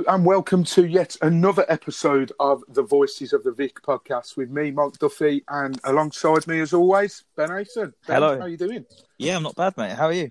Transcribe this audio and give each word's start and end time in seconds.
Hello 0.00 0.14
and 0.14 0.24
welcome 0.24 0.64
to 0.64 0.86
yet 0.86 1.14
another 1.20 1.66
episode 1.68 2.32
of 2.40 2.64
the 2.68 2.82
Voices 2.82 3.34
of 3.34 3.44
the 3.44 3.52
Vic 3.52 3.82
podcast 3.82 4.34
with 4.34 4.48
me, 4.48 4.70
Mike 4.70 4.94
Duffy, 4.98 5.44
and 5.48 5.78
alongside 5.84 6.46
me, 6.46 6.60
as 6.60 6.72
always, 6.72 7.24
Ben 7.36 7.50
Aiton. 7.50 7.92
Ben, 8.06 8.14
Hello. 8.16 8.38
How 8.38 8.44
are 8.46 8.48
you 8.48 8.56
doing? 8.56 8.86
Yeah, 9.18 9.36
I'm 9.36 9.42
not 9.42 9.56
bad, 9.56 9.76
mate. 9.76 9.92
How 9.92 10.06
are 10.06 10.12
you? 10.14 10.30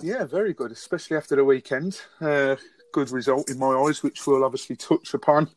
Yeah, 0.00 0.24
very 0.24 0.54
good, 0.54 0.72
especially 0.72 1.16
after 1.18 1.36
the 1.36 1.44
weekend. 1.44 2.00
Uh, 2.20 2.56
good 2.92 3.12
result 3.12 3.48
in 3.48 3.60
my 3.60 3.68
eyes, 3.76 4.02
which 4.02 4.26
we'll 4.26 4.42
obviously 4.44 4.74
touch 4.74 5.14
upon 5.14 5.48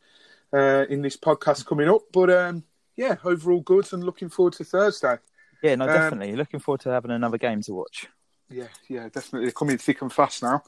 uh, 0.53 0.85
in 0.89 1.01
this 1.01 1.17
podcast 1.17 1.65
coming 1.65 1.89
up. 1.89 2.03
But 2.11 2.29
um, 2.29 2.63
yeah, 2.95 3.15
overall 3.23 3.61
good 3.61 3.91
and 3.93 4.03
looking 4.03 4.29
forward 4.29 4.53
to 4.53 4.63
Thursday. 4.63 5.17
Yeah, 5.63 5.73
no, 5.73 5.85
Um, 5.85 5.91
definitely. 5.93 6.35
Looking 6.35 6.59
forward 6.59 6.81
to 6.81 6.89
having 6.91 7.09
another 7.11 7.39
game 7.39 7.61
to 7.63 7.73
watch. 7.73 8.07
Yeah, 8.49 8.67
yeah, 8.87 9.09
definitely 9.09 9.51
coming 9.51 9.77
thick 9.77 10.01
and 10.01 10.13
fast 10.13 10.43
now. 10.43 10.63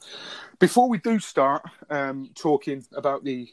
Before 0.58 0.88
we 0.88 0.98
do 0.98 1.18
start 1.20 1.62
um, 1.88 2.30
talking 2.34 2.84
about 2.94 3.22
the 3.22 3.48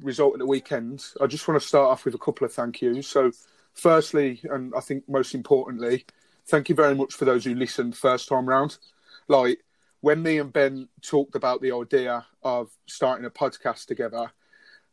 result 0.00 0.34
of 0.34 0.38
the 0.38 0.46
weekend, 0.46 1.04
I 1.20 1.26
just 1.26 1.46
want 1.48 1.60
to 1.60 1.66
start 1.66 1.88
off 1.90 2.04
with 2.04 2.14
a 2.14 2.18
couple 2.18 2.44
of 2.44 2.52
thank 2.52 2.80
yous. 2.80 3.08
So, 3.08 3.32
firstly, 3.74 4.40
and 4.44 4.72
I 4.76 4.80
think 4.80 5.08
most 5.08 5.34
importantly, 5.34 6.04
thank 6.46 6.68
you 6.68 6.74
very 6.74 6.94
much 6.94 7.14
for 7.14 7.24
those 7.24 7.44
who 7.44 7.54
listened 7.54 7.96
first 7.96 8.28
time 8.28 8.48
round. 8.48 8.78
Like 9.26 9.64
when 10.00 10.22
me 10.22 10.38
and 10.38 10.52
Ben 10.52 10.88
talked 11.02 11.34
about 11.34 11.60
the 11.60 11.72
idea 11.72 12.24
of 12.44 12.70
starting 12.86 13.26
a 13.26 13.30
podcast 13.30 13.86
together, 13.86 14.30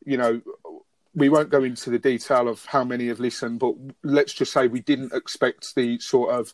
you 0.05 0.17
know, 0.17 0.41
we 1.13 1.29
won't 1.29 1.51
go 1.51 1.63
into 1.63 1.91
the 1.91 1.99
detail 1.99 2.47
of 2.47 2.65
how 2.65 2.83
many 2.83 3.07
have 3.07 3.19
listened, 3.19 3.59
but 3.59 3.75
let's 4.01 4.33
just 4.33 4.51
say 4.51 4.67
we 4.67 4.79
didn't 4.79 5.13
expect 5.13 5.75
the 5.75 5.99
sort 5.99 6.31
of 6.31 6.53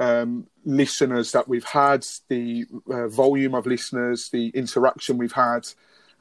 um, 0.00 0.46
listeners 0.64 1.30
that 1.32 1.46
we've 1.46 1.64
had, 1.64 2.04
the 2.28 2.64
uh, 2.90 3.06
volume 3.08 3.54
of 3.54 3.66
listeners, 3.66 4.30
the 4.30 4.48
interaction 4.48 5.18
we've 5.18 5.32
had. 5.32 5.68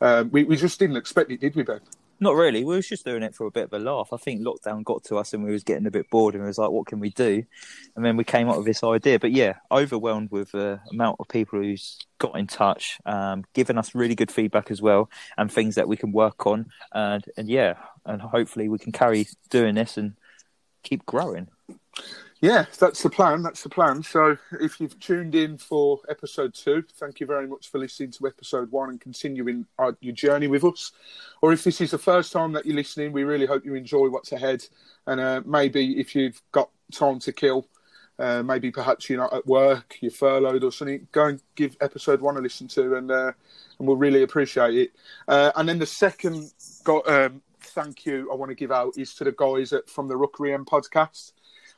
Um, 0.01 0.29
we, 0.31 0.43
we 0.43 0.57
just 0.57 0.79
didn't 0.79 0.97
expect 0.97 1.31
it, 1.31 1.39
did 1.39 1.55
we, 1.55 1.63
Ben? 1.63 1.79
Not 2.21 2.35
really. 2.35 2.65
We 2.65 2.75
was 2.75 2.87
just 2.87 3.05
doing 3.05 3.23
it 3.23 3.33
for 3.33 3.47
a 3.47 3.51
bit 3.51 3.63
of 3.63 3.73
a 3.73 3.79
laugh. 3.79 4.09
I 4.11 4.17
think 4.17 4.41
lockdown 4.41 4.83
got 4.83 5.05
to 5.05 5.15
us 5.15 5.33
and 5.33 5.41
we 5.41 5.53
was 5.53 5.63
getting 5.63 5.87
a 5.87 5.91
bit 5.91 6.09
bored 6.09 6.35
and 6.35 6.43
we 6.43 6.49
was 6.49 6.57
like, 6.57 6.69
what 6.69 6.85
can 6.85 6.99
we 6.99 7.11
do? 7.11 7.45
And 7.95 8.03
then 8.03 8.17
we 8.17 8.25
came 8.25 8.49
up 8.49 8.57
with 8.57 8.65
this 8.65 8.83
idea. 8.83 9.19
But 9.19 9.31
yeah, 9.31 9.53
overwhelmed 9.71 10.29
with 10.29 10.51
the 10.51 10.81
amount 10.91 11.15
of 11.21 11.29
people 11.29 11.59
who's 11.59 11.97
got 12.17 12.37
in 12.37 12.47
touch, 12.47 12.99
um, 13.05 13.45
giving 13.53 13.77
us 13.77 13.95
really 13.95 14.15
good 14.15 14.31
feedback 14.31 14.69
as 14.69 14.81
well 14.81 15.09
and 15.37 15.49
things 15.49 15.75
that 15.75 15.87
we 15.87 15.95
can 15.95 16.11
work 16.11 16.45
on. 16.45 16.65
And, 16.91 17.23
and 17.37 17.47
yeah, 17.47 17.75
and 18.05 18.21
hopefully 18.21 18.67
we 18.67 18.79
can 18.79 18.91
carry 18.91 19.25
doing 19.49 19.75
this 19.75 19.95
and 19.95 20.17
keep 20.83 21.05
growing. 21.05 21.47
Yeah, 22.41 22.65
that's 22.79 23.03
the 23.03 23.09
plan. 23.09 23.43
That's 23.43 23.63
the 23.63 23.69
plan. 23.69 24.01
So, 24.01 24.37
if 24.61 24.79
you've 24.79 24.97
tuned 24.99 25.35
in 25.35 25.57
for 25.57 25.99
episode 26.07 26.53
two, 26.53 26.85
thank 26.95 27.19
you 27.19 27.25
very 27.25 27.45
much 27.47 27.69
for 27.69 27.79
listening 27.79 28.11
to 28.11 28.27
episode 28.27 28.71
one 28.71 28.89
and 28.89 29.01
continuing 29.01 29.65
our, 29.77 29.97
your 29.99 30.13
journey 30.13 30.47
with 30.47 30.63
us. 30.63 30.93
Or 31.41 31.51
if 31.51 31.65
this 31.65 31.81
is 31.81 31.91
the 31.91 31.97
first 31.97 32.31
time 32.31 32.53
that 32.53 32.65
you're 32.65 32.77
listening, 32.77 33.11
we 33.11 33.25
really 33.25 33.45
hope 33.45 33.65
you 33.65 33.75
enjoy 33.75 34.07
what's 34.07 34.31
ahead. 34.31 34.65
And 35.05 35.19
uh, 35.19 35.41
maybe 35.45 35.99
if 35.99 36.15
you've 36.15 36.41
got 36.53 36.69
time 36.93 37.19
to 37.19 37.33
kill, 37.33 37.67
uh, 38.19 38.41
maybe 38.41 38.71
perhaps 38.71 39.09
you're 39.09 39.19
not 39.19 39.33
at 39.33 39.45
work, 39.45 39.97
you're 39.99 40.09
furloughed 40.09 40.63
or 40.63 40.71
something, 40.71 41.07
go 41.11 41.25
and 41.25 41.41
give 41.55 41.75
episode 41.81 42.21
one 42.21 42.37
a 42.37 42.39
listen 42.39 42.69
to, 42.69 42.95
and 42.95 43.11
uh, 43.11 43.33
and 43.79 43.87
we'll 43.87 43.97
really 43.97 44.23
appreciate 44.23 44.75
it. 44.75 44.91
Uh, 45.27 45.51
and 45.57 45.67
then 45.67 45.79
the 45.79 45.85
second 45.85 46.53
got, 46.85 47.07
um, 47.09 47.41
thank 47.59 48.05
you 48.05 48.31
I 48.31 48.35
want 48.35 48.49
to 48.49 48.55
give 48.55 48.71
out 48.71 48.97
is 48.97 49.13
to 49.15 49.25
the 49.25 49.33
guys 49.33 49.73
at, 49.73 49.89
from 49.89 50.07
the 50.07 50.15
Rookery 50.15 50.53
End 50.53 50.67
podcast. 50.67 51.33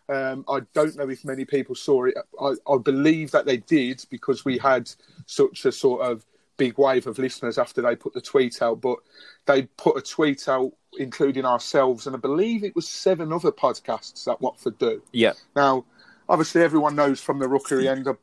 Um, 0.10 0.44
I 0.50 0.62
don't 0.74 0.96
know 0.98 1.10
if 1.10 1.24
many 1.24 1.46
people 1.46 1.76
saw 1.76 2.06
it. 2.06 2.16
I, 2.40 2.54
I 2.70 2.78
believe 2.78 3.32
that 3.32 3.46
they 3.46 3.58
did 3.58 4.04
because 4.10 4.44
we 4.44 4.58
had 4.58 4.90
such 5.26 5.66
a 5.66 5.72
sort 5.72 6.02
of 6.02 6.26
big 6.58 6.78
wave 6.78 7.08
of 7.08 7.18
listeners 7.18 7.58
after 7.58 7.82
they 7.82 7.96
put 7.96 8.14
the 8.14 8.22
tweet 8.22 8.62
out. 8.62 8.82
But 8.82 8.98
they 9.46 9.64
put 9.78 9.98
a 9.98 10.02
tweet 10.02 10.48
out, 10.50 10.74
including 11.00 11.46
ourselves, 11.46 12.08
and 12.08 12.16
I 12.16 12.20
believe 12.20 12.64
it 12.64 12.76
was 12.76 12.88
seven 12.88 13.32
other 13.32 13.52
podcasts 13.52 14.26
that 14.26 14.42
Watford 14.42 14.78
do. 14.78 15.02
Yeah. 15.14 15.34
Now, 15.56 15.86
obviously, 16.28 16.62
everyone 16.62 16.96
knows 16.96 17.22
from 17.22 17.40
the 17.40 17.48
Rookery 17.48 17.88
end, 17.88 18.08
if 18.08 18.18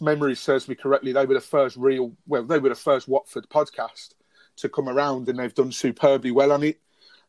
memory 0.00 0.34
serves 0.34 0.68
me 0.68 0.74
correctly, 0.74 1.12
they 1.12 1.26
were 1.26 1.34
the 1.34 1.40
first 1.40 1.76
real, 1.76 2.12
well, 2.26 2.44
they 2.44 2.58
were 2.58 2.70
the 2.70 2.74
first 2.74 3.06
Watford 3.08 3.48
podcast 3.50 4.14
to 4.56 4.68
come 4.68 4.88
around, 4.88 5.28
and 5.28 5.38
they've 5.38 5.54
done 5.54 5.72
superbly 5.72 6.30
well 6.30 6.52
on 6.52 6.62
it. 6.62 6.80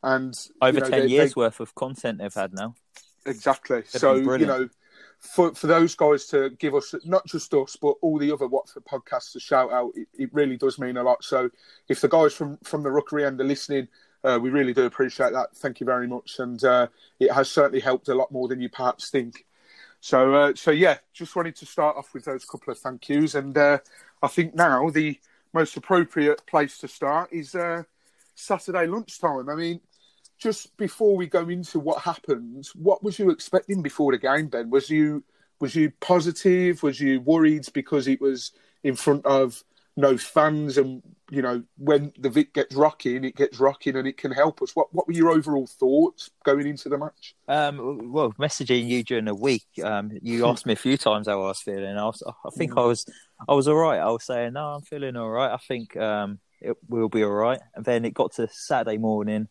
And 0.01 0.33
Over 0.61 0.77
you 0.77 0.83
know, 0.83 0.89
10 0.89 0.99
they- 1.01 1.07
years 1.07 1.33
they- 1.33 1.39
worth 1.39 1.59
of 1.59 1.75
content 1.75 2.19
they've 2.19 2.33
had 2.33 2.53
now. 2.53 2.75
Exactly. 3.29 3.81
That'd 3.81 4.01
so 4.01 4.15
you 4.15 4.45
know, 4.45 4.69
for 5.19 5.53
for 5.53 5.67
those 5.67 5.95
guys 5.95 6.25
to 6.27 6.49
give 6.51 6.73
us 6.73 6.95
not 7.05 7.25
just 7.25 7.53
us 7.53 7.75
but 7.75 7.95
all 8.01 8.17
the 8.17 8.31
other 8.31 8.47
Watford 8.47 8.85
podcasts 8.85 9.35
a 9.35 9.39
shout 9.39 9.71
out, 9.71 9.91
it, 9.95 10.07
it 10.17 10.33
really 10.33 10.57
does 10.57 10.79
mean 10.79 10.97
a 10.97 11.03
lot. 11.03 11.23
So 11.23 11.49
if 11.87 12.01
the 12.01 12.07
guys 12.07 12.33
from 12.33 12.57
from 12.63 12.83
the 12.83 12.91
Rookery 12.91 13.25
end 13.25 13.39
are 13.41 13.45
listening, 13.45 13.87
uh, 14.23 14.39
we 14.41 14.49
really 14.49 14.73
do 14.73 14.85
appreciate 14.85 15.33
that. 15.33 15.55
Thank 15.55 15.79
you 15.79 15.85
very 15.85 16.07
much, 16.07 16.39
and 16.39 16.63
uh, 16.63 16.87
it 17.19 17.31
has 17.31 17.51
certainly 17.51 17.81
helped 17.81 18.07
a 18.07 18.15
lot 18.15 18.31
more 18.31 18.47
than 18.47 18.61
you 18.61 18.69
perhaps 18.69 19.09
think. 19.09 19.45
So 19.99 20.33
uh, 20.33 20.53
so 20.55 20.71
yeah, 20.71 20.97
just 21.13 21.35
wanted 21.35 21.55
to 21.57 21.65
start 21.65 21.97
off 21.97 22.13
with 22.13 22.25
those 22.25 22.45
couple 22.45 22.71
of 22.71 22.79
thank 22.79 23.09
yous, 23.09 23.35
and 23.35 23.57
uh, 23.57 23.79
I 24.23 24.27
think 24.27 24.55
now 24.55 24.89
the 24.89 25.19
most 25.53 25.75
appropriate 25.75 26.45
place 26.45 26.77
to 26.77 26.87
start 26.87 27.33
is 27.33 27.55
uh, 27.55 27.83
Saturday 28.35 28.87
lunchtime. 28.87 29.49
I 29.49 29.55
mean 29.55 29.81
just 30.39 30.75
before 30.77 31.15
we 31.15 31.27
go 31.27 31.47
into 31.49 31.79
what 31.79 32.01
happened, 32.01 32.67
what 32.73 33.03
was 33.03 33.19
you 33.19 33.29
expecting 33.29 33.81
before 33.81 34.11
the 34.11 34.17
game, 34.17 34.47
Ben? 34.47 34.69
Was 34.69 34.89
you 34.89 35.23
was 35.59 35.75
you 35.75 35.91
positive? 35.99 36.81
Was 36.81 36.99
you 36.99 37.21
worried 37.21 37.67
because 37.73 38.07
it 38.07 38.21
was 38.21 38.51
in 38.83 38.95
front 38.95 39.25
of 39.25 39.63
no 39.97 40.17
fans 40.17 40.77
and 40.77 41.03
you 41.29 41.41
know 41.41 41.61
when 41.77 42.13
the 42.17 42.29
Vic 42.29 42.53
gets 42.53 42.73
rocking, 42.73 43.25
it 43.25 43.35
gets 43.35 43.59
rocking 43.59 43.97
and 43.97 44.07
it 44.07 44.17
can 44.17 44.31
help 44.31 44.61
us. 44.61 44.75
What 44.75 44.93
what 44.93 45.07
were 45.07 45.13
your 45.13 45.29
overall 45.29 45.67
thoughts 45.67 46.31
going 46.45 46.65
into 46.65 46.87
the 46.87 46.97
match? 46.97 47.35
Um, 47.47 48.11
well, 48.11 48.33
messaging 48.39 48.87
you 48.87 49.03
during 49.03 49.25
the 49.25 49.35
week, 49.35 49.67
um, 49.83 50.11
you 50.21 50.45
asked 50.47 50.65
me 50.65 50.73
a 50.73 50.77
few 50.77 50.97
times 50.97 51.27
how 51.27 51.43
I 51.43 51.47
was 51.47 51.59
feeling. 51.59 51.97
I, 51.97 52.05
was, 52.05 52.23
I 52.25 52.49
think 52.57 52.77
I 52.77 52.81
was, 52.81 53.05
I 53.47 53.53
was 53.53 53.67
all 53.67 53.75
right. 53.75 53.99
I 53.99 54.09
was 54.09 54.23
saying, 54.23 54.53
no, 54.53 54.75
I'm 54.75 54.81
feeling 54.81 55.17
all 55.17 55.29
right. 55.29 55.51
I 55.51 55.57
think 55.57 55.95
um, 55.97 56.39
it 56.61 56.77
will 56.87 57.09
be 57.09 57.23
all 57.23 57.31
right. 57.31 57.59
And 57.75 57.85
then 57.85 58.05
it 58.05 58.13
got 58.13 58.33
to 58.33 58.47
Saturday 58.51 58.97
morning. 58.97 59.47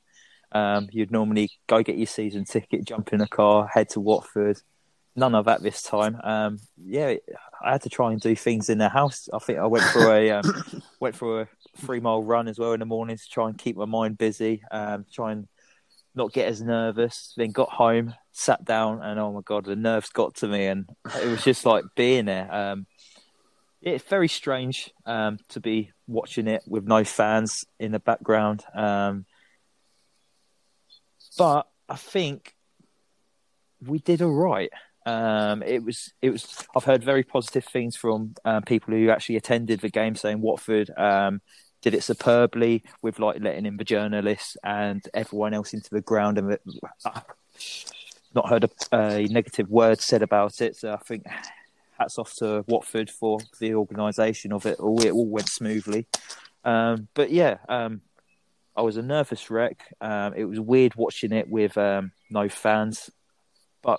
Um, 0.53 0.89
you'd 0.91 1.11
normally 1.11 1.51
go 1.67 1.83
get 1.83 1.99
your 1.99 2.07
season 2.07 2.45
ticket, 2.45 2.85
jump 2.85 3.13
in 3.13 3.21
a 3.21 3.29
car, 3.29 3.67
head 3.67 3.91
to 3.91 4.01
Watford. 4.01 4.61
None 5.17 5.35
of 5.35 5.47
that 5.47 5.63
this 5.63 5.83
time. 5.83 6.19
Um, 6.23 6.59
yeah, 6.77 7.15
I 7.63 7.73
had 7.73 7.83
to 7.83 7.89
try 7.89 8.13
and 8.13 8.21
do 8.21 8.37
things 8.37 8.71
in 8.71 8.79
the 8.79 8.89
house. 8.89 9.29
I 9.33 9.39
think 9.39 9.59
I 9.59 9.67
went 9.67 9.85
for 9.85 10.15
a 10.15 10.31
um, 10.31 10.65
went 11.01 11.17
for 11.17 11.43
a 11.43 11.49
three 11.79 12.01
mile 12.01 12.23
run 12.23 12.49
as 12.49 12.59
well 12.59 12.73
in 12.73 12.81
the 12.81 12.87
morning 12.87 13.17
to 13.17 13.29
try 13.29 13.49
and 13.49 13.59
keep 13.59 13.77
my 13.77 13.85
mind 13.85 14.17
busy. 14.17 14.63
Um, 14.71 15.07
try 15.13 15.33
and 15.33 15.49
not 16.15 16.33
get 16.33 16.49
as 16.49 16.63
nervous. 16.63 17.35
Then 17.37 17.51
got 17.51 17.71
home, 17.71 18.15
sat 18.33 18.65
down, 18.65 19.03
and 19.03 19.19
oh 19.19 19.33
my 19.33 19.41
god, 19.45 19.65
the 19.65 19.77
nerves 19.77 20.11
got 20.11 20.37
to 20.37 20.49
me, 20.49 20.67
and 20.67 20.89
it 21.21 21.27
was 21.27 21.43
just 21.43 21.67
like 21.67 21.85
being 21.97 22.27
there. 22.27 22.53
Um, 22.55 22.87
it's 23.81 24.05
very 24.05 24.29
strange 24.29 24.91
um, 25.07 25.39
to 25.51 25.61
be 25.61 25.93
watching 26.07 26.49
it 26.49 26.63
with 26.67 26.87
no 26.87 27.05
fans 27.05 27.65
in 27.79 27.93
the 27.93 28.01
background, 28.01 28.65
um, 28.75 29.25
but 31.39 31.67
I 31.89 31.97
think 31.97 32.55
we 33.87 34.01
did 34.01 34.21
all 34.21 34.35
right. 34.35 34.71
Um, 35.07 35.63
it 35.63 35.83
was, 35.83 36.13
it 36.21 36.31
was. 36.31 36.67
I've 36.77 36.85
heard 36.85 37.03
very 37.03 37.23
positive 37.23 37.65
things 37.65 37.97
from 37.97 38.35
um, 38.45 38.63
people 38.63 38.93
who 38.93 39.09
actually 39.09 39.37
attended 39.37 39.81
the 39.81 39.89
game, 39.89 40.15
saying 40.17 40.43
Watford 40.43 40.91
um, 40.99 41.41
did 41.81 41.95
it 41.95 42.03
superbly 42.03 42.83
with 43.01 43.19
like 43.19 43.41
letting 43.41 43.65
in 43.65 43.79
the 43.79 43.85
journalists 43.85 44.59
and 44.63 45.03
everyone 45.15 45.55
else 45.55 45.73
into 45.73 45.89
the 45.91 46.03
ground, 46.03 46.37
and 46.37 46.59
I've 47.07 47.23
not 48.35 48.51
heard 48.51 48.65
a, 48.65 48.71
a 48.93 49.25
negative 49.29 49.71
word 49.71 50.01
said 50.01 50.23
about 50.23 50.61
it. 50.61 50.77
So 50.77 50.93
I 50.93 50.99
think 50.99 51.25
hats 51.99 52.19
off 52.19 52.35
to 52.37 52.65
Watford 52.69 53.09
for 53.11 53.39
the 53.61 53.75
organisation 53.77 54.53
of 54.53 54.67
it 54.67 54.79
all. 54.79 55.01
It 55.01 55.13
all 55.13 55.29
went 55.29 55.49
smoothly, 55.49 56.07
um, 56.65 57.09
but 57.15 57.31
yeah, 57.31 57.59
um, 57.71 58.03
I 58.79 58.83
was 58.83 58.97
a 58.97 59.03
nervous 59.03 59.51
wreck. 59.51 59.93
Um, 60.01 60.35
it 60.37 60.45
was 60.45 60.61
weird 60.61 60.95
watching 60.95 61.33
it 61.33 61.49
with 61.49 61.77
um, 61.77 62.13
no 62.31 62.49
fans, 62.49 63.11
but 63.83 63.99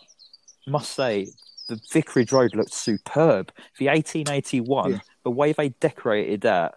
must 0.65 0.91
say 0.93 1.27
the 1.67 1.77
Vicarage 1.91 2.31
Road 2.31 2.55
looked 2.55 2.73
superb. 2.73 3.51
The 3.77 3.87
1881, 3.87 4.91
Yeah. 4.91 4.99
the 5.25 5.31
way 5.31 5.51
they 5.51 5.69
decorated 5.69 6.41
that, 6.41 6.75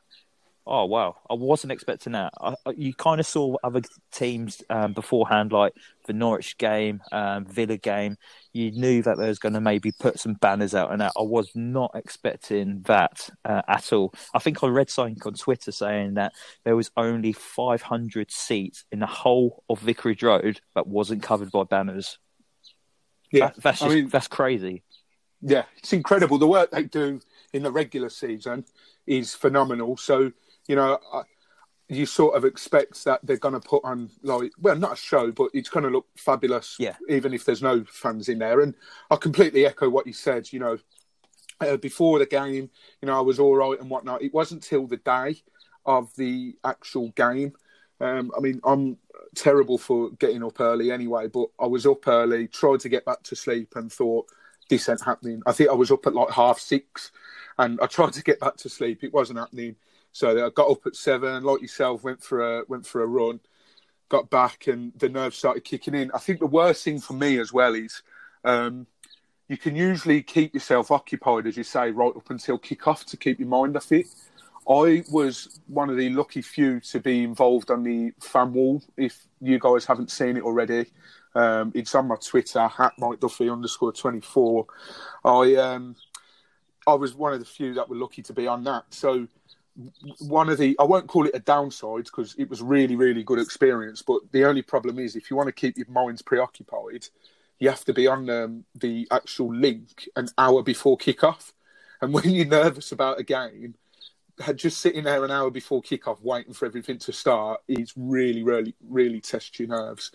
oh 0.66 0.84
wow, 0.84 1.16
I 1.28 1.34
wasn't 1.34 1.72
expecting 1.72 2.12
that. 2.12 2.32
I, 2.40 2.54
I, 2.64 2.70
you 2.76 2.94
kind 2.94 3.20
of 3.20 3.26
saw 3.26 3.56
other 3.64 3.82
teams 4.12 4.62
um, 4.70 4.92
beforehand, 4.92 5.52
like 5.52 5.74
the 6.06 6.12
Norwich 6.12 6.56
game, 6.58 7.02
um, 7.10 7.44
Villa 7.44 7.76
game. 7.76 8.16
You 8.52 8.70
knew 8.70 9.02
that 9.02 9.18
they 9.18 9.28
was 9.28 9.38
going 9.38 9.54
to 9.54 9.60
maybe 9.60 9.92
put 9.92 10.18
some 10.20 10.34
banners 10.34 10.74
out, 10.74 10.92
and 10.92 11.00
that 11.00 11.12
I 11.18 11.22
was 11.22 11.50
not 11.54 11.92
expecting 11.94 12.82
that 12.82 13.28
uh, 13.44 13.62
at 13.68 13.92
all. 13.92 14.14
I 14.34 14.38
think 14.38 14.62
I 14.62 14.68
read 14.68 14.90
something 14.90 15.18
on 15.24 15.34
Twitter 15.34 15.72
saying 15.72 16.14
that 16.14 16.32
there 16.64 16.76
was 16.76 16.90
only 16.96 17.32
500 17.32 18.30
seats 18.30 18.84
in 18.92 19.00
the 19.00 19.06
whole 19.06 19.64
of 19.68 19.80
Vicarage 19.80 20.22
Road 20.22 20.60
that 20.74 20.86
wasn't 20.86 21.22
covered 21.22 21.50
by 21.50 21.64
banners. 21.64 22.18
Yeah, 23.30 23.46
That- 23.48 23.62
that's 23.62 23.82
I 23.82 23.88
mean- 23.88 24.08
that's 24.08 24.28
crazy. 24.28 24.82
Yeah, 25.44 25.64
it's 25.78 25.92
incredible. 25.92 26.38
The 26.38 26.46
work 26.46 26.70
they 26.70 26.84
do 26.84 27.20
in 27.52 27.64
the 27.64 27.72
regular 27.72 28.10
season 28.10 28.64
is 29.08 29.34
phenomenal. 29.34 29.96
So, 29.96 30.30
you 30.66 30.76
know, 30.76 30.98
I, 31.12 31.22
you 31.88 32.06
sort 32.06 32.36
of 32.36 32.44
expect 32.44 33.04
that 33.04 33.20
they're 33.22 33.36
going 33.36 33.54
to 33.54 33.60
put 33.60 33.84
on, 33.84 34.10
like, 34.22 34.52
well, 34.60 34.76
not 34.76 34.94
a 34.94 34.96
show, 34.96 35.30
but 35.30 35.50
it's 35.52 35.68
going 35.68 35.84
to 35.84 35.90
look 35.90 36.06
fabulous, 36.16 36.76
Yeah. 36.78 36.96
even 37.08 37.34
if 37.34 37.44
there's 37.44 37.62
no 37.62 37.84
fans 37.84 38.28
in 38.28 38.38
there. 38.38 38.60
And 38.60 38.74
I 39.10 39.16
completely 39.16 39.66
echo 39.66 39.90
what 39.90 40.06
you 40.06 40.12
said. 40.12 40.52
You 40.52 40.60
know, 40.60 40.78
uh, 41.60 41.76
before 41.76 42.18
the 42.18 42.26
game, 42.26 42.70
you 43.00 43.06
know, 43.06 43.16
I 43.16 43.20
was 43.20 43.38
all 43.38 43.54
right 43.54 43.78
and 43.78 43.90
whatnot. 43.90 44.22
It 44.22 44.32
wasn't 44.32 44.62
till 44.62 44.86
the 44.86 44.96
day 44.96 45.42
of 45.84 46.14
the 46.16 46.56
actual 46.64 47.10
game. 47.10 47.52
Um, 48.00 48.32
I 48.36 48.40
mean, 48.40 48.60
I'm 48.64 48.96
terrible 49.34 49.78
for 49.78 50.10
getting 50.12 50.42
up 50.42 50.60
early 50.60 50.90
anyway, 50.90 51.28
but 51.28 51.48
I 51.60 51.66
was 51.66 51.86
up 51.86 52.08
early, 52.08 52.48
tried 52.48 52.80
to 52.80 52.88
get 52.88 53.04
back 53.04 53.22
to 53.24 53.36
sleep, 53.36 53.74
and 53.76 53.92
thought 53.92 54.26
this 54.68 54.88
ain't 54.88 55.02
happening. 55.02 55.42
I 55.46 55.52
think 55.52 55.70
I 55.70 55.74
was 55.74 55.90
up 55.90 56.06
at 56.06 56.14
like 56.14 56.30
half 56.30 56.58
six, 56.58 57.12
and 57.58 57.78
I 57.80 57.86
tried 57.86 58.12
to 58.14 58.22
get 58.22 58.40
back 58.40 58.56
to 58.58 58.68
sleep. 58.68 59.04
It 59.04 59.12
wasn't 59.12 59.38
happening, 59.38 59.76
so 60.12 60.46
I 60.46 60.50
got 60.50 60.70
up 60.70 60.86
at 60.86 60.96
seven, 60.96 61.42
like 61.42 61.62
yourself, 61.62 62.04
went 62.04 62.22
for 62.22 62.58
a 62.58 62.64
went 62.68 62.86
for 62.86 63.02
a 63.02 63.06
run, 63.06 63.40
got 64.08 64.30
back, 64.30 64.66
and 64.68 64.92
the 64.96 65.08
nerves 65.08 65.36
started 65.36 65.64
kicking 65.64 65.94
in. 65.94 66.10
I 66.12 66.18
think 66.18 66.38
the 66.38 66.46
worst 66.46 66.84
thing 66.84 67.00
for 67.00 67.14
me 67.14 67.38
as 67.40 67.52
well 67.52 67.74
is. 67.74 68.02
Um, 68.44 68.86
you 69.48 69.58
can 69.58 69.76
usually 69.76 70.22
keep 70.22 70.54
yourself 70.54 70.90
occupied, 70.90 71.46
as 71.46 71.58
you 71.58 71.64
say, 71.64 71.90
right 71.90 72.16
up 72.16 72.30
until 72.30 72.56
kick-off 72.56 73.04
to 73.06 73.18
keep 73.18 73.38
your 73.38 73.48
mind 73.48 73.76
off 73.76 73.92
it. 73.92 74.06
I 74.66 75.04
was 75.10 75.60
one 75.66 75.90
of 75.90 75.96
the 75.98 76.08
lucky 76.08 76.40
few 76.40 76.80
to 76.80 77.00
be 77.00 77.22
involved 77.22 77.70
on 77.70 77.82
the 77.82 78.12
fan 78.18 78.54
wall. 78.54 78.82
If 78.96 79.26
you 79.42 79.58
guys 79.58 79.84
haven't 79.84 80.10
seen 80.10 80.38
it 80.38 80.42
already, 80.44 80.86
um, 81.34 81.72
it's 81.74 81.94
on 81.94 82.08
my 82.08 82.16
Twitter 82.16 82.60
at 82.60 82.92
Mike 82.98 83.20
Duffy 83.20 83.50
underscore 83.50 83.92
twenty 83.92 84.20
four. 84.20 84.66
I 85.22 85.56
um, 85.56 85.96
I 86.86 86.94
was 86.94 87.14
one 87.14 87.34
of 87.34 87.40
the 87.40 87.44
few 87.44 87.74
that 87.74 87.90
were 87.90 87.96
lucky 87.96 88.22
to 88.22 88.32
be 88.32 88.46
on 88.46 88.64
that. 88.64 88.84
So 88.90 89.26
one 90.20 90.48
of 90.48 90.58
the 90.58 90.76
I 90.78 90.84
won't 90.84 91.08
call 91.08 91.26
it 91.26 91.34
a 91.34 91.40
downside 91.40 92.04
because 92.04 92.34
it 92.38 92.50
was 92.50 92.62
really 92.62 92.96
really 92.96 93.22
good 93.22 93.38
experience. 93.38 94.02
But 94.02 94.20
the 94.32 94.44
only 94.44 94.62
problem 94.62 94.98
is 94.98 95.16
if 95.16 95.30
you 95.30 95.36
want 95.36 95.48
to 95.48 95.52
keep 95.52 95.76
your 95.76 95.88
minds 95.88 96.22
preoccupied, 96.22 97.06
you 97.58 97.68
have 97.68 97.84
to 97.84 97.94
be 97.94 98.06
on 98.06 98.28
um, 98.28 98.64
the 98.74 99.08
actual 99.10 99.54
link 99.54 100.08
an 100.16 100.28
hour 100.36 100.62
before 100.62 100.98
kickoff. 100.98 101.52
And 102.00 102.12
when 102.12 102.30
you're 102.30 102.46
nervous 102.46 102.90
about 102.92 103.20
a 103.20 103.22
game, 103.22 103.76
just 104.56 104.80
sitting 104.80 105.04
there 105.04 105.24
an 105.24 105.30
hour 105.30 105.50
before 105.50 105.82
kickoff 105.82 106.20
waiting 106.22 106.54
for 106.54 106.66
everything 106.66 106.98
to 106.98 107.12
start 107.12 107.60
is 107.68 107.92
really, 107.96 108.42
really, 108.42 108.74
really 108.88 109.20
test 109.20 109.58
your 109.58 109.68
nerves. 109.68 110.10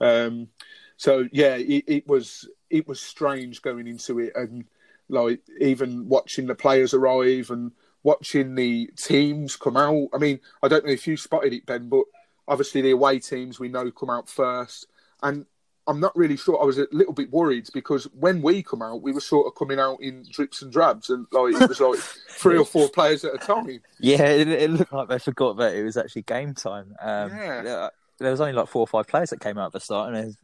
Um, 0.00 0.48
so 0.96 1.28
yeah, 1.32 1.54
it, 1.56 1.84
it 1.86 2.06
was 2.06 2.48
it 2.68 2.86
was 2.86 3.00
strange 3.00 3.62
going 3.62 3.86
into 3.86 4.18
it, 4.18 4.32
and 4.36 4.66
like 5.08 5.40
even 5.60 6.08
watching 6.08 6.46
the 6.46 6.54
players 6.54 6.94
arrive 6.94 7.50
and 7.50 7.72
watching 8.02 8.54
the 8.54 8.90
teams 8.96 9.56
come 9.56 9.76
out. 9.76 10.08
I 10.14 10.18
mean, 10.18 10.40
I 10.62 10.68
don't 10.68 10.84
know 10.86 10.92
if 10.92 11.06
you 11.06 11.16
spotted 11.16 11.52
it, 11.52 11.66
Ben, 11.66 11.88
but 11.88 12.04
obviously 12.48 12.80
the 12.82 12.90
away 12.92 13.18
teams 13.18 13.60
we 13.60 13.68
know 13.68 13.90
come 13.90 14.10
out 14.10 14.28
first, 14.28 14.86
and 15.22 15.46
I'm 15.86 15.98
not 16.00 16.14
really 16.16 16.36
sure. 16.36 16.60
I 16.62 16.64
was 16.64 16.78
a 16.78 16.86
little 16.92 17.12
bit 17.12 17.30
worried 17.32 17.68
because 17.74 18.04
when 18.14 18.42
we 18.42 18.62
come 18.62 18.80
out, 18.82 19.02
we 19.02 19.12
were 19.12 19.20
sort 19.20 19.46
of 19.46 19.54
coming 19.56 19.80
out 19.80 20.00
in 20.00 20.24
drips 20.30 20.62
and 20.62 20.70
drabs, 20.72 21.10
and 21.10 21.26
like 21.32 21.54
it 21.60 21.68
was 21.68 21.80
like 21.80 21.98
three 22.30 22.56
or 22.58 22.64
four 22.64 22.88
players 22.88 23.24
at 23.24 23.34
a 23.34 23.38
time. 23.38 23.80
Yeah, 23.98 24.22
it, 24.24 24.46
it 24.48 24.70
looked 24.70 24.92
like 24.92 25.08
they 25.08 25.18
forgot 25.18 25.56
that 25.56 25.74
it 25.74 25.82
was 25.82 25.96
actually 25.96 26.22
game 26.22 26.54
time. 26.54 26.94
Um, 27.00 27.30
Yeah. 27.36 27.62
there- 27.62 27.90
was 28.30 28.40
only 28.40 28.52
like 28.52 28.68
four 28.68 28.82
or 28.82 28.86
five 28.86 29.08
players 29.08 29.30
that 29.30 29.40
came 29.40 29.56
out 29.58 29.66
at 29.66 29.72
the 29.72 29.80
start, 29.80 30.14
and 30.14 30.36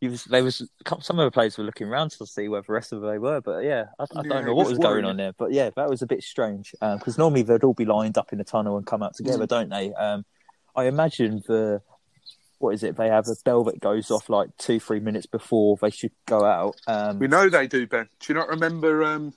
it 0.00 0.10
was, 0.10 0.24
they 0.24 0.42
was 0.42 0.62
some 1.00 1.18
of 1.18 1.24
the 1.24 1.30
players 1.30 1.58
were 1.58 1.64
looking 1.64 1.88
around 1.88 2.10
to 2.12 2.26
see 2.26 2.48
where 2.48 2.62
the 2.62 2.72
rest 2.72 2.92
of 2.92 3.00
them 3.00 3.10
they 3.10 3.18
were. 3.18 3.40
But 3.40 3.64
yeah, 3.64 3.86
I, 3.98 4.04
I 4.04 4.06
Yeah, 4.22 4.28
don't 4.28 4.44
know 4.46 4.54
what 4.54 4.66
was 4.68 4.78
was 4.78 4.86
going 4.86 5.04
on 5.04 5.16
there. 5.16 5.32
But 5.36 5.52
yeah, 5.52 5.70
that 5.76 5.88
was 5.88 6.02
a 6.02 6.06
bit 6.06 6.22
strange 6.22 6.74
because 6.80 7.18
normally 7.18 7.42
they'd 7.42 7.64
all 7.64 7.74
be 7.74 7.84
lined 7.84 8.16
up 8.16 8.32
in 8.32 8.40
a 8.40 8.44
tunnel 8.44 8.76
and 8.76 8.86
come 8.86 9.02
out 9.02 9.14
together, 9.16 9.44
Mm. 9.44 9.48
don't 9.48 9.68
they? 9.70 9.92
Um, 9.94 10.24
I 10.76 10.84
imagine 10.84 11.42
the 11.48 11.82
what 12.58 12.74
is 12.74 12.82
it? 12.82 12.96
They 12.96 13.08
have 13.08 13.28
a 13.28 13.36
bell 13.44 13.64
that 13.64 13.80
goes 13.80 14.10
off 14.10 14.28
like 14.28 14.50
two, 14.58 14.80
three 14.80 15.00
minutes 15.00 15.26
before 15.26 15.76
they 15.80 15.90
should 15.90 16.12
go 16.26 16.44
out. 16.44 16.76
Um, 16.86 17.18
We 17.18 17.28
know 17.28 17.48
they 17.48 17.66
do, 17.68 17.86
Ben. 17.86 18.08
Do 18.18 18.32
you 18.32 18.38
not 18.38 18.48
remember 18.48 19.04
um, 19.04 19.32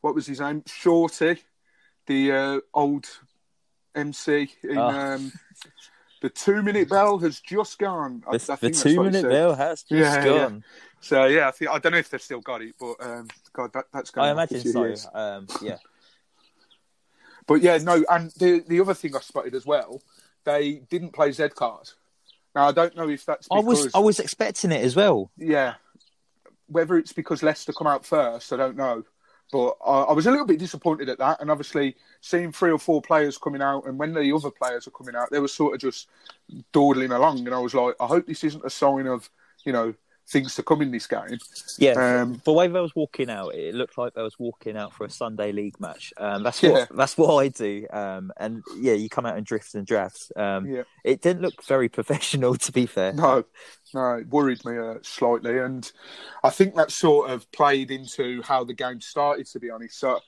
what 0.00 0.14
was 0.16 0.26
his 0.26 0.40
name? 0.40 0.64
Shorty, 0.66 1.38
the 2.06 2.32
uh, 2.32 2.60
old 2.74 3.06
MC 3.94 4.50
in 4.64 4.78
Oh. 4.78 4.90
The 6.20 6.28
two 6.28 6.62
minute 6.62 6.88
bell 6.88 7.18
has 7.18 7.40
just 7.40 7.78
gone. 7.78 8.22
I- 8.28 8.36
the, 8.36 8.56
think 8.56 8.74
the 8.74 8.82
two 8.82 9.02
minute 9.02 9.28
bell 9.28 9.54
has 9.54 9.82
just 9.82 9.92
Yeah, 9.92 10.24
yeah. 10.24 10.38
gone. 10.38 10.64
So 11.00 11.24
yeah, 11.26 11.48
I 11.48 11.50
think 11.50 11.70
I 11.70 11.78
don't 11.78 11.92
know 11.92 11.98
if 11.98 12.10
they've 12.10 12.20
still 12.20 12.40
got 12.42 12.60
it, 12.60 12.74
but 12.78 12.96
um, 13.00 13.28
God, 13.52 13.72
that, 13.72 13.86
that's 13.92 14.10
going. 14.10 14.28
I 14.28 14.32
imagine 14.32 14.60
so. 14.60 14.94
Um, 15.14 15.46
yeah. 15.62 15.76
But 17.46 17.62
yeah, 17.62 17.78
no, 17.78 18.04
and 18.08 18.30
the 18.32 18.62
the 18.68 18.80
other 18.80 18.94
thing 18.94 19.16
I 19.16 19.18
spotted 19.20 19.56
as 19.56 19.66
well, 19.66 20.00
they 20.44 20.82
didn't 20.88 21.12
play 21.12 21.32
Z-Cars. 21.32 21.96
Now 22.54 22.68
I 22.68 22.72
don't 22.72 22.94
know 22.94 23.08
if 23.08 23.24
that's 23.26 23.48
I 23.50 23.58
was 23.58 23.92
I 23.92 23.98
was 23.98 24.20
expecting 24.20 24.70
it 24.70 24.84
as 24.84 24.94
well. 24.94 25.32
yeah, 25.36 25.74
whether 26.68 26.96
it's 26.96 27.12
because 27.12 27.42
Leicester 27.42 27.72
come 27.72 27.88
out 27.88 28.06
first, 28.06 28.52
I 28.52 28.56
don't 28.56 28.76
know. 28.76 29.02
But 29.52 29.76
I, 29.84 30.02
I 30.02 30.12
was 30.12 30.26
a 30.26 30.30
little 30.30 30.46
bit 30.46 30.58
disappointed 30.58 31.08
at 31.08 31.18
that, 31.18 31.40
and 31.40 31.50
obviously 31.50 31.96
seeing 32.20 32.52
three 32.52 32.70
or 32.70 32.78
four 32.78 33.02
players 33.02 33.38
coming 33.38 33.62
out, 33.62 33.86
and 33.86 33.98
when 33.98 34.14
the 34.14 34.32
other 34.34 34.50
players 34.50 34.86
are 34.86 34.92
coming 34.92 35.16
out, 35.16 35.30
they 35.30 35.40
were 35.40 35.48
sort 35.48 35.74
of 35.74 35.80
just 35.80 36.08
dawdling 36.72 37.12
along, 37.12 37.46
and 37.46 37.54
I 37.54 37.58
was 37.58 37.74
like, 37.74 37.94
I 38.00 38.06
hope 38.06 38.26
this 38.26 38.44
isn't 38.44 38.64
a 38.64 38.70
sign 38.70 39.06
of 39.06 39.28
you 39.64 39.72
know 39.72 39.94
things 40.28 40.54
to 40.54 40.62
come 40.62 40.80
in 40.82 40.90
this 40.90 41.06
game. 41.06 41.38
Yeah, 41.78 41.92
Um, 42.20 42.40
the 42.44 42.52
way 42.52 42.68
they 42.68 42.80
was 42.80 42.94
walking 42.94 43.30
out, 43.30 43.54
it 43.54 43.74
looked 43.74 43.98
like 43.98 44.14
they 44.14 44.22
was 44.22 44.38
walking 44.38 44.76
out 44.76 44.92
for 44.92 45.04
a 45.04 45.10
Sunday 45.10 45.50
league 45.52 45.80
match. 45.80 46.12
Um, 46.16 46.42
that's 46.42 46.62
Yeah. 46.62 46.70
what 46.70 46.88
that's 46.96 47.18
what 47.18 47.34
I 47.42 47.48
do. 47.48 47.86
Um, 47.90 48.32
and 48.36 48.62
yeah, 48.78 48.92
you 48.92 49.08
come 49.08 49.26
out 49.26 49.36
in 49.36 49.44
drifts 49.44 49.74
and 49.74 49.86
drafts. 49.86 50.30
Um, 50.36 50.66
Yeah. 50.66 50.82
It 51.04 51.20
didn't 51.20 51.42
look 51.42 51.64
very 51.64 51.88
professional, 51.98 52.54
to 52.56 52.72
be 52.72 52.86
fair. 52.86 53.12
No, 53.12 53.44
no, 53.92 54.14
it 54.18 54.28
worried 54.28 54.64
me 54.64 54.78
uh, 54.78 54.98
slightly, 55.02 55.58
and 55.58 55.90
I 56.44 56.50
think 56.50 56.74
that 56.76 56.90
sort 56.90 57.30
of 57.30 57.50
played 57.50 57.90
into 57.90 58.42
how 58.42 58.64
the 58.64 58.74
game 58.74 59.00
started. 59.00 59.46
To 59.46 59.58
be 59.58 59.70
honest, 59.70 59.98
so 59.98 60.20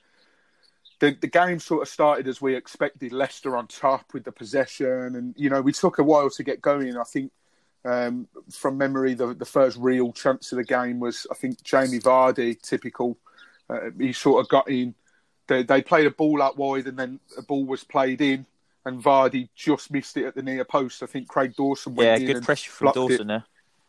the 0.99 1.15
the 1.21 1.27
game 1.27 1.59
sort 1.59 1.81
of 1.81 1.89
started 1.89 2.27
as 2.27 2.41
we 2.41 2.55
expected, 2.55 3.11
Leicester 3.11 3.55
on 3.57 3.67
top 3.67 4.13
with 4.13 4.23
the 4.23 4.31
possession, 4.31 5.15
and 5.15 5.33
you 5.37 5.49
know 5.49 5.61
we 5.61 5.71
took 5.73 5.99
a 5.99 6.03
while 6.03 6.29
to 6.31 6.43
get 6.43 6.61
going. 6.61 6.97
I 6.97 7.03
think 7.03 7.31
um, 7.85 8.27
from 8.51 8.77
memory, 8.77 9.13
the 9.13 9.33
the 9.33 9.45
first 9.45 9.77
real 9.77 10.11
chance 10.11 10.51
of 10.51 10.57
the 10.57 10.63
game 10.63 10.99
was 10.99 11.27
I 11.29 11.35
think 11.35 11.61
Jamie 11.63 11.99
Vardy, 11.99 12.59
typical. 12.61 13.17
Uh, 13.69 13.89
he 13.97 14.13
sort 14.13 14.43
of 14.43 14.49
got 14.49 14.69
in. 14.69 14.95
They, 15.47 15.63
they 15.63 15.81
played 15.81 16.05
a 16.05 16.11
ball 16.11 16.41
out 16.41 16.57
wide, 16.57 16.87
and 16.87 16.97
then 16.97 17.19
a 17.37 17.41
ball 17.41 17.65
was 17.65 17.83
played 17.83 18.21
in, 18.21 18.45
and 18.85 19.03
Vardy 19.03 19.49
just 19.55 19.91
missed 19.91 20.15
it 20.17 20.25
at 20.25 20.35
the 20.35 20.41
near 20.41 20.63
post. 20.63 21.03
I 21.03 21.05
think 21.05 21.27
Craig 21.27 21.55
Dawson 21.55 21.95
went 21.95 22.07
Yeah, 22.07 22.15
in 22.15 22.25
good 22.25 22.35
and 22.37 22.45
pressure 22.45 22.71
from. 22.71 22.91
Dawson 22.93 23.27
there. 23.27 23.45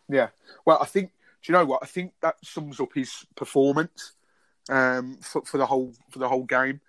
Yeah. 0.08 0.28
Well, 0.64 0.78
I 0.80 0.86
think. 0.86 1.10
Do 1.42 1.52
you 1.52 1.58
know 1.58 1.66
what? 1.66 1.80
I 1.82 1.86
think 1.86 2.12
that 2.22 2.36
sums 2.42 2.80
up 2.80 2.94
his 2.94 3.26
performance 3.36 4.12
um, 4.70 5.18
for, 5.18 5.42
for 5.42 5.58
the 5.58 5.66
whole 5.66 5.92
for 6.10 6.18
the 6.18 6.28
whole 6.28 6.44
game. 6.44 6.80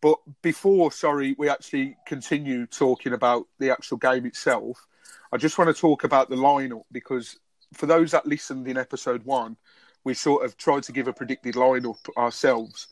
But 0.00 0.18
before, 0.42 0.90
sorry, 0.92 1.34
we 1.38 1.48
actually 1.48 1.96
continue 2.06 2.66
talking 2.66 3.12
about 3.12 3.46
the 3.58 3.70
actual 3.70 3.98
game 3.98 4.26
itself. 4.26 4.86
I 5.32 5.36
just 5.38 5.58
want 5.58 5.74
to 5.74 5.80
talk 5.80 6.04
about 6.04 6.28
the 6.28 6.36
lineup 6.36 6.82
because 6.92 7.38
for 7.72 7.86
those 7.86 8.10
that 8.10 8.26
listened 8.26 8.68
in 8.68 8.76
episode 8.76 9.24
one, 9.24 9.56
we 10.04 10.14
sort 10.14 10.44
of 10.44 10.56
tried 10.56 10.82
to 10.84 10.92
give 10.92 11.08
a 11.08 11.12
predicted 11.12 11.54
lineup 11.54 11.96
ourselves. 12.16 12.88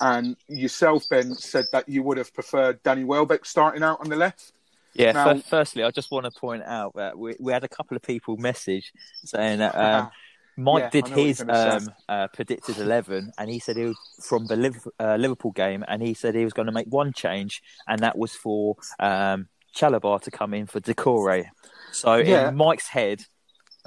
And 0.00 0.36
yourself, 0.48 1.04
Ben, 1.10 1.34
said 1.34 1.66
that 1.72 1.88
you 1.88 2.02
would 2.02 2.16
have 2.16 2.32
preferred 2.32 2.82
Danny 2.82 3.04
Welbeck 3.04 3.44
starting 3.44 3.82
out 3.82 4.00
on 4.00 4.08
the 4.08 4.16
left. 4.16 4.52
Yeah. 4.94 5.12
Now- 5.12 5.34
fir- 5.34 5.42
firstly, 5.42 5.82
I 5.84 5.90
just 5.90 6.10
want 6.10 6.24
to 6.24 6.30
point 6.40 6.62
out 6.64 6.94
that 6.94 7.18
we 7.18 7.34
we 7.40 7.52
had 7.52 7.64
a 7.64 7.68
couple 7.68 7.96
of 7.96 8.02
people 8.02 8.36
message 8.36 8.92
saying 9.24 9.58
that 9.58 9.74
um, 9.76 10.10
Mike 10.56 10.84
Yeah, 10.84 10.90
did 10.90 11.08
his 11.08 11.38
you're 11.38 11.46
gonna 11.46 11.80
say. 11.80 11.86
um, 11.86 11.94
uh, 12.08 12.28
predicted 12.28 12.78
eleven, 12.78 13.32
and 13.38 13.50
he 13.50 13.58
said 13.58 13.76
he 13.76 13.84
was 13.86 13.98
from 14.22 14.46
the 14.46 14.56
Liv- 14.56 14.86
uh, 14.98 15.16
Liverpool 15.16 15.52
game, 15.52 15.84
and 15.88 16.02
he 16.02 16.14
said 16.14 16.34
he 16.34 16.44
was 16.44 16.52
going 16.52 16.66
to 16.66 16.72
make 16.72 16.86
one 16.88 17.12
change, 17.12 17.62
and 17.88 18.00
that 18.00 18.16
was 18.18 18.34
for 18.34 18.76
um, 18.98 19.48
Chalobah 19.74 20.20
to 20.22 20.30
come 20.30 20.54
in 20.54 20.66
for 20.66 20.80
Doucouré. 20.80 21.46
So 21.92 22.16
Yeah. 22.16 22.48
in 22.48 22.56
Mike's 22.56 22.88
head, 22.88 23.24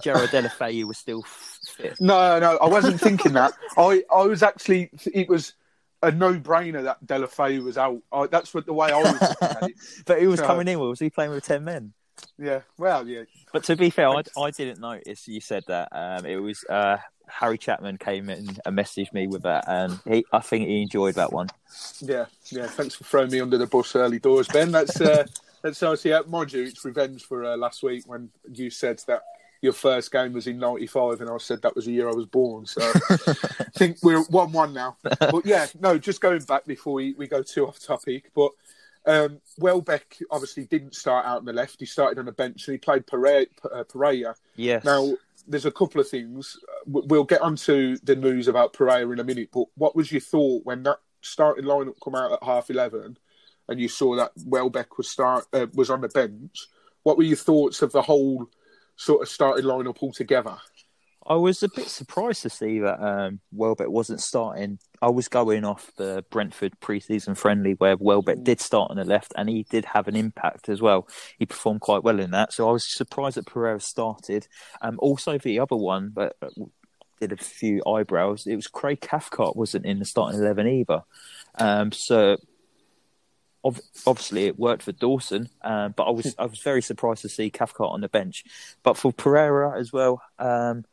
Gerard 0.02 0.30
Deulofeu 0.30 0.86
was 0.86 0.98
still 0.98 1.24
fit. 1.24 2.00
No, 2.02 2.40
no, 2.40 2.58
I 2.58 2.68
wasn't 2.68 3.00
thinking 3.00 3.34
that. 3.34 3.54
I, 3.78 4.04
I 4.14 4.24
was 4.24 4.42
actually. 4.44 4.90
It 5.14 5.30
was 5.30 5.54
a 6.02 6.12
no-brainer 6.12 6.84
that 6.84 7.06
Deulofeu 7.06 7.64
was 7.64 7.78
out. 7.78 8.02
I, 8.12 8.28
that's 8.28 8.54
what 8.54 8.66
the 8.66 8.74
way 8.74 8.92
I 8.92 8.98
was 9.02 9.14
looking 9.22 9.38
at 9.42 9.64
it. 9.70 9.76
but 10.06 10.20
he 10.20 10.28
was 10.28 10.40
So- 10.40 10.48
coming 10.48 10.68
in. 10.68 10.80
Was 10.80 11.00
he 11.00 11.10
playing 11.10 11.32
with 11.32 11.46
ten 11.46 11.64
men? 11.64 11.94
Yeah, 12.38 12.62
well, 12.78 13.08
yeah, 13.08 13.24
But 13.52 13.64
to 13.66 13.76
be 13.76 13.90
fair, 13.90 14.08
I, 14.10 14.22
I 14.38 14.52
didn't 14.52 14.80
notice 14.80 15.28
you 15.28 15.42
said 15.42 15.64
that. 15.68 15.90
Um, 15.92 16.26
it 16.26 16.38
was 16.38 16.64
uh, 16.70 16.98
Harry 17.28 17.58
Chapman 17.58 17.98
came 17.98 18.30
in 18.30 18.48
and 18.66 18.78
messaged 18.78 19.14
me 19.14 19.26
with 19.28 19.42
that, 19.44 19.66
and 19.68 20.00
he, 20.08 20.24
I 20.32 20.40
think 20.40 20.68
he 20.68 20.84
enjoyed 20.84 21.16
that 21.16 21.34
one. 21.34 21.48
yeah, 22.02 22.26
yeah. 22.52 22.68
Thanks 22.68 22.96
for 22.96 23.04
throwing 23.04 23.32
me 23.32 23.42
under 23.42 23.58
the 23.58 23.66
bus 23.68 23.96
early 23.96 24.20
doors, 24.20 24.48
Ben. 24.48 24.72
That's 24.72 25.02
uh, 25.02 25.26
that's 25.64 25.82
nice. 25.82 26.06
Yeah, 26.06 26.22
mind 26.28 26.54
you, 26.54 26.64
it's 26.64 26.84
revenge 26.86 27.24
for 27.24 27.44
uh, 27.46 27.58
last 27.58 27.82
week 27.84 28.04
when 28.06 28.30
you 28.54 28.70
said 28.70 29.02
that 29.08 29.24
your 29.62 29.74
first 29.74 30.12
game 30.12 30.34
was 30.34 30.46
in 30.46 30.60
'95, 30.60 31.22
and 31.22 31.30
I 31.30 31.38
said 31.38 31.62
that 31.62 31.76
was 31.76 31.86
the 31.86 31.94
year 31.94 32.10
I 32.10 32.14
was 32.14 32.26
born. 32.26 32.66
So 32.66 32.82
I 33.10 33.66
think 33.76 33.98
we're 34.04 34.24
one-one 34.26 34.74
now. 34.74 34.98
But 35.02 35.46
yeah, 35.46 35.68
no, 35.80 35.98
just 35.98 36.22
going 36.22 36.42
back 36.42 36.66
before 36.66 36.94
we, 36.94 37.14
we 37.14 37.28
go 37.28 37.42
too 37.42 37.68
off 37.68 37.80
topic, 37.80 38.32
but. 38.36 38.52
Um, 39.06 39.42
Welbeck 39.58 40.20
obviously 40.32 40.64
didn't 40.64 40.96
start 40.96 41.26
out 41.26 41.40
on 41.40 41.44
the 41.44 41.52
left. 41.52 41.78
He 41.78 41.86
started 41.86 42.20
on 42.20 42.26
the 42.26 42.32
bench 42.32 42.66
and 42.66 42.76
he 42.76 42.78
played 42.78 43.06
Pereira. 43.06 43.48
Uh, 43.70 43.84
Pereira. 43.84 44.34
Yes. 44.56 44.86
Now, 44.86 45.18
there's 45.46 45.66
a 45.66 45.72
couple 45.72 46.00
of 46.00 46.08
things. 46.08 46.58
We'll 46.86 47.26
get 47.26 47.42
onto 47.42 47.98
the 47.98 48.16
news 48.16 48.48
about 48.48 48.72
Pereira 48.72 49.12
in 49.12 49.20
a 49.20 49.26
minute, 49.26 49.50
but 49.52 49.66
what 49.76 49.94
was 49.94 50.10
your 50.10 50.22
thought 50.22 50.66
when 50.66 50.84
that 50.84 51.00
starting 51.20 51.66
lineup 51.66 51.96
come 52.02 52.16
out 52.16 52.32
at 52.32 52.44
half 52.44 52.70
11 52.70 53.18
and 53.68 53.80
you 53.80 53.88
saw 53.88 54.16
that 54.16 54.32
Welbeck 54.46 54.98
was 54.98 55.10
start 55.10 55.46
uh, 55.54 55.68
was 55.74 55.90
on 55.90 56.02
the 56.02 56.10
bench? 56.10 56.68
What 57.04 57.18
were 57.18 57.24
your 57.24 57.38
thoughts 57.38 57.82
of 57.82 57.92
the 57.92 58.02
whole 58.02 58.50
sort 58.96 59.22
of 59.22 59.30
starting 59.30 59.66
lineup 59.66 60.02
altogether? 60.02 60.58
I 61.26 61.36
was 61.36 61.64
a 61.64 61.70
bit 61.70 61.88
surprised 61.88 62.42
to 62.42 62.50
see 62.50 62.80
that 62.80 63.02
um, 63.02 63.40
Welbeck 63.54 63.88
wasn't 63.88 64.20
starting. 64.20 64.80
I 65.02 65.08
was 65.08 65.30
going 65.30 65.64
off 65.64 65.90
the 65.96 66.26
Brentford 66.30 66.78
pre-season 66.82 67.36
friendly 67.36 67.76
where 67.76 67.96
Welbeck 67.96 68.44
did 68.44 68.60
start 68.60 68.92
on 68.92 68.98
the 68.98 69.06
left 69.06 69.32
and 69.38 69.48
he 69.48 69.66
did 69.70 69.86
have 69.86 70.10
an 70.10 70.18
impact 70.18 70.68
as 70.68 70.82
well. 70.82 71.08
He 71.40 71.46
performed 71.46 71.80
quite 71.80 72.04
well 72.04 72.20
in 72.20 72.32
that, 72.32 72.52
so 72.52 72.68
I 72.68 72.74
was 72.74 72.94
surprised 72.94 73.38
that 73.38 73.46
Pereira 73.46 73.80
started. 73.80 74.48
Um, 74.82 74.98
also, 75.00 75.38
the 75.38 75.60
other 75.60 75.78
one 75.78 76.12
that 76.16 76.34
did 77.22 77.32
a 77.32 77.38
few 77.38 77.82
eyebrows. 77.88 78.46
It 78.46 78.58
was 78.58 78.68
Craig 78.68 79.00
Cathcart 79.00 79.56
wasn't 79.56 79.86
in 79.86 80.00
the 80.00 80.06
starting 80.06 80.42
eleven 80.42 80.68
either. 80.68 81.04
Um, 81.58 81.94
so 81.94 82.38
obviously 83.64 84.46
it 84.46 84.60
worked 84.60 84.84
for 84.84 84.92
Dawson, 84.92 85.50
um, 85.62 85.94
but 85.96 86.04
I 86.04 86.12
was 86.12 86.36
I 86.40 86.46
was 86.46 86.60
very 86.60 86.82
surprised 86.82 87.22
to 87.22 87.30
see 87.30 87.50
Cathcart 87.50 87.92
on 87.92 88.02
the 88.02 88.10
bench. 88.10 88.44
But 88.84 88.98
for 88.98 89.12
Pereira 89.14 89.78
as 89.80 89.92
well, 89.94 90.22
um, 90.40 90.86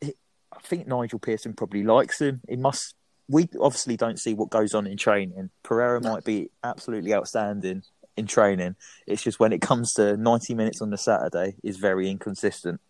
it- 0.00 0.16
I 0.52 0.60
think 0.60 0.86
Nigel 0.86 1.18
Pearson 1.18 1.52
probably 1.52 1.82
likes 1.84 2.20
him. 2.20 2.40
He 2.48 2.56
must. 2.56 2.94
We 3.28 3.48
obviously 3.60 3.96
don't 3.96 4.20
see 4.20 4.34
what 4.34 4.50
goes 4.50 4.72
on 4.74 4.86
in 4.86 4.96
training. 4.96 5.50
Pereira 5.64 6.00
No. 6.00 6.12
might 6.12 6.24
be 6.24 6.50
absolutely 6.62 7.12
outstanding 7.12 7.82
in 8.16 8.26
training. 8.26 8.76
It's 9.06 9.20
just 9.22 9.40
when 9.40 9.52
it 9.52 9.60
comes 9.60 9.92
to 9.94 10.16
ninety 10.16 10.54
minutes 10.54 10.80
on 10.80 10.90
the 10.90 10.96
Saturday, 10.98 11.56
is 11.64 11.76
very 11.76 12.08
inconsistent. 12.08 12.80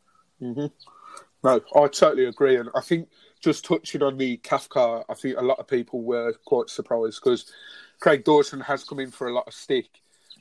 No, 0.40 0.70
I 1.44 1.88
totally 1.88 2.26
agree, 2.26 2.56
and 2.56 2.68
I 2.74 2.80
think 2.80 3.08
just 3.40 3.64
touching 3.64 4.02
on 4.02 4.16
the 4.16 4.36
Cathcart, 4.38 5.06
I 5.08 5.14
think 5.14 5.36
a 5.36 5.42
lot 5.42 5.58
of 5.58 5.68
people 5.68 6.02
were 6.02 6.32
quite 6.44 6.70
surprised 6.70 7.20
because 7.22 7.52
Craig 8.00 8.24
Dawson 8.24 8.60
has 8.60 8.84
come 8.84 9.00
in 9.00 9.10
for 9.10 9.28
a 9.28 9.34
lot 9.34 9.46
of 9.46 9.54
stick 9.54 9.88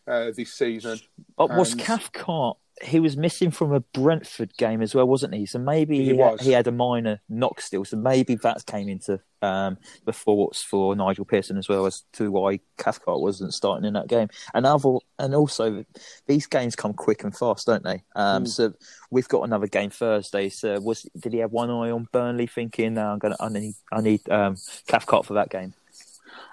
uh, 0.08 0.32
this 0.36 0.54
season. 0.54 1.00
But 1.38 1.50
was 1.56 1.72
And- 1.74 1.82
Cathcart? 1.82 2.58
He 2.84 3.00
was 3.00 3.16
missing 3.16 3.52
from 3.52 3.72
a 3.72 3.80
Brentford 3.80 4.58
game 4.58 4.82
as 4.82 4.94
well, 4.94 5.08
wasn't 5.08 5.34
he? 5.34 5.46
So 5.46 5.58
maybe 5.58 6.00
He 6.00 6.06
he, 6.08 6.14
was. 6.14 6.42
he 6.42 6.52
had 6.52 6.68
a 6.68 6.74
minor 6.74 7.22
knock 7.30 7.62
still. 7.62 7.86
So 7.86 7.96
maybe 7.96 8.36
that 8.36 8.66
came 8.66 8.90
into 8.90 9.22
um, 9.42 9.78
the 10.04 10.12
thoughts 10.12 10.62
for 10.62 10.94
Nigel 10.94 11.24
Pearson 11.24 11.56
as 11.58 11.70
well 11.70 11.86
as 11.86 12.04
to 12.14 12.30
why 12.32 12.60
Cathcart 12.78 13.22
wasn't 13.22 13.54
starting 13.54 13.86
in 13.88 13.94
that 13.94 14.10
game. 14.10 14.28
And 14.54 14.66
other, 14.66 14.96
and 15.18 15.34
also 15.34 15.86
these 16.28 16.48
games 16.48 16.76
come 16.76 16.92
quick 16.94 17.24
and 17.24 17.34
fast, 17.34 17.66
don't 17.66 17.84
they? 17.86 18.04
Um, 18.14 18.44
Mm. 18.44 18.48
So 18.50 18.74
we've 19.10 19.30
got 19.30 19.44
another 19.44 19.68
game 19.68 19.90
Thursday. 19.90 20.50
So 20.50 20.78
was 20.82 21.04
did 21.18 21.32
he 21.32 21.40
have 21.40 21.54
one 21.54 21.70
eye 21.70 21.92
on 21.92 22.10
Burnley, 22.12 22.46
thinking, 22.48 22.96
"No, 22.96 23.08
I'm 23.14 23.20
gonna, 23.20 23.38
I 23.40 23.48
need, 23.48 23.76
I 23.90 24.02
need 24.02 24.30
um, 24.30 24.58
Cathcart 24.88 25.26
for 25.26 25.36
that 25.36 25.50
game"? 25.50 25.76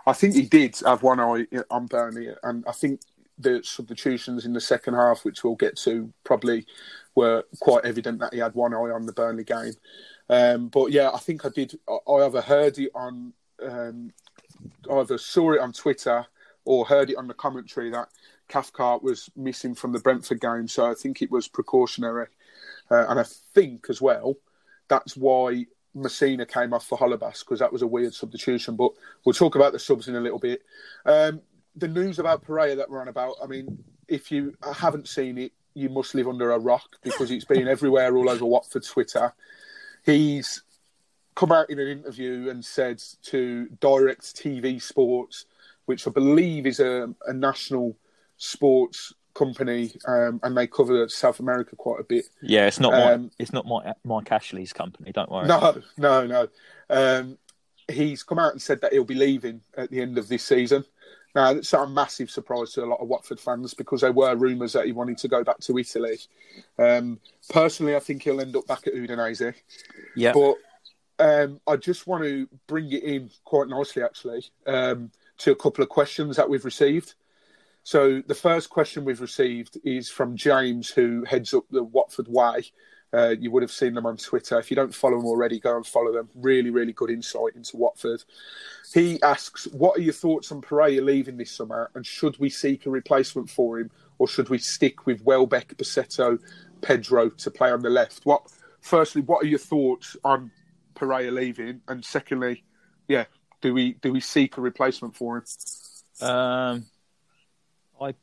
I 0.07 0.13
think 0.13 0.35
he 0.35 0.43
did 0.43 0.77
have 0.87 1.03
one 1.03 1.19
eye 1.19 1.47
on 1.69 1.87
Burnley, 1.87 2.29
and 2.45 2.65
I 2.69 2.73
think 2.73 3.01
the 3.43 3.63
substitutions 3.63 4.45
in 4.45 4.53
the 4.53 4.61
second 4.61 4.95
half, 4.95 5.25
which 5.25 5.45
we'll 5.45 5.55
get 5.55 5.77
to, 5.79 6.13
probably 6.25 6.67
were 7.15 7.45
quite 7.61 7.85
evident 7.85 8.19
that 8.21 8.33
he 8.33 8.41
had 8.41 8.55
one 8.55 8.75
eye 8.75 8.91
on 8.91 9.07
the 9.07 9.13
Burnley 9.13 9.45
game. 9.45 9.75
Um, 10.29 10.69
but 10.69 10.93
yeah, 10.93 11.11
I 11.13 11.19
think 11.19 11.45
I 11.45 11.51
did. 11.51 11.79
I 11.89 11.99
either 12.13 12.41
heard 12.41 12.79
it 12.79 12.91
on, 12.95 13.33
um, 13.63 14.13
either 14.91 15.19
saw 15.19 15.53
it 15.53 15.61
on 15.61 15.73
Twitter 15.73 16.27
or 16.65 16.87
heard 16.87 17.11
it 17.11 17.17
on 17.17 17.27
the 17.27 17.35
commentary 17.35 17.91
that 17.91 18.09
Cathcart 18.49 19.03
was 19.03 19.29
missing 19.37 19.75
from 19.75 19.93
the 19.93 19.99
Brentford 19.99 20.41
game. 20.41 20.69
So 20.69 20.91
I 20.91 20.95
think 20.95 21.21
it 21.21 21.31
was 21.31 21.49
precautionary, 21.49 22.29
uh, 22.91 23.07
and 23.09 23.21
I 23.21 23.25
think 23.55 23.87
as 23.91 24.01
well 24.01 24.37
that's 24.93 25.17
why 25.17 25.65
Masina 25.97 26.47
came 26.47 26.73
off 26.73 26.87
for 26.87 26.99
Chalobah 26.99 27.39
because 27.39 27.61
that 27.61 27.73
was 27.73 27.83
a 27.83 27.87
weird 27.87 28.15
substitution. 28.15 28.77
But 28.77 28.93
we'll 29.25 29.33
talk 29.33 29.55
about 29.55 29.73
the 29.73 29.79
subs 29.79 30.09
in 30.09 30.17
a 30.17 30.21
little 30.21 30.39
bit. 30.39 30.63
Um, 31.07 31.41
the 31.77 31.89
news 31.89 32.19
about 32.19 32.43
Pereira 32.43 32.77
that 32.77 32.91
we're 32.91 33.01
on 33.01 33.09
about, 33.09 33.37
I 33.43 33.47
mean, 33.47 33.83
if 34.09 34.31
you 34.31 34.55
haven't 34.75 35.09
seen 35.09 35.39
it, 35.39 35.53
you 35.75 35.89
must 35.89 36.15
live 36.15 36.29
under 36.29 36.53
a 36.53 36.59
rock 36.59 36.97
because 37.03 37.31
it's 37.31 37.45
been 37.45 37.67
everywhere 37.67 38.15
all 38.17 38.29
over 38.29 38.45
Watford 38.45 38.85
Twitter. 38.85 39.33
He's 40.05 40.63
come 41.35 41.53
out 41.53 41.71
in 41.71 41.79
an 41.79 41.89
interview 41.89 42.51
and 42.51 42.65
said 42.65 43.03
to 43.23 43.69
Direct 43.81 44.23
TV 44.23 44.81
Sports, 44.83 45.47
which 45.87 46.07
I 46.07 46.11
believe 46.11 46.67
is 46.67 46.81
a, 46.81 47.15
a 47.27 47.33
national 47.33 47.97
sports 48.37 49.15
company, 49.35 49.93
um, 50.07 50.41
and 50.43 50.57
they 50.57 50.67
cover 50.67 51.09
South 51.09 51.41
America 51.41 51.75
quite 51.77 52.01
a 52.01 52.05
bit. 52.05 52.27
Yeah, 52.43 52.67
it's 52.67 52.81
not 52.81 52.93
my, 52.93 53.13
Um, 53.15 53.31
it's 53.39 53.53
not 53.53 53.67
my 53.67 53.95
Mike 54.05 54.31
Ashley's 54.31 54.73
company. 54.73 55.13
Don't 55.13 55.31
worry. 55.31 55.47
No, 55.49 55.81
no, 55.97 56.27
no. 56.27 56.49
Um, 56.91 57.39
he's 57.89 58.23
come 58.23 58.39
out 58.39 58.53
and 58.53 58.61
said 58.61 58.81
that 58.83 58.93
he'll 58.93 59.05
be 59.05 59.15
leaving 59.15 59.63
at 59.77 59.91
the 59.91 60.01
end 60.01 60.19
of 60.19 60.29
this 60.29 60.45
season. 60.45 60.85
Now, 61.35 61.55
that's 61.55 61.73
a 61.73 61.87
massive 61.87 62.31
surprise 62.31 62.73
to 62.73 62.85
a 62.85 62.87
lot 62.87 63.01
of 63.01 63.09
Watford 63.09 63.41
fans 63.41 63.73
because 63.73 64.03
there 64.03 64.13
were 64.13 64.37
rumours 64.37 64.75
that 64.75 64.85
he 64.85 64.93
wanted 64.93 65.17
to 65.19 65.29
go 65.29 65.43
back 65.43 65.59
to 65.61 65.79
Italy. 65.79 66.19
Um, 66.79 67.21
personally, 67.49 67.97
I 67.97 68.01
think 68.01 68.23
he'll 68.23 68.41
end 68.41 68.55
up 68.55 68.67
back 68.67 68.87
at 68.87 68.95
Udinese. 68.95 69.55
Yeah. 70.15 70.33
But 70.33 70.57
um, 71.19 71.61
I 71.67 71.77
just 71.77 72.07
want 72.07 72.25
to 72.25 72.49
bring 72.67 72.93
it 72.93 73.03
in 73.03 73.31
quite 73.45 73.69
nicely, 73.69 74.03
actually, 74.03 74.45
um, 74.67 75.11
to 75.39 75.53
a 75.53 75.57
couple 75.57 75.83
of 75.83 75.89
questions 75.89 76.37
that 76.37 76.49
we've 76.49 76.65
received. 76.65 77.15
So 77.83 78.23
the 78.27 78.35
first 78.35 78.71
question 78.71 79.05
we've 79.05 79.21
received 79.21 79.79
is 79.85 80.09
from 80.09 80.37
James, 80.37 80.91
who 80.91 81.25
heads 81.25 81.55
up 81.55 81.65
the 81.71 81.83
Watford 81.83 82.29
Way. 82.29 82.71
Uh, 83.15 83.35
you 83.39 83.51
would 83.51 83.63
have 83.63 83.71
seen 83.71 83.93
them 83.93 84.07
on 84.07 84.17
Twitter. 84.17 84.59
If 84.59 84.71
you 84.71 84.75
don't 84.75 84.95
follow 84.95 85.19
them 85.19 85.27
already, 85.27 85.61
go 85.61 85.77
and 85.77 85.87
follow 85.87 86.13
them. 86.13 86.31
Really, 86.35 86.71
really 86.71 86.95
good 86.95 87.11
insight 87.11 87.55
into 87.55 87.77
Watford. 87.77 88.25
He 88.95 89.23
asks, 89.23 89.67
"What 89.67 89.99
are 89.99 90.03
your 90.03 90.15
thoughts 90.15 90.51
on 90.51 90.63
Pereira 90.63 91.03
leaving 91.03 91.37
this 91.37 91.53
summer, 91.53 91.91
and 91.95 92.07
should 92.07 92.39
we 92.39 92.49
seek 92.49 92.87
a 92.87 92.91
replacement 92.91 93.51
for 93.51 93.79
him, 93.79 93.91
or 94.19 94.27
should 94.27 94.49
we 94.49 94.59
stick 94.59 95.05
with 95.05 95.23
Welbeck, 95.25 95.77
Pussetto, 95.77 96.39
Pedro 96.81 97.29
to 97.29 97.51
play 97.51 97.71
on 97.71 97.83
the 97.83 97.91
left?" 97.91 98.25
What, 98.25 98.51
firstly, 98.81 99.21
what 99.21 99.45
are 99.45 99.49
your 99.49 99.59
thoughts 99.59 100.17
on 100.25 100.51
Pereira 100.95 101.31
leaving, 101.31 101.83
and 101.89 102.03
secondly, 102.03 102.65
yeah, 103.09 103.27
do 103.61 103.75
we 103.75 103.93
do 103.95 104.13
we 104.13 104.21
seek 104.21 104.57
a 104.57 104.61
replacement 104.61 105.17
for 105.17 105.37
him? 105.39 106.29
Um, 106.29 106.87
I 108.01 108.15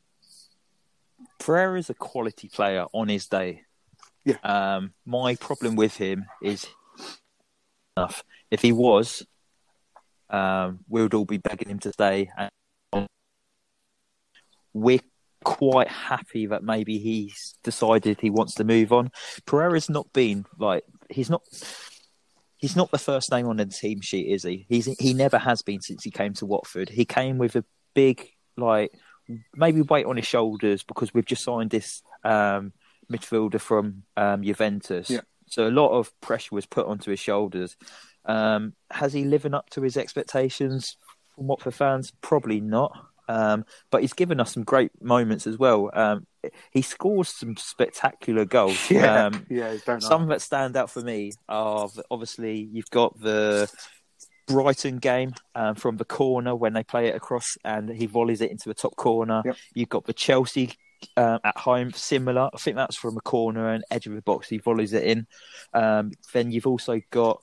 Pereira's 1.37 1.89
a 1.89 1.93
quality 1.93 2.49
player 2.49 2.85
on 2.91 3.07
his 3.07 3.27
day. 3.27 3.63
Yeah. 4.29 4.75
Um, 4.75 4.93
my 5.05 5.35
problem 5.35 5.75
with 5.75 5.97
him 5.97 6.25
is 6.43 6.67
enough. 7.97 8.23
If 8.51 8.61
he 8.61 8.71
was, 8.71 9.25
um, 10.29 10.79
we 10.87 11.01
would 11.01 11.13
all 11.13 11.25
be 11.25 11.37
begging 11.37 11.69
him 11.69 11.79
to 11.79 11.91
stay. 11.91 12.29
And 12.37 13.07
we're 14.73 14.99
quite 15.43 15.87
happy 15.87 16.45
that 16.47 16.63
maybe 16.63 16.99
he's 16.99 17.55
decided 17.63 18.19
he 18.19 18.29
wants 18.29 18.55
to 18.55 18.63
move 18.63 18.91
on. 18.93 19.09
Pereira's 19.45 19.89
not 19.89 20.11
been 20.13 20.45
like 20.57 20.83
he's 21.09 21.29
not. 21.29 21.41
He's 22.57 22.75
not 22.75 22.91
the 22.91 22.97
first 22.97 23.31
name 23.31 23.47
on 23.47 23.55
the 23.55 23.65
team 23.67 24.01
sheet, 24.01 24.33
is 24.33 24.43
he? 24.43 24.65
He's 24.67 24.85
he 24.99 25.13
never 25.13 25.37
has 25.37 25.61
been 25.61 25.81
since 25.81 26.03
he 26.03 26.11
came 26.11 26.33
to 26.35 26.45
Watford. 26.45 26.89
He 26.89 27.05
came 27.05 27.37
with 27.37 27.55
a 27.55 27.63
big 27.95 28.29
like 28.57 28.91
maybe 29.55 29.81
weight 29.81 30.05
on 30.05 30.17
his 30.17 30.27
shoulders 30.27 30.83
because 30.83 31.13
we've 31.13 31.25
just 31.25 31.43
signed 31.43 31.69
this 31.69 32.03
um, 32.25 32.73
midfielder 33.11 33.59
from 33.59 34.03
um, 34.17 34.43
Juventus. 34.43 35.09
Yeah. 35.09 35.21
So 35.47 35.67
a 35.67 35.71
lot 35.71 35.89
of 35.89 36.11
pressure 36.21 36.55
was 36.55 36.65
put 36.65 36.87
onto 36.87 37.11
his 37.11 37.19
shoulders. 37.19 37.75
Um, 38.25 38.73
has 38.91 39.13
he 39.13 39.23
living 39.23 39.53
up 39.53 39.69
to 39.71 39.81
his 39.81 39.97
expectations 39.97 40.97
from 41.35 41.47
Watford 41.47 41.73
fans? 41.73 42.13
Probably 42.21 42.59
not. 42.59 42.95
Um, 43.27 43.65
but 43.91 44.01
he's 44.01 44.13
given 44.13 44.39
us 44.39 44.53
some 44.53 44.63
great 44.63 44.91
moments 45.01 45.45
as 45.45 45.57
well. 45.57 45.91
Um, 45.93 46.25
he 46.71 46.81
scores 46.81 47.29
some 47.29 47.55
spectacular 47.57 48.45
goals. 48.45 48.77
Um, 48.99 49.45
yeah, 49.49 49.75
don't 49.85 50.01
know. 50.01 50.07
some 50.07 50.27
that 50.27 50.41
stand 50.41 50.75
out 50.75 50.89
for 50.89 51.01
me 51.01 51.31
are 51.47 51.89
obviously 52.09 52.69
you've 52.71 52.89
got 52.89 53.19
the 53.19 53.71
Brighton 54.47 54.97
game 54.97 55.35
um, 55.53 55.75
from 55.75 55.97
the 55.97 56.05
corner 56.05 56.55
when 56.55 56.73
they 56.73 56.83
play 56.83 57.07
it 57.07 57.15
across 57.15 57.57
and 57.63 57.89
he 57.89 58.07
volleys 58.07 58.41
it 58.41 58.51
into 58.51 58.67
the 58.67 58.73
top 58.73 58.95
corner. 58.95 59.43
Yep. 59.45 59.57
You've 59.75 59.89
got 59.89 60.05
the 60.05 60.13
Chelsea 60.13 60.73
um, 61.17 61.39
at 61.43 61.57
home, 61.57 61.91
similar. 61.93 62.49
I 62.53 62.57
think 62.57 62.75
that's 62.75 62.95
from 62.95 63.17
a 63.17 63.21
corner 63.21 63.69
and 63.69 63.83
edge 63.91 64.07
of 64.07 64.13
the 64.13 64.21
box. 64.21 64.49
He 64.49 64.57
volleys 64.57 64.93
it 64.93 65.03
in. 65.03 65.27
Um, 65.73 66.11
then 66.33 66.51
you've 66.51 66.67
also 66.67 67.01
got 67.11 67.41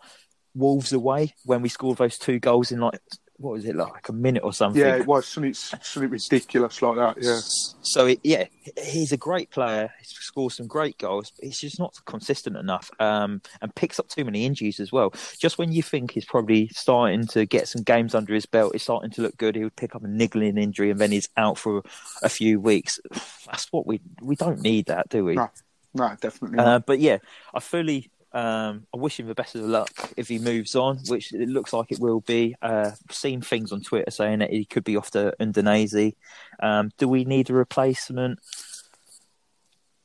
Wolves 0.54 0.92
away 0.92 1.34
when 1.44 1.62
we 1.62 1.68
scored 1.68 1.98
those 1.98 2.18
two 2.18 2.38
goals 2.38 2.72
in 2.72 2.80
like 2.80 3.00
what 3.38 3.52
was 3.52 3.64
it 3.64 3.76
like 3.76 4.08
a 4.08 4.12
minute 4.12 4.42
or 4.42 4.52
something. 4.52 4.80
Yeah, 4.80 4.96
it 4.96 5.06
was 5.06 5.26
something, 5.26 5.54
something 5.54 6.10
ridiculous 6.10 6.80
like 6.80 6.96
that. 6.96 7.22
Yeah. 7.22 7.40
So 7.82 8.06
it, 8.06 8.20
yeah, 8.22 8.46
he's 8.82 9.12
a 9.12 9.16
great 9.16 9.50
player. 9.50 9.92
He 9.98 10.04
scores 10.06 10.56
some 10.56 10.66
great 10.66 10.98
goals, 10.98 11.32
but 11.36 11.44
he's 11.44 11.60
just 11.60 11.78
not 11.78 11.94
consistent 12.06 12.56
enough, 12.56 12.90
um, 12.98 13.42
and 13.60 13.74
picks 13.74 13.98
up 13.98 14.08
too 14.08 14.24
many 14.24 14.44
injuries 14.44 14.80
as 14.80 14.90
well. 14.90 15.12
Just 15.38 15.58
when 15.58 15.72
you 15.72 15.82
think 15.82 16.12
he's 16.12 16.24
probably 16.24 16.68
starting 16.68 17.26
to 17.28 17.46
get 17.46 17.68
some 17.68 17.82
games 17.82 18.14
under 18.14 18.34
his 18.34 18.46
belt, 18.46 18.72
he's 18.72 18.82
starting 18.82 19.10
to 19.10 19.22
look 19.22 19.36
good. 19.36 19.54
He 19.54 19.64
would 19.64 19.76
pick 19.76 19.94
up 19.94 20.04
a 20.04 20.08
niggling 20.08 20.56
injury, 20.56 20.90
and 20.90 21.00
then 21.00 21.12
he's 21.12 21.28
out 21.36 21.58
for 21.58 21.82
a 22.22 22.28
few 22.28 22.60
weeks. 22.60 22.98
That's 23.46 23.70
what 23.72 23.86
we 23.86 24.00
we 24.22 24.36
don't 24.36 24.60
need 24.60 24.86
that, 24.86 25.08
do 25.08 25.24
we? 25.24 25.34
No, 25.34 25.50
no, 25.94 26.16
definitely. 26.20 26.58
Uh, 26.58 26.78
but 26.78 27.00
yeah, 27.00 27.18
I 27.54 27.60
fully 27.60 28.10
um, 28.36 28.86
I 28.94 28.98
wish 28.98 29.18
him 29.18 29.28
the 29.28 29.34
best 29.34 29.54
of 29.54 29.62
luck 29.62 30.12
if 30.18 30.28
he 30.28 30.38
moves 30.38 30.76
on, 30.76 30.98
which 31.08 31.32
it 31.32 31.48
looks 31.48 31.72
like 31.72 31.90
it 31.90 31.98
will 31.98 32.20
be. 32.20 32.54
Uh, 32.60 32.90
seen 33.10 33.40
things 33.40 33.72
on 33.72 33.80
Twitter 33.80 34.10
saying 34.10 34.40
that 34.40 34.50
he 34.50 34.66
could 34.66 34.84
be 34.84 34.98
off 34.98 35.10
to 35.12 35.34
Udinese. 35.40 36.14
Um, 36.60 36.90
do 36.98 37.08
we 37.08 37.24
need 37.24 37.48
a 37.48 37.54
replacement? 37.54 38.40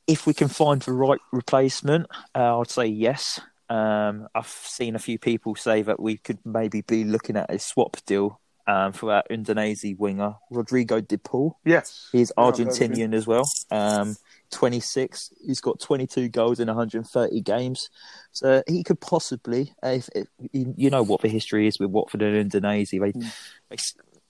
If 0.07 0.25
we 0.25 0.33
can 0.33 0.47
find 0.47 0.81
the 0.81 0.93
right 0.93 1.19
replacement, 1.33 2.07
uh, 2.33 2.61
I'd 2.61 2.69
say 2.69 2.85
yes. 2.85 3.41
Um, 3.69 4.29
I've 4.33 4.47
seen 4.47 4.95
a 4.95 4.99
few 4.99 5.19
people 5.19 5.55
say 5.55 5.81
that 5.81 5.99
we 5.99 6.15
could 6.15 6.39
maybe 6.45 6.81
be 6.83 7.03
looking 7.03 7.35
at 7.35 7.53
a 7.53 7.59
swap 7.59 7.97
deal 8.05 8.39
um, 8.65 8.93
for 8.93 9.11
our 9.11 9.23
Udinese 9.29 9.97
winger, 9.97 10.35
Rodrigo 10.49 11.01
De 11.01 11.17
Paul. 11.17 11.57
yes, 11.65 12.07
He's 12.13 12.31
Yeah, 12.37 12.43
I've 12.45 12.57
heard 12.57 12.67
of 12.67 12.77
him. 12.77 12.91
Argentinian 12.93 13.13
as 13.13 13.27
well. 13.27 13.43
Um, 13.71 14.15
26. 14.51 15.31
He's 15.45 15.61
got 15.61 15.79
22 15.79 16.29
goals 16.29 16.59
in 16.59 16.67
130 16.67 17.41
games. 17.41 17.89
So 18.31 18.63
he 18.67 18.83
could 18.83 18.99
possibly, 19.01 19.73
if, 19.83 20.09
if 20.15 20.27
you 20.53 20.89
know 20.89 21.03
what 21.03 21.21
the 21.21 21.29
history 21.29 21.67
is 21.67 21.79
with 21.79 21.89
Watford 21.89 22.21
and 22.21 22.51
Udinese, 22.51 22.89
they, 22.91 22.99
Mm. 22.99 23.33
they, 23.69 23.77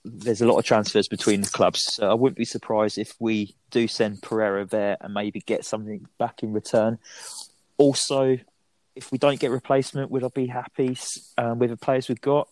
there's 0.04 0.40
a 0.40 0.46
lot 0.46 0.58
of 0.58 0.64
transfers 0.64 1.06
between 1.08 1.42
the 1.42 1.48
clubs. 1.50 1.80
So 1.94 2.10
I 2.10 2.14
wouldn't 2.14 2.36
be 2.38 2.44
surprised 2.44 2.98
if 2.98 3.14
we 3.20 3.54
do 3.70 3.86
send 3.86 4.22
Pereira 4.22 4.64
there 4.64 4.96
and 5.00 5.14
maybe 5.14 5.40
get 5.40 5.64
something 5.64 6.06
back 6.18 6.42
in 6.42 6.52
return. 6.52 6.98
Also, 7.78 8.38
if 8.96 9.12
we 9.12 9.18
don't 9.18 9.38
get 9.40 9.50
replacement, 9.50 10.10
would 10.10 10.24
I 10.24 10.28
be 10.34 10.46
happy 10.46 10.96
um, 11.38 11.58
with 11.58 11.70
the 11.70 11.76
players 11.76 12.08
we've 12.08 12.20
got? 12.20 12.48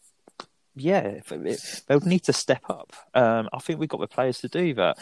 Yeah, 0.77 1.19
they'll 1.89 2.01
need 2.01 2.23
to 2.25 2.33
step 2.33 2.63
up. 2.71 2.95
Um, 3.13 3.49
I 3.53 3.59
think 3.59 3.81
we've 3.81 3.89
got 3.89 4.01
the 4.01 4.07
players 4.07 4.39
to 4.39 4.49
do 4.49 4.73
that. 4.75 4.97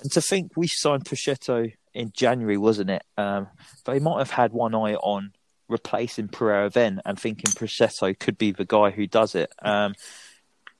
And 0.00 0.10
to 0.12 0.22
think 0.22 0.52
we 0.56 0.66
signed 0.68 1.04
Pussetto 1.04 1.72
in 1.94 2.12
January, 2.14 2.56
wasn't 2.56 2.90
it? 2.90 3.02
Um, 3.16 3.48
they 3.84 3.98
might 3.98 4.18
have 4.18 4.30
had 4.30 4.52
one 4.52 4.74
eye 4.74 4.94
on 4.94 5.32
replacing 5.68 6.28
Pereira 6.28 6.70
then 6.70 7.00
and 7.04 7.18
thinking 7.18 7.52
Pussetto 7.52 8.12
could 8.18 8.38
be 8.38 8.52
the 8.52 8.64
guy 8.64 8.90
who 8.90 9.06
does 9.06 9.34
it. 9.34 9.52
Um, 9.62 9.94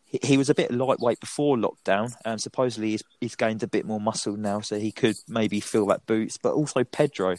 he, 0.04 0.18
he 0.22 0.36
was 0.36 0.50
a 0.50 0.54
bit 0.54 0.72
lightweight 0.72 1.20
before 1.20 1.56
lockdown, 1.56 2.12
and 2.24 2.40
supposedly 2.40 2.90
he's, 2.90 3.02
he's 3.20 3.36
gained 3.36 3.62
a 3.62 3.68
bit 3.68 3.86
more 3.86 4.00
muscle 4.00 4.36
now, 4.36 4.60
so 4.60 4.78
he 4.78 4.92
could 4.92 5.16
maybe 5.28 5.60
fill 5.60 5.86
that 5.86 6.06
boots. 6.06 6.36
But 6.36 6.54
also 6.54 6.84
Pedro, 6.84 7.36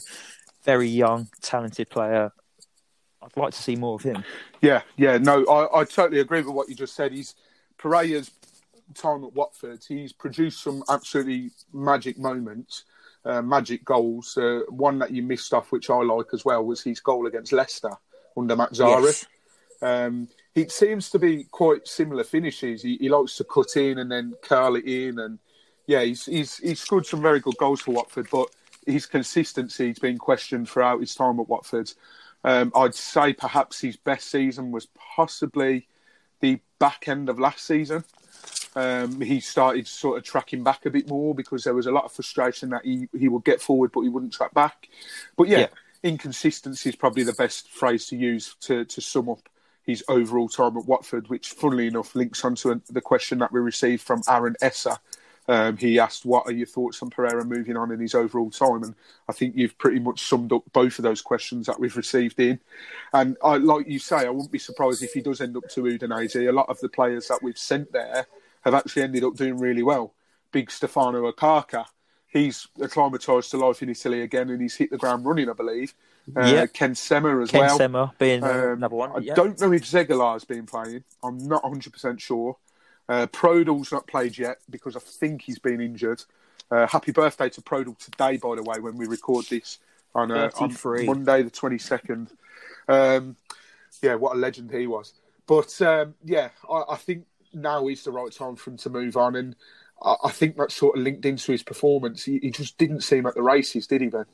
very 0.64 0.88
young, 0.88 1.28
talented 1.40 1.90
player. 1.90 2.32
I'd 3.22 3.36
like 3.36 3.52
to 3.52 3.62
see 3.62 3.76
more 3.76 3.94
of 3.94 4.02
him. 4.02 4.24
Yeah, 4.60 4.82
yeah, 4.96 5.18
no, 5.18 5.44
I, 5.46 5.80
I 5.80 5.84
totally 5.84 6.20
agree 6.20 6.42
with 6.42 6.54
what 6.54 6.68
you 6.68 6.74
just 6.74 6.94
said. 6.94 7.12
He's 7.12 7.34
Pereira's 7.78 8.30
time 8.94 9.24
at 9.24 9.32
Watford. 9.34 9.84
He's 9.86 10.12
produced 10.12 10.62
some 10.62 10.82
absolutely 10.88 11.50
magic 11.72 12.18
moments, 12.18 12.84
uh, 13.24 13.42
magic 13.42 13.84
goals. 13.84 14.36
Uh, 14.36 14.60
one 14.68 14.98
that 14.98 15.10
you 15.10 15.22
missed 15.22 15.54
off, 15.54 15.72
which 15.72 15.90
I 15.90 16.02
like 16.02 16.28
as 16.32 16.44
well, 16.44 16.64
was 16.64 16.82
his 16.82 17.00
goal 17.00 17.26
against 17.26 17.52
Leicester 17.52 17.92
under 18.36 18.56
Mazzarri. 18.56 19.04
Yes. 19.04 19.26
Um, 19.80 20.28
he 20.54 20.68
seems 20.68 21.10
to 21.10 21.18
be 21.18 21.44
quite 21.44 21.88
similar 21.88 22.24
finishes. 22.24 22.82
He, 22.82 22.96
he 22.98 23.08
likes 23.08 23.36
to 23.36 23.44
cut 23.44 23.76
in 23.76 23.98
and 23.98 24.10
then 24.10 24.34
curl 24.42 24.76
it 24.76 24.84
in, 24.84 25.18
and 25.18 25.38
yeah, 25.86 26.02
he's 26.02 26.26
he's 26.26 26.58
he's 26.58 26.80
scored 26.80 27.06
some 27.06 27.20
very 27.22 27.40
good 27.40 27.56
goals 27.56 27.80
for 27.80 27.92
Watford, 27.92 28.28
but 28.30 28.48
his 28.86 29.06
consistency's 29.06 29.98
been 29.98 30.18
questioned 30.18 30.68
throughout 30.68 31.00
his 31.00 31.14
time 31.14 31.40
at 31.40 31.48
Watford. 31.48 31.92
Um, 32.44 32.72
I'd 32.74 32.94
say 32.94 33.32
perhaps 33.32 33.80
his 33.80 33.96
best 33.96 34.30
season 34.30 34.72
was 34.72 34.88
possibly 35.16 35.86
the 36.40 36.60
back 36.78 37.08
end 37.08 37.28
of 37.28 37.38
last 37.38 37.64
season. 37.64 38.04
Um, 38.74 39.20
he 39.20 39.40
started 39.40 39.86
sort 39.86 40.18
of 40.18 40.24
tracking 40.24 40.64
back 40.64 40.86
a 40.86 40.90
bit 40.90 41.08
more 41.08 41.34
because 41.34 41.64
there 41.64 41.74
was 41.74 41.86
a 41.86 41.92
lot 41.92 42.04
of 42.04 42.12
frustration 42.12 42.70
that 42.70 42.84
he, 42.84 43.08
he 43.16 43.28
would 43.28 43.44
get 43.44 43.60
forward 43.60 43.92
but 43.92 44.00
he 44.00 44.08
wouldn't 44.08 44.32
track 44.32 44.54
back. 44.54 44.88
But 45.36 45.48
yeah, 45.48 45.58
Yeah. 45.58 45.66
inconsistency 46.02 46.88
is 46.88 46.96
probably 46.96 47.22
the 47.22 47.34
best 47.34 47.70
phrase 47.70 48.06
to 48.06 48.16
use 48.16 48.54
to, 48.62 48.84
to 48.86 49.00
sum 49.00 49.28
up 49.28 49.48
his 49.84 50.04
overall 50.08 50.48
time 50.48 50.76
at 50.76 50.86
Watford, 50.86 51.28
which 51.28 51.50
funnily 51.50 51.88
enough 51.88 52.14
links 52.14 52.44
onto 52.44 52.80
the 52.88 53.00
question 53.00 53.38
that 53.40 53.52
we 53.52 53.60
received 53.60 54.02
from 54.02 54.22
Aaron 54.28 54.54
Esser. 54.62 54.96
Um, 55.48 55.76
he 55.76 55.98
asked, 55.98 56.24
"What 56.24 56.46
are 56.46 56.52
your 56.52 56.68
thoughts 56.68 57.02
on 57.02 57.10
Pereira 57.10 57.44
moving 57.44 57.76
on 57.76 57.90
in 57.90 57.98
his 57.98 58.14
overall 58.14 58.48
time?" 58.50 58.84
And 58.84 58.94
I 59.28 59.32
think 59.32 59.56
you've 59.56 59.76
pretty 59.76 59.98
much 59.98 60.22
summed 60.22 60.52
up 60.52 60.62
both 60.72 61.00
of 61.00 61.02
those 61.02 61.20
questions 61.20 61.66
that 61.66 61.80
we've 61.80 61.96
received 61.96 62.38
in. 62.38 62.60
And 63.12 63.36
I, 63.42 63.56
like 63.56 63.88
you 63.88 63.98
say, 63.98 64.18
I 64.18 64.30
wouldn't 64.30 64.52
be 64.52 64.60
surprised 64.60 65.02
if 65.02 65.12
he 65.14 65.20
does 65.20 65.40
end 65.40 65.56
up 65.56 65.68
to 65.70 65.82
Udinese. 65.82 66.48
A 66.48 66.52
lot 66.52 66.68
of 66.68 66.78
the 66.78 66.88
players 66.88 67.26
that 67.26 67.42
we've 67.42 67.58
sent 67.58 67.90
there 67.90 68.26
have 68.62 68.74
actually 68.74 69.02
ended 69.02 69.24
up 69.24 69.36
doing 69.36 69.58
really 69.58 69.82
well. 69.82 70.14
Big 70.50 70.70
Stefano 70.70 71.30
Okaka, 71.30 71.86
he's 72.28 72.68
acclimatised 72.80 73.50
to 73.50 73.56
life 73.56 73.82
in 73.82 73.88
Italy 73.88 74.22
again, 74.22 74.50
and 74.50 74.60
he's 74.60 74.76
hit 74.76 74.90
the 74.90 74.98
ground 74.98 75.24
running, 75.24 75.48
I 75.48 75.52
believe. 75.54 75.94
Uh, 76.36 76.44
Yeah. 76.46 76.66
Ken 76.66 76.94
Sema 76.94 77.40
as 77.40 77.52
well. 77.52 77.60
Ken 77.60 77.60
well. 77.60 77.78
Sema 77.78 78.14
being 78.18 78.44
Um, 78.44 78.50
another 78.50 78.96
one. 78.96 79.12
I 79.12 79.18
yeah. 79.18 79.34
don't 79.34 79.60
know 79.60 79.72
if 79.72 79.82
Zeegelaar's 79.84 80.44
been 80.44 80.66
playing. 80.66 81.04
I'm 81.22 81.38
not 81.38 81.64
100% 81.64 82.20
sure. 82.20 82.56
Uh, 83.08 83.26
Prödl's 83.26 83.90
not 83.90 84.06
played 84.06 84.38
yet 84.38 84.58
because 84.70 84.94
I 84.96 85.00
think 85.00 85.42
he's 85.42 85.58
been 85.58 85.80
injured. 85.80 86.22
Uh, 86.70 86.86
happy 86.86 87.12
birthday 87.12 87.48
to 87.50 87.60
Prodal 87.60 87.98
today, 87.98 88.36
by 88.36 88.54
the 88.54 88.62
way, 88.62 88.78
when 88.78 88.96
we 88.96 89.06
record 89.06 89.46
this 89.46 89.78
on, 90.14 90.30
uh, 90.30 90.50
on 90.58 90.70
Monday, 91.04 91.42
the 91.42 91.50
22nd. 91.50 92.28
Um, 92.88 93.36
yeah, 94.00 94.14
what 94.14 94.36
a 94.36 94.38
legend 94.38 94.70
he 94.70 94.86
was. 94.86 95.12
But 95.46 95.80
um, 95.82 96.14
yeah, 96.24 96.50
I, 96.70 96.84
I 96.90 96.96
think 96.96 97.26
now 97.54 97.88
is 97.88 98.04
the 98.04 98.12
right 98.12 98.32
time 98.32 98.56
for 98.56 98.70
him 98.70 98.76
to 98.78 98.90
move 98.90 99.16
on. 99.16 99.36
And 99.36 99.56
I, 100.02 100.16
I 100.24 100.30
think 100.30 100.56
that's 100.56 100.74
sort 100.74 100.96
of 100.96 101.02
linked 101.02 101.24
into 101.26 101.52
his 101.52 101.62
performance. 101.62 102.24
He, 102.24 102.38
he 102.38 102.50
just 102.50 102.78
didn't 102.78 103.02
seem 103.02 103.26
at 103.26 103.34
the 103.34 103.42
races, 103.42 103.86
did 103.86 104.00
he, 104.00 104.08
Ben? 104.08 104.24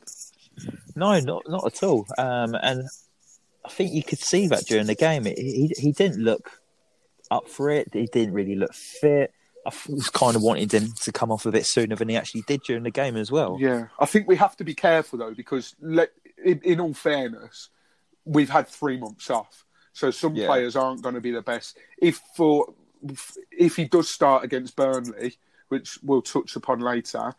No, 0.97 1.19
not 1.21 1.43
not 1.49 1.67
at 1.67 1.83
all. 1.83 2.07
Um, 2.19 2.55
and 2.63 2.89
I 3.65 3.69
think 3.69 3.93
you 3.93 4.03
could 4.03 4.19
see 4.19 4.49
that 4.49 4.65
during 4.67 4.87
the 4.87 4.95
game. 4.95 5.25
He 5.25 5.35
he, 5.35 5.73
he 5.79 5.93
didn't 5.93 6.23
look 6.23 6.61
up 7.31 7.49
for 7.49 7.71
it. 7.71 7.89
He 7.93 8.07
didn't 8.07 8.35
really 8.35 8.57
look 8.57 8.75
fit. 8.75 9.33
I 9.67 9.71
was 9.89 10.09
kind 10.09 10.35
of 10.35 10.43
wanting 10.43 10.69
him 10.71 10.93
to 11.03 11.13
come 11.13 11.31
off 11.31 11.45
a 11.45 11.51
bit 11.53 11.67
sooner 11.67 11.95
than 11.95 12.09
he 12.09 12.17
actually 12.17 12.43
did 12.47 12.63
during 12.63 12.85
the 12.85 12.91
game 12.91 13.17
as 13.17 13.31
well. 13.31 13.59
Yeah, 13.61 13.89
I 13.99 14.07
think 14.07 14.27
we 14.27 14.37
have 14.37 14.57
to 14.57 14.65
be 14.65 14.75
careful 14.75 15.19
though 15.19 15.35
because, 15.35 15.75
let, 15.81 16.11
in, 16.43 16.61
in 16.65 16.81
all 16.81 16.95
fairness, 16.95 17.69
we've 18.25 18.49
had 18.49 18.67
three 18.67 18.97
months 18.97 19.29
off, 19.29 19.67
so 19.93 20.11
some 20.11 20.35
Yeah. 20.35 20.47
players 20.47 20.75
aren't 20.75 21.03
going 21.03 21.17
to 21.17 21.21
be 21.21 21.33
the 21.33 21.43
best. 21.43 21.77
If 22.01 22.21
for 22.35 22.73
if 23.51 23.77
he 23.77 23.85
does 23.85 24.11
start 24.11 24.45
against 24.45 24.77
Burnley, 24.77 25.37
which 25.69 25.99
we'll 26.03 26.23
touch 26.23 26.57
upon 26.57 26.81
later, 26.81 27.35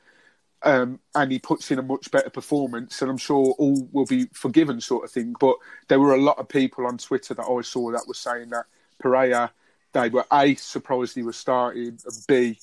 um, 0.63 0.99
and 1.15 1.31
he 1.31 1.39
puts 1.39 1.71
in 1.71 1.79
a 1.79 1.83
much 1.83 2.11
better 2.11 2.29
performance, 2.29 3.01
and 3.01 3.09
I'm 3.09 3.17
sure 3.17 3.55
all 3.57 3.87
will 3.91 4.05
be 4.05 4.25
forgiven, 4.33 4.81
sort 4.81 5.05
of 5.05 5.11
thing. 5.11 5.35
But 5.39 5.55
there 5.87 5.99
were 5.99 6.13
a 6.13 6.21
lot 6.21 6.37
of 6.37 6.49
people 6.49 6.85
on 6.85 6.97
Twitter 6.97 7.33
that 7.33 7.45
I 7.45 7.61
saw 7.61 7.91
that 7.91 8.07
were 8.07 8.13
saying 8.13 8.49
that 8.49 8.65
Pereira, 8.99 9.51
they 9.93 10.09
were 10.09 10.25
a 10.31 10.55
surprised 10.55 11.15
he 11.15 11.23
was 11.23 11.37
starting, 11.37 11.97
and 12.05 12.25
b 12.27 12.59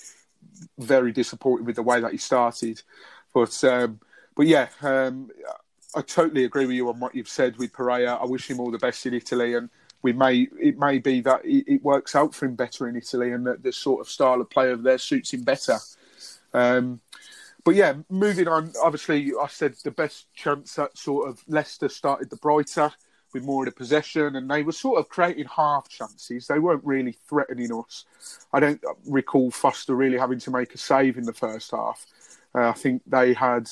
very 0.78 1.12
disappointed 1.12 1.66
with 1.66 1.76
the 1.76 1.82
way 1.82 2.00
that 2.00 2.12
he 2.12 2.18
started. 2.18 2.82
But 3.32 3.62
um, 3.64 4.00
but 4.36 4.46
yeah, 4.46 4.68
um, 4.82 5.30
I 5.94 6.02
totally 6.02 6.44
agree 6.44 6.66
with 6.66 6.76
you 6.76 6.88
on 6.90 7.00
what 7.00 7.14
you've 7.14 7.28
said 7.28 7.56
with 7.56 7.72
Pereira. 7.72 8.14
I 8.14 8.26
wish 8.26 8.50
him 8.50 8.60
all 8.60 8.70
the 8.70 8.78
best 8.78 9.06
in 9.06 9.14
Italy, 9.14 9.54
and 9.54 9.70
we 10.06 10.12
may 10.12 10.46
it 10.62 10.78
may 10.78 11.00
be 11.00 11.20
that 11.20 11.40
it, 11.44 11.82
works 11.82 12.14
out 12.14 12.32
for 12.32 12.46
him 12.46 12.54
better 12.54 12.86
in 12.86 12.94
Italy, 12.94 13.32
and 13.32 13.44
that 13.44 13.64
the 13.64 13.72
sort 13.72 14.00
of 14.00 14.08
style 14.08 14.40
of 14.40 14.48
play 14.48 14.68
over 14.68 14.80
there 14.80 14.98
suits 14.98 15.34
him 15.34 15.42
better. 15.42 15.78
Um, 16.54 17.00
but 17.64 17.74
yeah, 17.74 17.94
moving 18.08 18.46
on. 18.46 18.70
Obviously, 18.80 19.32
I 19.40 19.48
said 19.48 19.74
the 19.82 19.90
best 19.90 20.32
chance 20.32 20.74
that 20.76 20.96
sort 20.96 21.28
of 21.28 21.42
Leicester 21.48 21.88
started 21.88 22.30
the 22.30 22.36
brighter 22.36 22.92
with 23.32 23.42
more 23.42 23.64
of 23.64 23.74
the 23.74 23.76
possession, 23.76 24.36
and 24.36 24.48
they 24.48 24.62
were 24.62 24.70
sort 24.70 25.00
of 25.00 25.08
creating 25.08 25.46
half 25.46 25.88
chances. 25.88 26.46
They 26.46 26.60
weren't 26.60 26.84
really 26.84 27.16
threatening 27.28 27.72
us. 27.72 28.04
I 28.52 28.60
don't 28.60 28.80
recall 29.08 29.50
Foster 29.50 29.96
really 29.96 30.18
having 30.18 30.38
to 30.38 30.52
make 30.52 30.72
a 30.72 30.78
save 30.78 31.18
in 31.18 31.24
the 31.24 31.32
first 31.32 31.72
half. 31.72 32.06
Uh, 32.54 32.68
I 32.68 32.72
think 32.74 33.02
they 33.08 33.34
had 33.34 33.68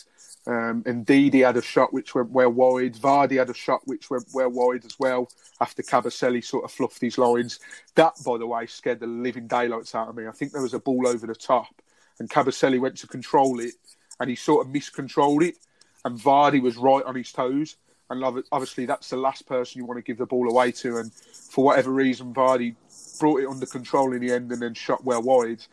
Um, 0.46 0.82
and 0.84 1.06
Didi 1.06 1.40
had 1.40 1.56
a 1.56 1.62
shot 1.62 1.92
which 1.92 2.14
went 2.14 2.30
well 2.30 2.50
wide. 2.50 2.94
Vardy 2.94 3.38
had 3.38 3.48
a 3.48 3.54
shot 3.54 3.80
which 3.86 4.10
went 4.10 4.26
well 4.34 4.50
wide 4.50 4.84
as 4.84 4.98
well 4.98 5.28
after 5.60 5.82
Kabasele 5.82 6.44
sort 6.44 6.64
of 6.64 6.72
fluffed 6.72 7.00
his 7.00 7.16
lines. 7.16 7.60
That, 7.94 8.14
by 8.24 8.36
the 8.36 8.46
way, 8.46 8.66
scared 8.66 9.00
the 9.00 9.06
living 9.06 9.46
daylights 9.46 9.94
out 9.94 10.08
of 10.08 10.16
me. 10.16 10.26
I 10.26 10.32
think 10.32 10.52
there 10.52 10.62
was 10.62 10.74
a 10.74 10.78
ball 10.78 11.08
over 11.08 11.26
the 11.26 11.34
top 11.34 11.80
and 12.18 12.28
Kabasele 12.28 12.78
went 12.78 12.98
to 12.98 13.06
control 13.06 13.58
it 13.60 13.74
and 14.20 14.28
he 14.28 14.36
sort 14.36 14.66
of 14.66 14.72
miscontrolled 14.72 15.42
it 15.42 15.56
and 16.04 16.18
Vardy 16.18 16.60
was 16.60 16.76
right 16.76 17.04
on 17.04 17.14
his 17.14 17.32
toes. 17.32 17.76
And 18.10 18.22
obviously, 18.52 18.84
that's 18.84 19.08
the 19.08 19.16
last 19.16 19.46
person 19.46 19.78
you 19.78 19.86
want 19.86 19.96
to 19.96 20.02
give 20.02 20.18
the 20.18 20.26
ball 20.26 20.50
away 20.50 20.72
to. 20.72 20.98
And 20.98 21.12
for 21.12 21.64
whatever 21.64 21.90
reason, 21.90 22.34
Vardy 22.34 22.74
brought 23.18 23.40
it 23.40 23.48
under 23.48 23.64
control 23.64 24.12
in 24.12 24.20
the 24.20 24.32
end 24.32 24.52
and 24.52 24.60
then 24.60 24.74
shot 24.74 25.02
well 25.04 25.22
wide. 25.22 25.64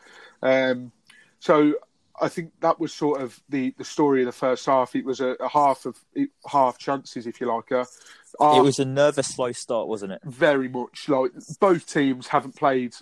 Um, 0.41 0.93
so 1.39 1.75
I 2.21 2.29
think 2.29 2.51
that 2.61 2.79
was 2.79 2.93
sort 2.93 3.21
of 3.21 3.41
the, 3.49 3.73
the 3.77 3.83
story 3.83 4.21
of 4.21 4.27
the 4.27 4.31
first 4.31 4.65
half. 4.67 4.95
It 4.95 5.03
was 5.03 5.19
a, 5.19 5.31
a 5.39 5.49
half 5.49 5.85
of 5.85 5.97
half 6.47 6.77
chances, 6.77 7.25
if 7.25 7.41
you 7.41 7.47
like. 7.47 7.71
Uh, 7.71 7.85
it 8.39 8.61
was 8.61 8.79
a 8.79 8.85
nervous, 8.85 9.27
slow 9.27 9.51
start, 9.51 9.87
wasn't 9.87 10.13
it? 10.13 10.21
Very 10.23 10.69
much. 10.69 11.09
Like 11.09 11.31
both 11.59 11.91
teams 11.91 12.27
haven't 12.27 12.55
played 12.55 12.95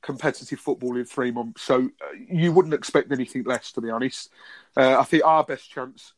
competitive 0.00 0.58
football 0.58 0.96
in 0.96 1.04
three 1.04 1.30
months, 1.30 1.62
so 1.62 1.90
uh, 2.00 2.16
you 2.28 2.52
wouldn't 2.52 2.74
expect 2.74 3.12
anything 3.12 3.44
less, 3.44 3.72
to 3.72 3.80
be 3.80 3.90
honest. 3.90 4.30
Uh, 4.76 4.98
I 4.98 5.04
think 5.04 5.24
our 5.24 5.44
best 5.44 5.70
chance 5.70 6.14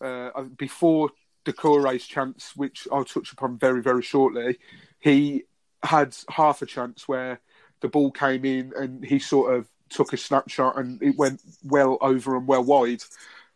uh, 0.00 0.42
before 0.56 1.10
Doucouré's 1.44 2.06
chance, 2.06 2.54
which 2.54 2.86
I'll 2.92 3.04
touch 3.04 3.32
upon 3.32 3.58
very, 3.58 3.82
very 3.82 4.02
shortly, 4.02 4.58
he 5.00 5.44
had 5.82 6.16
half 6.30 6.62
a 6.62 6.66
chance 6.66 7.08
where 7.08 7.40
the 7.80 7.88
ball 7.88 8.10
came 8.10 8.44
in 8.44 8.72
and 8.76 9.04
he 9.04 9.18
sort 9.18 9.54
of 9.54 9.68
took 9.88 10.12
a 10.12 10.16
snapshot 10.16 10.78
and 10.78 11.02
it 11.02 11.16
went 11.16 11.40
well 11.64 11.98
over 12.00 12.36
and 12.36 12.46
well 12.46 12.64
wide. 12.64 13.02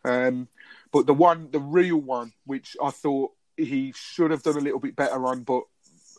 Um, 0.03 0.47
but 0.91 1.05
the 1.05 1.13
one, 1.13 1.49
the 1.51 1.59
real 1.59 1.97
one, 1.97 2.33
which 2.45 2.75
I 2.83 2.91
thought 2.91 3.31
he 3.57 3.93
should 3.95 4.31
have 4.31 4.43
done 4.43 4.57
a 4.57 4.61
little 4.61 4.79
bit 4.79 4.95
better 4.95 5.25
on, 5.25 5.43
but 5.43 5.63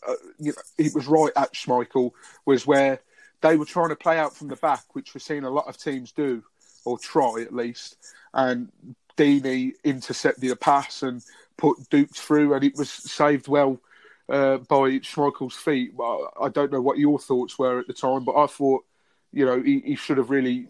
uh, 0.07 0.14
you 0.38 0.53
know, 0.53 0.62
it 0.79 0.94
was 0.94 1.07
right 1.07 1.33
at 1.37 1.55
Schmeichel, 1.55 2.12
was 2.44 2.66
where 2.66 3.01
they 3.40 3.57
were 3.57 3.64
trying 3.64 3.90
to 3.90 3.96
play 3.96 4.18
out 4.18 4.35
from 4.35 4.48
the 4.48 4.57
back, 4.57 4.85
which 4.94 5.14
we're 5.14 5.20
seeing 5.20 5.44
a 5.44 5.51
lot 5.51 5.68
of 5.68 5.77
teams 5.77 6.12
do, 6.12 6.42
or 6.85 6.98
try 6.98 7.42
at 7.42 7.55
least. 7.55 7.96
And 8.35 8.70
Deeney 9.16 9.72
intercepted 9.85 10.51
a 10.51 10.57
pass 10.57 11.03
and 11.03 11.22
put 11.57 11.88
Dupes 11.90 12.20
through, 12.20 12.55
and 12.55 12.64
it 12.64 12.77
was 12.77 12.90
saved 12.90 13.48
well 13.48 13.81
uh, 14.29 14.59
by 14.59 14.98
Schmeichel's 15.01 15.57
feet. 15.57 15.92
Well, 15.94 16.33
I 16.40 16.48
don't 16.48 16.72
know 16.72 16.81
what 16.81 16.98
your 16.98 17.18
thoughts 17.18 17.59
were 17.59 17.81
at 17.81 17.87
the 17.87 17.92
time, 17.92 18.25
but 18.25 18.37
I 18.37 18.46
thought 18.46 18.85
you 19.33 19.47
know, 19.47 19.61
he, 19.61 19.81
he, 19.81 19.97
should 19.97 20.18
have 20.18 20.31
really 20.31 20.66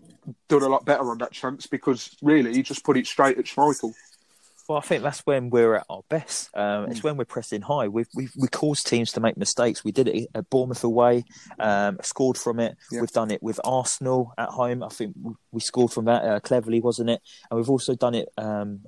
done 0.48 0.62
a 0.62 0.68
lot 0.68 0.84
better 0.84 1.10
on 1.10 1.18
that 1.18 1.32
chance 1.32 1.66
because 1.66 2.16
really 2.22 2.52
he 2.54 2.62
just 2.62 2.84
put 2.84 2.96
it 2.96 3.06
straight 3.06 3.38
at 3.38 3.44
Schmeichel. 3.44 3.92
Well, 4.68 4.78
I 4.78 4.80
think 4.80 5.02
that's 5.02 5.20
when 5.26 5.50
we're 5.50 5.74
at 5.74 5.86
our 5.90 6.02
best. 6.08 6.56
Um. 6.56 6.90
It's 6.90 7.02
when 7.02 7.16
we're 7.16 7.24
pressing 7.24 7.62
high. 7.62 7.88
We've, 7.88 8.06
we've 8.14 8.32
we 8.36 8.48
caused 8.48 8.86
teams 8.86 9.12
to 9.12 9.20
make 9.20 9.36
mistakes. 9.36 9.84
We 9.84 9.92
did 9.92 10.08
it 10.08 10.28
at 10.34 10.48
Bournemouth 10.50 10.84
away, 10.84 11.24
um, 11.58 11.98
scored 12.02 12.38
from 12.38 12.60
it. 12.60 12.76
Yeah. 12.90 13.00
We've 13.00 13.10
done 13.10 13.30
it 13.30 13.42
with 13.42 13.60
Arsenal 13.64 14.32
at 14.38 14.50
home. 14.50 14.82
I 14.82 14.88
think 14.88 15.16
we 15.50 15.60
scored 15.60 15.92
from 15.92 16.04
that 16.04 16.24
uh, 16.24 16.40
cleverly, 16.40 16.80
wasn't 16.80 17.10
it? 17.10 17.20
And 17.50 17.58
we've 17.58 17.70
also 17.70 17.94
done 17.94 18.14
it 18.14 18.28
um, 18.38 18.80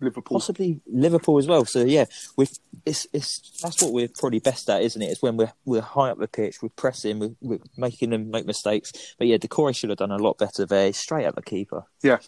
Liverpool, 0.00 0.38
possibly 0.38 0.80
Liverpool 0.86 1.38
as 1.38 1.46
well. 1.46 1.64
So 1.64 1.84
yeah, 1.84 2.06
with 2.36 2.58
it's 2.86 3.06
it's 3.12 3.60
that's 3.62 3.82
what 3.82 3.92
we're 3.92 4.08
probably 4.08 4.40
best 4.40 4.68
at, 4.70 4.82
isn't 4.82 5.00
it? 5.00 5.06
It's 5.06 5.22
when 5.22 5.36
we're 5.36 5.52
we're 5.64 5.80
high 5.80 6.10
up 6.10 6.18
the 6.18 6.28
pitch, 6.28 6.62
we're 6.62 6.70
pressing, 6.70 7.18
we're, 7.18 7.34
we're 7.40 7.58
making 7.76 8.10
them 8.10 8.30
make 8.30 8.46
mistakes. 8.46 9.14
But 9.18 9.26
yeah, 9.26 9.36
Doucouré 9.36 9.76
should 9.76 9.90
have 9.90 9.98
done 9.98 10.10
a 10.10 10.16
lot 10.16 10.38
better 10.38 10.66
there, 10.66 10.92
straight 10.92 11.26
at 11.26 11.34
the 11.34 11.42
keeper. 11.42 11.84
Yeah, 12.02 12.18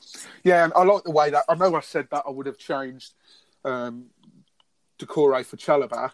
yeah, 0.45 0.65
and 0.65 0.73
I 0.75 0.83
like 0.85 1.05
the 1.05 1.11
way 1.11 1.31
that 1.31 1.45
I 1.49 1.55
know 1.55 1.75
I 1.75 1.81
said 1.81 2.09
that 2.11 2.25
I 2.27 2.31
would 2.31 2.47
have 2.47 2.59
changed 2.59 3.15
um, 3.65 4.07
Doucouré 4.99 5.45
for 5.45 5.57
Chalobah. 5.57 6.13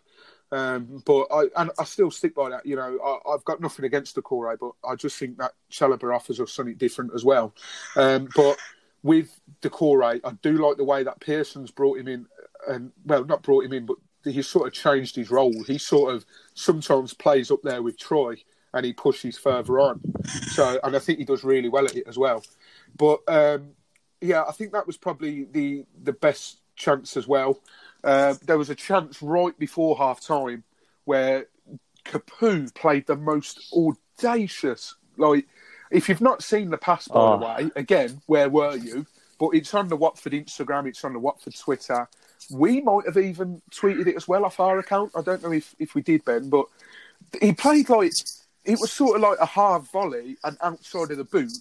Um, 0.50 1.02
but 1.04 1.26
I 1.30 1.44
and 1.56 1.70
I 1.78 1.84
still 1.84 2.10
stick 2.10 2.34
by 2.34 2.50
that. 2.50 2.64
You 2.64 2.76
know, 2.76 3.20
I, 3.26 3.32
have 3.32 3.44
got 3.44 3.60
nothing 3.60 3.84
against 3.84 4.16
Doucouré, 4.16 4.56
but 4.58 4.72
I 4.88 4.94
just 4.94 5.18
think 5.18 5.36
that 5.38 5.52
Chalobah 5.70 6.14
offers 6.14 6.40
us 6.40 6.52
something 6.52 6.76
different 6.76 7.12
as 7.14 7.24
well. 7.24 7.54
Um, 7.96 8.28
but 8.34 8.56
with 9.02 9.40
Doucouré, 9.62 10.20
I 10.24 10.32
do 10.42 10.52
like 10.52 10.76
the 10.76 10.84
way 10.84 11.02
that 11.02 11.20
Pearson's 11.20 11.70
brought 11.70 11.98
him 11.98 12.08
in, 12.08 12.26
and 12.68 12.92
well, 13.04 13.24
not 13.24 13.42
brought 13.42 13.64
him 13.64 13.72
in, 13.72 13.86
but 13.86 13.96
he's 14.24 14.46
sort 14.46 14.66
of 14.66 14.72
changed 14.72 15.16
his 15.16 15.30
role. 15.30 15.62
He 15.64 15.78
sort 15.78 16.14
of 16.14 16.24
sometimes 16.54 17.14
plays 17.14 17.50
up 17.50 17.60
there 17.62 17.82
with 17.82 17.98
Troy, 17.98 18.36
and 18.74 18.84
he 18.84 18.92
pushes 18.92 19.38
further 19.38 19.78
on. 19.78 20.00
So, 20.52 20.78
and 20.82 20.94
I 20.94 20.98
think 20.98 21.18
he 21.18 21.24
does 21.24 21.44
really 21.44 21.68
well 21.68 21.86
at 21.86 21.96
it 21.96 22.06
as 22.06 22.18
well. 22.18 22.42
But 22.96 23.20
um, 23.28 23.70
yeah, 24.20 24.44
I 24.44 24.52
think 24.52 24.72
that 24.72 24.86
was 24.86 24.96
probably 24.96 25.44
the 25.44 25.84
the 26.02 26.12
best 26.12 26.60
chance 26.76 27.16
as 27.16 27.26
well. 27.26 27.60
Uh, 28.04 28.34
there 28.44 28.58
was 28.58 28.70
a 28.70 28.74
chance 28.74 29.22
right 29.22 29.58
before 29.58 29.96
half 29.96 30.20
time 30.20 30.64
where 31.04 31.46
Capoue 32.04 32.72
played 32.74 33.06
the 33.06 33.16
most 33.16 33.72
audacious, 33.72 34.94
like 35.16 35.46
if 35.90 36.08
you've 36.08 36.20
not 36.20 36.42
seen 36.42 36.70
the 36.70 36.78
pass, 36.78 37.08
by 37.08 37.20
oh. 37.20 37.38
the 37.38 37.46
way, 37.46 37.70
again, 37.76 38.20
where 38.26 38.48
were 38.48 38.76
you? 38.76 39.06
But 39.38 39.50
it's 39.50 39.72
on 39.74 39.88
the 39.88 39.96
Watford 39.96 40.32
Instagram, 40.32 40.86
it's 40.86 41.04
on 41.04 41.12
the 41.12 41.18
Watford 41.18 41.54
Twitter. 41.56 42.08
We 42.50 42.80
might 42.80 43.06
have 43.06 43.16
even 43.16 43.62
tweeted 43.70 44.06
it 44.06 44.16
as 44.16 44.26
well 44.26 44.44
off 44.44 44.60
our 44.60 44.78
account. 44.78 45.12
I 45.16 45.22
don't 45.22 45.42
know 45.42 45.52
if, 45.52 45.74
if 45.78 45.94
we 45.94 46.02
did, 46.02 46.24
Ben, 46.24 46.48
but 46.48 46.66
he 47.40 47.52
played 47.52 47.88
like 47.88 48.12
it 48.64 48.78
was 48.80 48.92
sort 48.92 49.16
of 49.16 49.22
like 49.22 49.38
a 49.40 49.46
half 49.46 49.90
volley 49.90 50.36
and 50.44 50.56
outside 50.60 51.10
of 51.10 51.18
the 51.18 51.24
boot, 51.24 51.52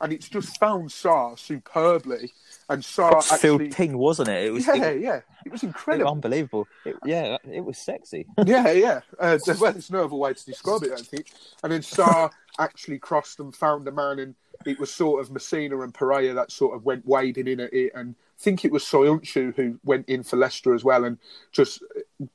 and 0.00 0.12
it's 0.12 0.28
just 0.28 0.58
found 0.58 0.90
Sarr 0.90 1.38
superbly 1.38 2.32
and 2.72 2.82
Sarr 2.82 3.32
actually 3.32 3.68
ping, 3.68 3.98
wasn't 3.98 4.28
it? 4.28 4.46
It 4.46 4.50
was 4.50 4.66
yeah, 4.66 4.84
it, 4.86 5.00
yeah. 5.02 5.20
It 5.44 5.52
was 5.52 5.62
incredible, 5.62 6.02
it 6.02 6.04
was 6.04 6.12
unbelievable. 6.12 6.68
It, 6.86 6.96
yeah, 7.04 7.36
it 7.50 7.64
was 7.64 7.76
sexy. 7.76 8.26
yeah, 8.46 8.70
yeah. 8.70 9.00
Uh, 9.18 9.38
well, 9.60 9.72
there's 9.72 9.90
no 9.90 10.04
other 10.04 10.16
way 10.16 10.32
to 10.32 10.44
describe 10.44 10.82
it, 10.84 10.92
I 10.92 11.02
think. 11.02 11.32
And 11.62 11.72
then 11.72 11.82
Sarr 11.82 12.30
actually 12.58 12.98
crossed 12.98 13.40
and 13.40 13.54
found 13.54 13.86
a 13.88 13.92
man, 13.92 14.18
and 14.20 14.34
it 14.64 14.78
was 14.78 14.92
sort 14.92 15.20
of 15.20 15.30
Masina 15.30 15.84
and 15.84 15.92
Pereira 15.92 16.34
that 16.34 16.50
sort 16.50 16.74
of 16.74 16.84
went 16.84 17.06
wading 17.06 17.46
in 17.46 17.60
at 17.60 17.72
it, 17.72 17.92
and 17.94 18.14
I 18.18 18.42
think 18.42 18.64
it 18.64 18.72
was 18.72 18.84
Soyuncu 18.84 19.54
who 19.54 19.78
went 19.84 20.08
in 20.08 20.22
for 20.22 20.36
Leicester 20.36 20.74
as 20.74 20.82
well, 20.82 21.04
and 21.04 21.18
just 21.52 21.82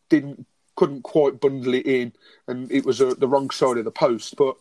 didn't 0.10 0.45
couldn't 0.76 1.02
quite 1.02 1.39
bundle 1.39 1.73
it 1.73 1.88
in, 1.88 2.13
and 2.47 2.71
it 2.71 2.86
was 2.86 3.02
uh, 3.02 3.15
the 3.17 3.28
wrong 3.28 3.50
side 3.50 3.78
of 3.78 3.86
the 3.86 3.91
post, 3.91 4.36
but. 4.38 4.56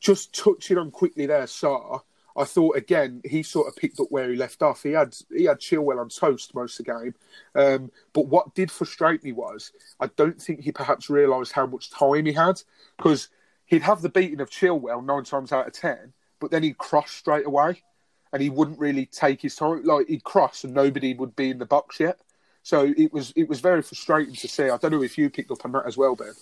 Just 0.00 0.32
touching 0.32 0.78
on 0.78 0.92
quickly 0.92 1.26
there, 1.26 1.42
Sarr 1.42 2.02
I 2.38 2.44
thought 2.44 2.76
again 2.76 3.20
he 3.24 3.42
sort 3.42 3.68
of 3.68 3.76
picked 3.76 3.98
up 4.00 4.06
where 4.10 4.30
he 4.30 4.36
left 4.36 4.62
off. 4.62 4.82
He 4.82 4.92
had 4.92 5.16
he 5.34 5.44
had 5.44 5.58
Chilwell 5.58 6.00
on 6.00 6.08
toast 6.08 6.54
most 6.54 6.78
of 6.78 6.86
the 6.86 6.92
game, 6.92 7.14
um, 7.54 7.90
but 8.12 8.26
what 8.28 8.54
did 8.54 8.70
frustrate 8.70 9.24
me 9.24 9.32
was 9.32 9.72
I 10.00 10.06
don't 10.16 10.40
think 10.40 10.60
he 10.60 10.72
perhaps 10.72 11.10
realised 11.10 11.52
how 11.52 11.66
much 11.66 11.90
time 11.90 12.26
he 12.26 12.32
had 12.32 12.62
because 12.96 13.28
he'd 13.66 13.82
have 13.82 14.02
the 14.02 14.08
beating 14.08 14.40
of 14.40 14.50
Chilwell 14.50 15.04
nine 15.04 15.24
times 15.24 15.52
out 15.52 15.66
of 15.66 15.72
ten, 15.72 16.12
but 16.38 16.50
then 16.50 16.62
he'd 16.62 16.78
cross 16.78 17.10
straight 17.10 17.46
away, 17.46 17.82
and 18.32 18.40
he 18.40 18.50
wouldn't 18.50 18.78
really 18.78 19.06
take 19.06 19.42
his 19.42 19.56
time. 19.56 19.82
Like 19.84 20.08
he'd 20.08 20.24
cross 20.24 20.64
and 20.64 20.74
nobody 20.74 21.14
would 21.14 21.34
be 21.34 21.50
in 21.50 21.58
the 21.58 21.66
box 21.66 21.98
yet. 21.98 22.20
So 22.62 22.92
it 22.96 23.12
was 23.12 23.32
it 23.34 23.48
was 23.48 23.60
very 23.60 23.82
frustrating 23.82 24.34
to 24.34 24.48
see. 24.48 24.64
I 24.64 24.76
don't 24.76 24.92
know 24.92 25.02
if 25.02 25.16
you 25.18 25.30
picked 25.30 25.50
up 25.50 25.64
on 25.64 25.72
that 25.72 25.86
as 25.86 25.96
well, 25.96 26.14
Ben. 26.14 26.34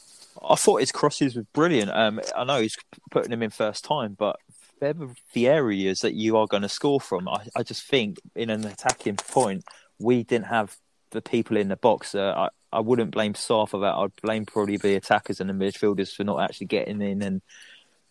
I 0.47 0.55
thought 0.57 0.81
his 0.81 0.93
crosses 0.93 1.37
were 1.37 1.47
brilliant. 1.53 1.91
Um, 1.91 2.21
I 2.37 2.45
know 2.45 2.61
he's 2.61 2.77
putting 3.11 3.31
them 3.31 3.43
in 3.43 3.51
first 3.51 3.85
time, 3.85 4.15
but 4.19 4.39
the 4.81 5.49
areas 5.49 6.01
that 6.01 6.15
you 6.15 6.37
are 6.37 6.47
going 6.47 6.63
to 6.63 6.69
score 6.69 7.01
from. 7.01 7.29
I, 7.29 7.47
I 7.57 7.63
just 7.63 7.85
think 7.85 8.19
in 8.35 8.51
an 8.51 8.65
attacking 8.65 9.17
point, 9.17 9.65
we 9.99 10.23
didn't 10.23 10.47
have 10.47 10.77
the 11.11 11.23
people 11.23 11.57
in 11.57 11.69
the 11.69 11.77
box. 11.77 12.15
Uh, 12.15 12.33
I, 12.37 12.49
I 12.77 12.81
wouldn't 12.81 13.11
blame 13.11 13.35
Sarr 13.35 13.69
for 13.69 13.81
that. 13.81 13.95
I'd 13.95 14.17
blame 14.23 14.45
probably 14.45 14.77
the 14.77 14.97
attackers 14.97 15.41
and 15.41 15.49
the 15.49 15.55
midfielders 15.55 16.15
for 16.15 16.25
not 16.25 16.43
actually 16.43 16.67
getting 16.67 17.01
in 17.01 17.23
and 17.23 17.41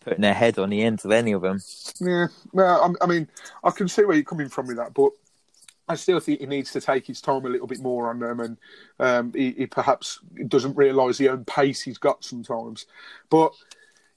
putting 0.00 0.22
their 0.22 0.34
head 0.34 0.58
on 0.58 0.70
the 0.70 0.82
ends 0.82 1.04
of 1.04 1.12
any 1.12 1.32
of 1.32 1.42
them. 1.42 1.60
Yeah, 2.00 2.28
well, 2.52 2.96
I 3.00 3.06
mean, 3.06 3.28
I 3.62 3.70
can 3.70 3.88
see 3.88 4.04
where 4.04 4.16
you're 4.16 4.24
coming 4.24 4.48
from 4.48 4.66
with 4.66 4.76
that, 4.76 4.94
but 4.94 5.10
I 5.88 5.94
still 5.94 6.20
think 6.20 6.40
he 6.40 6.46
needs 6.46 6.72
to 6.72 6.80
take 6.80 7.06
his 7.06 7.20
time 7.20 7.44
a 7.44 7.48
little 7.48 7.66
bit 7.66 7.80
more 7.80 8.10
on 8.10 8.18
them, 8.18 8.40
and 8.40 8.56
um, 8.98 9.32
he, 9.32 9.52
he, 9.52 9.66
perhaps 9.66 10.20
doesn't 10.48 10.76
realise 10.76 11.18
the 11.18 11.28
own 11.28 11.44
pace 11.44 11.82
he's 11.82 11.98
got 11.98 12.24
sometimes. 12.24 12.86
But 13.30 13.52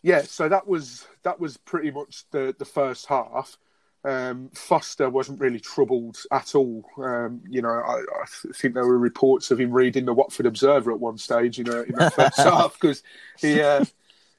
yeah, 0.02 0.22
so 0.22 0.48
that 0.50 0.68
was 0.68 1.08
that 1.24 1.40
was 1.40 1.58
pretty 1.58 1.92
much 1.92 2.24
the 2.32 2.56
the 2.58 2.66
first 2.66 3.06
half. 3.08 3.58
Um, 4.06 4.50
Foster 4.54 5.10
wasn't 5.10 5.42
really 5.42 5.60
troubled 5.60 6.18
at 6.32 6.56
all. 6.56 6.86
Um, 6.98 7.42
you 7.50 7.62
know, 7.62 7.70
I, 7.70 8.00
I, 8.00 8.54
think 8.54 8.74
there 8.74 8.86
were 8.86 8.98
reports 8.98 9.52
of 9.52 9.60
him 9.60 9.72
reading 9.72 10.06
the 10.06 10.14
Watford 10.14 10.46
Observer 10.46 10.92
at 10.92 11.02
one 11.02 11.18
stage 11.18 11.60
in, 11.60 11.68
a, 11.68 11.82
in 11.82 11.96
the 11.96 12.10
first 12.10 12.38
half 12.38 12.80
because 12.80 13.04
he 13.38 13.62
uh, 13.62 13.84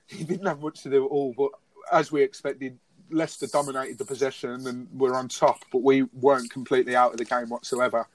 he 0.07 0.25
didn't 0.25 0.47
have 0.47 0.63
much 0.63 0.83
to 0.85 0.91
do 0.91 1.05
at 1.05 1.09
all. 1.09 1.35
But 1.37 1.51
as 1.93 2.11
we 2.11 2.23
expected, 2.23 2.79
Leicester 3.11 3.49
dominated 3.49 3.99
the 3.99 4.05
possession 4.07 4.67
and 4.67 4.89
were 4.99 5.15
on 5.15 5.29
top, 5.29 5.59
but 5.71 5.83
we 5.83 6.05
weren't 6.15 6.51
completely 6.51 6.97
out 6.97 7.13
of 7.13 7.19
the 7.19 7.27
game 7.27 7.51
whatsoever. 7.51 8.07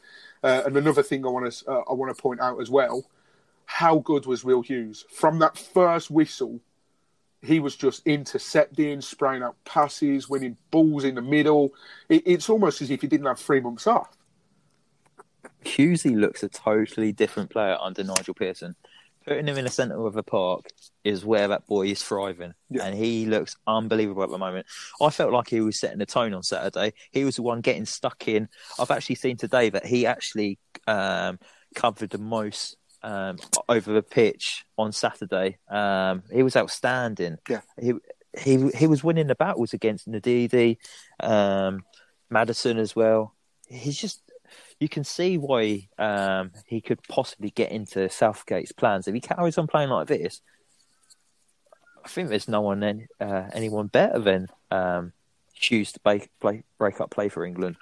Uh, 0.44 0.64
and 0.66 0.76
another 0.78 1.04
thing 1.04 1.26
I 1.26 1.30
want 1.30 1.52
to 1.52 1.72
uh, 1.72 1.84
I 1.88 1.94
want 1.94 2.16
to 2.16 2.20
point 2.20 2.42
out 2.42 2.60
as 2.60 2.72
well: 2.72 3.06
how 3.66 4.00
good 4.00 4.26
was 4.26 4.44
Will 4.44 4.64
Hughes 4.64 5.06
from 5.12 5.38
that 5.40 5.60
first 5.60 6.10
whistle? 6.10 6.60
He 7.46 7.60
was 7.60 7.76
just 7.76 8.06
intercepting, 8.06 9.02
spraying 9.02 9.44
out 9.44 9.56
passes, 9.66 10.30
winning 10.30 10.58
balls 10.72 11.04
in 11.04 11.16
the 11.16 11.22
middle. 11.22 11.74
It, 12.10 12.24
it's 12.26 12.50
almost 12.50 12.82
as 12.82 12.92
if 12.92 13.02
he 13.02 13.08
didn't 13.08 13.26
have 13.28 13.40
three 13.40 13.60
months 13.60 13.88
off. 13.88 14.10
Husey 15.64 16.16
looks 16.16 16.44
a 16.44 16.50
totally 16.50 17.12
different 17.12 17.50
player 17.50 17.78
under 17.82 18.04
Nigel 18.04 18.34
Pearson. 18.34 18.76
Putting 19.26 19.48
him 19.48 19.58
in 19.58 19.66
the 19.66 19.72
centre 19.72 20.06
of 20.06 20.14
the 20.14 20.22
park 20.22 20.66
is 21.04 21.26
where 21.26 21.48
that 21.48 21.66
boy 21.66 21.88
is 21.88 22.04
thriving, 22.04 22.54
Yeah. 22.70 22.84
and 22.84 22.96
he 22.96 23.26
looks 23.26 23.56
unbelievable 23.66 24.22
at 24.22 24.30
the 24.30 24.38
moment. 24.38 24.68
I 25.02 25.10
felt 25.10 25.34
like 25.34 25.50
he 25.50 25.62
was 25.62 25.80
setting 25.80 25.98
the 25.98 26.06
tone 26.06 26.36
on 26.36 26.44
Saturday. 26.44 26.94
He 27.12 27.24
was 27.26 27.38
the 27.38 27.42
one 27.42 27.62
getting 27.62 27.86
stuck 27.86 28.28
in. 28.28 28.48
I've 28.78 28.92
actually 28.92 29.16
seen 29.16 29.38
today 29.38 29.70
that 29.72 29.86
he 29.88 30.06
actually 30.06 30.60
um, 30.86 31.40
covered 31.74 32.12
the 32.12 32.20
most 32.20 32.78
um, 33.06 33.38
over 33.70 33.94
the 33.94 34.02
pitch 34.02 34.66
on 34.78 34.92
Saturday. 34.92 35.60
Um, 35.70 36.24
he 36.34 36.42
was 36.42 36.56
outstanding. 36.58 37.38
Yeah. 37.48 37.62
he 37.80 37.94
he 38.38 38.70
he 38.72 38.88
was 38.88 39.04
winning 39.04 39.28
the 39.28 39.36
battles 39.36 39.74
against 39.74 40.10
Ndidi, 40.10 40.78
um, 41.22 41.84
Maddison 42.30 42.80
as 42.80 42.96
well. 42.96 43.34
He's 43.70 43.98
just 43.98 44.22
you 44.80 44.90
can 44.90 45.04
see 45.04 45.38
why 45.38 45.88
um, 46.00 46.52
he 46.66 46.82
could 46.82 47.02
possibly 47.08 47.52
get 47.52 47.72
into 47.72 48.10
Southgate's 48.10 48.72
plans 48.72 49.08
if 49.08 49.14
he 49.14 49.22
carries 49.22 49.58
on 49.58 49.68
playing 49.68 49.90
like 49.90 50.08
this. 50.08 50.42
I 52.04 52.08
think 52.08 52.30
there's 52.30 52.48
no 52.48 52.62
one 52.62 52.80
then, 52.82 53.08
uh, 53.20 53.50
anyone 53.54 53.88
better 53.88 54.20
than 54.20 54.48
um, 54.70 55.14
Hughes 55.54 55.92
to 55.94 56.00
break, 56.02 56.30
play, 56.40 56.64
break 56.78 57.02
up 57.02 57.10
play 57.10 57.30
for 57.30 57.44
England. 57.44 57.78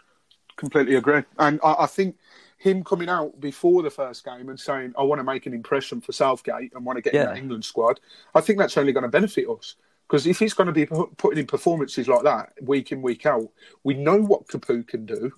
Completely 0.55 0.95
agree. 0.95 1.23
And 1.37 1.59
I, 1.61 1.75
I 1.79 1.85
think 1.87 2.15
him 2.57 2.83
coming 2.83 3.09
out 3.09 3.39
before 3.39 3.83
the 3.83 3.89
first 3.89 4.23
game 4.23 4.49
and 4.49 4.59
saying, 4.59 4.93
I 4.97 5.03
want 5.03 5.19
to 5.19 5.23
make 5.23 5.45
an 5.45 5.53
impression 5.53 6.01
for 6.01 6.11
Southgate 6.11 6.73
and 6.73 6.85
want 6.85 6.97
to 6.97 7.01
get 7.01 7.13
in 7.13 7.21
Yeah. 7.21 7.25
that 7.27 7.37
England 7.37 7.65
squad, 7.65 7.99
I 8.33 8.41
think 8.41 8.59
that's 8.59 8.77
only 8.77 8.93
going 8.93 9.03
to 9.03 9.09
benefit 9.09 9.47
us. 9.49 9.75
Because 10.07 10.27
if 10.27 10.37
he's 10.39 10.53
going 10.53 10.67
to 10.67 10.73
be 10.73 10.85
putting 11.17 11.39
in 11.39 11.47
performances 11.47 12.07
like 12.07 12.23
that 12.23 12.53
week 12.61 12.91
in, 12.91 13.01
week 13.01 13.25
out, 13.25 13.49
we 13.83 13.93
know 13.93 14.17
what 14.17 14.47
Capoue 14.47 14.85
can 14.85 15.05
do, 15.05 15.31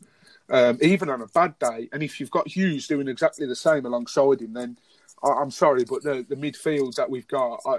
um, 0.49 0.77
even 0.81 1.09
on 1.09 1.21
a 1.21 1.27
bad 1.27 1.57
day. 1.59 1.87
And 1.93 2.03
if 2.03 2.19
you've 2.19 2.31
got 2.31 2.47
Hughes 2.47 2.87
doing 2.87 3.07
exactly 3.07 3.45
the 3.47 3.55
same 3.55 3.85
alongside 3.85 4.41
him, 4.41 4.53
then 4.53 4.77
I, 5.23 5.29
I'm 5.29 5.51
sorry, 5.51 5.83
but 5.85 6.03
the, 6.03 6.25
the 6.27 6.35
midfield 6.35 6.95
that 6.95 7.09
we've 7.09 7.27
got, 7.27 7.61
I, 7.65 7.77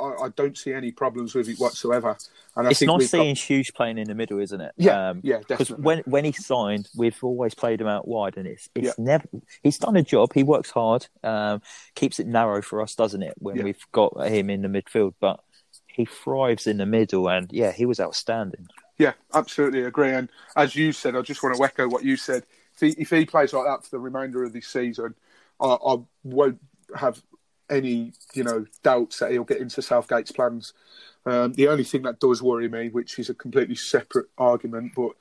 I, 0.00 0.24
I 0.24 0.28
don't 0.36 0.56
see 0.56 0.72
any 0.72 0.92
problems 0.92 1.34
with 1.34 1.48
it 1.48 1.58
whatsoever. 1.58 2.16
And 2.56 2.66
I 2.66 2.70
It's 2.70 2.78
think 2.80 2.88
nice 2.88 2.98
we've 2.98 3.10
got- 3.10 3.18
seeing 3.22 3.34
Hughes 3.36 3.70
playing 3.70 3.98
in 3.98 4.06
the 4.06 4.14
middle, 4.14 4.38
isn't 4.38 4.60
it? 4.60 4.72
Yeah, 4.76 5.14
yeah, 5.22 5.38
Because 5.48 5.70
when 5.70 6.00
when 6.06 6.24
he 6.24 6.32
signed, 6.32 6.88
we've 6.96 7.18
always 7.22 7.54
played 7.54 7.80
him 7.80 7.86
out 7.88 8.06
wide, 8.06 8.36
and 8.36 8.46
it's 8.46 8.68
it's 8.74 8.86
Yeah. 8.86 8.92
never. 8.98 9.24
He's 9.62 9.78
done 9.78 9.96
a 9.96 10.02
job. 10.02 10.32
He 10.34 10.42
works 10.44 10.70
hard, 10.70 11.06
um, 11.24 11.62
keeps 11.94 12.20
it 12.20 12.26
narrow 12.26 12.62
for 12.62 12.80
us, 12.80 12.94
doesn't 12.94 13.22
it? 13.22 13.34
When 13.38 13.56
Yeah. 13.56 13.64
we've 13.64 13.86
got 13.92 14.12
him 14.28 14.50
in 14.50 14.62
the 14.62 14.68
midfield, 14.68 15.14
but 15.20 15.40
he 15.86 16.04
thrives 16.04 16.66
in 16.66 16.76
the 16.76 16.86
middle, 16.86 17.28
and 17.28 17.52
yeah, 17.52 17.72
he 17.72 17.86
was 17.86 17.98
outstanding. 18.00 18.68
Yeah, 18.98 19.14
absolutely 19.32 19.82
agree. 19.82 20.10
And 20.12 20.28
as 20.54 20.76
you 20.76 20.92
said, 20.92 21.16
I 21.16 21.22
just 21.22 21.42
want 21.42 21.56
to 21.56 21.64
echo 21.64 21.88
what 21.88 22.04
you 22.04 22.16
said. 22.16 22.44
If 22.74 22.80
he, 22.80 22.88
if 23.02 23.10
he 23.10 23.24
plays 23.26 23.52
like 23.52 23.64
that 23.66 23.82
for 23.84 23.90
the 23.90 23.98
remainder 23.98 24.44
of 24.44 24.52
this 24.52 24.66
season, 24.68 25.14
I, 25.60 25.66
I 25.66 25.96
won't 26.22 26.60
have 26.96 27.22
any, 27.70 28.12
you 28.34 28.44
know, 28.44 28.66
doubts 28.82 29.18
that 29.18 29.30
he'll 29.30 29.44
get 29.44 29.60
into 29.60 29.82
Southgate's 29.82 30.32
plans. 30.32 30.74
Um, 31.26 31.52
the 31.54 31.68
only 31.68 31.84
thing 31.84 32.02
that 32.02 32.20
does 32.20 32.42
worry 32.42 32.68
me, 32.68 32.90
which 32.90 33.18
is 33.18 33.30
a 33.30 33.34
completely 33.34 33.74
separate 33.74 34.26
argument, 34.36 34.92
but 34.94 35.12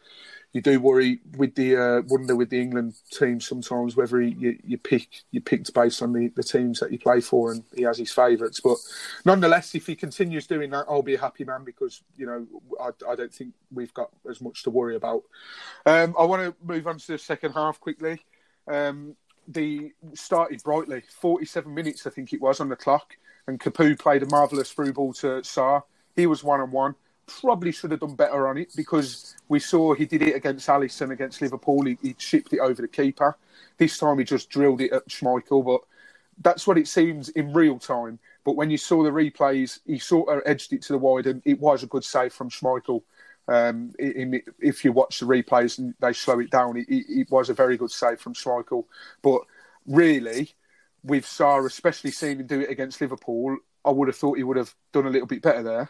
you 0.54 0.62
do 0.62 0.80
worry 0.80 1.20
with 1.36 1.56
the 1.56 1.76
uh, 1.76 2.02
wonder 2.08 2.36
with 2.36 2.52
the 2.52 2.62
England 2.62 2.94
team 3.12 3.42
sometimes 3.42 3.96
whether 3.96 4.22
he, 4.22 4.36
you, 4.38 4.60
you 4.64 4.78
pick 4.78 5.08
you 5.32 5.42
picked 5.42 5.74
based 5.74 6.04
on 6.04 6.14
the, 6.14 6.28
the 6.36 6.44
teams 6.44 6.80
that 6.80 6.92
you 6.92 7.00
play 7.00 7.20
for 7.22 7.52
and 7.52 7.64
he 7.76 7.82
has 7.82 7.98
his 7.98 8.12
favourites. 8.12 8.60
But 8.60 8.78
nonetheless, 9.26 9.74
if 9.74 9.88
he 9.88 9.96
continues 9.96 10.46
doing 10.46 10.70
that, 10.70 10.86
I'll 10.88 11.02
be 11.02 11.16
a 11.16 11.20
happy 11.20 11.44
man 11.44 11.64
because 11.64 12.04
you 12.16 12.28
know 12.28 12.46
I, 12.80 13.12
I 13.12 13.16
don't 13.16 13.34
think 13.34 13.54
we've 13.74 13.94
got 13.96 14.12
as 14.30 14.42
much 14.42 14.64
to 14.64 14.70
worry 14.70 14.96
about. 14.96 15.24
Um, 15.88 16.16
I 16.18 16.24
want 16.26 16.44
to 16.44 16.56
move 16.64 16.86
on 16.86 17.00
to 17.00 17.08
the 17.14 17.18
second 17.18 17.54
half 17.54 17.80
quickly. 17.80 18.22
Um, 18.68 19.16
the 19.48 19.92
started 20.14 20.64
brightly, 20.64 21.04
47 21.20 21.74
minutes 21.74 22.08
I 22.08 22.10
think 22.10 22.34
it 22.34 22.42
was 22.42 22.60
on 22.60 22.70
the 22.70 22.76
clock, 22.76 23.16
and 23.48 23.60
Capoue 23.60 23.98
played 23.98 24.24
a 24.24 24.28
marvellous 24.28 24.72
through 24.72 24.94
ball 24.94 25.14
to 25.14 25.42
Sarr. 25.42 25.84
He 26.16 26.28
was 26.28 26.44
one 26.44 26.62
on 26.62 26.72
one. 26.72 26.96
Probably 27.26 27.72
should 27.72 27.92
have 27.92 28.02
done 28.02 28.16
better 28.16 28.48
on 28.48 28.58
it 28.58 28.74
because 28.76 29.36
we 29.48 29.60
saw 29.60 29.94
he 29.94 30.06
did 30.06 30.22
it 30.22 30.36
against 30.36 30.68
Alisson 30.68 31.12
against 31.12 31.42
Liverpool. 31.42 31.84
He, 31.84 31.98
he 32.02 32.14
chipped 32.14 32.54
it 32.54 32.60
over 32.60 32.82
the 32.82 32.88
keeper. 32.88 33.38
This 33.78 33.98
time 33.98 34.20
he 34.20 34.26
just 34.26 34.50
drilled 34.50 34.82
it 34.82 34.92
at 34.92 35.08
Schmeichel, 35.08 35.66
but 35.66 35.82
that's 36.42 36.68
what 36.68 36.78
it 36.78 36.88
seems 36.88 37.30
in 37.30 37.54
real 37.54 37.80
time. 37.80 38.20
But 38.44 38.56
when 38.56 38.70
you 38.70 38.78
saw 38.78 39.04
the 39.04 39.10
replays, 39.10 39.80
he 39.86 40.00
sort 40.00 40.30
of 40.30 40.44
edged 40.46 40.74
it 40.74 40.82
to 40.84 40.94
the 40.94 41.00
wide, 41.00 41.28
and 41.28 41.42
it 41.46 41.60
was 41.60 41.84
a 41.84 41.88
good 41.88 42.04
save 42.04 42.34
from 42.34 42.50
Schmeichel. 42.50 43.04
Um, 43.48 43.92
in, 44.00 44.42
if 44.60 44.86
you 44.86 44.92
watch 44.92 45.20
the 45.20 45.26
replays 45.26 45.78
and 45.78 45.94
they 46.00 46.14
slow 46.14 46.40
it 46.40 46.50
down, 46.50 46.78
it, 46.78 46.86
it, 46.88 47.30
was 47.30 47.50
a 47.50 47.54
very 47.54 47.78
good 47.78 47.92
save 47.92 48.20
from 48.20 48.34
Schmeichel. 48.34 48.86
But 49.22 49.42
really, 49.86 50.54
with 51.04 51.26
Sarr, 51.26 51.66
especially 51.66 52.12
seeing 52.12 52.40
him 52.40 52.48
do 52.48 52.62
it 52.62 52.70
against 52.70 53.02
Liverpool, 53.02 53.58
I 53.84 53.92
would 53.92 54.08
have 54.08 54.16
thought 54.16 54.38
he 54.38 54.44
would 54.44 54.58
have 54.58 54.74
done 54.94 55.08
a 55.08 55.10
little 55.10 55.28
bit 55.28 55.42
better 55.42 55.64
there. 55.64 55.90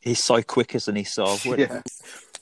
He's 0.00 0.22
so 0.22 0.42
quick, 0.42 0.74
isn't 0.74 0.96
he, 0.96 1.04
Sarr? 1.04 1.58
Yeah. 1.58 1.80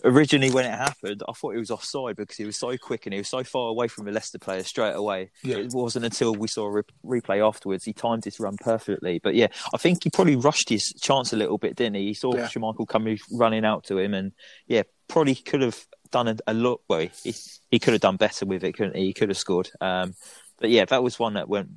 Originally, 0.05 0.51
when 0.51 0.67
it 0.67 0.71
happened, 0.75 1.23
I 1.29 1.33
thought 1.33 1.53
he 1.53 1.59
was 1.59 1.71
offside 1.71 2.17
because 2.17 2.37
he 2.37 2.45
was 2.45 2.59
so 2.59 2.77
quick 2.77 3.07
and 3.07 3.15
he 3.15 3.19
was 3.21 3.29
so 3.29 3.43
far 3.43 3.69
away 3.71 3.89
from 3.89 4.05
the 4.05 4.13
Leicester 4.13 4.39
player 4.39 4.63
straight 4.63 4.93
away. 4.95 5.31
Yeah. 5.43 5.57
It 5.57 5.73
wasn't 5.73 6.05
until 6.05 6.35
we 6.35 6.47
saw 6.47 6.67
a 6.67 6.71
re- 6.71 6.83
replay 7.21 7.47
afterwards 7.47 7.85
he 7.85 7.95
timed 7.95 8.25
his 8.25 8.39
run 8.39 8.57
perfectly. 8.59 9.19
But 9.19 9.35
yeah, 9.35 9.49
I 9.73 9.79
think 9.79 10.05
he 10.05 10.11
probably 10.11 10.37
rushed 10.37 10.69
his 10.69 10.93
chance 11.01 11.33
a 11.33 11.37
little 11.37 11.57
bit, 11.59 11.77
didn't 11.77 11.97
he? 11.97 12.09
He 12.09 12.15
saw 12.15 12.35
Yeah. 12.37 12.49
Schmeichel 12.49 12.87
coming 12.87 13.19
running 13.33 13.65
out 13.65 13.85
to 13.85 13.99
him, 13.99 14.13
and 14.13 14.33
yeah, 14.67 14.83
probably 15.09 15.35
could 15.35 15.63
have 15.63 15.87
done 16.11 16.29
a, 16.29 16.37
a 16.47 16.55
lot. 16.55 16.83
Well, 16.89 17.09
he, 17.23 17.35
he 17.71 17.79
could 17.79 17.95
have 17.95 18.03
done 18.03 18.17
better 18.17 18.45
with 18.45 18.63
it, 18.63 18.73
couldn't 18.75 18.97
he? 18.97 19.07
He 19.07 19.13
could 19.15 19.31
have 19.31 19.39
scored. 19.39 19.71
Um, 19.81 20.15
but 20.61 20.69
yeah, 20.71 20.85
that 20.85 21.03
was 21.03 21.19
one 21.19 21.35
that 21.35 21.49
went 21.49 21.71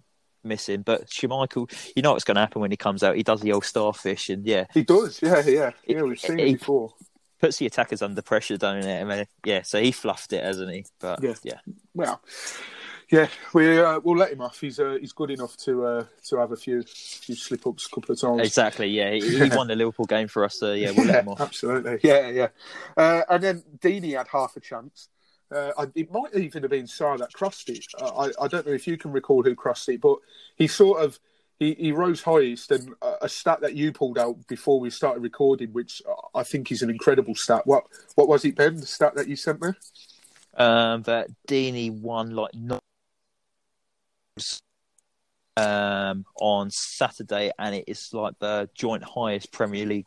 missing. 0.44 0.82
But 0.82 1.08
Schmeichel, 1.10 1.72
you 1.96 2.02
know 2.02 2.12
what's 2.14 2.24
going 2.24 2.36
to 2.36 2.42
happen 2.42 2.62
when 2.62 2.72
he 2.72 2.78
comes 2.78 3.04
out? 3.04 3.16
He 3.16 3.24
does 3.24 3.42
the 3.42 3.54
old 3.54 3.66
starfish, 3.66 4.30
and 4.30 4.46
yeah, 4.46 4.66
He 4.74 4.84
does, 4.84 5.22
yeah, 5.22 5.44
yeah, 5.46 5.72
yeah. 5.86 6.02
We've 6.02 6.20
seen 6.20 6.40
it 6.40 6.60
before. 6.60 6.94
Puts 7.40 7.58
the 7.58 7.66
attackers 7.66 8.02
under 8.02 8.22
pressure, 8.22 8.58
don't 8.58 8.78
it? 8.84 9.02
And 9.02 9.10
then, 9.10 9.26
yeah, 9.46 9.62
so 9.64 9.82
he 9.82 9.92
fluffed 9.92 10.34
it, 10.34 10.44
hasn't 10.44 10.72
he? 10.72 10.86
But 11.00 11.22
Yeah. 11.24 11.34
yeah, 11.44 11.60
Well, 11.94 12.22
yeah, 13.10 13.28
we 13.54 13.80
uh, 13.80 14.00
we'll 14.04 14.18
let 14.18 14.32
him 14.34 14.42
off. 14.42 14.60
He's 14.60 14.80
uh, 14.80 14.98
he's 15.00 15.14
good 15.14 15.32
enough 15.32 15.56
to 15.58 15.86
uh, 15.86 16.06
to 16.26 16.38
have 16.38 16.52
a 16.52 16.58
few 16.58 16.84
few 16.84 17.36
slip 17.36 17.66
ups 17.66 17.86
a 17.86 17.90
couple 17.96 18.12
of 18.14 18.20
times. 18.20 18.42
exactly. 18.42 18.88
Yeah, 18.88 19.12
he, 19.12 19.38
he 19.46 19.50
won 19.56 19.68
the 19.68 19.76
Liverpool 19.76 20.06
game 20.06 20.28
for 20.28 20.44
us. 20.44 20.60
So 20.60 20.74
yeah, 20.74 20.92
we'll 20.92 21.06
let 21.06 21.24
him 21.24 21.30
off. 21.30 21.40
absolutely. 21.40 22.00
Yeah, 22.04 22.28
yeah. 22.30 22.48
Uh, 22.98 23.22
and 23.30 23.42
then 23.44 23.64
Deeney 23.80 24.18
had 24.18 24.28
half 24.28 24.58
a 24.58 24.60
chance. 24.60 25.08
Uh, 25.50 25.72
I, 25.78 25.86
it 25.96 26.12
might 26.12 26.36
even 26.36 26.64
have 26.64 26.72
been 26.72 26.86
Sarr 26.88 27.18
that 27.20 27.32
crossed 27.32 27.70
it. 27.70 27.86
I, 28.02 28.32
I 28.42 28.50
don't 28.50 28.68
know 28.68 28.74
if 28.74 28.86
you 28.86 28.98
can 28.98 29.14
recall 29.14 29.42
who 29.42 29.56
crossed 29.56 29.88
it, 29.88 30.02
but 30.02 30.18
he 30.58 30.68
sort 30.68 31.02
of 31.02 31.18
he, 31.60 31.74
he 31.74 31.92
rose 31.92 32.22
highest. 32.22 32.72
And 32.72 32.94
a, 33.22 33.30
stat 33.30 33.62
that 33.62 33.76
you 33.76 33.92
pulled 33.92 34.18
out 34.18 34.48
before 34.48 34.80
we 34.80 34.90
started 34.90 35.22
recording, 35.22 35.70
which 35.70 36.02
I 36.36 36.44
think 36.44 36.72
is 36.72 36.82
an 36.82 36.90
incredible 36.90 37.36
stat. 37.36 37.66
What 37.66 37.86
what 38.16 38.28
was 38.28 38.46
it, 38.46 38.56
Ben? 38.56 38.76
The 38.76 38.86
stat 38.86 39.16
that 39.16 39.28
you 39.28 39.36
sent 39.36 39.62
me? 39.62 39.70
Um, 40.56 41.04
that 41.04 41.28
Deeney 41.48 41.92
won 41.92 42.32
like 42.32 42.54
no 42.54 42.80
um 45.56 46.26
on 46.40 46.70
Saturday, 46.70 47.52
and 47.58 47.76
it 47.76 47.86
is 47.88 48.10
like 48.14 48.36
the 48.40 48.70
joint 48.76 49.04
highest 49.04 49.52
Premier 49.52 49.86
League 49.86 50.06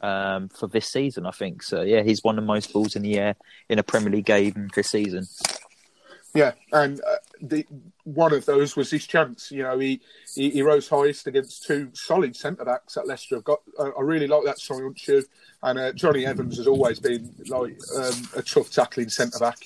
um 0.00 0.48
for 0.48 0.68
this 0.68 0.90
season. 0.90 1.26
I 1.26 1.30
think 1.30 1.62
so. 1.62 1.82
Yeah, 1.82 2.02
he's 2.02 2.22
won 2.22 2.36
the 2.36 2.42
most 2.42 2.72
balls 2.72 2.94
in 2.94 3.02
the 3.02 3.18
air 3.18 3.36
in 3.68 3.78
a 3.78 3.82
Premier 3.82 4.10
League 4.10 4.26
game 4.26 4.68
this 4.74 4.90
season. 4.90 5.26
Yeah, 6.34 6.52
and 6.72 7.00
uh, 7.00 7.16
the, 7.40 7.66
one 8.04 8.32
of 8.32 8.44
those 8.46 8.76
was 8.76 8.90
his 8.90 9.06
chance. 9.06 9.50
You 9.50 9.62
know, 9.62 9.78
he, 9.78 10.00
he, 10.34 10.50
he 10.50 10.62
rose 10.62 10.88
highest 10.88 11.26
against 11.26 11.64
two 11.66 11.90
solid 11.92 12.36
centre 12.36 12.64
backs 12.64 12.94
that 12.94 13.06
Leicester 13.06 13.36
have 13.36 13.44
got. 13.44 13.60
Uh, 13.78 13.90
I 13.98 14.02
really 14.02 14.26
like 14.26 14.44
that 14.44 14.58
Soyuncu, 14.58 15.24
and 15.62 15.78
uh, 15.78 15.92
Jonny 15.92 16.26
Evans 16.26 16.56
has 16.56 16.66
always 16.66 16.98
been 16.98 17.34
like 17.48 17.78
um, 17.96 18.28
a 18.36 18.42
tough 18.42 18.70
tackling 18.70 19.08
centre 19.08 19.38
back. 19.38 19.58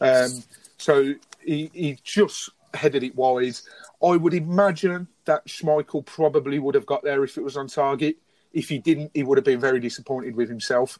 Um, 0.00 0.42
so 0.76 1.14
he, 1.44 1.70
he 1.72 1.98
just 2.02 2.50
headed 2.74 3.02
it 3.02 3.14
wide. 3.16 3.56
I 4.02 4.16
would 4.16 4.34
imagine 4.34 5.08
that 5.26 5.46
Schmeichel 5.46 6.04
probably 6.06 6.58
would 6.58 6.74
have 6.74 6.86
got 6.86 7.02
there 7.02 7.22
if 7.24 7.36
it 7.36 7.44
was 7.44 7.56
on 7.56 7.68
target. 7.68 8.16
If 8.52 8.68
he 8.68 8.78
didn't, 8.78 9.10
he 9.14 9.22
would 9.22 9.38
have 9.38 9.44
been 9.44 9.60
very 9.60 9.80
disappointed 9.80 10.34
with 10.34 10.48
himself. 10.48 10.98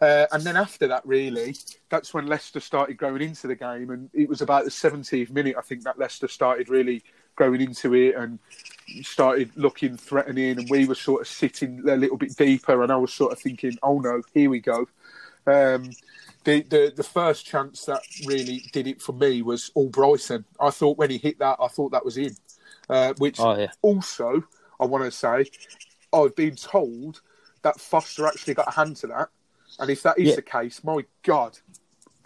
Uh, 0.00 0.26
and 0.32 0.42
then 0.42 0.56
after 0.56 0.86
that, 0.88 1.04
really, 1.06 1.56
that's 1.88 2.12
when 2.12 2.26
Leicester 2.26 2.60
started 2.60 2.96
going 2.96 3.22
into 3.22 3.46
the 3.46 3.54
game. 3.54 3.90
And 3.90 4.10
it 4.12 4.28
was 4.28 4.42
about 4.42 4.64
the 4.64 4.70
70th 4.70 5.30
minute, 5.30 5.56
I 5.58 5.62
think, 5.62 5.84
that 5.84 5.98
Leicester 5.98 6.28
started 6.28 6.68
really 6.68 7.02
going 7.36 7.60
into 7.60 7.94
it 7.94 8.14
and 8.14 8.38
started 9.02 9.50
looking 9.56 9.96
threatening. 9.96 10.58
And 10.58 10.70
we 10.70 10.86
were 10.86 10.94
sort 10.94 11.22
of 11.22 11.28
sitting 11.28 11.82
a 11.88 11.96
little 11.96 12.16
bit 12.16 12.36
deeper. 12.36 12.82
And 12.82 12.92
I 12.92 12.96
was 12.96 13.12
sort 13.12 13.32
of 13.32 13.38
thinking, 13.38 13.78
oh 13.82 13.98
no, 13.98 14.22
here 14.34 14.50
we 14.50 14.60
go. 14.60 14.86
Um, 15.46 15.90
the, 16.44 16.62
the 16.62 16.92
the 16.94 17.02
first 17.02 17.46
chance 17.46 17.84
that 17.84 18.00
really 18.26 18.64
did 18.72 18.86
it 18.86 19.00
for 19.00 19.12
me 19.12 19.42
was 19.42 19.70
Albrighton. 19.76 20.44
I 20.60 20.70
thought 20.70 20.98
when 20.98 21.10
he 21.10 21.18
hit 21.18 21.38
that, 21.38 21.56
I 21.60 21.68
thought 21.68 21.92
that 21.92 22.04
was 22.04 22.16
in. 22.16 22.34
Uh, 22.88 23.14
which 23.18 23.38
Oh 23.38 23.56
yeah, 23.56 23.68
also, 23.80 24.42
I 24.80 24.86
want 24.86 25.04
to 25.04 25.10
say, 25.10 25.46
I've 26.12 26.34
been 26.36 26.56
told 26.56 27.20
that 27.62 27.80
Foster 27.80 28.26
actually 28.26 28.54
got 28.54 28.68
a 28.68 28.72
hand 28.72 28.96
to 28.96 29.06
that. 29.08 29.28
And 29.78 29.90
if 29.90 30.02
that 30.02 30.18
is 30.18 30.30
Yeah. 30.30 30.36
the 30.36 30.42
case, 30.42 30.82
my 30.84 31.04
God, 31.22 31.58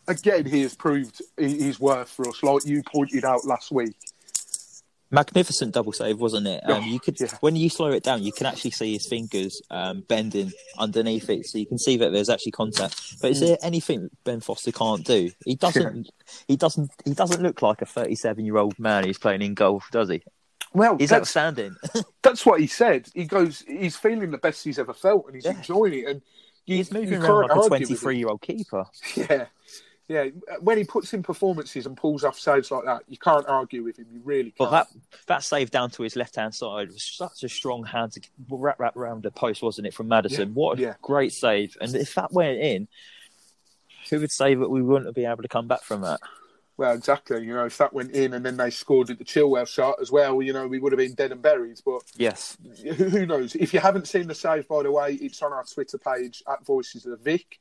again, 0.09 0.45
he 0.47 0.63
has 0.63 0.75
proved 0.75 1.23
his 1.37 1.79
worth 1.79 2.09
for 2.09 2.29
us, 2.29 2.43
like 2.43 2.67
you 2.67 2.83
pointed 2.83 3.25
out 3.25 3.45
last 3.45 3.71
week. 3.71 3.97
Magnificent 5.09 5.73
double 5.73 5.93
save, 5.93 6.19
wasn't 6.19 6.49
it? 6.49 6.61
Um, 6.69 6.83
Oh, 6.83 6.87
you 6.93 6.99
could, 6.99 7.19
yeah. 7.21 7.29
when 7.39 7.55
you 7.55 7.71
slow 7.71 7.93
it 7.93 8.03
down, 8.03 8.25
you 8.25 8.33
can 8.33 8.45
actually 8.47 8.73
see 8.73 8.95
his 8.95 9.07
fingers 9.09 9.63
um, 9.71 10.01
bending 10.09 10.53
underneath 10.77 11.31
it, 11.31 11.47
so 11.47 11.59
you 11.59 11.67
can 11.67 11.79
see 11.79 11.97
that 11.99 12.11
there's 12.11 12.29
actually 12.29 12.51
contact. 12.51 13.01
But 13.23 13.31
is 13.31 13.39
Mm. 13.39 13.47
there 13.47 13.59
anything 13.63 14.11
Ben 14.25 14.41
Foster 14.41 14.73
can't 14.73 15.05
do? 15.05 15.31
He 15.45 15.55
doesn't. 15.55 16.09
He 16.49 16.57
doesn't. 16.57 16.91
He 17.05 17.15
doesn't 17.15 17.41
look 17.41 17.63
like 17.63 17.83
a 17.83 17.87
37 17.87 18.45
year 18.45 18.57
old 18.57 18.77
man 18.81 19.05
who's 19.05 19.19
playing 19.19 19.43
in 19.43 19.55
golf, 19.55 19.89
does 19.93 20.09
he? 20.09 20.23
Well, 20.77 20.97
He's 20.99 21.09
that's, 21.11 21.21
outstanding. 21.23 21.75
that's 22.23 22.45
what 22.45 22.61
he 22.61 22.67
said. 22.67 23.09
He 23.15 23.25
goes, 23.25 23.65
he's 23.67 23.97
feeling 23.97 24.31
the 24.31 24.39
best 24.39 24.63
he's 24.63 24.79
ever 24.79 24.93
felt, 24.93 25.25
and 25.27 25.35
he's 25.35 25.47
Yeah. 25.47 25.53
enjoying 25.57 25.95
it. 25.95 26.07
And 26.07 26.23
you, 26.67 26.77
He's 26.77 26.93
moving 26.93 27.23
around 27.23 27.43
like 27.43 27.51
a 27.51 27.55
argue 27.55 27.71
with 27.71 27.81
him. 27.83 27.87
23 27.97 28.19
year 28.19 28.29
old 28.29 28.43
keeper. 28.43 28.85
Yeah, 29.17 29.47
yeah. 30.09 30.27
When 30.61 30.77
he 30.79 30.85
puts 30.85 31.15
in 31.15 31.23
performances 31.23 31.87
and 31.87 31.97
pulls 31.97 32.25
off 32.25 32.39
saves 32.39 32.71
like 32.71 32.85
that, 32.85 33.03
you 33.09 33.17
can't 33.17 33.47
argue 33.49 33.83
with 33.85 33.97
him. 33.99 34.07
You 34.13 34.21
really 34.23 34.51
can't. 34.53 34.71
that 34.71 34.87
that 35.29 35.43
save 35.43 35.71
down 35.71 35.91
to 35.93 36.03
his 36.03 36.15
left 36.15 36.37
hand 36.37 36.55
side 36.55 36.89
was 36.93 37.03
such 37.03 37.43
a 37.43 37.49
strong 37.49 37.83
hand 37.85 38.13
to 38.13 38.21
wrap, 38.51 38.79
wrap 38.79 38.97
around 38.97 39.23
the 39.23 39.31
post, 39.31 39.63
wasn't 39.63 39.87
it, 39.87 39.95
from 39.95 40.09
Maddison? 40.09 40.49
Yeah, 40.51 40.55
What 40.55 40.79
a 40.79 40.83
yeah. 40.83 40.95
great 41.03 41.33
save! 41.33 41.77
And 41.81 41.95
if 41.95 42.15
that 42.17 42.33
went 42.33 42.59
in, 42.59 42.87
who 44.11 44.21
would 44.21 44.31
say 44.31 44.55
that 44.55 44.69
we 44.69 44.83
wouldn't 44.83 45.15
be 45.15 45.25
able 45.25 45.43
to 45.43 45.49
come 45.49 45.67
back 45.67 45.83
from 45.83 46.03
that? 46.03 46.21
Well, 46.79 46.95
exactly. 46.95 47.43
You 47.43 47.55
know, 47.55 47.65
if 47.65 47.79
that 47.79 47.95
went 47.95 48.13
in 48.13 48.35
and 48.35 48.45
then 48.45 48.59
they 48.59 48.71
scored 48.71 49.09
at 49.09 49.19
the 49.19 49.25
Chilwell 49.25 49.67
shot 49.67 49.97
as 50.01 50.13
well, 50.13 50.43
you 50.43 50.53
know, 50.53 50.67
we 50.67 50.79
would 50.79 50.93
have 50.93 50.99
been 50.99 51.15
dead 51.15 51.33
and 51.33 51.41
buried. 51.41 51.81
But 51.85 52.03
Yes, 52.17 52.59
who, 52.97 53.25
knows? 53.25 53.55
If 53.55 53.73
you 53.73 53.81
haven't 53.81 54.09
seen 54.09 54.27
the 54.27 54.35
save, 54.35 54.69
by 54.69 54.83
the 54.83 54.93
way, 54.93 55.15
it's 55.15 55.43
on 55.43 55.53
our 55.53 55.65
Twitter 55.65 55.99
page 55.99 56.43
at 56.51 56.65
Voices 56.67 57.07
of 57.07 57.13
the 57.13 57.17
Vic. 57.17 57.59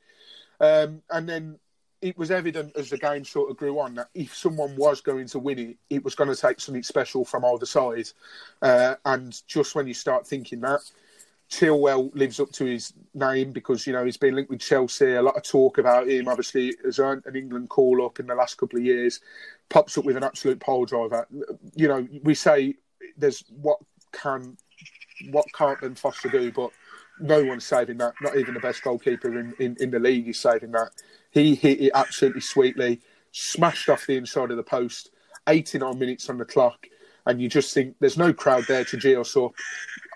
Um, 0.60 1.02
and 1.10 1.28
then 1.28 1.58
it 2.02 2.16
was 2.18 2.30
evident 2.30 2.76
as 2.76 2.90
the 2.90 2.98
game 2.98 3.24
sort 3.24 3.50
of 3.50 3.56
grew 3.56 3.80
on 3.80 3.94
that 3.94 4.08
if 4.14 4.34
someone 4.34 4.76
was 4.76 5.00
going 5.00 5.26
to 5.28 5.38
win 5.38 5.58
it, 5.58 5.76
it 5.88 6.04
was 6.04 6.14
going 6.14 6.28
to 6.28 6.40
take 6.40 6.60
something 6.60 6.82
special 6.82 7.24
from 7.24 7.44
either 7.44 7.66
side. 7.66 8.08
Uh, 8.60 8.96
and 9.06 9.42
just 9.46 9.74
when 9.74 9.86
you 9.86 9.94
start 9.94 10.26
thinking 10.26 10.60
that, 10.60 10.82
Chilwell 11.50 12.14
lives 12.14 12.40
up 12.40 12.50
to 12.52 12.64
his 12.64 12.92
name 13.14 13.52
because 13.52 13.86
you 13.86 13.92
know 13.92 14.04
he's 14.04 14.16
been 14.16 14.34
linked 14.34 14.50
with 14.50 14.60
Chelsea. 14.60 15.14
A 15.14 15.22
lot 15.22 15.36
of 15.36 15.42
talk 15.44 15.78
about 15.78 16.08
him. 16.08 16.28
Obviously, 16.28 16.74
has 16.84 16.98
earned 16.98 17.22
an 17.26 17.36
England 17.36 17.68
call 17.68 18.04
up 18.04 18.18
in 18.18 18.26
the 18.26 18.34
last 18.34 18.56
couple 18.56 18.78
of 18.78 18.84
years. 18.84 19.20
Pops 19.68 19.96
up 19.96 20.04
with 20.04 20.16
an 20.16 20.24
absolute 20.24 20.60
pole 20.60 20.84
driver. 20.84 21.26
You 21.74 21.88
know, 21.88 22.08
we 22.22 22.34
say 22.34 22.74
there's 23.16 23.44
what 23.60 23.78
can, 24.12 24.56
what 25.30 25.46
can't 25.52 25.80
Ben 25.80 25.94
Foster 25.94 26.28
do, 26.28 26.50
but 26.50 26.70
no 27.20 27.44
one's 27.44 27.64
saving 27.64 27.98
that. 27.98 28.14
Not 28.20 28.36
even 28.36 28.54
the 28.54 28.60
best 28.60 28.82
goalkeeper 28.82 29.38
in, 29.38 29.54
in, 29.58 29.76
in 29.80 29.90
the 29.90 29.98
league 29.98 30.28
is 30.28 30.40
saving 30.40 30.72
that. 30.72 30.90
He 31.30 31.54
hit 31.54 31.80
it 31.80 31.92
absolutely 31.94 32.40
sweetly, 32.40 33.00
smashed 33.32 33.88
off 33.88 34.06
the 34.06 34.16
inside 34.16 34.50
of 34.50 34.56
the 34.56 34.62
post. 34.62 35.10
89 35.48 35.98
minutes 35.98 36.28
on 36.28 36.38
the 36.38 36.44
clock, 36.44 36.88
and 37.26 37.40
you 37.40 37.48
just 37.48 37.74
think 37.74 37.96
there's 38.00 38.16
no 38.16 38.32
crowd 38.32 38.64
there 38.68 38.84
to 38.84 39.20
us 39.20 39.36
up. 39.36 39.52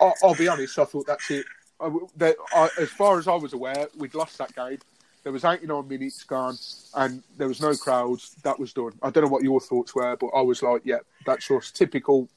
I'll, 0.01 0.15
I'll 0.23 0.35
be 0.35 0.49
honest, 0.49 0.79
I 0.79 0.85
thought 0.85 1.07
that's 1.07 1.31
it. 1.31 1.45
I, 1.81 1.91
that, 2.17 2.37
I, 2.53 2.69
as 2.79 2.91
far 2.91 3.19
as 3.19 3.27
I 3.27 3.35
was 3.35 3.53
aware, 3.53 3.89
we'd 3.99 4.15
lost 4.15 4.39
that 4.39 4.55
game. 4.55 4.79
There 5.23 5.33
was 5.33 5.45
89 5.45 5.87
minutes 5.87 6.25
gone, 6.25 6.57
and 6.95 7.23
there 7.37 7.49
was 7.49 7.61
no 7.61 7.75
crowds. 7.75 8.35
That 8.43 8.59
was 8.59 8.73
done. 8.73 8.93
I 9.03 9.11
don't 9.11 9.25
know 9.25 9.31
what 9.31 9.43
your 9.43 9.61
thoughts 9.61 9.95
were, 9.95 10.17
but 10.17 10.29
I 10.29 10.41
was 10.41 10.63
like, 10.63 10.83
yeah, 10.85 10.99
that's 11.27 11.51
us. 11.51 11.71
Typical. 11.71 12.29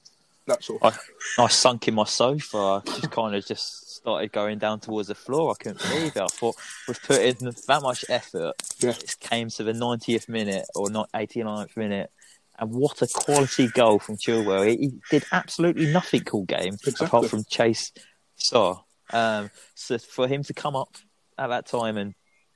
That's 0.46 0.70
all. 0.70 0.80
I, 0.82 0.92
I 1.38 1.48
sunk 1.48 1.88
in 1.88 1.94
my 1.94 2.04
sofa. 2.04 2.58
I 2.58 2.82
just 2.86 3.12
kind 3.12 3.34
of 3.34 3.46
just 3.46 3.96
started 3.96 4.34
going 4.34 4.58
down 4.58 4.82
towards 4.82 5.08
the 5.08 5.16
floor. 5.16 5.52
I 5.52 5.64
couldn't 5.64 5.82
believe 5.82 6.18
it. 6.18 6.22
I 6.22 6.28
thought 6.28 6.58
we've 6.86 7.02
put 7.02 7.22
in 7.22 7.36
that 7.68 7.82
much 7.82 8.04
effort. 8.10 8.56
Yeah. 8.80 8.90
It 8.90 9.16
came 9.22 9.48
to 9.52 9.64
the 9.64 9.72
90th 9.72 10.28
minute 10.28 10.66
or 10.76 10.90
not 10.90 11.10
89th 11.14 11.78
minute. 11.78 12.12
And 12.60 12.72
what 12.72 13.02
a 13.02 13.08
quality 13.08 13.68
goal 13.68 13.98
from 14.00 14.16
Chilwell. 14.18 14.68
He, 14.70 14.78
he 14.78 14.92
did 15.10 15.26
absolutely 15.32 15.88
nothing 15.88 16.24
all 16.32 16.46
game 16.46 16.74
Exactly. 16.76 17.08
apart 17.08 17.30
from 17.30 17.44
chase 17.46 17.92
Saw. 18.36 18.82
Um, 19.12 19.50
so 19.76 19.98
for 19.98 20.28
him 20.28 20.44
to 20.44 20.54
come 20.54 20.76
up 20.76 20.96
at 21.38 21.48
that 21.48 21.66
time 21.66 21.98
and 21.98 22.14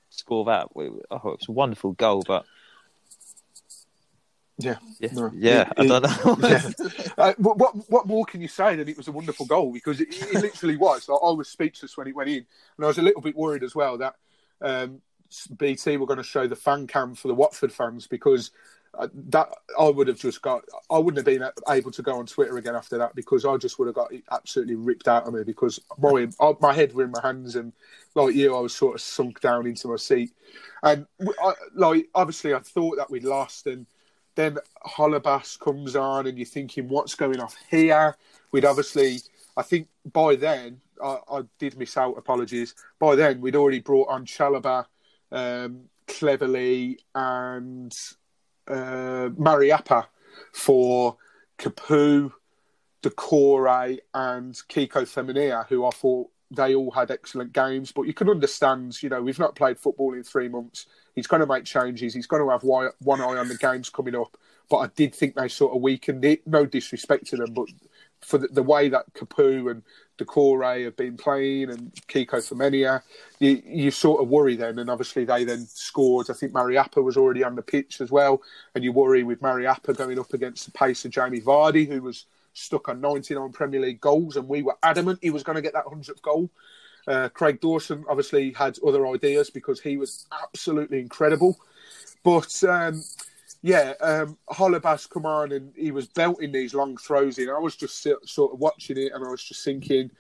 score 0.10 0.46
that, 0.46 0.76
we- 0.76 0.90
oh, 1.12 1.16
it 1.16 1.24
was 1.24 1.46
a 1.50 1.52
wonderful 1.52 1.94
goal. 1.94 2.24
But 2.28 2.46
Yeah. 4.60 4.78
yeah, 5.00 5.10
No. 5.14 5.32
yeah, 5.34 5.72
I 5.78 5.86
don't 5.88 6.04
know. 6.04 6.38
yeah. 6.48 6.70
Uh, 7.18 7.34
what, 7.38 7.58
what 7.90 8.08
more 8.08 8.26
can 8.26 8.42
you 8.42 8.48
say 8.48 8.76
than 8.76 8.88
it 8.88 8.98
was 8.98 9.08
a 9.08 9.12
wonderful 9.12 9.46
goal? 9.46 9.72
Because 9.72 10.00
it, 10.02 10.10
it 10.12 10.34
literally 10.42 10.78
was. 10.78 11.10
Like, 11.10 11.20
I 11.24 11.32
was 11.32 11.48
speechless 11.48 11.98
when 11.98 12.08
it 12.08 12.16
went 12.16 12.30
in, 12.30 12.46
and 12.78 12.86
I 12.86 12.88
was 12.88 12.98
a 12.98 13.04
little 13.04 13.22
bit 13.22 13.36
worried 13.36 13.64
as 13.64 13.76
well 13.76 13.98
that 13.98 14.16
um, 14.62 15.02
BT 15.58 15.98
were 15.98 16.06
going 16.08 16.18
to 16.18 16.24
show 16.24 16.48
the 16.48 16.56
fan 16.56 16.88
cam 16.88 17.14
for 17.14 17.28
the 17.28 17.36
Watford 17.36 17.72
fans 17.72 18.08
because 18.08 18.52
that 19.14 19.50
I 19.80 19.90
would 19.90 20.08
have 20.08 20.20
just 20.20 20.42
got. 20.42 20.64
I 20.90 20.98
wouldn't 20.98 21.18
have 21.18 21.26
been 21.26 21.50
able 21.70 21.92
to 21.92 22.02
go 22.02 22.18
on 22.18 22.26
Twitter 22.26 22.58
again 22.58 22.76
after 22.76 22.98
that 22.98 23.16
because 23.16 23.46
I 23.46 23.58
just 23.58 23.78
would 23.80 23.88
have 23.88 23.96
got 23.96 24.12
absolutely 24.32 24.76
ripped 24.76 25.08
out 25.08 25.28
of 25.28 25.34
me 25.34 25.44
because 25.44 25.80
my 25.98 26.28
my 26.60 26.74
head 26.74 26.94
were 26.94 27.04
in 27.04 27.12
my 27.12 27.22
hands 27.22 27.56
and 27.56 27.74
like 28.16 28.36
you, 28.36 28.56
I 28.56 28.60
was 28.60 28.76
sort 28.76 28.96
of 28.96 29.02
sunk 29.02 29.42
down 29.42 29.68
into 29.68 29.88
my 29.88 29.98
seat, 29.98 30.32
and 30.84 31.06
I, 31.22 31.54
like 31.76 32.08
obviously 32.16 32.54
I 32.54 32.60
thought 32.60 32.98
that 32.98 33.12
we'd 33.12 33.24
lost 33.24 33.68
and 33.68 33.86
then 34.38 34.58
Chalobah's 34.86 35.58
comes 35.58 35.98
on, 35.98 36.28
and 36.28 36.38
you're 36.38 36.46
thinking, 36.46 36.88
what's 36.88 37.16
going 37.16 37.42
off 37.42 37.56
here? 37.70 38.16
We'd 38.52 38.66
obviously, 38.66 39.18
I 39.58 39.64
think 39.64 39.90
by 40.14 40.36
then, 40.36 40.80
I, 41.04 41.18
I 41.30 41.42
did 41.60 41.78
miss 41.78 41.98
out, 41.98 42.18
apologies. 42.18 42.76
By 43.00 43.16
then, 43.16 43.42
we'd 43.42 43.56
already 43.56 43.80
brought 43.80 44.10
on 44.10 44.26
Chalobah, 44.26 44.86
um, 45.32 45.90
Cleverley, 46.08 46.98
and 47.16 47.94
uh, 48.68 49.30
Mariappa 49.30 50.08
for 50.54 51.18
Capoue, 51.58 52.32
Doucouré, 53.02 54.00
and 54.14 54.54
Kiko 54.54 55.04
Femenia, 55.04 55.68
who 55.68 55.86
I 55.86 55.92
thought 55.92 56.30
they 56.52 56.76
all 56.76 56.92
had 56.92 57.12
excellent 57.12 57.54
games. 57.54 57.92
But 57.92 58.04
you 58.04 58.14
can 58.14 58.30
understand, 58.30 59.02
you 59.02 59.10
know, 59.10 59.22
we've 59.22 59.40
not 59.40 59.56
played 59.56 59.80
football 59.80 60.14
in 60.14 60.24
three 60.24 60.48
months. 60.48 60.88
He's 61.16 61.28
going 61.28 61.42
to 61.42 61.48
make 61.48 61.66
changes. 61.66 62.14
He's 62.14 62.28
going 62.28 62.44
to 62.44 62.50
have 62.50 62.64
one 62.64 63.22
eye 63.22 63.38
on 63.38 63.48
the 63.48 63.58
games 63.58 63.90
coming 63.90 64.16
up. 64.16 64.38
But 64.70 64.78
I 64.78 64.88
did 64.96 65.16
think 65.16 65.36
they 65.36 65.48
sort 65.48 65.76
of 65.76 65.82
weakened 65.82 66.26
it. 66.26 66.46
No 66.46 66.66
disrespect 66.66 67.28
to 67.28 67.38
them, 67.38 67.54
but 67.54 67.68
for 68.22 68.38
the, 68.38 68.48
the 68.48 68.64
way 68.64 68.90
that 68.90 69.14
Capoue 69.14 69.72
and 69.72 69.84
Doucouré 70.18 70.86
have 70.86 70.98
been 70.98 71.18
playing 71.18 71.70
and 71.70 71.94
Kiko 72.08 72.38
Femenia, 72.38 73.02
you, 73.40 73.62
you 73.66 73.92
sort 73.92 74.22
of 74.22 74.30
worry 74.30 74.56
then. 74.56 74.80
And 74.80 74.90
obviously 74.90 75.26
they 75.26 75.44
then 75.44 75.66
scored. 75.66 76.30
I 76.30 76.34
think 76.34 76.54
Mariappa 76.54 77.04
was 77.04 77.18
already 77.18 77.44
on 77.44 77.56
the 77.56 77.62
pitch 77.62 78.02
as 78.02 78.12
well. 78.12 78.42
And 78.76 78.84
you 78.84 78.92
worry 78.92 79.24
with 79.24 79.42
Mariappa 79.42 79.96
going 79.98 80.20
up 80.20 80.34
against 80.34 80.66
the 80.66 80.72
pace 80.72 81.06
of 81.06 81.12
Jamie 81.12 81.42
Vardy, 81.42 81.88
who 81.88 82.02
was 82.02 82.26
stuck 82.54 82.90
on 82.90 83.02
99 83.02 83.52
Premier 83.52 83.82
League 83.82 84.02
goals. 84.02 84.38
And 84.38 84.48
we 84.48 84.62
were 84.64 84.78
adamant 84.84 85.20
he 85.22 85.30
was 85.30 85.44
going 85.44 85.58
to 85.58 85.62
get 85.62 85.74
that 85.74 85.86
100th 85.86 86.22
goal. 86.22 86.50
Uh, 87.08 87.30
Craig 87.30 87.62
Dawson 87.62 88.04
obviously 88.10 88.52
had 88.52 88.78
other 88.86 89.08
ideas 89.08 89.50
because 89.50 89.80
he 89.80 89.98
was 89.98 90.26
absolutely 90.44 91.00
incredible. 91.00 91.58
But 92.24 92.62
um, 92.66 93.02
yeah, 93.62 93.94
um, 94.02 94.38
Chalobah's 94.50 95.08
come 95.08 95.26
on 95.26 95.52
and 95.52 95.74
he 95.76 95.92
was 95.92 96.08
belting 96.08 96.52
these 96.52 96.74
long 96.74 96.98
throws 96.98 97.38
in. 97.38 97.50
I 97.50 97.60
was 97.60 97.76
just 97.76 98.08
sort 98.26 98.54
of 98.54 98.60
watching 98.60 98.98
it 98.98 99.12
and 99.14 99.26
I 99.26 99.30
was 99.30 99.44
just 99.44 99.64
thinking, 99.64 100.12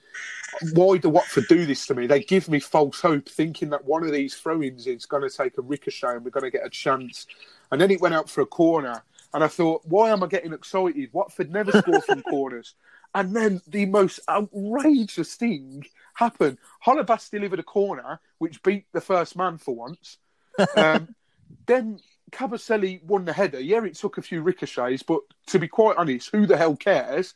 why 0.73 0.97
do 0.97 1.10
Watford 1.10 1.45
do 1.47 1.65
this 1.65 1.86
to 1.88 1.95
me? 1.95 2.08
They 2.08 2.21
give 2.21 2.50
me 2.50 2.60
false 2.60 3.00
hope, 3.00 3.30
thinking 3.30 3.69
that 3.69 3.86
one 3.86 4.04
of 4.04 4.12
these 4.12 4.36
throw-ins 4.36 4.88
is 4.88 5.06
going 5.06 5.23
to 5.28 5.36
take 5.36 5.58
a 5.58 5.62
ricochet 5.62 6.15
and 6.15 6.26
we're 6.26 6.32
going 6.32 6.45
to 6.45 6.58
get 6.58 6.65
a 6.65 6.69
chance. 6.69 7.28
And 7.71 7.80
then 7.80 7.91
it 7.91 8.02
went 8.02 8.15
out 8.15 8.30
for 8.30 8.41
a 8.41 8.45
corner, 8.45 9.04
and 9.34 9.43
I 9.43 9.47
thought, 9.47 9.82
why 9.86 10.10
am 10.10 10.23
I 10.23 10.28
getting 10.28 10.54
excited? 10.54 11.10
Watford 11.12 11.52
never 11.52 11.71
score 11.71 12.02
from 12.02 12.21
corners. 12.30 12.76
And 13.13 13.36
then 13.36 13.62
the 13.67 13.86
most 13.86 14.19
outrageous 14.30 15.36
thing 15.36 15.86
happened. 16.13 16.58
Chalobah's 16.86 17.30
delivered 17.30 17.60
a 17.60 17.63
corner, 17.63 18.19
which 18.38 18.63
beat 18.63 18.86
the 18.93 19.02
first 19.02 19.36
man 19.36 19.58
for 19.58 19.76
once. 19.76 20.17
Um, 20.76 21.13
then 21.67 22.00
Kabasele 22.32 23.04
won 23.04 23.26
the 23.26 23.34
header. 23.34 23.60
Yeah, 23.60 23.84
it 23.86 23.96
took 23.96 24.18
a 24.18 24.22
few 24.22 24.42
ricochets, 24.42 25.04
but 25.04 25.22
to 25.48 25.60
be 25.60 25.68
quite 25.68 25.98
honest, 25.98 26.30
who 26.32 26.46
the 26.46 26.58
hell 26.58 26.76
cares? 26.76 27.34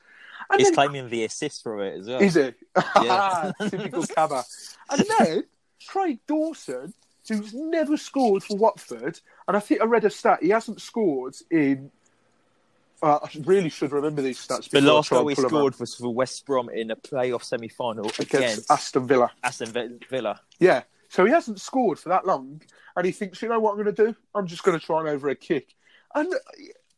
And 0.49 0.59
He's 0.59 0.67
then- 0.67 0.75
claiming 0.75 1.09
the 1.09 1.23
assist 1.23 1.63
for 1.63 1.83
it 1.85 1.99
as 1.99 2.07
well. 2.07 2.21
is 2.21 2.35
it? 2.35 2.55
Yeah. 3.01 3.51
Typical 3.69 4.03
Cabba. 4.05 4.43
And 4.89 5.05
then 5.19 5.43
Craig 5.87 6.19
Dawson, 6.27 6.93
who's 7.27 7.53
never 7.53 7.95
scored 7.95 8.43
for 8.43 8.57
Watford, 8.57 9.19
and 9.47 9.55
I 9.55 9.59
think 9.61 9.81
I 9.81 9.85
read 9.85 10.03
a 10.03 10.09
stat, 10.09 10.39
he 10.41 10.49
hasn't 10.49 10.81
scored 10.81 11.35
in. 11.49 11.91
Uh, 13.03 13.17
I 13.23 13.29
really 13.45 13.69
should 13.69 13.91
remember 13.93 14.21
these 14.21 14.45
stats. 14.45 14.69
The 14.69 14.79
last 14.81 15.09
goal 15.09 15.25
he 15.27 15.33
scored 15.35 15.79
was 15.79 15.95
for 15.95 16.13
West 16.13 16.45
Brom 16.45 16.69
in 16.69 16.91
a 16.91 16.95
playoff 16.95 17.43
semi-final 17.43 18.05
against 18.05 18.33
against 18.33 18.71
Aston 18.71 19.07
Villa. 19.07 19.31
Aston 19.43 19.99
Villa. 20.07 20.39
Yeah. 20.59 20.83
So 21.11 21.25
he 21.25 21.31
hasn't 21.31 21.59
scored 21.59 21.99
for 21.99 22.07
that 22.07 22.25
long, 22.25 22.61
and 22.95 23.05
he 23.05 23.11
thinks, 23.11 23.41
you 23.41 23.49
know 23.49 23.59
what 23.59 23.71
I'm 23.71 23.83
going 23.83 23.93
to 23.93 24.05
do? 24.05 24.15
I'm 24.33 24.47
just 24.47 24.63
going 24.63 24.79
to 24.79 24.85
try 24.85 25.01
and 25.01 25.09
over 25.09 25.27
a 25.27 25.35
kick. 25.35 25.75
And 26.15 26.33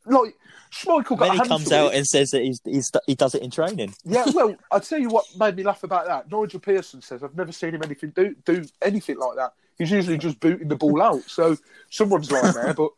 like 0.06 0.36
Schmeichel 0.72 1.18
got 1.18 1.20
Then 1.20 1.32
he 1.32 1.48
comes 1.48 1.72
out 1.72 1.94
it. 1.94 1.98
and 1.98 2.06
says 2.06 2.30
that 2.30 2.44
he's, 2.44 2.62
he's 2.64 2.92
he 3.08 3.16
does 3.16 3.34
it 3.34 3.42
in 3.42 3.50
training. 3.50 3.96
Yeah, 4.06 4.26
well, 4.36 4.56
I'll 4.72 4.82
tell 4.82 5.00
you 5.00 5.10
what 5.10 5.26
made 5.40 5.56
me 5.56 5.64
laugh 5.64 5.84
about 5.84 6.06
that. 6.06 6.32
Nigel 6.32 6.60
Pearson 6.60 7.02
says 7.02 7.24
I've 7.24 7.36
never 7.36 7.52
seen 7.52 7.74
him 7.74 7.82
anything 7.82 8.12
do 8.12 8.36
do 8.46 8.64
anything 8.84 9.18
like 9.18 9.36
that. 9.38 9.54
He's 9.80 9.90
usually 9.90 10.20
just 10.20 10.40
booting 10.40 10.68
the 10.68 10.76
ball 10.76 11.02
out. 11.02 11.24
So 11.24 11.58
someone's 11.90 12.32
lying 12.32 12.54
there. 12.54 12.76
But 12.76 12.92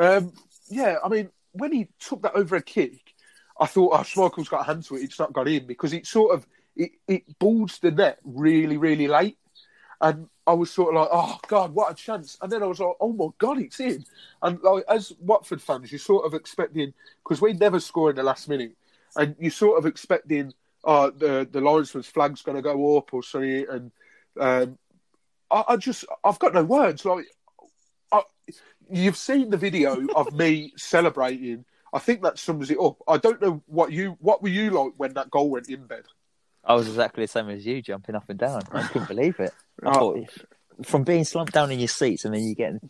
um, 0.00 0.32
yeah, 0.68 0.98
I 1.04 1.08
mean, 1.08 1.30
when 1.50 1.72
he 1.72 1.88
took 1.98 2.22
that 2.22 2.36
over 2.36 2.54
a 2.54 2.62
kick, 2.62 3.12
I 3.58 3.66
thought, 3.66 3.92
oh, 3.92 4.04
Schmeichel's 4.04 4.48
got 4.48 4.60
a 4.60 4.64
hand 4.64 4.84
to 4.84 4.94
it. 4.94 5.02
It's 5.02 5.18
not 5.18 5.32
got 5.32 5.48
in 5.48 5.66
because 5.66 5.92
it 5.92 6.06
sort 6.06 6.32
of 6.32 6.46
it, 6.76 6.92
it 7.08 7.38
balls 7.40 7.80
the 7.80 7.90
net 7.90 8.20
really, 8.22 8.76
really 8.76 9.08
late. 9.08 9.36
And 10.00 10.28
I 10.50 10.54
was 10.54 10.72
sort 10.72 10.96
of 10.96 11.00
like, 11.00 11.08
oh 11.12 11.38
God, 11.46 11.72
what 11.72 11.92
a 11.92 11.94
chance! 11.94 12.36
And 12.42 12.50
then 12.50 12.64
I 12.64 12.66
was 12.66 12.80
like, 12.80 12.96
oh 13.00 13.12
my 13.12 13.28
God, 13.38 13.58
it's 13.58 13.78
in. 13.78 14.04
And 14.42 14.60
like 14.62 14.82
as 14.88 15.12
Watford 15.20 15.62
fans, 15.62 15.92
you're 15.92 16.00
sort 16.00 16.26
of 16.26 16.34
expecting 16.34 16.92
because 17.22 17.40
we 17.40 17.52
never 17.52 17.78
score 17.78 18.10
in 18.10 18.16
the 18.16 18.24
last 18.24 18.48
minute, 18.48 18.72
and 19.14 19.36
you're 19.38 19.52
sort 19.52 19.78
of 19.78 19.86
expecting, 19.86 20.52
uh, 20.84 21.12
the 21.16 21.48
the 21.48 21.60
linesman's 21.60 22.08
flag's 22.08 22.42
going 22.42 22.56
to 22.56 22.62
go 22.62 22.98
up 22.98 23.14
or 23.14 23.22
something. 23.22 23.64
And 23.70 23.92
um, 24.40 24.78
I, 25.52 25.64
I 25.68 25.76
just, 25.76 26.04
I've 26.24 26.40
got 26.40 26.52
no 26.52 26.64
words. 26.64 27.04
Like, 27.04 27.26
I, 28.10 28.22
you've 28.90 29.16
seen 29.16 29.50
the 29.50 29.56
video 29.56 30.04
of 30.16 30.32
me 30.32 30.72
celebrating. 30.76 31.64
I 31.92 32.00
think 32.00 32.22
that 32.22 32.40
sums 32.40 32.72
it 32.72 32.78
up. 32.80 32.96
I 33.06 33.18
don't 33.18 33.40
know 33.40 33.62
what 33.66 33.92
you, 33.92 34.16
what 34.18 34.42
were 34.42 34.48
you 34.48 34.70
like 34.70 34.94
when 34.96 35.14
that 35.14 35.30
goal 35.30 35.50
went 35.50 35.68
in 35.68 35.86
bed? 35.86 36.06
I 36.64 36.74
was 36.74 36.88
exactly 36.88 37.24
the 37.24 37.28
same 37.28 37.48
as 37.50 37.64
you, 37.66 37.80
jumping 37.82 38.14
up 38.14 38.28
and 38.28 38.38
down. 38.38 38.62
I 38.72 38.82
couldn't 38.86 39.08
believe 39.08 39.40
it. 39.40 39.52
I 39.82 39.88
Oh. 39.90 39.92
thought, 39.94 40.16
if- 40.18 40.44
from 40.86 41.04
being 41.04 41.24
slumped 41.24 41.52
down 41.52 41.70
in 41.70 41.78
your 41.78 41.88
seats 41.88 42.24
and 42.24 42.34
then 42.34 42.42
you 42.42 42.54
getting 42.54 42.80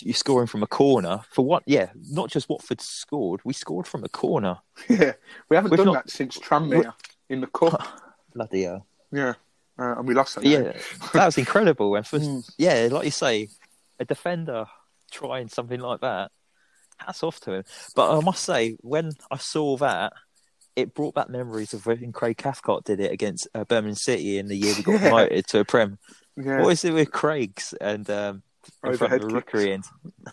you're 0.00 0.14
scoring 0.14 0.46
from 0.46 0.62
a 0.62 0.66
corner 0.66 1.20
for 1.30 1.44
what? 1.44 1.62
Yeah, 1.66 1.90
not 2.10 2.30
just 2.30 2.48
Watford 2.48 2.80
scored. 2.80 3.40
We 3.44 3.52
scored 3.52 3.86
from 3.86 4.04
a 4.04 4.08
corner. 4.08 4.58
Yeah, 4.88 5.12
we 5.50 5.56
haven't 5.56 5.70
We've 5.72 5.78
done 5.78 5.86
not- 5.88 6.04
that 6.06 6.10
since 6.10 6.38
Tranmere 6.38 6.92
in 7.28 7.40
the 7.40 7.46
cup. 7.48 7.82
Bloody 8.34 8.62
hell! 8.62 8.86
Yeah, 9.10 9.34
uh, 9.78 9.96
and 9.98 10.06
we 10.08 10.14
lost 10.14 10.36
that. 10.36 10.44
Game. 10.44 10.64
yeah, 10.64 10.72
that 11.14 11.26
was 11.26 11.36
incredible. 11.38 11.94
And 11.96 12.06
for 12.06 12.18
Mm. 12.18 12.48
yeah, 12.58 12.88
like 12.90 13.04
you 13.06 13.10
say, 13.10 13.48
a 13.98 14.04
defender 14.04 14.66
trying 15.10 15.48
something 15.48 15.80
like 15.80 16.00
that, 16.02 16.30
hats 16.98 17.22
off 17.22 17.40
to 17.40 17.52
him. 17.54 17.64
But 17.96 18.16
I 18.16 18.20
must 18.22 18.44
say, 18.44 18.76
when 18.80 19.10
I 19.30 19.38
saw 19.38 19.76
that, 19.78 20.12
it 20.78 20.94
brought 20.94 21.14
back 21.14 21.28
memories 21.28 21.74
of 21.74 21.86
when 21.86 22.12
Craig 22.12 22.36
Cathcart 22.36 22.84
did 22.84 23.00
it 23.00 23.12
against 23.12 23.48
uh, 23.54 23.64
Birmingham 23.64 23.94
City 23.96 24.38
in 24.38 24.46
the 24.48 24.56
year 24.56 24.74
we 24.76 24.82
got 24.82 24.92
Yeah. 25.00 25.08
promoted 25.08 25.46
to 25.48 25.60
a 25.60 25.64
Prem. 25.64 25.98
yeah, 26.36 26.62
What 26.62 26.70
is 26.70 26.84
it 26.84 26.92
with 26.92 27.10
Craig's 27.10 27.74
and 27.80 28.08
um, 28.10 28.42
in 28.84 28.96
front 28.96 29.14
of 29.14 29.20
the 29.22 29.26
rookery 29.34 29.72
end? 29.72 29.84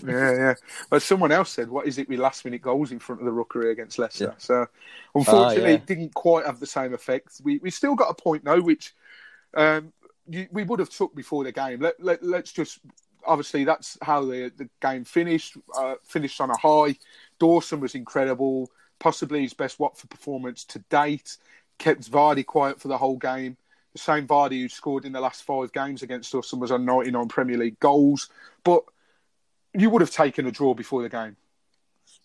yeah, 0.05 0.31
yeah. 0.37 0.53
But 0.89 1.01
someone 1.01 1.31
else 1.31 1.49
said, 1.51 1.69
"What 1.69 1.87
is 1.87 1.97
it 1.97 2.07
with 2.09 2.19
last-minute 2.19 2.61
goals 2.61 2.91
in 2.91 2.99
front 2.99 3.21
of 3.21 3.25
the 3.25 3.31
rookery 3.31 3.71
against 3.71 3.97
Leicester?" 3.97 4.25
Yeah. 4.25 4.33
So, 4.37 4.65
unfortunately, 5.15 5.69
yeah. 5.71 5.75
it 5.75 5.85
didn't 5.85 6.13
quite 6.13 6.45
have 6.45 6.59
the 6.59 6.67
same 6.67 6.93
effect. 6.93 7.41
We 7.43 7.57
we 7.59 7.71
still 7.71 7.95
got 7.95 8.09
a 8.09 8.13
point 8.13 8.43
though, 8.43 8.61
which 8.61 8.93
um, 9.55 9.93
you, 10.27 10.47
we 10.51 10.63
would 10.63 10.79
have 10.79 10.89
took 10.89 11.15
before 11.15 11.43
the 11.43 11.51
game. 11.51 11.79
Let, 11.79 12.01
let 12.03 12.21
let's 12.23 12.51
just 12.51 12.79
obviously 13.25 13.63
that's 13.63 13.97
how 14.01 14.25
the 14.25 14.51
the 14.55 14.69
game 14.81 15.05
finished. 15.05 15.57
Uh, 15.75 15.95
finished 16.03 16.39
on 16.41 16.49
a 16.51 16.57
high. 16.57 16.97
Dawson 17.39 17.79
was 17.79 17.95
incredible, 17.95 18.69
possibly 18.99 19.41
his 19.41 19.53
best 19.53 19.79
Watford 19.79 20.09
performance 20.09 20.63
to 20.65 20.79
date. 20.89 21.37
Kept 21.77 22.09
Vardy 22.09 22.45
quiet 22.45 22.79
for 22.79 22.87
the 22.87 22.97
whole 22.97 23.17
game. 23.17 23.57
The 23.93 23.99
same 23.99 24.27
Vardy 24.27 24.61
who 24.61 24.69
scored 24.69 25.05
in 25.05 25.13
the 25.13 25.21
last 25.21 25.43
five 25.43 25.71
games 25.71 26.03
against 26.03 26.33
us 26.35 26.51
and 26.51 26.61
was 26.61 26.71
on 26.71 26.85
99 26.85 27.27
Premier 27.27 27.57
League 27.57 27.79
goals. 27.79 28.29
But 28.63 28.83
you 29.73 29.89
would 29.89 30.01
have 30.01 30.11
taken 30.11 30.45
a 30.47 30.51
draw 30.51 30.73
before 30.73 31.01
the 31.01 31.09
game. 31.09 31.35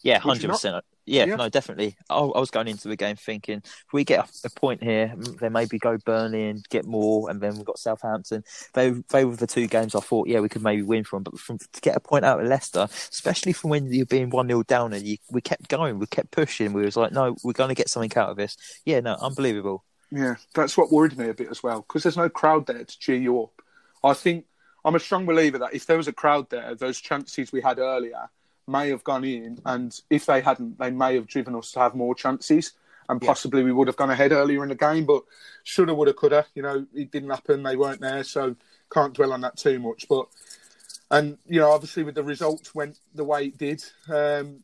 Yeah, 0.02 0.20
100%. 0.20 0.82
Yeah, 1.10 1.24
Yeah. 1.24 1.36
no, 1.36 1.48
definitely. 1.48 1.96
I, 2.08 2.18
I 2.18 2.38
was 2.38 2.50
going 2.50 2.68
into 2.68 2.88
the 2.88 2.96
game 2.96 3.16
thinking 3.16 3.62
if 3.64 3.92
we 3.92 4.04
get 4.04 4.20
a, 4.44 4.46
a 4.46 4.50
point 4.50 4.82
here, 4.82 5.12
then 5.40 5.52
maybe 5.52 5.78
go 5.78 5.98
Burnley 5.98 6.48
and 6.48 6.64
get 6.68 6.86
more, 6.86 7.28
and 7.30 7.40
then 7.40 7.56
we've 7.56 7.64
got 7.64 7.78
Southampton. 7.78 8.44
They 8.74 8.90
they 9.10 9.24
were 9.24 9.36
the 9.36 9.46
two 9.46 9.66
games 9.66 9.94
I 9.94 10.00
thought, 10.00 10.28
yeah, 10.28 10.40
we 10.40 10.48
could 10.48 10.62
maybe 10.62 10.82
win 10.82 11.04
from. 11.04 11.24
But 11.24 11.38
from 11.38 11.58
to 11.58 11.80
get 11.80 11.96
a 11.96 12.00
point 12.00 12.24
out 12.24 12.40
of 12.40 12.46
Leicester, 12.46 12.86
especially 12.90 13.52
from 13.52 13.70
when 13.70 13.92
you're 13.92 14.06
being 14.06 14.30
one 14.30 14.46
0 14.48 14.62
down, 14.62 14.92
and 14.92 15.04
you, 15.06 15.16
we 15.30 15.40
kept 15.40 15.68
going, 15.68 15.98
we 15.98 16.06
kept 16.06 16.30
pushing. 16.30 16.72
We 16.72 16.84
was 16.84 16.96
like, 16.96 17.12
no, 17.12 17.36
we're 17.42 17.52
going 17.52 17.68
to 17.68 17.74
get 17.74 17.88
something 17.88 18.16
out 18.16 18.30
of 18.30 18.36
this. 18.36 18.56
Yeah, 18.84 19.00
no, 19.00 19.16
unbelievable. 19.20 19.84
Yeah, 20.12 20.36
that's 20.54 20.76
what 20.76 20.90
worried 20.90 21.16
me 21.16 21.28
a 21.28 21.34
bit 21.34 21.50
as 21.50 21.62
well 21.62 21.80
because 21.82 22.02
there's 22.02 22.16
no 22.16 22.28
crowd 22.28 22.66
there 22.66 22.84
to 22.84 22.98
cheer 22.98 23.16
you 23.16 23.42
up. 23.42 23.62
I 24.02 24.14
think 24.14 24.46
I'm 24.84 24.94
a 24.94 25.00
strong 25.00 25.26
believer 25.26 25.58
that 25.58 25.74
if 25.74 25.86
there 25.86 25.96
was 25.96 26.08
a 26.08 26.12
crowd 26.12 26.50
there, 26.50 26.74
those 26.74 27.00
chances 27.00 27.52
we 27.52 27.60
had 27.60 27.78
earlier 27.78 28.28
may 28.70 28.90
have 28.90 29.04
gone 29.04 29.24
in, 29.24 29.58
and 29.64 30.00
if 30.10 30.26
they 30.26 30.40
hadn't, 30.40 30.78
they 30.78 30.90
may 30.90 31.14
have 31.14 31.26
driven 31.26 31.54
us 31.54 31.72
to 31.72 31.80
have 31.80 31.94
more 31.94 32.14
chances, 32.14 32.72
and 33.08 33.20
Yeah. 33.22 33.26
possibly 33.28 33.62
we 33.64 33.72
would 33.72 33.88
have 33.88 33.96
gone 33.96 34.10
ahead 34.10 34.32
earlier 34.32 34.62
in 34.62 34.68
the 34.68 34.74
game. 34.74 35.04
But 35.04 35.24
shoulda, 35.64 35.94
woulda, 35.94 36.14
coulda. 36.14 36.46
You 36.54 36.62
know, 36.62 36.86
it 36.94 37.10
didn't 37.10 37.30
happen. 37.30 37.62
They 37.62 37.76
weren't 37.76 38.00
there, 38.00 38.24
so 38.24 38.56
can't 38.92 39.12
dwell 39.14 39.32
on 39.32 39.40
that 39.42 39.56
too 39.56 39.78
much. 39.78 40.08
But 40.08 40.26
and 41.10 41.38
you 41.46 41.60
know, 41.60 41.70
obviously, 41.70 42.04
with 42.04 42.14
the 42.14 42.22
results 42.24 42.74
went 42.74 42.98
the 43.14 43.24
way 43.24 43.46
it 43.46 43.58
did, 43.58 43.82
um, 44.08 44.60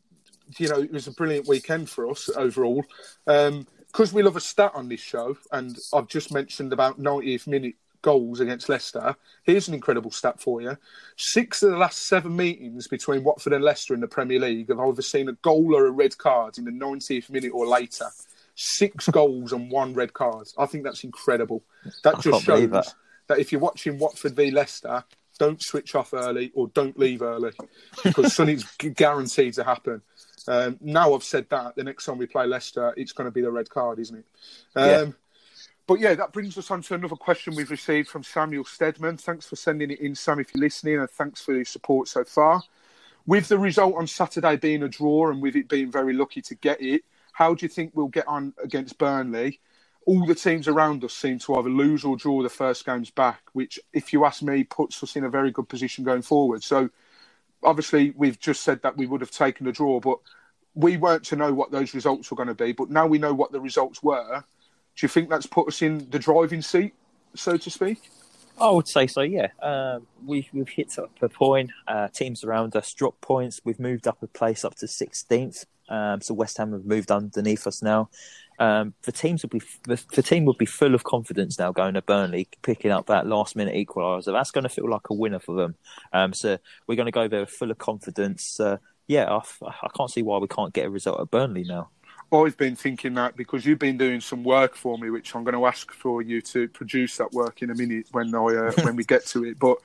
you 0.57 0.69
know, 0.69 0.79
it 0.81 0.91
was 0.91 1.07
a 1.07 1.11
brilliant 1.11 1.47
weekend 1.47 1.89
for 1.89 2.09
us 2.09 2.29
overall. 2.29 2.85
Um, 3.25 3.67
because 3.87 4.13
we 4.13 4.21
love 4.21 4.35
a 4.35 4.41
stat 4.41 4.73
on 4.75 4.89
this 4.89 4.99
show, 4.99 5.37
and 5.51 5.75
I've 5.93 6.07
just 6.07 6.31
mentioned 6.31 6.71
about 6.71 6.99
90th 6.99 7.47
minute 7.47 7.75
goals 8.07 8.39
against 8.39 8.69
Leicester. 8.69 9.17
Here's 9.43 9.67
an 9.67 9.73
incredible 9.73 10.11
stat 10.11 10.39
for 10.39 10.61
you: 10.61 10.77
six 11.17 11.61
of 11.61 11.71
the 11.71 11.77
last 11.77 12.07
seven 12.07 12.37
meetings 12.37 12.87
between 12.87 13.25
Watford 13.25 13.51
and 13.51 13.61
Leicester 13.61 13.93
in 13.93 13.99
the 13.99 14.07
Premier 14.07 14.39
League 14.39 14.69
have 14.69 14.79
either 14.79 15.01
seen 15.01 15.27
a 15.27 15.33
goal 15.33 15.75
or 15.75 15.87
a 15.87 15.91
red 15.91 16.17
card 16.17 16.57
in 16.57 16.63
the 16.63 16.71
90th 16.71 17.29
minute 17.29 17.51
or 17.53 17.67
later. 17.67 18.05
Six 18.55 19.07
goals 19.11 19.51
and 19.51 19.69
one 19.69 19.93
red 19.93 20.13
card. 20.13 20.47
I 20.57 20.67
think 20.67 20.85
that's 20.85 21.03
incredible. 21.03 21.63
That 22.05 22.15
I 22.15 22.21
just 22.21 22.45
shows 22.45 22.69
that. 22.69 22.93
that 23.27 23.39
if 23.39 23.51
you're 23.51 23.59
watching 23.59 23.99
Watford 23.99 24.37
v 24.37 24.51
Leicester, 24.51 25.03
don't 25.37 25.61
switch 25.61 25.93
off 25.93 26.13
early 26.13 26.53
or 26.55 26.69
don't 26.69 26.97
leave 26.97 27.21
early 27.21 27.51
because 28.05 28.33
something's 28.37 28.63
guaranteed 28.77 29.55
to 29.55 29.65
happen. 29.65 30.01
Um, 30.47 30.77
now 30.79 31.13
I've 31.13 31.25
said 31.25 31.49
that, 31.49 31.75
the 31.75 31.83
next 31.83 32.05
time 32.05 32.19
we 32.19 32.25
play 32.25 32.47
Leicester, 32.47 32.93
it's 32.95 33.11
going 33.11 33.27
to 33.27 33.31
be 33.31 33.41
the 33.41 33.51
red 33.51 33.69
card, 33.69 33.99
isn't 33.99 34.17
it? 34.17 34.25
Um, 34.77 34.87
Yeah. 34.87 35.11
But 35.87 36.01
yeah, 36.01 36.15
that 36.15 36.33
brings 36.33 36.57
us 36.57 36.69
on 36.69 36.81
to 36.83 36.95
another 36.95 37.15
question 37.15 37.55
we've 37.55 37.71
received 37.71 38.09
from 38.09 38.21
Samuel 38.21 38.65
Stedman. 38.65 39.15
Thanks 39.15 39.47
for 39.47 39.55
sending 39.55 39.89
it 39.89 40.01
in, 40.01 40.15
Sam, 40.15 40.37
if 40.37 40.53
you're 40.53 40.65
listening, 40.65 40.99
and 40.99 41.09
thanks 41.09 41.41
for 41.41 41.55
your 41.55 41.63
support 41.63 42.09
so 42.09 42.25
far. 42.25 42.61
With 43.25 43.47
the 43.47 43.57
result 43.57 43.95
on 43.95 44.05
Saturday 44.05 44.57
being 44.57 44.83
a 44.83 44.89
draw 44.89 45.31
and 45.31 45.41
with 45.41 45.55
it 45.55 45.69
being 45.69 45.89
very 45.89 46.11
lucky 46.11 46.41
to 46.41 46.55
get 46.55 46.81
it, 46.81 47.03
how 47.31 47.53
do 47.53 47.65
you 47.65 47.69
think 47.69 47.91
we'll 47.93 48.07
get 48.07 48.27
on 48.27 48.53
against 48.61 48.97
Burnley? 48.97 49.61
All 50.05 50.25
the 50.25 50.35
teams 50.35 50.67
around 50.67 51.05
us 51.05 51.13
seem 51.13 51.39
to 51.39 51.55
either 51.55 51.69
lose 51.69 52.03
or 52.03 52.17
draw 52.17 52.43
the 52.43 52.49
first 52.49 52.85
games 52.85 53.09
back, 53.09 53.43
which, 53.53 53.79
if 53.93 54.11
you 54.11 54.25
ask 54.25 54.41
me, 54.41 54.65
puts 54.65 55.01
us 55.03 55.15
in 55.15 55.23
a 55.23 55.29
very 55.29 55.51
good 55.51 55.69
position 55.69 56.03
going 56.03 56.21
forward. 56.21 56.63
So, 56.63 56.89
obviously, 57.63 58.13
we've 58.17 58.39
just 58.39 58.63
said 58.63 58.81
that 58.81 58.97
we 58.97 59.05
would 59.05 59.21
have 59.21 59.31
taken 59.31 59.67
a 59.67 59.71
draw, 59.71 60.01
but 60.01 60.19
we 60.75 60.97
weren't 60.97 61.23
to 61.25 61.37
know 61.37 61.53
what 61.53 61.71
those 61.71 61.93
results 61.93 62.29
were 62.29 62.37
going 62.37 62.47
to 62.49 62.53
be. 62.53 62.73
But 62.73 62.89
now 62.89 63.07
we 63.07 63.19
know 63.19 63.33
what 63.33 63.53
the 63.53 63.61
results 63.61 64.03
were. 64.03 64.43
Do 64.97 65.05
you 65.05 65.09
think 65.09 65.29
that's 65.29 65.45
put 65.45 65.67
us 65.67 65.81
in 65.81 66.09
the 66.09 66.19
driving 66.19 66.61
seat, 66.61 66.95
so 67.35 67.55
to 67.55 67.69
speak? 67.69 68.09
I 68.59 68.71
would 68.71 68.87
say 68.87 69.05
so. 69.05 69.21
Yeah, 69.21 69.49
um, 69.61 70.07
we 70.25 70.49
we've 70.51 70.67
hit 70.67 70.97
up 70.97 71.11
a 71.21 71.29
point. 71.29 71.69
Uh, 71.87 72.07
teams 72.07 72.43
around 72.43 72.75
us 72.75 72.91
drop 72.93 73.21
points. 73.21 73.61
We've 73.63 73.79
moved 73.79 74.07
up 74.07 74.23
a 74.23 74.27
place 74.27 74.65
up 74.65 74.73
to 74.75 74.87
sixteenth. 74.87 75.65
Um, 75.87 76.21
so 76.21 76.33
West 76.33 76.57
Ham 76.57 76.73
have 76.73 76.83
moved 76.83 77.11
underneath 77.11 77.67
us 77.67 77.81
now. 77.81 78.09
Um, 78.59 78.95
the 79.03 79.11
teams 79.11 79.43
will 79.43 79.49
be 79.49 79.61
the, 79.83 80.03
the 80.13 80.23
team 80.23 80.45
will 80.45 80.55
be 80.55 80.65
full 80.65 80.95
of 80.95 81.03
confidence 81.03 81.59
now 81.59 81.71
going 81.71 81.93
to 81.93 82.01
Burnley, 82.01 82.47
picking 82.63 82.89
up 82.89 83.05
that 83.05 83.27
last 83.27 83.55
minute 83.55 83.75
equaliser. 83.75 84.33
That's 84.33 84.51
going 84.51 84.63
to 84.63 84.69
feel 84.69 84.89
like 84.89 85.11
a 85.11 85.13
winner 85.13 85.39
for 85.39 85.55
them. 85.55 85.75
Um, 86.11 86.33
so 86.33 86.57
we're 86.87 86.95
going 86.95 87.05
to 87.05 87.11
go 87.11 87.27
there 87.27 87.45
full 87.45 87.69
of 87.69 87.77
confidence. 87.77 88.59
Uh, 88.59 88.77
yeah, 89.05 89.31
I, 89.31 89.41
I 89.61 89.89
can't 89.95 90.09
see 90.09 90.23
why 90.23 90.39
we 90.39 90.47
can't 90.47 90.73
get 90.73 90.87
a 90.87 90.89
result 90.89 91.21
at 91.21 91.29
Burnley 91.29 91.63
now. 91.63 91.89
I've 92.31 92.57
been 92.57 92.75
thinking 92.75 93.13
that 93.13 93.37
because 93.37 93.65
you've 93.65 93.79
been 93.79 93.97
doing 93.97 94.19
some 94.19 94.43
work 94.43 94.75
for 94.75 94.97
me, 94.97 95.09
which 95.09 95.33
I'm 95.35 95.43
going 95.43 95.55
to 95.55 95.65
ask 95.65 95.91
for 95.91 96.21
you 96.21 96.41
to 96.41 96.67
produce 96.67 97.17
that 97.17 97.31
work 97.31 97.61
in 97.61 97.69
a 97.69 97.75
minute 97.75 98.07
when 98.11 98.33
I 98.35 98.39
uh, 98.39 98.71
when 98.83 98.95
we 98.95 99.03
get 99.03 99.25
to 99.27 99.45
it. 99.45 99.57
But 99.67 99.77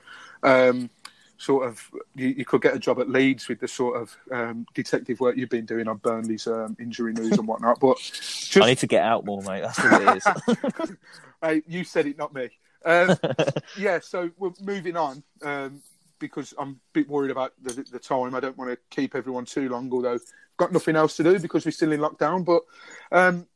um, 0.43 0.89
sort 1.37 1.67
of, 1.67 1.89
you, 2.15 2.29
you 2.29 2.45
could 2.45 2.61
get 2.61 2.75
a 2.75 2.79
job 2.79 2.99
at 2.99 3.09
Leeds 3.09 3.47
with 3.47 3.59
the 3.59 3.67
sort 3.67 4.01
of 4.01 4.17
um, 4.31 4.65
detective 4.73 5.19
work 5.19 5.37
you've 5.37 5.49
been 5.49 5.65
doing 5.65 5.87
on 5.87 5.97
Burnley's 5.97 6.47
um, 6.47 6.75
injury 6.79 7.13
news 7.13 7.37
and 7.37 7.47
whatnot. 7.47 7.79
But 7.79 7.97
just, 7.97 8.57
I 8.57 8.67
need 8.67 8.77
to 8.79 8.87
get 8.87 9.03
out 9.03 9.25
more, 9.25 9.41
mate. 9.43 9.61
That's 9.61 9.79
what 9.83 10.01
it 10.01 10.87
is. 10.89 10.97
Hey, 11.43 11.61
you 11.67 11.83
said 11.83 12.05
it, 12.05 12.17
not 12.17 12.33
me. 12.33 12.49
Um, 12.85 13.17
yeah, 13.77 13.99
so 13.99 14.31
we're 14.37 14.51
moving 14.61 14.95
on 14.95 15.21
um, 15.41 15.81
because 16.17 16.53
I'm 16.57 16.69
a 16.69 16.75
bit 16.93 17.09
worried 17.09 17.31
about 17.31 17.51
the, 17.61 17.85
the 17.91 17.99
time. 17.99 18.33
I 18.33 18.39
don't 18.39 18.57
want 18.57 18.71
to 18.71 18.77
keep 18.89 19.13
everyone 19.13 19.43
too 19.43 19.67
long, 19.67 19.91
although 19.91 20.19
got 20.57 20.71
nothing 20.71 20.95
else 20.95 21.15
to 21.17 21.23
do 21.23 21.39
because 21.39 21.65
we're 21.65 21.71
still 21.71 21.91
in 21.91 21.99
lockdown. 21.99 22.45
But 22.45 22.63
um, 23.11 23.47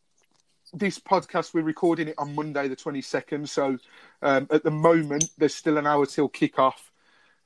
this 0.74 1.00
podcast, 1.00 1.54
we're 1.54 1.62
recording 1.62 2.10
it 2.10 2.16
on 2.18 2.36
Monday, 2.36 2.68
the 2.68 2.76
22nd. 2.76 3.48
So 3.48 3.78
um, 4.22 4.48
at 4.52 4.64
the 4.64 4.72
moment, 4.72 5.30
there's 5.38 5.56
still 5.56 5.78
an 5.78 5.88
hour 5.88 6.06
till 6.06 6.28
kick-off 6.30 6.92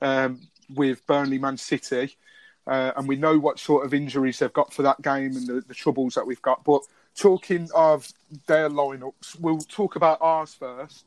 um, 0.02 0.41
with 0.74 1.06
Burnley 1.06 1.38
Man 1.38 1.58
City. 1.58 2.18
uh, 2.68 2.91
and 2.95 3.08
we 3.08 3.16
know 3.16 3.38
what 3.39 3.60
sort 3.60 3.86
of 3.86 3.93
injuries 3.93 4.39
they've 4.39 4.54
got 4.54 4.74
for 4.74 4.84
that 4.84 5.02
game 5.02 5.36
and 5.36 5.47
the, 5.47 5.62
the 5.68 5.74
troubles 5.74 6.16
that 6.16 6.26
we've 6.26 6.41
got. 6.41 6.64
But 6.64 6.82
talking 7.16 7.70
of 7.76 8.12
their 8.47 8.70
lineups, 8.70 9.39
we'll 9.39 9.60
talk 9.60 9.95
about 9.95 10.20
ours 10.22 10.54
first. 10.54 11.06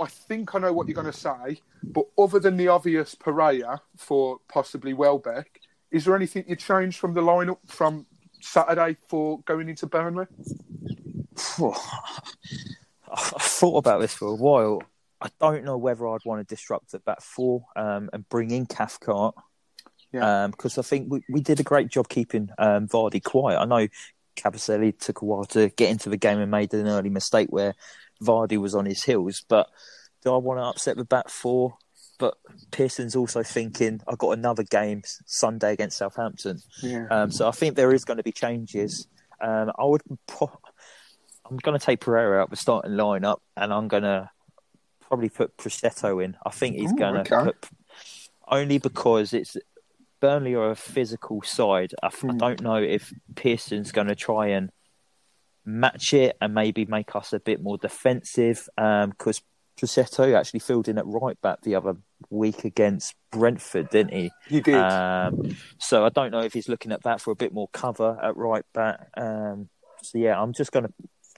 I 0.00 0.06
think 0.06 0.54
I 0.54 0.58
know 0.58 0.72
what 0.72 0.88
you're 0.88 0.94
going 0.94 1.12
to 1.12 1.12
say, 1.12 1.60
but 1.82 2.06
other 2.18 2.38
than 2.38 2.56
the 2.56 2.68
obvious 2.68 3.14
Pereyra 3.14 3.80
for 3.96 4.38
possibly 4.48 4.92
Welbeck, 4.94 5.60
is 5.92 6.06
there 6.06 6.16
anything 6.16 6.44
you 6.48 6.56
changed 6.56 6.98
from 6.98 7.14
the 7.14 7.20
lineup 7.20 7.58
from 7.66 8.06
Saturday 8.40 8.96
for 9.08 9.40
going 9.40 9.68
into 9.68 9.86
Burnley? 9.86 10.26
I've 13.12 13.42
thought 13.42 13.76
about 13.76 14.00
this 14.00 14.14
for 14.14 14.28
a 14.28 14.34
while. 14.34 14.82
I 15.20 15.28
don't 15.38 15.64
know 15.64 15.76
whether 15.76 16.08
I'd 16.08 16.24
want 16.24 16.46
to 16.46 16.54
disrupt 16.54 16.90
the 16.90 16.98
back 16.98 17.20
four 17.20 17.66
um, 17.76 18.08
and 18.12 18.28
bring 18.28 18.50
in 18.50 18.66
Cathcart. 18.66 19.34
Yeah. 20.12 20.48
Because 20.50 20.78
um, 20.78 20.82
I 20.82 20.84
think 20.84 21.12
we, 21.12 21.22
we 21.30 21.40
did 21.40 21.60
a 21.60 21.62
great 21.64 21.88
job 21.88 22.08
keeping 22.08 22.48
um, 22.58 22.88
Vardy 22.88 23.22
quiet. 23.22 23.58
I 23.58 23.66
know 23.66 23.86
Kabasele 24.36 24.98
took 24.98 25.22
a 25.22 25.24
while 25.24 25.44
to 25.44 25.68
get 25.70 25.90
into 25.90 26.08
the 26.08 26.16
game 26.16 26.40
and 26.40 26.50
made 26.50 26.72
an 26.74 26.88
early 26.88 27.10
mistake 27.10 27.48
where 27.50 27.74
Vardy 28.22 28.56
was 28.56 28.74
on 28.74 28.86
his 28.86 29.04
heels. 29.04 29.44
But 29.46 29.68
do 30.24 30.32
I 30.34 30.38
want 30.38 30.58
to 30.58 30.64
upset 30.64 30.96
the 30.96 31.04
back 31.04 31.28
four? 31.28 31.76
But 32.22 32.38
Pearson's 32.70 33.16
also 33.16 33.42
thinking, 33.42 34.00
I've 34.06 34.16
got 34.16 34.30
another 34.30 34.62
game 34.62 35.02
Sunday 35.26 35.72
against 35.72 35.98
Southampton. 35.98 36.60
Yeah. 36.80 37.08
Um, 37.10 37.32
so 37.32 37.48
I 37.48 37.50
think 37.50 37.74
there 37.74 37.92
is 37.92 38.04
going 38.04 38.18
to 38.18 38.22
be 38.22 38.30
changes. 38.30 39.08
Um, 39.40 39.72
I 39.76 39.84
would. 39.84 40.02
Pro- 40.28 40.56
I'm 41.50 41.56
going 41.56 41.76
to 41.76 41.84
take 41.84 41.98
Pereyra 42.00 42.40
out 42.40 42.50
the 42.50 42.56
starting 42.56 42.92
lineup, 42.92 43.38
and 43.56 43.72
I'm 43.72 43.88
going 43.88 44.04
to 44.04 44.30
probably 45.00 45.30
put 45.30 45.56
Pussetto 45.56 46.24
in. 46.24 46.36
I 46.46 46.50
think 46.50 46.76
he's 46.76 46.92
going 46.92 47.24
to 47.24 47.34
okay. 47.34 47.50
put 47.50 47.68
only 48.46 48.78
because 48.78 49.32
it's 49.32 49.56
Burnley 50.20 50.54
are 50.54 50.70
a 50.70 50.76
physical 50.76 51.42
side. 51.42 51.92
I, 52.04 52.08
Hmm. 52.10 52.30
I 52.30 52.36
don't 52.36 52.62
know 52.62 52.76
if 52.76 53.12
Pearson's 53.34 53.90
going 53.90 54.06
to 54.06 54.14
try 54.14 54.46
and 54.50 54.70
match 55.64 56.14
it 56.14 56.36
and 56.40 56.54
maybe 56.54 56.84
make 56.84 57.16
us 57.16 57.32
a 57.32 57.40
bit 57.40 57.60
more 57.60 57.78
defensive. 57.78 58.68
Because 58.76 59.42
Pussetto 59.80 60.34
actually 60.34 60.60
filled 60.60 60.88
in 60.88 60.98
at 60.98 61.06
right 61.06 61.40
back 61.40 61.62
the 61.62 61.74
other 61.74 61.96
week 62.30 62.64
against 62.64 63.14
Brentford, 63.30 63.90
didn't 63.90 64.12
he? 64.12 64.30
He 64.48 64.60
did. 64.60 64.74
Um, 64.74 65.56
so 65.78 66.04
I 66.04 66.08
don't 66.10 66.30
know 66.30 66.40
if 66.40 66.52
he's 66.52 66.68
looking 66.68 66.92
at 66.92 67.02
that 67.02 67.20
for 67.20 67.30
a 67.30 67.36
bit 67.36 67.52
more 67.52 67.68
cover 67.72 68.18
at 68.22 68.36
right 68.36 68.64
back. 68.72 69.08
Um, 69.16 69.68
so 70.02 70.18
yeah, 70.18 70.40
I'm 70.40 70.52
just 70.52 70.72
going 70.72 70.86
to 70.86 70.92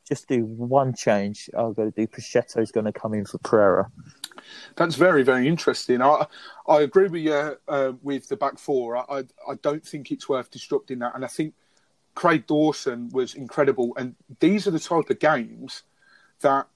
just 0.07 0.29
do 0.29 0.45
one 0.45 0.95
change. 0.95 1.49
I'm 1.57 1.73
going 1.73 1.91
to 1.91 2.01
do 2.01 2.07
Pussetto's 2.07 2.71
going 2.71 2.87
to 2.87 2.93
come 2.93 3.15
in 3.15 3.25
for 3.25 3.39
Pereyra. 3.39 3.91
That's 4.77 4.97
very, 4.97 5.23
very 5.23 5.49
interesting. 5.49 6.03
I 6.03 6.27
I 6.69 6.83
agree 6.83 7.09
with 7.09 7.23
you 7.23 7.57
uh, 7.69 7.93
with 8.03 8.29
the 8.29 8.37
back 8.37 8.59
four. 8.59 8.97
I, 8.97 9.05
I 9.09 9.19
I 9.49 9.55
don't 9.63 9.85
think 9.85 10.11
it's 10.11 10.29
worth 10.29 10.51
disrupting 10.51 10.99
that, 10.99 11.15
and 11.15 11.25
I 11.25 11.29
think 11.29 11.55
Craig 12.15 12.47
Dawson 12.47 13.09
was 13.11 13.35
incredible. 13.35 13.95
And 13.97 14.15
these 14.41 14.67
are 14.67 14.71
the 14.71 14.79
type 14.79 15.09
of 15.09 15.19
games 15.19 15.83
that 16.41 16.67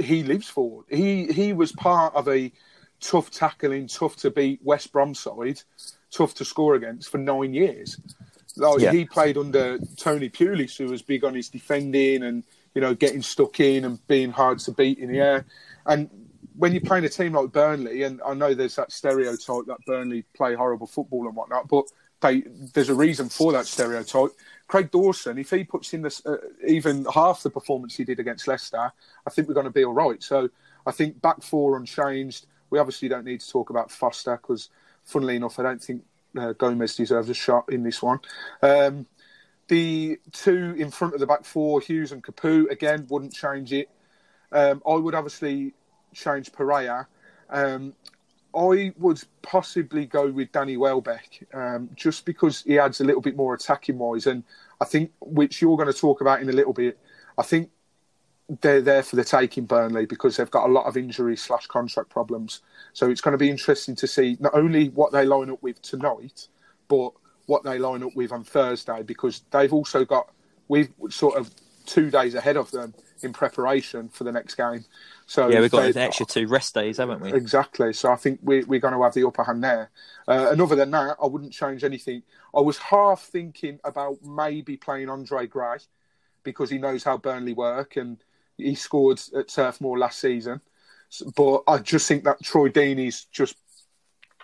he 0.00 0.22
lives 0.22 0.48
for. 0.48 0.84
He 0.88 1.26
he 1.26 1.52
was 1.52 1.72
part 1.72 2.14
of 2.14 2.28
a 2.28 2.52
tough 3.00 3.30
tackling, 3.30 3.86
tough 3.86 4.16
to 4.16 4.30
beat 4.30 4.60
West 4.62 4.92
Brom 4.92 5.14
side, 5.14 5.62
tough 6.10 6.34
to 6.34 6.44
score 6.44 6.74
against 6.74 7.10
for 7.10 7.18
nine 7.18 7.54
years. 7.54 7.98
Like, 8.56 8.80
Yeah. 8.80 8.92
He 8.92 9.04
played 9.04 9.36
under 9.36 9.78
Tony 9.96 10.28
Pulis, 10.28 10.76
who 10.76 10.86
was 10.86 11.02
big 11.02 11.24
on 11.24 11.34
his 11.34 11.48
defending 11.48 12.22
and 12.22 12.42
you 12.74 12.80
know 12.80 12.94
getting 12.94 13.22
stuck 13.22 13.60
in 13.60 13.84
and 13.84 14.06
being 14.06 14.30
hard 14.30 14.58
to 14.60 14.72
beat 14.72 14.98
in 14.98 15.10
the 15.12 15.20
air. 15.20 15.46
And 15.86 16.10
when 16.56 16.72
you're 16.72 16.82
playing 16.82 17.04
a 17.04 17.08
team 17.08 17.32
like 17.32 17.52
Burnley, 17.52 18.02
and 18.02 18.20
I 18.24 18.34
know 18.34 18.54
there's 18.54 18.76
that 18.76 18.92
stereotype 18.92 19.66
that 19.66 19.78
Burnley 19.86 20.24
play 20.34 20.54
horrible 20.54 20.86
football 20.86 21.26
and 21.26 21.34
whatnot, 21.34 21.68
but 21.68 21.86
they, 22.20 22.42
there's 22.74 22.90
a 22.90 22.94
reason 22.94 23.28
for 23.28 23.52
that 23.52 23.66
stereotype. 23.66 24.30
Craig 24.70 24.92
Dawson, 24.92 25.36
if 25.36 25.50
he 25.50 25.64
puts 25.64 25.92
in 25.94 26.02
this, 26.02 26.24
uh, 26.24 26.36
even 26.64 27.04
half 27.12 27.42
the 27.42 27.50
performance 27.50 27.96
he 27.96 28.04
did 28.04 28.20
against 28.20 28.46
Leicester, 28.46 28.92
I 29.26 29.30
think 29.30 29.48
we're 29.48 29.54
going 29.54 29.64
to 29.64 29.72
be 29.72 29.84
all 29.84 29.92
right. 29.92 30.22
So 30.22 30.48
I 30.86 30.92
think 30.92 31.20
back 31.20 31.42
four 31.42 31.76
unchanged. 31.76 32.46
We 32.70 32.78
obviously 32.78 33.08
don't 33.08 33.24
need 33.24 33.40
to 33.40 33.50
talk 33.50 33.70
about 33.70 33.90
Foster 33.90 34.36
because, 34.36 34.68
funnily 35.02 35.34
enough, 35.34 35.58
I 35.58 35.64
don't 35.64 35.82
think 35.82 36.04
uh, 36.38 36.52
Gomez 36.52 36.94
deserves 36.94 37.28
a 37.28 37.34
shot 37.34 37.64
in 37.72 37.82
this 37.82 38.00
one. 38.00 38.20
Um, 38.62 39.06
the 39.66 40.20
two 40.30 40.76
in 40.78 40.92
front 40.92 41.14
of 41.14 41.20
the 41.20 41.26
back 41.26 41.44
four, 41.44 41.80
Hughes 41.80 42.12
and 42.12 42.22
Capoue, 42.22 42.70
again, 42.70 43.08
wouldn't 43.10 43.34
change 43.34 43.72
it. 43.72 43.88
Um, 44.52 44.84
I 44.88 44.94
would 44.94 45.16
obviously 45.16 45.74
change 46.14 46.52
Pereyra. 46.52 47.06
Um, 47.50 47.94
I 48.54 48.92
would 48.98 49.22
possibly 49.42 50.06
go 50.06 50.30
with 50.30 50.52
Danny 50.52 50.76
Welbeck 50.76 51.46
um, 51.54 51.90
just 51.94 52.24
because 52.24 52.62
he 52.62 52.78
adds 52.78 53.00
a 53.00 53.04
little 53.04 53.20
bit 53.20 53.36
more 53.36 53.54
attacking 53.54 53.98
wise. 53.98 54.26
And 54.26 54.42
I 54.80 54.84
think, 54.84 55.12
which 55.20 55.62
you're 55.62 55.76
going 55.76 55.92
to 55.92 55.98
talk 55.98 56.20
about 56.20 56.40
in 56.40 56.48
a 56.48 56.52
little 56.52 56.72
bit, 56.72 56.98
I 57.38 57.42
think 57.42 57.70
they're 58.60 58.80
there 58.80 59.02
for 59.02 59.16
the 59.16 59.24
taking 59.24 59.64
Burnley 59.64 60.06
because 60.06 60.36
they've 60.36 60.50
got 60.50 60.68
a 60.68 60.72
lot 60.72 60.86
of 60.86 60.96
injury 60.96 61.36
slash 61.36 61.66
contract 61.68 62.08
problems. 62.08 62.60
So 62.92 63.08
it's 63.08 63.20
going 63.20 63.32
to 63.32 63.38
be 63.38 63.50
interesting 63.50 63.94
to 63.96 64.06
see 64.06 64.36
not 64.40 64.54
only 64.54 64.88
what 64.88 65.12
they 65.12 65.24
line 65.24 65.50
up 65.50 65.62
with 65.62 65.80
tonight, 65.82 66.48
but 66.88 67.12
what 67.46 67.62
they 67.62 67.78
line 67.78 68.02
up 68.02 68.14
with 68.16 68.32
on 68.32 68.44
Thursday 68.44 69.02
because 69.02 69.42
they've 69.50 69.72
also 69.72 70.04
got 70.04 70.30
we've 70.68 70.90
sort 71.08 71.36
of 71.36 71.50
two 71.90 72.10
days 72.10 72.34
ahead 72.34 72.56
of 72.56 72.70
them 72.70 72.94
in 73.22 73.32
preparation 73.32 74.08
for 74.08 74.24
the 74.24 74.32
next 74.32 74.54
game. 74.54 74.84
So 75.26 75.48
Yeah, 75.48 75.60
we've 75.60 75.70
got 75.70 75.82
they- 75.82 75.90
an 75.90 75.98
extra 75.98 76.24
two 76.26 76.46
rest 76.46 76.74
days, 76.74 76.98
haven't 76.98 77.20
we? 77.20 77.32
Exactly. 77.32 77.92
So 77.92 78.10
I 78.12 78.16
think 78.16 78.40
we, 78.42 78.62
we're 78.64 78.80
going 78.80 78.94
to 78.94 79.02
have 79.02 79.14
the 79.14 79.26
upper 79.26 79.44
hand 79.44 79.62
there. 79.64 79.90
Uh, 80.28 80.48
and 80.52 80.60
other 80.62 80.76
than 80.76 80.90
that, 80.92 81.16
I 81.22 81.26
wouldn't 81.26 81.52
change 81.52 81.82
anything. 81.84 82.22
I 82.54 82.60
was 82.60 82.78
half 82.78 83.22
thinking 83.24 83.78
about 83.84 84.22
maybe 84.24 84.76
playing 84.76 85.08
Andre 85.10 85.46
Gray 85.46 85.78
because 86.44 86.70
he 86.70 86.78
knows 86.78 87.04
how 87.04 87.16
Burnley 87.18 87.52
work 87.52 87.96
and 87.96 88.16
he 88.56 88.74
scored 88.74 89.20
at 89.36 89.48
Turf 89.48 89.80
Moor 89.80 89.98
last 89.98 90.20
season. 90.20 90.60
But 91.36 91.64
I 91.66 91.78
just 91.78 92.06
think 92.06 92.24
that 92.24 92.42
Troy 92.42 92.68
Deeney's 92.68 93.24
just 93.32 93.56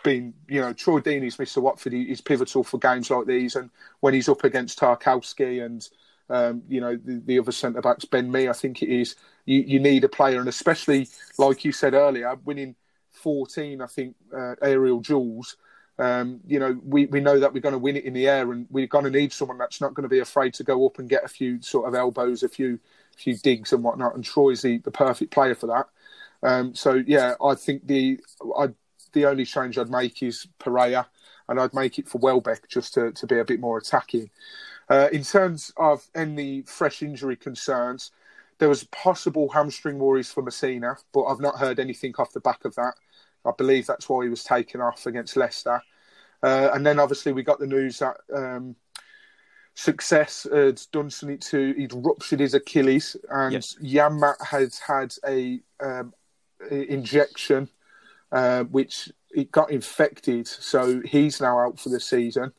been, 0.02 0.34
you 0.48 0.60
know, 0.60 0.72
Troy 0.72 1.00
Deeney's 1.00 1.36
Mr. 1.36 1.62
Watford. 1.62 1.92
He- 1.92 2.06
He's 2.06 2.20
pivotal 2.20 2.64
for 2.64 2.78
games 2.78 3.10
like 3.10 3.26
these. 3.26 3.56
And 3.56 3.70
when 4.00 4.14
he's 4.14 4.28
up 4.28 4.44
against 4.44 4.78
Tarkowski 4.80 5.64
and, 5.64 5.88
um, 6.28 6.62
you 6.68 6.80
know, 6.80 6.96
the, 6.96 7.22
the 7.24 7.38
other 7.38 7.52
centre 7.52 7.80
backs, 7.80 8.04
Ben 8.04 8.30
Mee, 8.30 8.48
I 8.48 8.52
think 8.52 8.82
it 8.82 8.88
is, 8.88 9.16
you, 9.44 9.60
you 9.60 9.80
need 9.80 10.04
a 10.04 10.08
player. 10.08 10.40
And 10.40 10.48
especially, 10.48 11.08
like 11.38 11.64
you 11.64 11.72
said 11.72 11.94
earlier, 11.94 12.34
winning 12.44 12.74
14, 13.12 13.80
I 13.80 13.86
think, 13.86 14.16
uh, 14.36 14.54
aerial 14.62 15.00
duels. 15.00 15.56
Um, 15.98 16.40
you 16.46 16.58
know, 16.58 16.78
we, 16.84 17.06
we 17.06 17.20
know 17.20 17.40
that 17.40 17.54
we're 17.54 17.60
going 17.60 17.72
to 17.72 17.78
win 17.78 17.96
it 17.96 18.04
in 18.04 18.12
the 18.12 18.28
air, 18.28 18.52
and 18.52 18.66
we're 18.70 18.86
going 18.86 19.04
to 19.04 19.10
need 19.10 19.32
someone 19.32 19.56
that's 19.56 19.80
not 19.80 19.94
going 19.94 20.02
to 20.02 20.08
be 20.08 20.18
afraid 20.18 20.52
to 20.54 20.64
go 20.64 20.86
up 20.86 20.98
and 20.98 21.08
get 21.08 21.24
a 21.24 21.28
few 21.28 21.62
sort 21.62 21.88
of 21.88 21.94
elbows, 21.94 22.42
a 22.42 22.48
few 22.48 22.78
few 23.16 23.34
digs 23.38 23.72
and 23.72 23.82
whatnot. 23.82 24.14
And 24.14 24.22
Troy's 24.22 24.60
the, 24.60 24.76
the 24.78 24.90
perfect 24.90 25.32
player 25.32 25.54
for 25.54 25.68
that. 25.68 25.86
Um, 26.42 26.74
so 26.74 27.02
yeah, 27.06 27.34
I 27.42 27.54
think 27.54 27.86
the 27.86 28.20
I, 28.58 28.68
the 29.12 29.24
only 29.24 29.46
change 29.46 29.78
I'd 29.78 29.88
make 29.88 30.22
is 30.22 30.46
Pereyra, 30.60 31.06
and 31.48 31.58
I'd 31.58 31.72
make 31.72 31.98
it 31.98 32.08
for 32.08 32.18
Welbeck 32.18 32.68
just 32.68 32.94
to, 32.94 33.12
to 33.12 33.26
be 33.26 33.38
a 33.38 33.44
bit 33.44 33.60
more 33.60 33.78
attacking. 33.78 34.30
Uh, 34.88 35.08
in 35.12 35.22
terms 35.22 35.72
of 35.76 36.06
any 36.14 36.62
fresh 36.62 37.02
injury 37.02 37.36
concerns, 37.36 38.12
there 38.58 38.68
was 38.68 38.84
possible 38.84 39.48
hamstring 39.48 39.98
worries 39.98 40.30
for 40.30 40.42
Masina, 40.42 40.96
but 41.12 41.24
I've 41.24 41.40
not 41.40 41.58
heard 41.58 41.78
anything 41.78 42.14
off 42.18 42.32
the 42.32 42.40
back 42.40 42.64
of 42.64 42.74
that. 42.76 42.94
I 43.44 43.50
believe 43.56 43.86
that's 43.86 44.08
why 44.08 44.24
he 44.24 44.30
was 44.30 44.44
taken 44.44 44.80
off 44.80 45.06
against 45.06 45.36
Leicester. 45.36 45.82
Uh, 46.42 46.70
and 46.72 46.84
then 46.84 46.98
obviously 46.98 47.32
we 47.32 47.42
got 47.42 47.58
the 47.58 47.66
news 47.66 47.98
that 47.98 48.16
um, 48.34 48.76
Success 49.74 50.46
had 50.50 50.80
done 50.90 51.10
something 51.10 51.38
to, 51.38 51.74
he'd 51.74 51.92
ruptured 51.92 52.40
his 52.40 52.54
Achilles, 52.54 53.16
and 53.30 53.52
Yes. 53.52 53.76
Janmaat 53.82 54.42
has 54.42 54.78
had 54.78 55.14
a 55.26 55.60
um, 55.80 56.14
injection, 56.70 57.68
uh, 58.32 58.64
which 58.64 59.10
it 59.34 59.52
got 59.52 59.70
infected, 59.70 60.48
so 60.48 61.02
he's 61.02 61.42
now 61.42 61.58
out 61.58 61.78
for 61.78 61.90
the 61.90 62.00
season. 62.00 62.52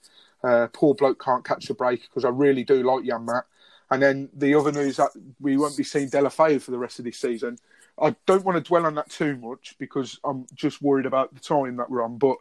Uh, 0.43 0.67
poor 0.71 0.93
bloke 0.93 1.23
can't 1.23 1.45
catch 1.45 1.69
a 1.69 1.73
break 1.73 2.03
because 2.03 2.25
I 2.25 2.29
really 2.29 2.63
do 2.63 2.83
like 2.83 3.03
Janmaat. 3.03 3.43
And 3.89 4.01
then 4.01 4.29
the 4.33 4.53
other 4.55 4.71
news 4.71 4.97
that 4.97 5.11
we 5.39 5.57
won't 5.57 5.77
be 5.77 5.83
seeing 5.83 6.09
Deulofeu 6.09 6.61
for 6.61 6.71
the 6.71 6.77
rest 6.77 6.99
of 6.99 7.05
this 7.05 7.17
season. 7.17 7.57
I 7.99 8.15
don't 8.25 8.45
want 8.45 8.57
to 8.57 8.67
dwell 8.67 8.85
on 8.85 8.95
that 8.95 9.09
too 9.09 9.37
much 9.37 9.75
because 9.79 10.19
I'm 10.23 10.45
just 10.53 10.81
worried 10.81 11.05
about 11.05 11.33
the 11.33 11.39
time 11.39 11.77
that 11.77 11.89
we're 11.89 12.03
on. 12.03 12.17
But 12.17 12.37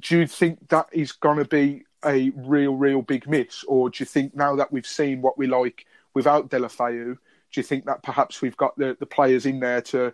do 0.00 0.18
you 0.18 0.26
think 0.26 0.68
that 0.68 0.88
is 0.92 1.12
going 1.12 1.38
to 1.38 1.44
be 1.44 1.84
a 2.04 2.30
real, 2.30 2.74
real 2.74 3.02
big 3.02 3.28
miss, 3.28 3.64
or 3.64 3.90
do 3.90 4.02
you 4.02 4.06
think 4.06 4.34
now 4.34 4.56
that 4.56 4.72
we've 4.72 4.86
seen 4.86 5.22
what 5.22 5.38
we 5.38 5.46
like 5.46 5.86
without 6.14 6.50
Deulofeu, 6.50 7.14
do 7.14 7.60
you 7.60 7.62
think 7.62 7.86
that 7.86 8.02
perhaps 8.02 8.42
we've 8.42 8.56
got 8.56 8.76
the, 8.76 8.96
the 8.98 9.06
players 9.06 9.46
in 9.46 9.60
there 9.60 9.80
to 9.80 10.12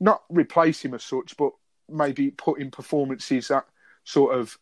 not 0.00 0.22
replace 0.28 0.84
him 0.84 0.94
as 0.94 1.02
such, 1.02 1.36
but 1.36 1.52
maybe 1.88 2.30
put 2.30 2.60
in 2.60 2.70
performances 2.70 3.48
that 3.48 3.66
sort 4.04 4.38
of 4.38 4.58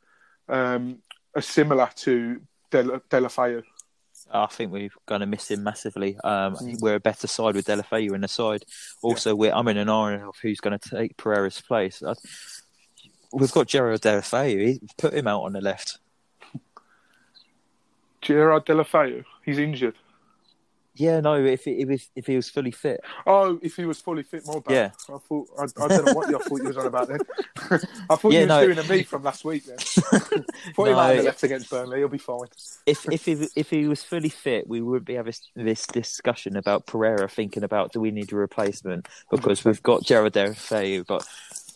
um, 0.49 0.99
are 1.35 1.43
similar 1.43 1.89
to 1.97 2.41
Del- 2.71 3.01
Deulofeu? 3.11 3.63
I 4.31 4.47
think 4.47 4.73
we're 4.73 4.91
going 5.07 5.21
to 5.21 5.27
miss 5.27 5.51
him 5.51 5.63
massively. 5.63 6.17
Um, 6.25 6.57
I 6.57 6.65
think 6.65 6.81
we're 6.81 6.95
a 6.95 7.01
better 7.01 7.27
side 7.27 7.55
with 7.55 7.67
Deulofeu 7.67 8.15
in 8.15 8.23
the 8.23 8.29
side. 8.29 8.65
Also, 9.03 9.35
we're 9.35 9.53
I'm 9.53 9.69
in 9.69 9.77
an 9.77 9.89
iron 9.89 10.23
of 10.23 10.37
who's 10.41 10.61
going 10.61 10.79
to 10.79 10.91
take 10.91 11.17
Pereyra's 11.17 11.61
place. 11.61 12.03
I, 12.03 12.15
we've 13.33 13.53
got 13.53 13.69
Gerard 13.69 14.01
Deulofeu. 14.01 14.79
Put 14.97 15.15
him 15.15 15.27
out 15.27 15.43
on 15.43 15.53
the 15.53 15.61
left. 15.61 15.99
Gerard 18.23 18.67
Deulofeu, 18.67 19.25
he's 19.45 19.59
injured. 19.59 19.97
Yeah, 20.95 21.21
no. 21.21 21.43
If 21.43 21.65
he, 21.65 21.73
if 21.73 22.11
if 22.15 22.27
he 22.27 22.37
was 22.37 22.51
fully 22.51 22.71
fit. 22.71 23.01
Oh, 23.27 23.59
if 23.63 23.77
he 23.77 23.87
was 23.87 23.99
fully 24.01 24.23
fit, 24.23 24.47
more 24.47 24.61
bad. 24.61 24.75
Yeah. 24.75 24.91
I 25.15 25.19
thought 25.19 25.49
I, 25.59 25.85
I 25.85 25.89
don't 25.89 26.05
know 26.05 26.13
what 26.13 26.29
you 26.29 26.37
I 26.39 26.43
thought 26.43 26.61
you 26.61 26.69
was 26.69 26.77
on 26.77 26.87
about 26.87 27.09
then. 27.09 27.21
I 28.11 28.17
thought 28.17 28.33
Yeah, 28.33 28.41
you 28.41 28.47
was 28.47 28.49
no. 28.49 28.67
doing 28.67 28.79
a 28.79 28.83
me 28.85 29.03
from 29.03 29.23
last 29.23 29.45
week 29.45 29.65
then. 29.65 29.79
Put 30.75 30.89
him 30.89 30.95
No, 30.95 30.99
out 30.99 31.11
on 31.13 31.17
the 31.17 31.23
left 31.23 31.43
against 31.45 31.71
Burnley, 31.71 31.99
he'll 31.99 32.09
be 32.09 32.19
fine. 32.19 32.49
If 32.87 33.09
if 33.11 33.25
he, 33.25 33.49
if 33.57 33.71
he 33.71 33.87
was 33.89 34.03
fully 34.05 34.29
fit, 34.29 34.69
we 34.69 34.83
would 34.83 35.05
be 35.05 35.15
having 35.15 35.33
this 35.57 35.87
discussion 35.87 36.57
about 36.57 36.87
Pereyra 36.87 37.31
thinking 37.31 37.63
about 37.65 37.93
do 37.93 38.01
we 38.01 38.11
need 38.11 38.33
a 38.33 38.37
replacement 38.37 39.09
because 39.31 39.65
we've 39.65 39.83
got 39.83 40.05
Gerard 40.05 40.35
Deulofeu, 40.35 41.07
but 41.07 41.27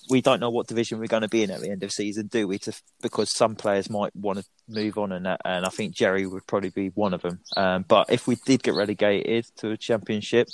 we 0.09 0.21
don't 0.21 0.41
know 0.41 0.51
what 0.51 0.67
division 0.67 0.99
we're 0.99 1.07
going 1.07 1.23
to 1.23 1.29
be 1.29 1.43
in 1.43 1.51
at 1.51 1.61
the 1.61 1.71
end 1.71 1.83
of 1.83 1.93
season, 1.93 2.27
do 2.27 2.47
we? 2.47 2.59
To, 2.61 2.73
because 3.03 3.31
some 3.31 3.57
players 3.57 3.91
might 3.91 4.15
want 4.15 4.39
to 4.39 4.45
move 4.69 4.99
on, 4.99 5.13
and 5.13 5.27
that, 5.27 5.41
and 5.45 5.65
I 5.65 5.69
think 5.69 5.95
Jerry 5.95 6.27
would 6.27 6.47
probably 6.47 6.71
be 6.71 6.89
one 6.89 7.15
of 7.15 7.23
them. 7.23 7.41
Um, 7.57 7.85
but 7.87 8.11
if 8.11 8.27
we 8.27 8.37
did 8.45 8.63
get 8.63 8.75
relegated 8.75 9.47
to 9.57 9.71
a 9.71 9.77
championship, 9.77 10.49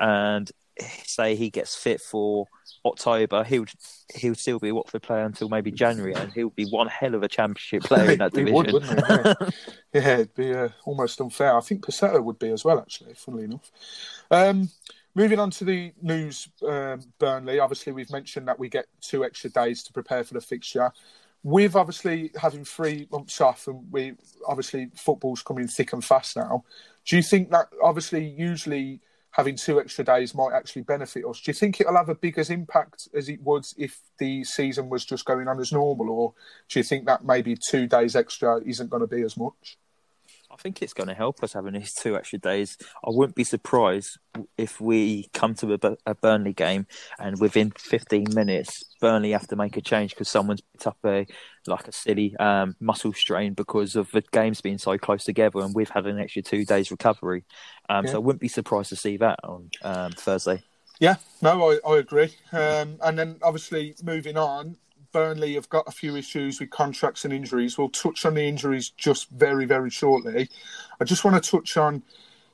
and 0.00 0.50
say 1.04 1.36
he 1.36 1.50
gets 1.50 1.74
fit 1.74 2.00
for 2.00 2.46
October, 2.84 3.44
he 3.44 3.58
would 3.60 3.70
he 4.14 4.28
would 4.28 4.38
still 4.38 4.58
be 4.58 4.70
a 4.70 4.74
Watford 4.74 5.02
player 5.02 5.24
until 5.24 5.48
maybe 5.48 5.70
January, 5.70 6.14
and 6.14 6.32
he 6.32 6.44
would 6.44 6.56
be 6.56 6.66
one 6.66 6.88
hell 6.88 7.14
of 7.14 7.22
a 7.22 7.28
championship 7.28 7.84
player 7.84 8.10
in 8.10 8.18
that 8.18 8.32
division. 8.34 8.54
would, 8.54 8.72
wouldn't 8.72 8.98
it? 8.98 9.36
Yeah, 9.92 10.00
yeah 10.00 10.14
it'd 10.14 10.34
be 10.34 10.52
uh, 10.52 10.68
almost 10.84 11.20
unfair. 11.20 11.56
I 11.56 11.60
think 11.60 11.84
Pussetto 11.84 12.20
would 12.22 12.38
be 12.38 12.50
as 12.50 12.64
well, 12.64 12.78
actually, 12.78 13.14
funnily 13.14 13.44
enough. 13.44 13.70
Um, 14.30 14.68
moving 15.14 15.38
on 15.38 15.50
to 15.50 15.64
the 15.64 15.92
news, 16.00 16.48
um, 16.66 17.00
Burnley. 17.18 17.58
Obviously, 17.58 17.92
we've 17.92 18.10
mentioned 18.10 18.48
that 18.48 18.58
we 18.58 18.68
get 18.68 18.86
two 19.00 19.24
extra 19.24 19.50
days 19.50 19.82
to 19.84 19.92
prepare 19.92 20.24
for 20.24 20.34
the 20.34 20.40
fixture. 20.40 20.92
With 21.44 21.74
obviously 21.74 22.30
having 22.40 22.64
three 22.64 23.08
months 23.10 23.40
off, 23.40 23.66
and 23.66 23.90
we 23.90 24.14
obviously 24.46 24.90
football's 24.94 25.42
coming 25.42 25.66
thick 25.66 25.92
and 25.92 26.04
fast 26.04 26.36
now. 26.36 26.64
Do 27.04 27.16
you 27.16 27.22
think 27.22 27.50
that 27.50 27.66
obviously 27.82 28.24
usually 28.24 29.00
having 29.32 29.56
two 29.56 29.80
extra 29.80 30.04
days 30.04 30.34
might 30.34 30.52
actually 30.52 30.82
benefit 30.82 31.24
us? 31.24 31.40
Do 31.40 31.50
you 31.50 31.54
think 31.54 31.80
it'll 31.80 31.96
have 31.96 32.08
a 32.08 32.14
bigger 32.14 32.44
impact 32.48 33.08
as 33.14 33.28
it 33.28 33.42
would 33.42 33.64
if 33.76 33.98
the 34.18 34.44
season 34.44 34.88
was 34.88 35.04
just 35.04 35.24
going 35.24 35.48
on 35.48 35.58
as 35.58 35.72
normal, 35.72 36.10
or 36.10 36.34
do 36.68 36.78
you 36.78 36.84
think 36.84 37.06
that 37.06 37.24
maybe 37.24 37.56
two 37.56 37.88
days 37.88 38.14
extra 38.14 38.60
isn't 38.64 38.90
going 38.90 39.00
to 39.00 39.06
be 39.08 39.22
as 39.22 39.36
much? 39.36 39.78
I 40.52 40.56
think 40.56 40.82
it's 40.82 40.92
going 40.92 41.08
to 41.08 41.14
help 41.14 41.42
us 41.42 41.54
having 41.54 41.72
these 41.72 41.94
two 41.94 42.14
extra 42.14 42.38
days. 42.38 42.76
I 43.04 43.10
wouldn't 43.10 43.34
be 43.34 43.44
surprised 43.44 44.18
if 44.58 44.80
we 44.80 45.28
come 45.32 45.54
to 45.56 45.74
a, 45.74 45.96
a 46.04 46.14
Burnley 46.14 46.52
game 46.52 46.86
and 47.18 47.40
within 47.40 47.72
15 47.78 48.26
minutes, 48.34 48.84
Burnley 49.00 49.30
have 49.30 49.48
to 49.48 49.56
make 49.56 49.76
a 49.76 49.80
change 49.80 50.10
because 50.10 50.28
someone's 50.28 50.60
picked 50.60 50.86
up 50.86 50.98
a 51.04 51.26
like 51.66 51.86
a 51.86 51.92
silly 51.92 52.36
um, 52.38 52.74
muscle 52.80 53.12
strain 53.12 53.54
because 53.54 53.96
of 53.96 54.10
the 54.10 54.22
games 54.32 54.60
being 54.60 54.78
so 54.78 54.98
close 54.98 55.24
together, 55.24 55.60
and 55.60 55.74
we've 55.74 55.90
had 55.90 56.06
an 56.06 56.18
extra 56.18 56.42
two 56.42 56.64
days 56.64 56.90
recovery. 56.90 57.44
Um, 57.88 58.04
Yeah. 58.04 58.12
So 58.12 58.16
I 58.16 58.20
wouldn't 58.20 58.40
be 58.40 58.48
surprised 58.48 58.90
to 58.90 58.96
see 58.96 59.16
that 59.18 59.38
on 59.44 59.70
um, 59.82 60.12
Thursday. 60.12 60.62
Yeah, 60.98 61.16
no, 61.40 61.70
I, 61.70 61.78
I 61.88 61.98
agree. 61.98 62.34
Um, 62.52 62.98
and 63.02 63.18
then 63.18 63.36
obviously 63.42 63.94
moving 64.02 64.36
on, 64.36 64.76
Burnley 65.12 65.54
have 65.54 65.68
got 65.68 65.86
a 65.86 65.92
few 65.92 66.16
issues 66.16 66.58
with 66.58 66.70
contracts 66.70 67.24
and 67.24 67.32
injuries. 67.32 67.76
We'll 67.76 67.90
touch 67.90 68.24
on 68.24 68.34
the 68.34 68.42
injuries 68.42 68.90
just 68.90 69.30
very, 69.30 69.66
very 69.66 69.90
shortly. 69.90 70.48
I 71.00 71.04
just 71.04 71.24
want 71.24 71.42
to 71.42 71.50
touch 71.50 71.76
on 71.76 72.02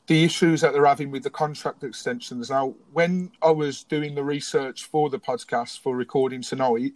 the 0.09 0.25
issues 0.25 0.63
that 0.63 0.73
they're 0.73 0.87
having 0.87 1.11
with 1.11 1.23
the 1.23 1.31
contract 1.31 1.85
extensions. 1.85 2.51
Now, 2.51 2.75
when 2.93 3.31
I 3.43 3.51
was 3.51 3.85
doing 3.85 4.15
the 4.15 4.25
research 4.25 4.85
for 4.85 5.09
the 5.11 5.19
podcast 5.19 5.81
for 5.81 5.95
recording 5.95 6.43
tonight, 6.43 6.95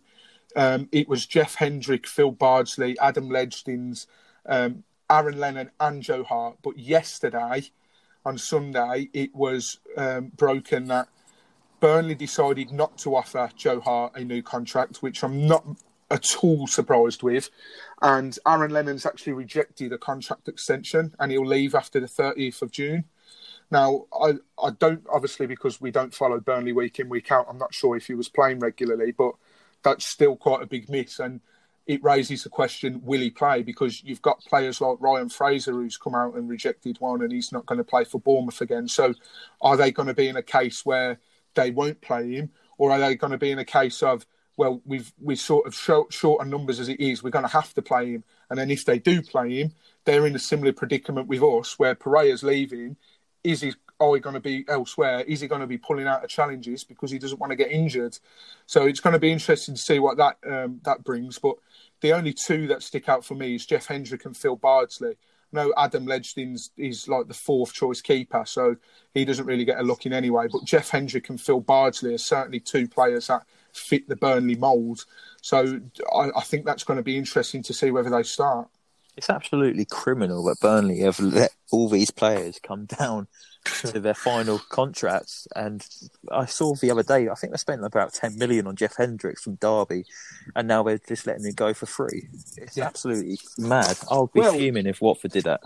um, 0.57 0.89
it 0.93 1.09
was 1.09 1.27
Jeff 1.27 1.55
Hendrick, 1.55 2.07
Phil 2.07 2.33
Bardsley, 2.33 2.99
Adam 2.99 3.29
Legzdins, 3.29 4.07
um, 4.47 4.85
Aaron 5.11 5.39
Lennon, 5.39 5.71
and 5.79 6.03
Joe 6.03 6.25
Hart. 6.25 6.57
But 6.63 6.79
yesterday, 6.79 7.71
on 8.25 8.39
Sunday, 8.39 9.11
it 9.13 9.35
was 9.35 9.79
um, 9.97 10.33
broken 10.37 10.89
that 10.89 11.09
Burnley 11.83 12.15
decided 12.15 12.71
not 12.71 12.97
to 12.99 13.17
offer 13.17 13.51
Joe 13.57 13.81
Hart 13.81 14.13
a 14.15 14.23
new 14.23 14.41
contract, 14.41 14.99
which 14.99 15.25
I'm 15.25 15.49
not 15.49 15.67
at 16.13 16.37
all 16.41 16.69
surprised 16.69 17.25
with. 17.25 17.51
And 18.01 18.39
Aaron 18.47 18.71
Lennon's 18.71 19.05
actually 19.05 19.33
rejected 19.33 19.93
a 19.93 19.99
contract 19.99 20.47
extension 20.47 21.13
and 21.19 21.33
he'll 21.33 21.45
leave 21.45 21.75
after 21.75 21.99
the 21.99 22.07
30th 22.07 22.63
of 22.63 22.71
June. 22.71 23.07
Now, 23.73 24.07
I, 24.15 24.35
I 24.63 24.71
don't, 24.79 25.05
obviously, 25.13 25.47
because 25.47 25.81
we 25.81 25.91
don't 25.91 26.15
follow 26.15 26.39
Burnley 26.39 26.73
week 26.73 27.01
in, 27.01 27.09
week 27.09 27.33
out, 27.33 27.49
I'm 27.51 27.59
not 27.59 27.75
sure 27.75 27.97
if 27.97 28.07
he 28.07 28.15
was 28.15 28.29
playing 28.29 28.61
regularly, 28.61 29.11
but 29.11 29.33
that's 29.83 30.07
still 30.07 30.37
quite 30.37 30.63
a 30.63 30.67
big 30.67 30.89
miss. 30.89 31.19
And 31.19 31.41
it 31.89 32.05
raises 32.05 32.45
the 32.45 32.49
question 32.49 33.01
will 33.03 33.23
he 33.23 33.31
play? 33.31 33.65
Because 33.65 34.05
you've 34.05 34.23
got 34.23 34.45
players 34.45 34.81
like 34.81 34.99
Ryan 35.01 35.29
Fraser 35.29 35.73
who's 35.73 35.97
come 35.97 36.15
out 36.15 36.37
and 36.37 36.49
rejected 36.49 36.99
one 37.01 37.23
and 37.23 37.33
he's 37.33 37.51
not 37.51 37.67
going 37.67 37.79
to 37.79 37.85
play 37.85 38.05
for 38.05 38.21
Bournemouth 38.21 38.61
again. 38.61 38.87
So 38.87 39.15
are 39.61 39.77
they 39.77 39.91
going 39.91 40.07
to 40.07 40.15
be 40.15 40.29
in 40.29 40.37
a 40.37 40.45
case 40.45 40.87
where 40.87 41.19
they 41.55 41.71
won't 41.71 42.01
play 42.01 42.33
him? 42.33 42.51
Or 42.79 42.91
are 42.91 42.99
they 42.99 43.15
going 43.15 43.33
to 43.33 43.39
be 43.39 43.51
in 43.51 43.59
a 43.59 43.65
case 43.65 44.03
of, 44.03 44.27
well, 44.57 44.81
we've 44.85 45.13
we 45.21 45.37
sort 45.37 45.67
of 45.67 45.75
short, 45.75 46.13
short 46.13 46.41
on 46.41 46.51
numbers 46.51 46.81
as 46.81 46.89
it 46.89 47.01
is, 47.01 47.23
we're 47.23 47.31
going 47.31 47.45
to 47.45 47.53
have 47.53 47.73
to 47.75 47.83
play 47.83 48.13
him. 48.13 48.25
And 48.51 48.59
then 48.59 48.71
if 48.71 48.85
they 48.85 48.99
do 48.99 49.23
play 49.23 49.61
him, 49.61 49.73
they're 50.05 50.27
in 50.27 50.35
a 50.35 50.39
similar 50.39 50.73
predicament 50.73 51.29
with 51.29 51.43
us 51.43 51.79
where 51.79 51.95
Pereyra's 51.95 52.43
leaving. 52.43 52.97
Is 53.45 53.61
he 53.61 53.73
are 54.03 54.15
he 54.15 54.21
going 54.21 54.35
to 54.35 54.41
be 54.41 54.65
elsewhere? 54.69 55.21
Is 55.21 55.41
he 55.41 55.49
going 55.49 55.61
to 55.61 55.67
be 55.67 55.79
pulling 55.79 56.07
out 56.07 56.25
of 56.25 56.31
challenges 56.31 56.83
because 56.83 57.11
he 57.11 57.19
doesn't 57.19 57.39
want 57.39 57.51
to 57.51 57.57
get 57.57 57.71
injured? 57.71 58.19
So 58.67 58.85
it's 58.87 59.01
going 59.01 59.13
to 59.13 59.21
be 59.21 59.31
interesting 59.31 59.75
to 59.75 59.81
see 59.81 59.99
what 60.01 60.17
that 60.17 60.39
um, 60.49 60.81
that 60.85 61.05
brings. 61.05 61.39
But 61.39 61.57
the 62.01 62.13
only 62.13 62.33
two 62.33 62.67
that 62.69 62.83
stick 62.83 63.09
out 63.09 63.25
for 63.25 63.35
me 63.35 63.55
is 63.55 63.67
Jeff 63.67 63.87
Hendrick 63.87 64.25
and 64.25 64.37
Phil 64.37 64.57
Bardsley. 64.57 65.17
No, 65.53 65.73
Adam 65.77 66.07
Legzdin's 66.07 66.71
is 66.79 67.09
like 67.09 67.29
the 67.29 67.35
fourth 67.35 67.75
choice 67.75 68.01
keeper, 68.01 68.45
so 68.47 68.77
he 69.13 69.25
doesn't 69.25 69.45
really 69.45 69.67
get 69.67 69.79
a 69.79 69.83
look 69.83 70.07
in 70.07 70.13
anyway. 70.13 70.47
But 70.51 70.65
Jeff 70.65 70.89
Hendrick 70.89 71.29
and 71.29 71.41
Phil 71.41 71.61
Bardsley 71.61 72.15
are 72.15 72.19
certainly 72.19 72.59
two 72.59 72.89
players 72.89 73.27
that 73.27 73.45
fit 73.73 74.09
the 74.09 74.17
Burnley 74.17 74.57
mould. 74.57 75.05
So 75.43 75.81
I, 76.15 76.31
I 76.35 76.41
think 76.41 76.65
that's 76.65 76.85
going 76.85 76.97
to 76.97 77.03
be 77.03 77.19
interesting 77.19 77.63
to 77.65 77.75
see 77.75 77.91
whether 77.91 78.11
they 78.11 78.23
start. 78.23 78.69
It's 79.17 79.29
absolutely 79.29 79.85
criminal 79.85 80.43
that 80.45 80.61
Burnley 80.61 81.01
have 81.01 81.21
let 81.21 81.53
all 81.71 81.89
these 81.89 82.11
players 82.11 82.59
come 82.63 82.85
down 82.99 83.29
to 83.65 84.01
their 84.01 84.15
final 84.15 84.59
contracts. 84.59 85.47
And 85.55 85.87
I 86.31 86.47
saw 86.47 86.75
the 86.75 86.91
other 86.91 87.03
day, 87.03 87.29
I 87.29 87.35
think 87.35 87.53
they 87.53 87.57
spent 87.57 87.85
about 87.85 88.13
10 88.15 88.37
million 88.39 88.67
on 88.67 88.77
Jeff 88.77 88.97
Hendricks 88.97 89.43
from 89.43 89.57
Derby, 89.57 90.05
and 90.55 90.69
now 90.69 90.83
they're 90.83 90.99
just 90.99 91.27
letting 91.27 91.45
him 91.45 91.55
go 91.55 91.75
for 91.75 91.87
free. 91.87 92.29
It's 92.57 92.77
Yeah. 92.77 92.87
absolutely 92.87 93.39
mad. 93.59 93.99
I'll 94.11 94.27
be 94.29 94.41
Well- 94.41 94.53
fuming 94.55 94.87
if 94.87 95.01
Watford 95.01 95.33
did 95.33 95.45
that. 95.45 95.61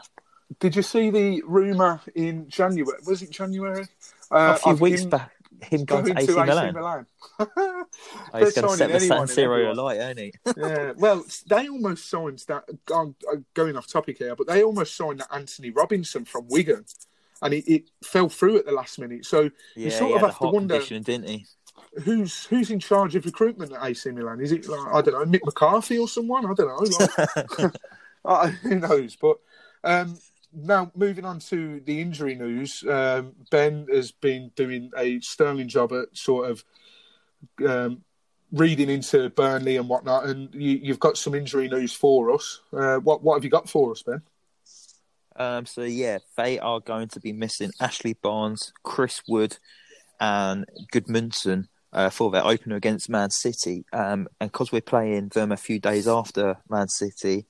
Did 0.60 0.76
you 0.76 0.82
see 0.82 1.10
the 1.10 1.42
rumour 1.44 2.00
in 2.14 2.48
January? 2.48 2.98
Was 3.04 3.20
it 3.20 3.30
January? 3.30 3.88
Uh, 4.30 4.52
a 4.54 4.58
few 4.58 4.72
of 4.72 4.80
weeks 4.80 5.02
him 5.02 5.10
back, 5.10 5.32
him 5.62 5.84
going, 5.84 6.04
going 6.04 6.16
to 6.16 6.22
AC 6.22 6.32
Milan. 6.72 7.06
Oh, 7.38 7.46
he's 8.38 8.52
going 8.54 8.68
to 8.68 8.76
set 8.76 8.92
the 8.92 9.00
San 9.00 9.22
Siro 9.22 9.70
alight, 9.76 9.98
ain't 10.00 10.18
he? 10.20 10.32
yeah, 10.56 10.92
well, 10.96 11.24
they 11.48 11.68
almost 11.68 12.08
signed 12.08 12.44
that. 12.46 12.64
I'm 12.94 13.16
going 13.54 13.76
off 13.76 13.88
topic 13.88 14.18
here, 14.18 14.36
but 14.36 14.46
they 14.46 14.62
almost 14.62 14.94
signed 14.96 15.18
that 15.20 15.34
Antonee 15.34 15.70
Robinson 15.70 16.24
from 16.24 16.46
Wigan, 16.48 16.84
and 17.42 17.54
it, 17.54 17.70
it 17.70 17.90
fell 18.04 18.28
through 18.28 18.58
at 18.58 18.66
the 18.66 18.72
last 18.72 18.98
minute. 18.98 19.24
So 19.24 19.50
Yeah, 19.74 19.90
sort 19.90 20.14
of 20.16 20.20
have 20.30 20.38
to 20.38 20.48
wonder- 20.48 20.80
didn't 20.80 21.28
he? 21.28 21.46
who's 22.04 22.44
who's 22.46 22.70
in 22.70 22.78
charge 22.78 23.16
of 23.16 23.24
recruitment 23.24 23.72
at 23.72 23.82
AC 23.82 24.10
Milan? 24.10 24.40
Is 24.40 24.52
it 24.52 24.68
like 24.68 24.94
I 24.94 25.00
don't 25.00 25.14
know 25.14 25.38
Mick 25.38 25.44
McCarthy 25.44 25.98
or 25.98 26.08
someone? 26.08 26.44
I 26.44 26.52
don't 26.54 26.68
know. 26.68 27.74
Like, 28.24 28.52
who 28.62 28.78
knows? 28.80 29.16
But 29.16 29.38
um, 29.84 30.18
now 30.52 30.90
moving 30.94 31.24
on 31.24 31.38
to 31.40 31.80
the 31.80 32.00
injury 32.00 32.34
news, 32.34 32.84
um, 32.88 33.32
Ben 33.50 33.86
has 33.92 34.10
been 34.12 34.50
doing 34.56 34.90
a 34.96 35.20
sterling 35.20 35.68
job 35.68 35.92
at 35.92 36.14
sort 36.16 36.50
of 36.50 36.64
um, 37.66 38.02
reading 38.52 38.90
into 38.90 39.30
Burnley 39.30 39.76
and 39.76 39.88
whatnot, 39.88 40.26
and 40.26 40.54
you, 40.54 40.78
you've 40.82 41.00
got 41.00 41.16
some 41.16 41.34
injury 41.34 41.68
news 41.68 41.92
for 41.92 42.30
us. 42.32 42.60
Uh, 42.72 42.96
what 42.98 43.22
what 43.22 43.34
have 43.36 43.44
you 43.44 43.50
got 43.50 43.68
for 43.68 43.90
us, 43.92 44.02
Ben? 44.02 44.22
Um, 45.38 45.66
so 45.66 45.82
yeah, 45.82 46.18
they 46.36 46.58
are 46.58 46.80
going 46.80 47.08
to 47.08 47.20
be 47.20 47.32
missing 47.32 47.72
Ashley 47.80 48.14
Barnes, 48.14 48.72
Chris 48.82 49.22
Wood, 49.28 49.58
and 50.18 50.64
Gudmundsson 50.92 51.68
uh, 51.92 52.10
for 52.10 52.30
their 52.30 52.44
opener 52.44 52.76
against 52.76 53.08
Man 53.08 53.30
City. 53.30 53.84
Um, 53.92 54.28
and 54.40 54.50
because 54.50 54.72
we're 54.72 54.80
playing 54.80 55.28
them 55.28 55.52
a 55.52 55.56
few 55.56 55.78
days 55.78 56.08
after 56.08 56.56
Man 56.68 56.88
City, 56.88 57.46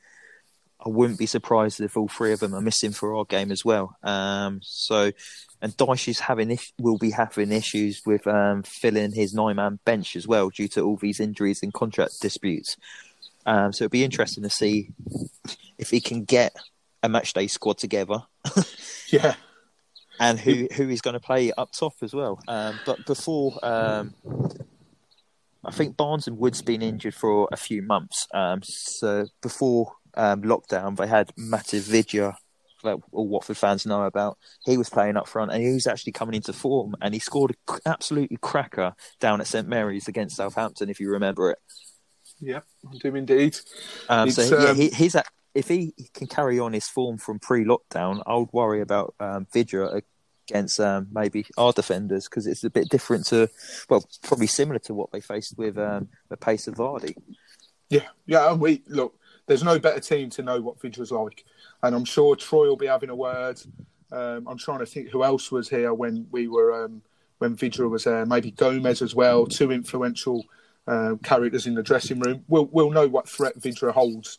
I 0.84 0.89
wouldn't 0.89 1.18
be 1.18 1.26
surprised 1.26 1.80
if 1.80 1.97
all 1.97 2.09
three 2.09 2.32
of 2.32 2.41
them 2.41 2.55
are 2.55 2.61
missing 2.61 2.93
for 2.93 3.16
our 3.16 3.24
game 3.24 3.51
as 3.51 3.64
well. 3.64 3.97
Um, 4.03 4.61
so, 4.62 5.11
and 5.62 5.76
Dyche 5.76 6.09
is 6.09 6.20
having 6.20 6.51
is- 6.51 6.72
will 6.78 6.99
be 6.99 7.11
having 7.11 7.51
issues 7.51 8.03
with 8.05 8.26
um, 8.26 8.62
filling 8.62 9.12
his 9.12 9.32
nine-man 9.32 9.78
bench 9.84 10.16
as 10.16 10.28
well 10.28 10.51
due 10.51 10.68
to 10.68 10.82
all 10.82 10.97
these 10.97 11.18
injuries 11.18 11.62
and 11.62 11.72
contract 11.72 12.20
disputes. 12.20 12.76
Um, 13.47 13.72
so 13.72 13.84
it'll 13.84 13.93
be 13.93 14.05
interesting 14.05 14.43
to 14.43 14.51
see 14.51 14.91
if 15.78 15.91
he 15.91 16.01
can 16.01 16.24
get 16.24 16.55
a 17.07 17.09
matchday 17.09 17.48
squad 17.48 17.78
together 17.78 18.18
Yeah, 19.09 19.34
and 20.18 20.38
who 20.38 20.68
who 20.74 20.88
is 20.88 21.00
going 21.00 21.14
to 21.14 21.20
play 21.20 21.52
up 21.57 21.72
top 21.72 21.94
as 22.02 22.12
well. 22.12 22.40
Um, 22.48 22.80
but 22.84 23.07
before 23.07 23.59
um, 23.64 24.14
I 25.64 25.70
think 25.70 25.96
Barnes 25.96 26.26
and 26.26 26.38
Wood's 26.38 26.62
been 26.62 26.82
injured 26.82 27.14
for 27.14 27.48
a 27.52 27.57
few 27.57 27.82
months. 27.82 28.26
Um, 28.34 28.61
so 28.62 29.26
before 29.42 29.92
um, 30.14 30.42
lockdown, 30.42 30.96
they 30.96 31.07
had 31.07 31.32
Matej 31.36 31.88
Vydra, 31.88 32.34
that 32.84 32.98
all 33.12 33.28
Watford 33.28 33.57
fans 33.57 33.86
know 33.86 34.04
about. 34.04 34.38
He 34.64 34.76
was 34.76 34.88
playing 34.88 35.16
up 35.16 35.28
front, 35.28 35.52
and 35.52 35.62
he 35.62 35.72
was 35.72 35.86
actually 35.86 36.12
coming 36.12 36.34
into 36.34 36.52
form, 36.52 36.94
and 37.00 37.14
he 37.14 37.20
scored 37.20 37.57
an 37.68 37.78
absolutely 37.86 38.38
cracker 38.40 38.94
down 39.20 39.40
at 39.40 39.46
St 39.46 39.68
Mary's 39.68 40.09
against 40.09 40.36
Southampton, 40.36 40.88
if 40.88 41.00
you 41.00 41.11
remember 41.11 41.50
it. 41.50 41.59
Yep, 42.40 42.64
I 42.88 42.96
do 42.98 43.14
indeed. 43.14 43.57
Um, 44.09 44.30
so 44.30 44.42
It's, 44.42 44.50
yeah, 44.50 44.70
um, 44.70 44.76
he, 44.76 44.88
he's 44.90 45.14
at, 45.14 45.26
if 45.57 45.68
he 45.68 45.94
can 46.12 46.26
carry 46.26 46.61
on 46.61 46.72
his 46.74 46.86
form 46.86 47.16
from 47.16 47.38
pre-lockdown, 47.38 48.22
I 48.26 48.36
would 48.36 48.52
worry 48.52 48.82
about 48.82 49.14
um, 49.18 49.46
Vydra 49.52 50.02
against 50.48 50.78
um, 50.78 51.09
maybe 51.11 51.46
our 51.57 51.72
defenders 51.72 52.28
because 52.28 52.46
it's 52.46 52.62
a 52.62 52.70
bit 52.70 52.90
different 52.90 53.26
to, 53.26 53.48
well, 53.88 54.04
probably 54.22 54.46
similar 54.46 54.78
to 54.80 54.94
what 54.94 55.11
they 55.12 55.20
faced 55.20 55.57
with 55.57 55.78
um, 55.78 56.09
the 56.28 56.36
pace 56.36 56.68
of 56.68 56.74
Vardy. 56.74 57.14
Yeah, 57.88 58.07
yeah. 58.26 58.50
And 58.50 58.61
we 58.61 58.82
look. 58.86 59.18
There's 59.46 59.62
no 59.62 59.78
better 59.78 60.00
team 60.00 60.28
to 60.30 60.42
know 60.42 60.61
what 60.61 60.80
Vydra's 60.80 61.12
like, 61.12 61.44
and 61.82 61.94
I'm 61.94 62.04
sure 62.04 62.34
Troy 62.34 62.66
will 62.66 62.76
be 62.76 62.88
having 62.88 63.11
a 63.11 63.14
word. 63.14 63.61
Um, 64.11 64.46
I'm 64.48 64.59
trying 64.59 64.80
to 64.80 64.86
think 64.86 65.11
who 65.11 65.22
else 65.22 65.52
was 65.52 65.68
here 65.68 65.94
when 65.94 66.26
we 66.32 66.48
were 66.48 66.84
um, 66.84 67.00
when 67.38 67.57
Vydra 67.57 67.88
was 67.88 68.04
there. 68.04 68.26
Maybe 68.26 68.50
Gomez 68.50 69.02
as 69.02 69.14
well. 69.14 69.46
Two 69.46 69.70
influential 69.70 70.44
uh, 70.88 71.14
characters 71.22 71.66
in 71.66 71.74
the 71.74 71.82
dressing 71.82 72.18
room. 72.18 72.44
We'll 72.48 72.66
we'll 72.66 72.90
know 72.90 73.07
what 73.07 73.28
threat 73.28 73.54
Vydra 73.57 73.92
holds. 73.92 74.38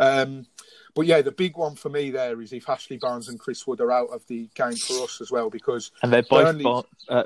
Um, 0.00 0.46
but 0.94 1.06
yeah, 1.06 1.22
the 1.22 1.30
big 1.30 1.56
one 1.56 1.76
for 1.76 1.88
me 1.88 2.10
there 2.10 2.40
is 2.40 2.52
if 2.52 2.68
Ashley 2.68 2.96
Barnes 2.96 3.28
and 3.28 3.38
Chris 3.38 3.66
Wood 3.66 3.80
are 3.80 3.92
out 3.92 4.08
of 4.08 4.26
the 4.26 4.48
game 4.54 4.74
for 4.74 5.04
us 5.04 5.20
as 5.20 5.30
well, 5.30 5.50
because 5.50 5.92
And 6.02 6.12
they're 6.12 6.22
both 6.22 6.44
Burnley- 6.44 6.64
Bar- 6.64 6.84
uh, 7.08 7.24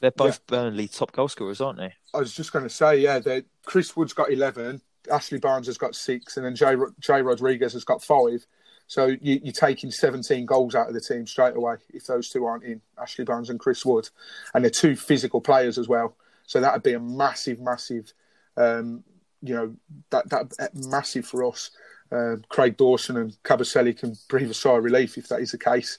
they're 0.00 0.10
both 0.12 0.44
Burnley 0.46 0.88
top 0.88 1.12
goal 1.12 1.28
scorers, 1.28 1.60
aren't 1.60 1.78
they? 1.78 1.92
I 2.14 2.18
was 2.18 2.32
just 2.34 2.52
going 2.52 2.64
to 2.64 2.70
say, 2.70 2.96
yeah, 2.98 3.18
that 3.20 3.44
Chris 3.66 3.96
Wood's 3.96 4.12
got 4.12 4.32
11, 4.32 4.80
Ashley 5.10 5.38
Barnes 5.38 5.66
has 5.66 5.78
got 5.78 5.94
six, 5.94 6.36
and 6.36 6.46
then 6.46 6.56
Jay, 6.56 6.74
Jay 7.00 7.22
Rodriguez 7.22 7.72
has 7.74 7.84
got 7.84 8.02
five. 8.02 8.44
So 8.88 9.06
you, 9.06 9.40
you're 9.42 9.52
taking 9.52 9.90
17 9.90 10.44
goals 10.44 10.74
out 10.74 10.88
of 10.88 10.94
the 10.94 11.00
team 11.00 11.26
straight 11.26 11.56
away 11.56 11.76
if 11.94 12.06
those 12.06 12.28
two 12.30 12.44
aren't 12.44 12.64
in, 12.64 12.80
Ashley 13.00 13.24
Barnes 13.24 13.48
and 13.50 13.60
Chris 13.60 13.84
Wood. 13.86 14.08
And 14.54 14.64
they're 14.64 14.70
two 14.70 14.96
physical 14.96 15.40
players 15.40 15.78
as 15.78 15.88
well. 15.88 16.16
So 16.46 16.60
that 16.60 16.72
would 16.72 16.82
be 16.82 16.92
a 16.94 17.00
massive, 17.00 17.60
massive, 17.60 18.12
um, 18.56 19.02
you 19.40 19.54
know, 19.54 19.74
that 20.10 20.28
that 20.30 20.74
massive 20.74 21.26
for 21.26 21.44
us. 21.48 21.70
Uh, 22.12 22.36
Craig 22.48 22.76
Dawson 22.76 23.16
and 23.16 23.42
Kabasele 23.42 23.96
can 23.96 24.14
breathe 24.28 24.50
a 24.50 24.54
sigh 24.54 24.76
of 24.76 24.84
relief 24.84 25.16
if 25.16 25.28
that 25.28 25.40
is 25.40 25.52
the 25.52 25.58
case. 25.58 25.98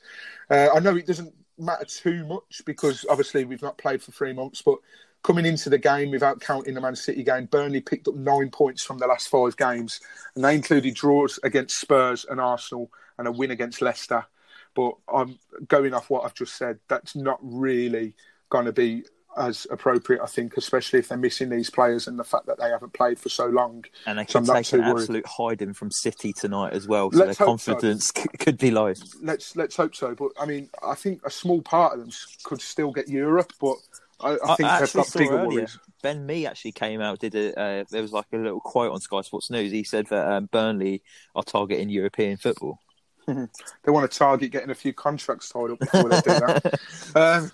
Uh, 0.50 0.70
I 0.74 0.80
know 0.80 0.96
it 0.96 1.08
doesn't 1.08 1.34
matter 1.58 1.86
too 1.86 2.26
much 2.26 2.62
because 2.66 3.06
obviously 3.10 3.46
we've 3.46 3.62
not 3.62 3.78
played 3.78 4.02
for 4.02 4.12
three 4.12 4.34
months, 4.34 4.62
but 4.62 4.78
coming 5.24 5.46
into 5.46 5.70
the 5.70 5.78
game 5.78 6.12
without 6.12 6.42
counting 6.42 6.74
the 6.74 6.82
Man 6.82 6.96
City 6.96 7.24
game, 7.24 7.46
Burnley 7.46 7.82
picked 7.82 8.08
up 8.08 8.16
nine 8.16 8.50
points 8.50 8.84
from 8.84 8.98
the 8.98 9.08
last 9.08 9.30
five 9.30 9.56
games, 9.58 10.00
and 10.36 10.44
they 10.44 10.54
included 10.54 10.94
draws 10.94 11.40
against 11.44 11.80
Spurs 11.80 12.26
and 12.30 12.40
Arsenal 12.40 12.92
and 13.18 13.28
a 13.28 13.32
win 13.32 13.52
against 13.52 13.82
Leicester. 13.82 14.26
But 14.76 14.96
I'm 15.12 15.40
going 15.68 15.94
off 15.94 16.10
what 16.10 16.26
I've 16.26 16.34
just 16.34 16.58
said. 16.58 16.80
That's 16.90 17.16
not 17.16 17.40
really 17.42 18.16
going 18.50 18.66
to 18.66 18.74
be 18.74 19.04
as 19.38 19.68
appropriate, 19.72 20.22
I 20.22 20.28
think, 20.28 20.58
especially 20.58 21.00
if 21.00 21.08
they're 21.10 21.18
missing 21.18 21.50
these 21.50 21.70
players 21.70 22.08
and 22.08 22.18
the 22.20 22.24
fact 22.24 22.46
that 22.48 22.60
they 22.60 22.70
haven't 22.70 22.94
played 22.94 23.20
for 23.20 23.30
so 23.30 23.48
long. 23.48 23.86
And 24.06 24.20
they 24.20 24.26
So 24.26 24.40
could 24.40 24.48
not 24.48 24.64
take 24.64 24.74
an 24.74 24.82
worried. 24.82 25.02
absolute 25.02 25.26
hiding 25.28 25.74
from 25.74 25.92
City 25.92 26.34
tonight 26.34 26.74
as 26.74 26.88
well, 26.88 27.12
so 27.12 27.20
Let's 27.20 27.38
their 27.38 27.48
hope 27.48 27.60
so. 27.60 27.74
confidence 27.74 28.12
could 28.40 28.58
be 28.58 28.72
low. 28.72 28.94
Let's 29.22 29.56
let's 29.56 29.76
hope 29.76 29.96
so. 29.96 30.16
But 30.16 30.32
I 30.40 30.46
mean, 30.46 30.70
I 30.86 30.96
think 30.96 31.22
a 31.26 31.32
small 31.32 31.62
part 31.62 31.94
of 31.94 32.00
them 32.00 32.10
could 32.44 32.62
still 32.62 32.92
get 32.92 33.08
Europe, 33.08 33.54
but 33.60 33.76
I, 34.20 34.38
I 34.44 34.56
think 34.56 34.70
they've 34.80 34.94
got 34.94 35.14
bigger 35.14 35.38
earlier, 35.38 35.48
worries. 35.60 35.80
Ben 36.02 36.26
Mee 36.26 36.46
actually 36.46 36.72
came 36.74 37.02
out. 37.02 37.20
Did 37.20 37.36
a 37.36 37.60
uh, 37.60 37.84
there 37.90 38.02
was 38.02 38.12
like 38.12 38.26
a 38.34 38.38
little 38.38 38.60
quote 38.62 38.92
on 38.92 39.00
Sky 39.02 39.22
Sports 39.22 39.50
News. 39.50 39.72
He 39.72 39.84
said 39.84 40.08
that 40.08 40.28
um, 40.32 40.46
Burnley 40.52 41.04
are 41.36 41.44
targeting 41.44 41.90
European 41.90 42.38
football. 42.38 42.80
they 43.28 43.48
want 43.88 44.10
to 44.10 44.18
target 44.18 44.52
getting 44.52 44.70
a 44.70 44.76
few 44.76 44.94
contracts 44.94 45.50
tied 45.50 45.72
up 45.72 45.80
before 45.80 46.10
they 46.10 46.22
do 46.22 46.30
that. 46.30 46.80
um, 47.16 47.52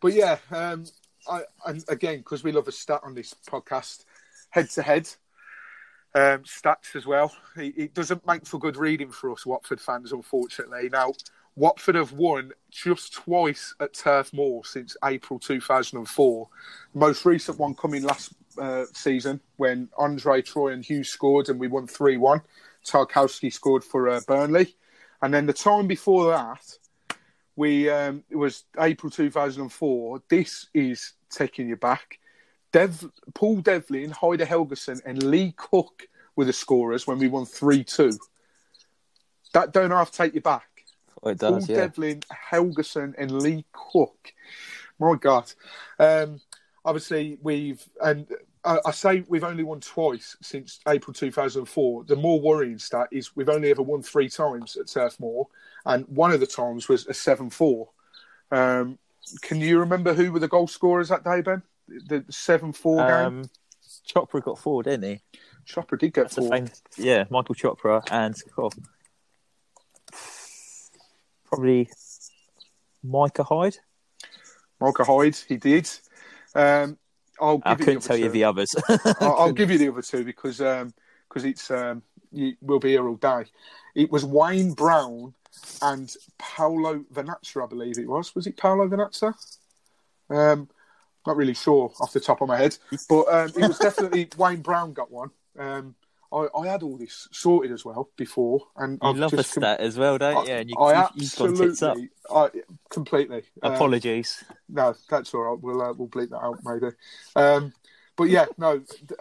but 0.00 0.12
yeah, 0.14 0.38
um, 0.50 0.84
I, 1.28 1.42
and 1.66 1.84
again, 1.88 2.18
because 2.18 2.44
we 2.44 2.52
love 2.52 2.68
a 2.68 2.72
stat 2.72 3.00
on 3.04 3.14
this 3.14 3.34
podcast, 3.48 4.04
head 4.50 4.70
to 4.70 4.82
head 4.82 5.08
stats 6.14 6.94
as 6.94 7.06
well. 7.06 7.34
It, 7.56 7.74
it 7.76 7.94
doesn't 7.94 8.26
make 8.26 8.46
for 8.46 8.58
good 8.58 8.76
reading 8.76 9.10
for 9.10 9.32
us 9.32 9.46
Watford 9.46 9.80
fans, 9.80 10.12
unfortunately. 10.12 10.88
Now, 10.90 11.12
Watford 11.56 11.94
have 11.96 12.12
won 12.12 12.52
just 12.70 13.12
twice 13.14 13.74
at 13.80 13.94
Turf 13.94 14.32
Moor 14.32 14.64
since 14.64 14.96
April 15.04 15.38
2004. 15.38 16.48
Most 16.94 17.24
recent 17.24 17.58
one 17.58 17.74
coming 17.74 18.02
last 18.02 18.32
uh, 18.58 18.84
season 18.92 19.40
when 19.56 19.88
Andre, 19.98 20.42
Troy, 20.42 20.72
and 20.72 20.84
Hughes 20.84 21.08
scored, 21.08 21.48
and 21.48 21.60
we 21.60 21.68
won 21.68 21.86
3 21.86 22.16
1. 22.16 22.40
Tarkowski 22.84 23.52
scored 23.52 23.84
for 23.84 24.08
uh, 24.08 24.20
Burnley. 24.26 24.74
And 25.20 25.32
then 25.32 25.46
the 25.46 25.52
time 25.52 25.86
before 25.86 26.30
that, 26.32 26.78
we 27.56 27.88
um, 27.90 28.24
it 28.30 28.36
was 28.36 28.64
April 28.78 29.10
2004. 29.10 30.22
This 30.28 30.68
is 30.74 31.12
taking 31.30 31.68
you 31.68 31.76
back. 31.76 32.18
Dev, 32.72 33.10
Paul 33.34 33.60
Devlin, 33.60 34.10
Heidar 34.10 34.46
Helguson, 34.46 35.00
and 35.04 35.22
Lee 35.22 35.52
Cook 35.56 36.08
were 36.36 36.46
the 36.46 36.52
scorers 36.52 37.06
when 37.06 37.18
we 37.18 37.28
won 37.28 37.44
3 37.44 37.84
2. 37.84 38.18
That 39.52 39.72
don't 39.72 39.90
have 39.90 40.10
to 40.10 40.16
take 40.16 40.34
you 40.34 40.40
back. 40.40 40.66
Oh, 41.22 41.30
it 41.30 41.40
Paul 41.40 41.60
yeah. 41.60 41.76
Devlin, 41.76 42.22
Helguson, 42.50 43.14
and 43.18 43.30
Lee 43.30 43.64
Cook. 43.72 44.32
My 44.98 45.14
God. 45.16 45.52
Um, 45.98 46.40
obviously, 46.84 47.38
we've, 47.42 47.84
and 48.02 48.26
I, 48.64 48.78
I 48.86 48.90
say 48.90 49.24
we've 49.28 49.44
only 49.44 49.64
won 49.64 49.80
twice 49.80 50.36
since 50.40 50.80
April 50.88 51.14
2004. 51.14 52.04
The 52.04 52.16
more 52.16 52.40
worrying 52.40 52.78
stat 52.78 53.08
is 53.10 53.34
we've 53.34 53.48
only 53.48 53.70
ever 53.70 53.82
won 53.82 54.02
three 54.02 54.28
times 54.28 54.76
at 54.76 54.88
Turf 54.88 55.18
Moor, 55.18 55.48
and 55.84 56.06
one 56.08 56.32
of 56.32 56.40
the 56.40 56.46
times 56.46 56.88
was 56.88 57.06
a 57.06 57.14
7 57.14 57.50
4. 57.50 57.88
Um, 58.50 58.98
can 59.40 59.60
you 59.60 59.78
remember 59.78 60.14
who 60.14 60.32
were 60.32 60.40
the 60.40 60.48
goal 60.48 60.66
scorers 60.66 61.08
that 61.08 61.24
day, 61.24 61.40
Ben? 61.40 61.62
The 61.88 62.24
7 62.30 62.72
4 62.72 62.96
game? 62.96 63.26
Um, 63.26 63.44
Chopra 64.06 64.42
got 64.42 64.58
four, 64.58 64.82
didn't 64.82 65.04
he? 65.04 65.20
Chopper 65.64 65.96
did 65.96 66.12
get 66.12 66.30
That's 66.30 66.34
four. 66.34 66.64
Yeah, 66.96 67.24
Michael 67.30 67.54
Chopra 67.54 68.02
and 68.10 68.34
oh, 68.58 68.70
probably 71.44 71.88
Micah 73.02 73.44
Hyde. 73.44 73.76
Micah 74.80 75.04
Hyde, 75.04 75.36
he 75.36 75.56
did. 75.56 75.88
Um, 76.54 76.98
I'll 77.40 77.58
give 77.58 77.64
I 77.66 77.74
couldn't 77.74 77.96
other 77.96 78.06
tell 78.08 78.16
you 78.16 78.28
the 78.28 78.44
others. 78.44 78.74
I'll, 79.20 79.36
I'll 79.38 79.52
give 79.52 79.70
you 79.70 79.78
the 79.78 79.88
other 79.88 80.02
two 80.02 80.24
because 80.24 80.60
um, 80.60 80.92
cause 81.28 81.44
it's 81.44 81.70
um, 81.70 82.02
you, 82.30 82.54
we'll 82.60 82.78
be 82.78 82.90
here 82.90 83.06
all 83.06 83.16
day. 83.16 83.44
It 83.94 84.10
was 84.10 84.24
Wayne 84.24 84.72
Brown 84.72 85.34
and 85.80 86.14
Paolo 86.38 87.04
Vernazza, 87.12 87.64
I 87.64 87.66
believe 87.66 87.98
it 87.98 88.08
was. 88.08 88.34
Was 88.34 88.46
it 88.46 88.56
Paolo 88.56 88.88
Vernazza? 88.88 89.34
Um, 90.30 90.68
not 91.26 91.36
really 91.36 91.54
sure 91.54 91.92
off 92.00 92.12
the 92.12 92.20
top 92.20 92.40
of 92.40 92.48
my 92.48 92.58
head, 92.58 92.76
but 93.08 93.22
um, 93.28 93.52
it 93.56 93.68
was 93.68 93.78
definitely 93.78 94.28
Wayne 94.36 94.60
Brown 94.60 94.92
got 94.92 95.10
one. 95.10 95.30
Um, 95.58 95.94
I, 96.32 96.48
I 96.56 96.66
had 96.66 96.82
all 96.82 96.96
this 96.96 97.28
sorted 97.30 97.72
as 97.72 97.84
well 97.84 98.10
before, 98.16 98.60
and 98.76 98.98
you 99.02 99.08
I've 99.08 99.16
love 99.16 99.32
a 99.32 99.36
just 99.36 99.54
com- 99.54 99.62
stat 99.62 99.80
as 99.80 99.98
well, 99.98 100.18
don't 100.18 100.46
you? 100.46 100.54
And 100.54 100.70
you, 100.70 100.76
I 100.76 100.92
you, 100.92 101.22
absolutely, 101.22 102.08
I, 102.34 102.48
completely. 102.90 103.42
Um, 103.62 103.74
Apologies. 103.74 104.42
no, 104.68 104.94
that's 105.10 105.34
all 105.34 105.42
right. 105.42 105.60
We'll 105.60 105.82
uh, 105.82 105.92
we'll 105.92 106.08
bleep 106.08 106.30
that 106.30 106.42
out 106.42 106.60
maybe. 106.64 106.94
Um, 107.36 107.72
but 108.16 108.24
yeah, 108.24 108.46
no, 108.58 108.78
th- 108.78 109.20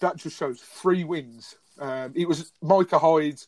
that 0.00 0.16
just 0.16 0.36
shows 0.36 0.60
three 0.60 1.04
wins. 1.04 1.56
Um, 1.78 2.12
it 2.14 2.26
was 2.26 2.52
Micah 2.62 2.98
Hyde, 2.98 3.40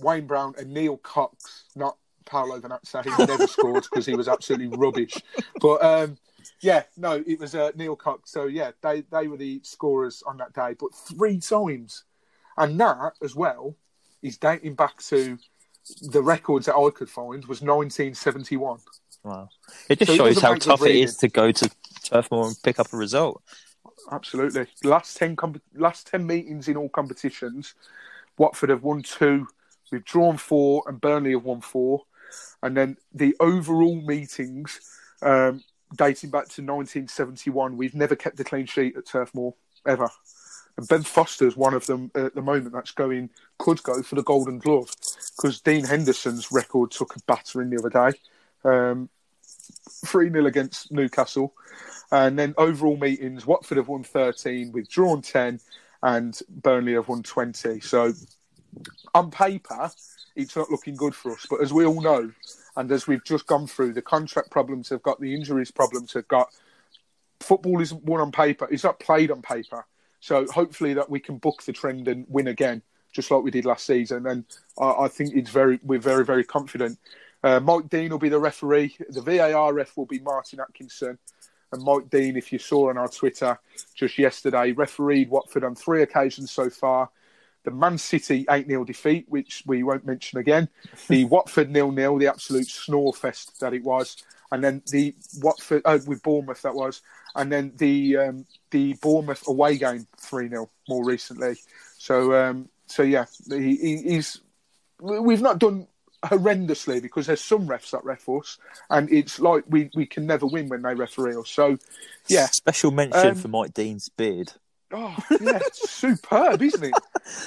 Wayne 0.00 0.26
Brown, 0.26 0.54
and 0.58 0.72
Neil 0.72 0.96
Cox, 0.98 1.64
not 1.74 1.96
Paolo 2.24 2.60
Vernazza. 2.60 3.04
He 3.04 3.24
never 3.24 3.46
scored 3.46 3.84
because 3.84 4.06
he 4.06 4.14
was 4.14 4.28
absolutely 4.28 4.76
rubbish. 4.76 5.14
But 5.60 5.82
um, 5.82 6.18
yeah, 6.60 6.84
no, 6.96 7.22
it 7.26 7.38
was 7.38 7.54
uh, 7.54 7.72
Neil 7.74 7.96
Cox. 7.96 8.30
So 8.30 8.46
yeah, 8.46 8.72
they 8.82 9.02
they 9.10 9.28
were 9.28 9.36
the 9.36 9.60
scorers 9.62 10.22
on 10.26 10.36
that 10.38 10.52
day. 10.52 10.74
But 10.78 10.94
three 10.94 11.38
times, 11.38 12.04
and 12.56 12.78
that 12.80 13.12
as 13.22 13.34
well 13.34 13.76
is 14.22 14.38
dating 14.38 14.74
back 14.74 15.02
to 15.02 15.38
the 16.02 16.22
records 16.22 16.66
that 16.66 16.76
I 16.76 16.90
could 16.90 17.10
find 17.10 17.44
was 17.44 17.60
1971. 17.60 18.78
Wow. 19.22 19.48
It 19.88 19.98
just 19.98 20.10
So 20.10 20.16
shows 20.16 20.34
doesn't 20.36 20.48
how 20.48 20.76
tough 20.76 20.86
it 20.86 20.96
is 20.96 21.16
to 21.18 21.28
go 21.28 21.50
to 21.50 21.70
Turf 22.02 22.30
Moor 22.30 22.48
and 22.48 22.56
pick 22.62 22.78
up 22.78 22.92
a 22.92 22.96
result. 22.96 23.42
Absolutely. 24.10 24.66
Last 24.82 25.16
ten 25.16 25.34
com- 25.34 25.62
last 25.74 26.06
ten 26.06 26.26
meetings 26.26 26.68
in 26.68 26.76
all 26.76 26.90
competitions, 26.90 27.74
Watford 28.36 28.68
have 28.70 28.82
won 28.82 29.02
two, 29.02 29.46
we've 29.90 30.04
drawn 30.04 30.36
four, 30.36 30.84
and 30.86 31.00
Burnley 31.00 31.32
have 31.32 31.44
won 31.44 31.62
four. 31.62 32.02
And 32.62 32.76
then 32.76 32.96
the 33.14 33.34
overall 33.40 34.00
meetings, 34.02 34.80
um, 35.22 35.62
dating 35.96 36.30
back 36.30 36.48
to 36.48 36.62
1971, 36.62 37.76
we've 37.76 37.94
never 37.94 38.16
kept 38.16 38.40
a 38.40 38.44
clean 38.44 38.66
sheet 38.66 38.96
at 38.96 39.06
Turf 39.06 39.34
Moor 39.34 39.54
ever. 39.86 40.10
And 40.76 40.88
Ben 40.88 41.02
Foster's 41.02 41.56
one 41.56 41.74
of 41.74 41.86
them 41.86 42.10
at 42.14 42.34
the 42.34 42.42
moment 42.42 42.72
that's 42.72 42.90
going 42.90 43.30
could 43.58 43.82
go 43.82 44.02
for 44.02 44.16
the 44.16 44.22
Golden 44.22 44.58
Glove 44.58 44.90
because 45.36 45.60
Dean 45.60 45.84
Henderson's 45.84 46.50
record 46.50 46.90
took 46.90 47.14
a 47.16 47.20
battering 47.26 47.70
the 47.70 47.78
other 47.78 48.12
day, 48.12 48.18
um, 48.68 49.08
three 50.04 50.30
0 50.30 50.46
against 50.46 50.90
Newcastle. 50.90 51.54
And 52.10 52.38
then 52.38 52.54
overall 52.58 52.96
meetings, 52.96 53.46
Watford 53.46 53.78
have 53.78 53.88
won 53.88 54.04
13, 54.04 54.72
we've 54.72 54.88
10, 54.88 55.60
and 56.02 56.40
Burnley 56.48 56.94
have 56.94 57.08
won 57.08 57.22
20. 57.22 57.80
So 57.80 58.12
on 59.14 59.30
paper, 59.30 59.90
it's 60.36 60.56
not 60.56 60.70
looking 60.70 60.96
good 60.96 61.14
for 61.14 61.32
us. 61.32 61.46
But 61.48 61.60
as 61.60 61.72
we 61.72 61.84
all 61.84 62.00
know, 62.00 62.30
and 62.76 62.90
as 62.90 63.06
we've 63.06 63.24
just 63.24 63.46
gone 63.46 63.66
through, 63.66 63.92
the 63.92 64.02
contract 64.02 64.50
problems 64.50 64.88
have 64.88 65.02
got, 65.02 65.20
the 65.20 65.34
injuries 65.34 65.70
problems 65.70 66.12
have 66.12 66.28
got. 66.28 66.48
Football 67.40 67.80
isn't 67.80 68.04
won 68.04 68.20
on 68.20 68.32
paper; 68.32 68.68
it's 68.70 68.84
not 68.84 68.98
played 68.98 69.30
on 69.30 69.42
paper. 69.42 69.84
So 70.24 70.46
hopefully 70.46 70.94
that 70.94 71.10
we 71.10 71.20
can 71.20 71.36
book 71.36 71.62
the 71.64 71.72
trend 71.74 72.08
and 72.08 72.24
win 72.30 72.46
again, 72.48 72.80
just 73.12 73.30
like 73.30 73.42
we 73.42 73.50
did 73.50 73.66
last 73.66 73.84
season. 73.84 74.26
And 74.26 74.46
I, 74.80 75.04
I 75.04 75.08
think 75.08 75.34
it's 75.34 75.50
very, 75.50 75.78
we're 75.82 75.98
very, 75.98 76.24
very 76.24 76.44
confident. 76.44 76.98
Uh, 77.42 77.60
Mike 77.60 77.90
Dean 77.90 78.10
will 78.10 78.18
be 78.18 78.30
the 78.30 78.38
referee. 78.38 78.96
The 79.10 79.20
VAR 79.20 79.74
ref 79.74 79.94
will 79.98 80.06
be 80.06 80.20
Martin 80.20 80.60
Atkinson. 80.60 81.18
And 81.72 81.82
Mike 81.82 82.08
Dean, 82.08 82.38
if 82.38 82.54
you 82.54 82.58
saw 82.58 82.88
on 82.88 82.96
our 82.96 83.08
Twitter 83.08 83.58
just 83.94 84.16
yesterday, 84.16 84.72
refereed 84.72 85.28
Watford 85.28 85.62
on 85.62 85.74
three 85.74 86.00
occasions 86.00 86.50
so 86.50 86.70
far 86.70 87.10
the 87.64 87.70
Man 87.70 87.98
City 87.98 88.46
8 88.48 88.66
0 88.66 88.84
defeat, 88.84 89.26
which 89.28 89.62
we 89.66 89.82
won't 89.82 90.06
mention 90.06 90.38
again, 90.38 90.70
the 91.08 91.24
Watford 91.26 91.70
0 91.70 91.94
0, 91.94 92.18
the 92.18 92.28
absolute 92.28 92.68
snore 92.68 93.12
fest 93.12 93.60
that 93.60 93.74
it 93.74 93.84
was, 93.84 94.16
and 94.54 94.64
then 94.64 94.82
the 94.90 95.14
Watford 95.42 95.82
uh, 95.84 95.98
with 96.06 96.22
Bournemouth 96.22 96.62
that 96.62 96.74
was, 96.74 97.02
and 97.34 97.50
then 97.52 97.72
the 97.76 98.16
um, 98.16 98.46
the 98.70 98.94
Bournemouth 99.02 99.46
away 99.48 99.76
game 99.76 100.06
3 100.18 100.48
0 100.48 100.70
more 100.88 101.04
recently. 101.04 101.56
So, 101.98 102.34
um, 102.34 102.68
so 102.86 103.02
yeah, 103.02 103.26
he, 103.48 103.76
he's 103.76 104.40
we've 105.00 105.42
not 105.42 105.58
done 105.58 105.86
horrendously 106.24 107.02
because 107.02 107.26
there's 107.26 107.40
some 107.44 107.66
refs 107.68 107.90
that 107.90 108.04
ref 108.04 108.28
us, 108.28 108.58
and 108.90 109.12
it's 109.12 109.38
like 109.40 109.64
we, 109.68 109.90
we 109.94 110.06
can 110.06 110.26
never 110.26 110.46
win 110.46 110.68
when 110.68 110.82
they 110.82 110.94
referee 110.94 111.36
us. 111.36 111.50
So, 111.50 111.76
yeah. 112.28 112.46
Special 112.46 112.90
mention 112.90 113.28
Um, 113.28 113.34
for 113.34 113.48
Mike 113.48 113.74
Dean's 113.74 114.08
beard. 114.08 114.52
Oh, 114.92 115.16
yeah, 115.40 115.58
superb, 115.72 116.62
isn't 116.62 116.84
it? 116.84 116.92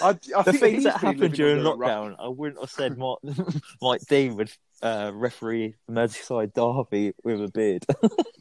I, 0.02 0.10
I 0.10 0.42
The 0.44 0.52
think 0.52 0.60
things 0.60 0.84
that 0.84 0.98
happened 0.98 1.34
during 1.34 1.64
rock. 1.64 1.78
lockdown, 1.78 2.16
I 2.20 2.28
wouldn't 2.28 2.60
have 2.60 2.70
said 2.70 2.98
Mike, 2.98 3.20
Mike 3.82 4.02
Dean 4.10 4.36
would 4.36 4.52
uh, 4.82 5.12
referee 5.14 5.76
Merseyside 5.90 6.54
derby 6.54 7.14
with 7.24 7.44
a 7.44 7.48
beard. 7.48 7.86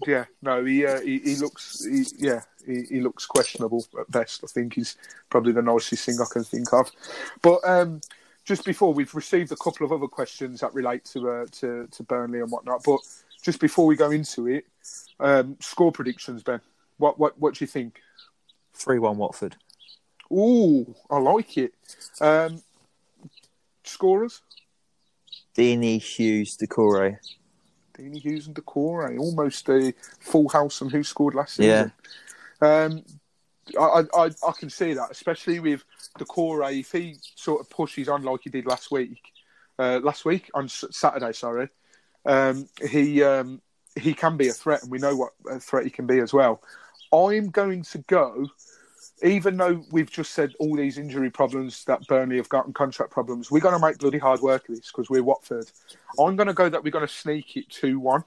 Yeah, 0.07 0.27
no, 0.41 0.65
he 0.65 0.87
uh, 0.87 1.01
he, 1.01 1.19
he 1.19 1.35
looks, 1.35 1.85
he, 1.85 2.05
yeah, 2.17 2.43
he, 2.65 2.83
he 2.83 3.01
looks 3.01 3.27
questionable 3.27 3.85
at 3.99 4.09
best. 4.09 4.45
I 4.45 4.47
think 4.47 4.75
he's 4.75 4.97
probably 5.31 5.51
the 5.51 5.63
nicest 5.63 6.05
thing 6.05 6.19
I 6.21 6.27
can 6.31 6.45
think 6.45 6.73
of. 6.73 6.93
But 7.43 7.59
um, 7.65 8.01
just 8.45 8.65
before 8.65 8.95
we've 8.95 9.13
received 9.17 9.51
a 9.51 9.57
couple 9.57 9.85
of 9.85 9.91
other 9.91 10.07
questions 10.07 10.61
that 10.61 10.73
relate 10.75 11.05
to 11.07 11.29
uh, 11.29 11.47
to 11.53 11.89
to 11.91 12.03
Burnley 12.05 12.41
and 12.41 12.53
whatnot. 12.53 12.85
But 12.85 13.01
just 13.43 13.59
before 13.59 13.87
we 13.87 13.97
go 13.97 14.13
into 14.13 14.47
it, 14.47 14.67
um, 15.19 15.57
score 15.61 15.91
predictions, 15.91 16.45
Ben. 16.45 16.61
What 16.99 17.19
what 17.19 17.37
what 17.39 17.55
do 17.55 17.65
you 17.65 17.67
think? 17.67 18.01
3 18.75 18.99
1 18.99 19.17
Watford. 19.17 19.57
Ooh, 20.33 20.95
I 21.11 21.19
like 21.19 21.57
it. 21.59 21.73
Um, 22.21 22.63
scorers: 23.85 24.43
Deeney, 25.57 26.01
Hughes, 26.01 26.57
Doucouré. 26.57 27.19
Deeney 27.97 28.21
Hughes 28.21 28.47
and 28.47 28.57
Doucouré, 28.57 29.19
almost 29.19 29.69
a 29.69 29.95
full 30.21 30.49
house 30.49 30.83
on 30.83 30.91
who 30.91 31.03
scored 31.03 31.35
last 31.35 31.59
Yeah. 31.59 31.85
season. 31.85 31.93
Um, 32.61 33.05
I, 33.79 34.05
I 34.15 34.25
I 34.27 34.53
can 34.57 34.71
see 34.71 34.95
that, 34.95 35.11
especially 35.11 35.61
with 35.61 35.83
Doucouré. 36.19 36.81
If 36.81 36.93
he 36.93 37.17
sort 37.35 37.61
of 37.61 37.71
pushes 37.71 38.09
on 38.09 38.23
like 38.23 38.41
he 38.45 38.51
did 38.51 38.67
last 38.67 38.91
week, 38.91 39.21
uh, 39.79 40.01
last 40.03 40.25
week 40.25 40.51
on 40.55 40.69
Saturday, 40.69 41.33
sorry, 41.33 41.69
um, 42.25 42.69
he 42.89 43.23
um, 43.23 43.61
he 43.97 44.15
can 44.15 44.37
be 44.37 44.49
a 44.49 44.53
threat, 44.53 44.83
and 44.83 44.91
we 44.91 44.99
know 44.99 45.17
what 45.17 45.33
a 45.51 45.59
threat 45.59 45.85
he 45.85 45.91
can 45.91 46.07
be 46.07 46.21
as 46.21 46.33
well. 46.33 46.63
I'm 47.13 47.51
going 47.51 47.83
to 47.83 47.99
go, 47.99 48.47
even 49.23 49.57
though 49.57 49.83
we've 49.91 50.11
just 50.11 50.33
said 50.33 50.55
all 50.59 50.77
these 50.77 50.99
injury 50.99 51.31
problems 51.31 51.85
that 51.85 52.07
Burnley 52.07 52.37
have 52.37 52.49
got 52.49 52.67
and 52.67 52.75
contract 52.75 53.11
problems, 53.11 53.51
we're 53.51 53.61
going 53.61 53.79
to 53.79 53.85
make 53.85 53.99
bloody 53.99 54.19
hard 54.19 54.41
work 54.41 54.69
of 54.69 54.75
this 54.75 54.91
because 54.91 55.09
we're 55.09 55.23
Watford. 55.23 55.71
I'm 56.19 56.37
going 56.37 56.49
to 56.49 56.55
go 56.55 56.69
that 56.69 56.85
we're 56.85 56.91
going 56.91 57.07
to 57.07 57.13
sneak 57.13 57.57
it 57.57 57.69
2 57.71 57.99
1. 57.99 58.25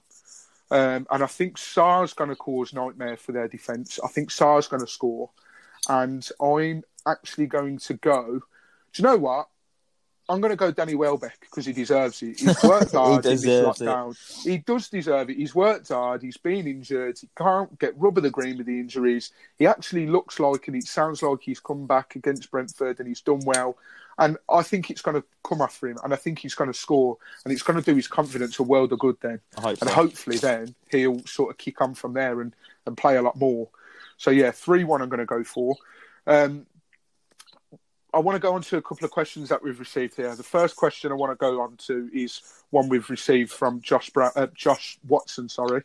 Um, 0.71 1.07
and 1.09 1.23
I 1.23 1.27
think 1.27 1.57
Sarr's 1.57 2.13
going 2.13 2.29
to 2.29 2.35
cause 2.35 2.73
nightmare 2.73 3.17
for 3.17 3.31
their 3.31 3.47
defence. 3.47 3.99
I 4.03 4.07
think 4.07 4.31
Sarr's 4.31 4.67
going 4.67 4.81
to 4.81 4.91
score. 4.91 5.29
And 5.87 6.27
I'm 6.41 6.83
actually 7.07 7.47
going 7.47 7.77
to 7.79 7.93
go. 7.95 8.41
Do 8.93 9.01
you 9.01 9.03
know 9.03 9.17
what? 9.17 9.47
I'm 10.29 10.41
going 10.41 10.51
to 10.51 10.55
go 10.55 10.71
Danny 10.71 10.93
Welbeck 10.93 11.39
because 11.41 11.65
he 11.65 11.73
deserves 11.73 12.21
it. 12.21 12.39
He's 12.39 12.63
worked 12.63 12.91
hard 12.91 13.25
in 13.25 13.31
this 13.31 13.41
deserves 13.41 13.81
it. 13.81 13.85
lockdown. 13.85 14.43
He 14.43 14.59
does 14.59 14.87
deserve 14.87 15.29
it. 15.31 15.37
He's 15.37 15.55
worked 15.55 15.89
hard. 15.89 16.21
He's 16.21 16.37
been 16.37 16.67
injured. 16.67 17.17
He 17.19 17.27
can't 17.35 17.77
get 17.79 17.97
rub 17.97 18.17
of 18.17 18.23
the 18.23 18.29
green 18.29 18.57
with 18.57 18.67
the 18.67 18.79
injuries. 18.79 19.31
He 19.57 19.65
actually 19.65 20.05
looks 20.05 20.39
like 20.39 20.67
and 20.67 20.77
it 20.77 20.85
sounds 20.85 21.23
like 21.23 21.39
he's 21.41 21.59
come 21.59 21.87
back 21.87 22.15
against 22.15 22.51
Brentford 22.51 22.99
and 22.99 23.07
he's 23.07 23.21
done 23.21 23.41
well. 23.43 23.75
And 24.19 24.37
I 24.49 24.61
think 24.61 24.91
it's 24.91 25.01
going 25.01 25.15
to 25.19 25.25
come 25.45 25.61
after 25.61 25.87
him, 25.87 25.97
and 26.03 26.13
I 26.13 26.17
think 26.17 26.39
he's 26.39 26.53
going 26.53 26.69
to 26.69 26.77
score, 26.77 27.17
and 27.45 27.53
it's 27.53 27.63
going 27.63 27.79
to 27.79 27.85
do 27.85 27.95
his 27.95 28.09
confidence 28.09 28.59
a 28.59 28.63
world 28.63 28.91
of 28.91 28.99
good 28.99 29.15
then. 29.21 29.39
Hope 29.55 29.79
And 29.79 29.89
so. 29.89 29.95
hopefully 29.95 30.35
then 30.35 30.75
he'll 30.91 31.25
sort 31.25 31.51
of 31.51 31.57
kick 31.57 31.79
on 31.79 31.93
from 31.93 32.13
there 32.13 32.41
and, 32.41 32.53
and 32.85 32.97
play 32.97 33.15
a 33.15 33.21
lot 33.21 33.37
more. 33.37 33.69
So 34.17 34.29
yeah, 34.29 34.51
three 34.51 34.83
one 34.83 35.01
I'm 35.01 35.07
going 35.07 35.19
to 35.21 35.25
go 35.25 35.45
for. 35.45 35.77
Um, 36.27 36.65
I 38.13 38.19
want 38.19 38.35
to 38.35 38.39
go 38.39 38.53
on 38.55 38.61
to 38.63 38.77
a 38.77 38.81
couple 38.81 39.05
of 39.05 39.11
questions 39.11 39.49
that 39.49 39.61
we've 39.61 39.79
received 39.79 40.15
here. 40.15 40.35
The 40.35 40.43
first 40.43 40.75
question 40.75 41.11
I 41.11 41.15
want 41.15 41.31
to 41.31 41.35
go 41.35 41.61
on 41.61 41.77
to 41.87 42.09
is 42.13 42.41
one 42.71 42.89
we've 42.89 43.09
received 43.09 43.51
from 43.51 43.81
Josh 43.81 44.09
Bra- 44.09 44.31
uh, 44.35 44.47
Josh 44.55 44.97
Watson, 45.07 45.47
sorry, 45.47 45.83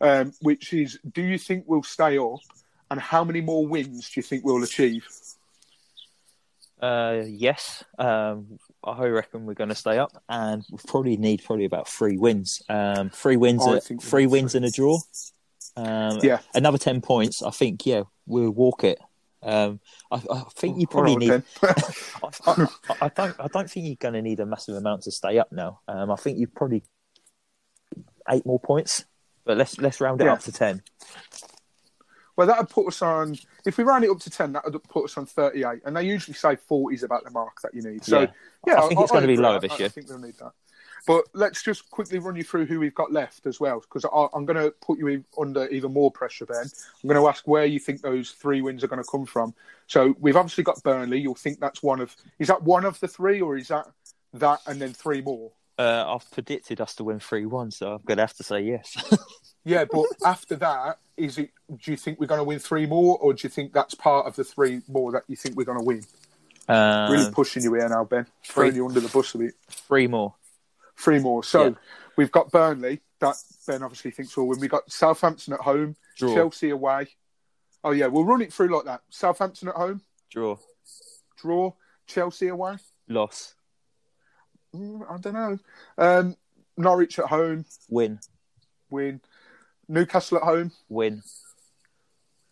um, 0.00 0.32
which 0.40 0.72
is: 0.72 0.98
Do 1.12 1.22
you 1.22 1.36
think 1.38 1.64
we'll 1.66 1.82
stay 1.82 2.16
up, 2.18 2.40
and 2.90 2.98
how 3.00 3.22
many 3.22 3.40
more 3.42 3.66
wins 3.66 4.08
do 4.10 4.18
you 4.18 4.22
think 4.22 4.44
we'll 4.44 4.62
achieve? 4.62 5.06
Uh, 6.80 7.22
yes, 7.26 7.84
um, 7.98 8.58
I 8.84 9.06
reckon 9.08 9.44
we're 9.44 9.54
going 9.54 9.68
to 9.68 9.74
stay 9.74 9.98
up, 9.98 10.22
and 10.28 10.64
we 10.70 10.78
probably 10.86 11.16
need 11.16 11.42
probably 11.44 11.64
about 11.64 11.88
three 11.88 12.16
wins. 12.16 12.62
Um, 12.68 13.10
three 13.10 13.36
wins, 13.36 13.66
I 13.66 13.76
a- 13.76 13.80
three 13.80 14.26
wins 14.26 14.52
three. 14.52 14.58
and 14.58 14.66
a 14.66 14.70
draw. 14.70 14.98
Um, 15.76 16.18
Yeah. 16.22 16.38
another 16.54 16.78
ten 16.78 17.00
points. 17.00 17.42
I 17.42 17.50
think. 17.50 17.84
Yeah, 17.84 18.04
we'll 18.26 18.50
walk 18.52 18.84
it. 18.84 18.98
Um, 19.42 19.80
I, 20.10 20.16
I 20.30 20.42
think 20.54 20.80
you 20.80 20.86
probably 20.86 21.28
right, 21.28 21.42
need. 21.42 21.42
I, 22.46 22.66
I, 23.02 23.08
don't. 23.08 23.36
I 23.38 23.46
don't 23.48 23.70
think 23.70 23.86
you're 23.86 23.96
going 23.96 24.14
to 24.14 24.22
need 24.22 24.40
a 24.40 24.46
massive 24.46 24.74
amount 24.74 25.02
to 25.02 25.10
stay 25.12 25.38
up 25.38 25.52
now. 25.52 25.80
Um, 25.86 26.10
I 26.10 26.16
think 26.16 26.38
you 26.38 26.46
probably 26.48 26.82
eight 28.28 28.44
more 28.44 28.58
points, 28.60 29.04
but 29.44 29.56
let's 29.56 29.78
let's 29.78 30.00
round 30.00 30.20
it 30.20 30.24
Yeah. 30.24 30.32
up 30.32 30.40
to 30.40 30.52
ten. 30.52 30.82
Well, 32.36 32.46
that 32.46 32.58
would 32.58 32.68
put 32.68 32.86
us 32.86 33.02
on. 33.02 33.36
If 33.66 33.78
we 33.78 33.84
round 33.84 34.04
it 34.04 34.10
up 34.10 34.20
to 34.20 34.30
ten, 34.30 34.52
that 34.52 34.64
would 34.64 34.82
put 34.84 35.04
us 35.04 35.16
on 35.18 35.26
thirty-eight. 35.26 35.82
And 35.84 35.96
they 35.96 36.04
usually 36.04 36.34
say 36.34 36.56
forty 36.56 36.96
is 36.96 37.02
about 37.02 37.24
the 37.24 37.30
mark 37.30 37.60
that 37.62 37.74
you 37.74 37.82
need. 37.82 38.04
So, 38.04 38.20
Yeah. 38.20 38.26
yeah, 38.66 38.82
I 38.82 38.88
think 38.88 39.00
it's 39.00 39.12
gonna 39.12 39.26
be 39.26 39.36
lower 39.36 39.60
this 39.60 39.78
year. 39.78 39.86
I 39.86 39.88
think 39.88 40.08
we'll 40.08 40.18
need 40.18 40.36
that. 40.38 40.52
But 41.06 41.24
let's 41.32 41.62
just 41.62 41.90
quickly 41.90 42.18
run 42.18 42.36
you 42.36 42.42
through 42.44 42.66
who 42.66 42.80
we've 42.80 42.94
got 42.94 43.12
left 43.12 43.46
as 43.46 43.60
well, 43.60 43.80
because 43.80 44.04
I'm 44.04 44.44
going 44.44 44.56
to 44.62 44.70
put 44.80 44.98
you 44.98 45.08
in- 45.08 45.24
under 45.38 45.66
even 45.68 45.92
more 45.92 46.10
pressure, 46.10 46.46
Ben. 46.46 46.64
I'm 47.02 47.08
going 47.08 47.20
to 47.20 47.28
ask 47.28 47.46
where 47.46 47.64
you 47.64 47.78
think 47.78 48.02
those 48.02 48.30
three 48.32 48.60
wins 48.62 48.82
are 48.84 48.88
going 48.88 49.02
to 49.02 49.08
come 49.10 49.26
from. 49.26 49.54
So 49.86 50.14
we've 50.20 50.36
obviously 50.36 50.64
got 50.64 50.82
Burnley. 50.82 51.20
You'll 51.20 51.34
think 51.34 51.60
that's 51.60 51.82
one 51.82 52.00
of. 52.00 52.14
Is 52.38 52.48
that 52.48 52.62
one 52.62 52.84
of 52.84 52.98
the 53.00 53.08
three, 53.08 53.40
or 53.40 53.56
is 53.56 53.68
that 53.68 53.86
that 54.34 54.60
and 54.66 54.80
then 54.80 54.92
three 54.92 55.22
more? 55.22 55.52
Uh, 55.78 56.04
I've 56.14 56.28
predicted 56.32 56.80
us 56.80 56.94
to 56.96 57.04
win 57.04 57.20
three 57.20 57.46
one, 57.46 57.70
so 57.70 57.92
I'm 57.94 58.02
going 58.04 58.16
to 58.18 58.24
have 58.24 58.34
to 58.34 58.42
say 58.42 58.60
yes. 58.62 58.96
Yeah, 59.64 59.84
but 59.90 60.06
after 60.24 60.56
that, 60.56 60.98
is 61.16 61.36
it? 61.36 61.50
Do 61.68 61.90
you 61.90 61.96
think 61.98 62.18
we're 62.18 62.26
going 62.26 62.38
to 62.38 62.44
win 62.44 62.58
three 62.58 62.86
more, 62.86 63.18
or 63.18 63.34
do 63.34 63.40
you 63.42 63.50
think 63.50 63.74
that's 63.74 63.94
part 63.94 64.24
of 64.26 64.34
the 64.34 64.42
three 64.44 64.80
more 64.88 65.12
that 65.12 65.24
you 65.28 65.36
think 65.36 65.56
we're 65.56 65.64
going 65.64 65.78
to 65.78 65.84
win? 65.84 66.02
Um, 66.68 67.12
Really 67.12 67.30
pushing 67.30 67.62
you 67.62 67.74
here 67.74 67.86
now, 67.88 68.04
Ben. 68.04 68.26
Throwing 68.44 68.74
you 68.74 68.86
under 68.86 69.00
the 69.00 69.08
bus 69.08 69.34
a 69.34 69.38
bit. 69.38 69.54
three 69.68 70.06
more. 70.06 70.34
Three 70.98 71.18
more. 71.18 71.42
So 71.44 71.64
Yeah. 71.64 71.74
we've 72.16 72.32
got 72.32 72.50
Burnley. 72.50 73.00
That 73.20 73.36
Ben 73.66 73.82
obviously 73.82 74.10
thinks 74.10 74.36
will 74.36 74.48
win. 74.48 74.60
We've 74.60 74.70
got 74.70 74.90
Southampton 74.90 75.54
at 75.54 75.60
home, 75.60 75.96
Draw. 76.16 76.34
Chelsea 76.34 76.70
away. 76.70 77.08
Oh 77.84 77.90
yeah, 77.92 78.06
we'll 78.06 78.24
run 78.24 78.42
it 78.42 78.52
through 78.52 78.68
like 78.74 78.84
that. 78.86 79.02
Southampton 79.10 79.68
at 79.68 79.74
home, 79.76 80.02
Draw. 80.30 80.56
draw. 81.36 81.72
Chelsea 82.06 82.48
away. 82.48 82.76
Loss. 83.08 83.54
Mm, 84.74 85.10
I 85.10 85.16
don't 85.18 85.34
know. 85.34 85.58
Um, 85.98 86.36
Norwich 86.76 87.18
at 87.18 87.26
home, 87.26 87.64
Win. 87.88 88.18
win. 88.90 89.20
Newcastle 89.88 90.38
at 90.38 90.44
home, 90.44 90.72
Win. 90.88 91.22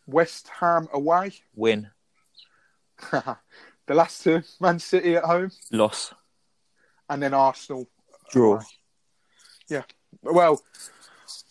West 0.06 0.48
Ham 0.60 0.88
away. 0.92 1.32
Win. 1.54 1.90
the 3.10 3.36
last 3.94 4.22
two, 4.22 4.42
Man 4.60 4.78
City 4.78 5.16
at 5.16 5.24
home, 5.24 5.50
Loss. 5.70 6.14
and 7.10 7.22
then 7.22 7.34
Arsenal 7.34 7.88
Draw. 8.36 8.60
Yeah. 9.70 9.84
Well, 10.22 10.62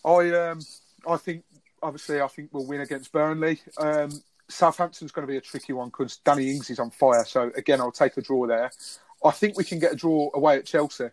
I 0.05 0.29
um 0.35 0.59
I 1.07 1.17
think 1.17 1.43
obviously 1.81 2.21
I 2.21 2.27
think 2.27 2.49
we'll 2.51 2.67
win 2.67 2.81
against 2.81 3.11
Burnley. 3.11 3.59
Um, 3.79 4.11
Southampton's 4.49 5.11
going 5.11 5.25
to 5.27 5.31
be 5.31 5.37
a 5.37 5.41
tricky 5.41 5.73
one 5.73 5.87
because 5.87 6.17
Danny 6.17 6.51
Ings 6.51 6.69
is 6.69 6.77
on 6.77 6.91
fire. 6.91 7.25
So 7.25 7.51
again, 7.55 7.81
I'll 7.81 7.91
take 7.91 8.17
a 8.17 8.21
draw 8.21 8.45
there. 8.45 8.69
I 9.23 9.31
think 9.31 9.57
we 9.57 9.63
can 9.63 9.79
get 9.79 9.93
a 9.93 9.95
draw 9.95 10.29
away 10.35 10.57
at 10.57 10.67
Chelsea. 10.67 11.09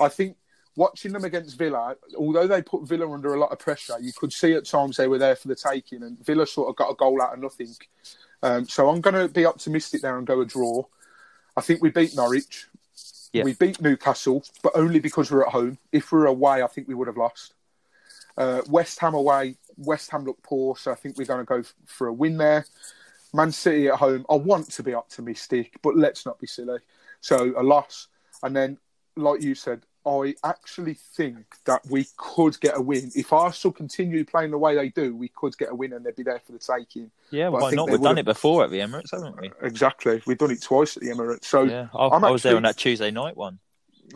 I 0.00 0.08
think 0.08 0.36
watching 0.74 1.12
them 1.12 1.24
against 1.24 1.56
Villa, 1.56 1.94
although 2.16 2.48
they 2.48 2.60
put 2.60 2.88
Villa 2.88 3.08
under 3.08 3.34
a 3.34 3.38
lot 3.38 3.52
of 3.52 3.60
pressure, 3.60 3.98
you 4.00 4.12
could 4.12 4.32
see 4.32 4.54
at 4.54 4.66
times 4.66 4.96
they 4.96 5.06
were 5.06 5.18
there 5.18 5.36
for 5.36 5.46
the 5.46 5.54
taking, 5.54 6.02
and 6.02 6.18
Villa 6.26 6.44
sort 6.44 6.70
of 6.70 6.74
got 6.74 6.90
a 6.90 6.96
goal 6.96 7.22
out 7.22 7.34
of 7.34 7.38
nothing. 7.38 7.72
Um, 8.42 8.68
so 8.68 8.88
I'm 8.88 9.00
going 9.00 9.14
to 9.14 9.32
be 9.32 9.46
optimistic 9.46 10.02
there 10.02 10.18
and 10.18 10.26
go 10.26 10.40
a 10.40 10.44
draw. 10.44 10.82
I 11.56 11.60
think 11.60 11.82
we 11.82 11.90
beat 11.90 12.16
Norwich. 12.16 12.66
We 13.44 13.54
beat 13.54 13.80
Newcastle, 13.80 14.44
but 14.62 14.72
only 14.74 15.00
because 15.00 15.30
we're 15.30 15.44
at 15.44 15.52
home. 15.52 15.78
If 15.92 16.12
we 16.12 16.18
we're 16.18 16.26
away, 16.26 16.62
I 16.62 16.66
think 16.66 16.88
we 16.88 16.94
would 16.94 17.08
have 17.08 17.16
lost. 17.16 17.54
Uh, 18.36 18.62
West 18.68 19.00
Ham 19.00 19.14
away, 19.14 19.56
West 19.76 20.10
Ham 20.10 20.24
look 20.24 20.42
poor, 20.42 20.76
so 20.76 20.92
I 20.92 20.94
think 20.94 21.18
we're 21.18 21.26
going 21.26 21.44
to 21.44 21.44
go 21.44 21.62
for 21.86 22.06
a 22.06 22.12
win 22.12 22.36
there. 22.36 22.64
Man 23.34 23.52
City 23.52 23.88
at 23.88 23.96
home, 23.96 24.24
I 24.30 24.34
want 24.34 24.70
to 24.70 24.82
be 24.82 24.94
optimistic, 24.94 25.76
but 25.82 25.96
let's 25.96 26.24
not 26.24 26.38
be 26.38 26.46
silly. 26.46 26.78
So 27.20 27.52
a 27.56 27.62
loss. 27.62 28.08
And 28.42 28.54
then, 28.54 28.78
like 29.16 29.42
you 29.42 29.54
said, 29.54 29.82
I 30.08 30.34
actually 30.44 30.94
think 30.94 31.44
that 31.66 31.86
we 31.88 32.06
could 32.16 32.58
get 32.60 32.76
a 32.76 32.80
win. 32.80 33.10
If 33.14 33.32
Arsenal 33.32 33.72
continue 33.72 34.24
playing 34.24 34.50
the 34.52 34.58
way 34.58 34.74
they 34.74 34.88
do, 34.88 35.14
we 35.14 35.28
could 35.28 35.56
get 35.58 35.70
a 35.70 35.74
win 35.74 35.92
and 35.92 36.04
they'd 36.04 36.16
be 36.16 36.22
there 36.22 36.40
for 36.40 36.52
the 36.52 36.58
taking. 36.58 37.10
Yeah, 37.30 37.50
But 37.50 37.56
I 37.58 37.60
why 37.60 37.70
think 37.70 37.76
not? 37.76 37.86
We've 37.90 37.94
done 38.00 38.02
would've- 38.16 38.18
it 38.20 38.24
before 38.24 38.64
at 38.64 38.70
the 38.70 38.78
Emirates, 38.78 39.10
haven't 39.12 39.40
we? 39.40 39.50
Exactly. 39.62 40.22
We've 40.26 40.38
done 40.38 40.50
it 40.50 40.62
twice 40.62 40.96
at 40.96 41.02
the 41.02 41.10
Emirates. 41.10 41.44
So, 41.44 41.64
Yeah, 41.64 41.88
I, 41.94 42.08
I'm 42.08 42.24
I 42.24 42.30
was 42.30 42.42
there 42.42 42.56
on 42.56 42.62
that 42.62 42.76
Tuesday 42.76 43.10
night 43.10 43.36
one. 43.36 43.58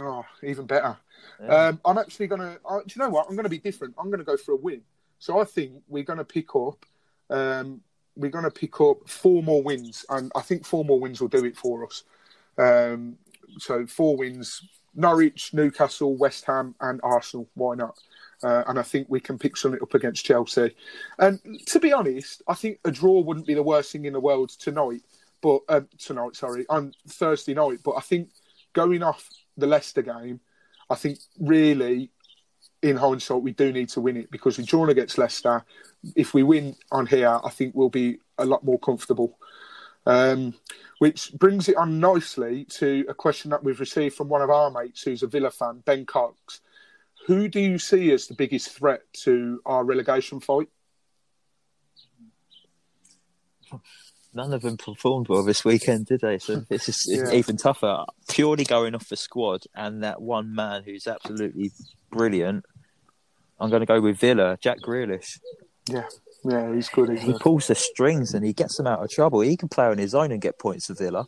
oh, 0.01 0.25
even 0.43 0.67
better. 0.67 0.97
Yeah. 1.43 1.67
Um, 1.69 1.81
I'm 1.85 1.99
actually 1.99 2.27
going 2.29 2.41
to, 2.41 2.59
uh, 2.65 2.79
do 2.79 2.93
you 2.95 3.03
know 3.03 3.11
what? 3.11 3.27
I'm 3.29 3.35
going 3.37 3.45
to 3.45 3.51
be 3.51 3.59
different. 3.59 3.95
I'm 3.99 4.07
going 4.07 4.19
to 4.21 4.25
go 4.25 4.37
for 4.37 4.53
a 4.53 4.57
win. 4.57 4.83
So 5.19 5.39
I 5.41 5.45
think 5.45 5.73
we're 5.89 6.03
going 6.05 6.19
to 6.19 6.25
pick 6.25 6.55
up, 6.57 6.85
um, 7.31 7.81
we're 8.17 8.31
going 8.31 8.45
to 8.45 8.51
pick 8.51 8.81
up 8.81 9.09
four 9.09 9.43
more 9.43 9.63
wins. 9.63 10.05
And 10.09 10.33
I 10.35 10.41
think 10.41 10.65
four 10.65 10.85
more 10.85 10.99
wins 11.01 11.21
will 11.21 11.29
do 11.29 11.45
it 11.45 11.57
for 11.57 11.85
us. 11.87 12.05
Um, 12.59 13.17
so 13.59 13.87
four 13.87 14.17
wins 14.17 14.63
Norwich, 14.95 15.53
Newcastle, 15.55 16.17
West 16.17 16.45
Ham, 16.47 16.75
and 16.81 17.01
Arsenal. 17.03 17.49
Why 17.55 17.75
not? 17.75 17.99
Uh, 18.43 18.65
and 18.67 18.79
I 18.79 18.83
think 18.83 19.07
we 19.09 19.21
can 19.21 19.39
pick 19.39 19.57
something 19.57 19.81
up 19.81 19.95
against 19.95 20.25
Chelsea. 20.25 20.75
And 21.19 21.41
to 21.67 21.79
be 21.79 21.93
honest, 21.93 22.43
I 22.49 22.55
think 22.55 22.79
a 22.85 22.91
draw 22.91 23.21
wouldn't 23.21 23.47
be 23.47 23.55
the 23.55 23.63
worst 23.63 23.93
thing 23.93 24.05
in 24.05 24.13
the 24.13 24.21
world 24.21 24.51
tonight. 24.51 25.03
But 25.41 25.61
um, 25.69 25.89
tonight, 25.99 26.37
sorry, 26.37 26.67
on 26.69 26.93
Thursday 27.09 27.55
night. 27.55 27.81
But 27.85 27.93
I 27.93 28.01
think 28.01 28.31
going 28.73 29.03
off 29.03 29.29
the 29.57 29.67
Leicester 29.67 30.03
game, 30.03 30.41
I 30.91 30.95
think 30.95 31.19
really, 31.39 32.11
in 32.83 32.97
hindsight, 32.97 33.43
we 33.43 33.53
do 33.53 33.73
need 33.73 33.89
to 33.91 34.01
win 34.01 34.17
it 34.17 34.31
because 34.31 34.59
we're 34.59 34.65
drawn 34.65 34.91
against 34.91 35.19
Leicester. 35.19 35.65
If 36.17 36.35
we 36.35 36.43
win 36.43 36.77
on 36.91 37.07
here, 37.07 37.41
I 37.43 37.51
think 37.51 37.75
we'll 37.75 37.91
be 37.91 38.19
a 38.39 38.45
lot 38.45 38.65
more 38.65 38.79
comfortable. 38.79 39.39
Um, 40.05 40.55
which 40.99 41.33
brings 41.35 41.69
it 41.69 41.77
on 41.77 42.01
nicely 42.01 42.65
to 42.65 43.05
a 43.09 43.15
question 43.15 43.51
that 43.51 43.63
we've 43.63 43.79
received 43.81 44.17
from 44.17 44.29
one 44.29 44.43
of 44.43 44.51
our 44.51 44.71
mates 44.71 45.03
who's 45.03 45.23
a 45.23 45.27
Villa 45.29 45.51
fan, 45.51 45.83
Ben 45.85 46.07
Cox. 46.07 46.61
Who 47.27 47.49
do 47.49 47.61
you 47.61 47.79
see 47.79 48.11
as 48.13 48.27
the 48.27 48.35
biggest 48.35 48.71
threat 48.71 49.03
to 49.25 49.61
our 49.65 49.85
relegation 49.85 50.41
fight? 50.41 50.69
None 54.35 54.53
of 54.53 54.63
them 54.63 54.77
performed 54.77 55.29
well 55.29 55.45
this 55.45 55.65
weekend, 55.65 56.07
did 56.07 56.21
they? 56.21 56.39
So 56.39 56.65
it's 56.71 56.87
just 56.87 57.11
it's 57.11 57.31
Yeah. 57.31 57.37
even 57.39 57.57
tougher. 57.57 58.05
Purely 58.29 58.65
going 58.65 58.95
off 58.95 59.09
the 59.09 59.17
squad 59.17 59.65
and 59.75 60.03
that 60.03 60.23
one 60.23 60.55
man 60.55 60.85
who's 60.85 61.07
absolutely 61.07 61.71
brilliant. 62.11 62.65
I'm 63.61 63.71
going 63.71 63.81
to 63.81 63.87
go 63.87 64.01
with 64.01 64.19
Villa, 64.19 64.59
Jack 64.61 64.81
Grealish. 64.81 65.39
Yeah, 65.89 66.09
yeah, 66.45 66.75
he's 66.75 66.89
good. 66.89 67.19
He 67.19 67.33
pulls 67.35 67.69
the 67.69 67.75
strings 67.75 68.35
and 68.35 68.45
he 68.45 68.53
gets 68.53 68.77
them 68.77 68.87
out 68.87 69.03
of 69.03 69.11
trouble. 69.11 69.41
He 69.41 69.57
can 69.57 69.69
play 69.69 69.87
on 69.87 69.99
his 69.99 70.15
own 70.15 70.33
and 70.33 70.41
get 70.41 70.59
points 70.59 70.87
for 70.87 70.95
Villa. 70.95 71.27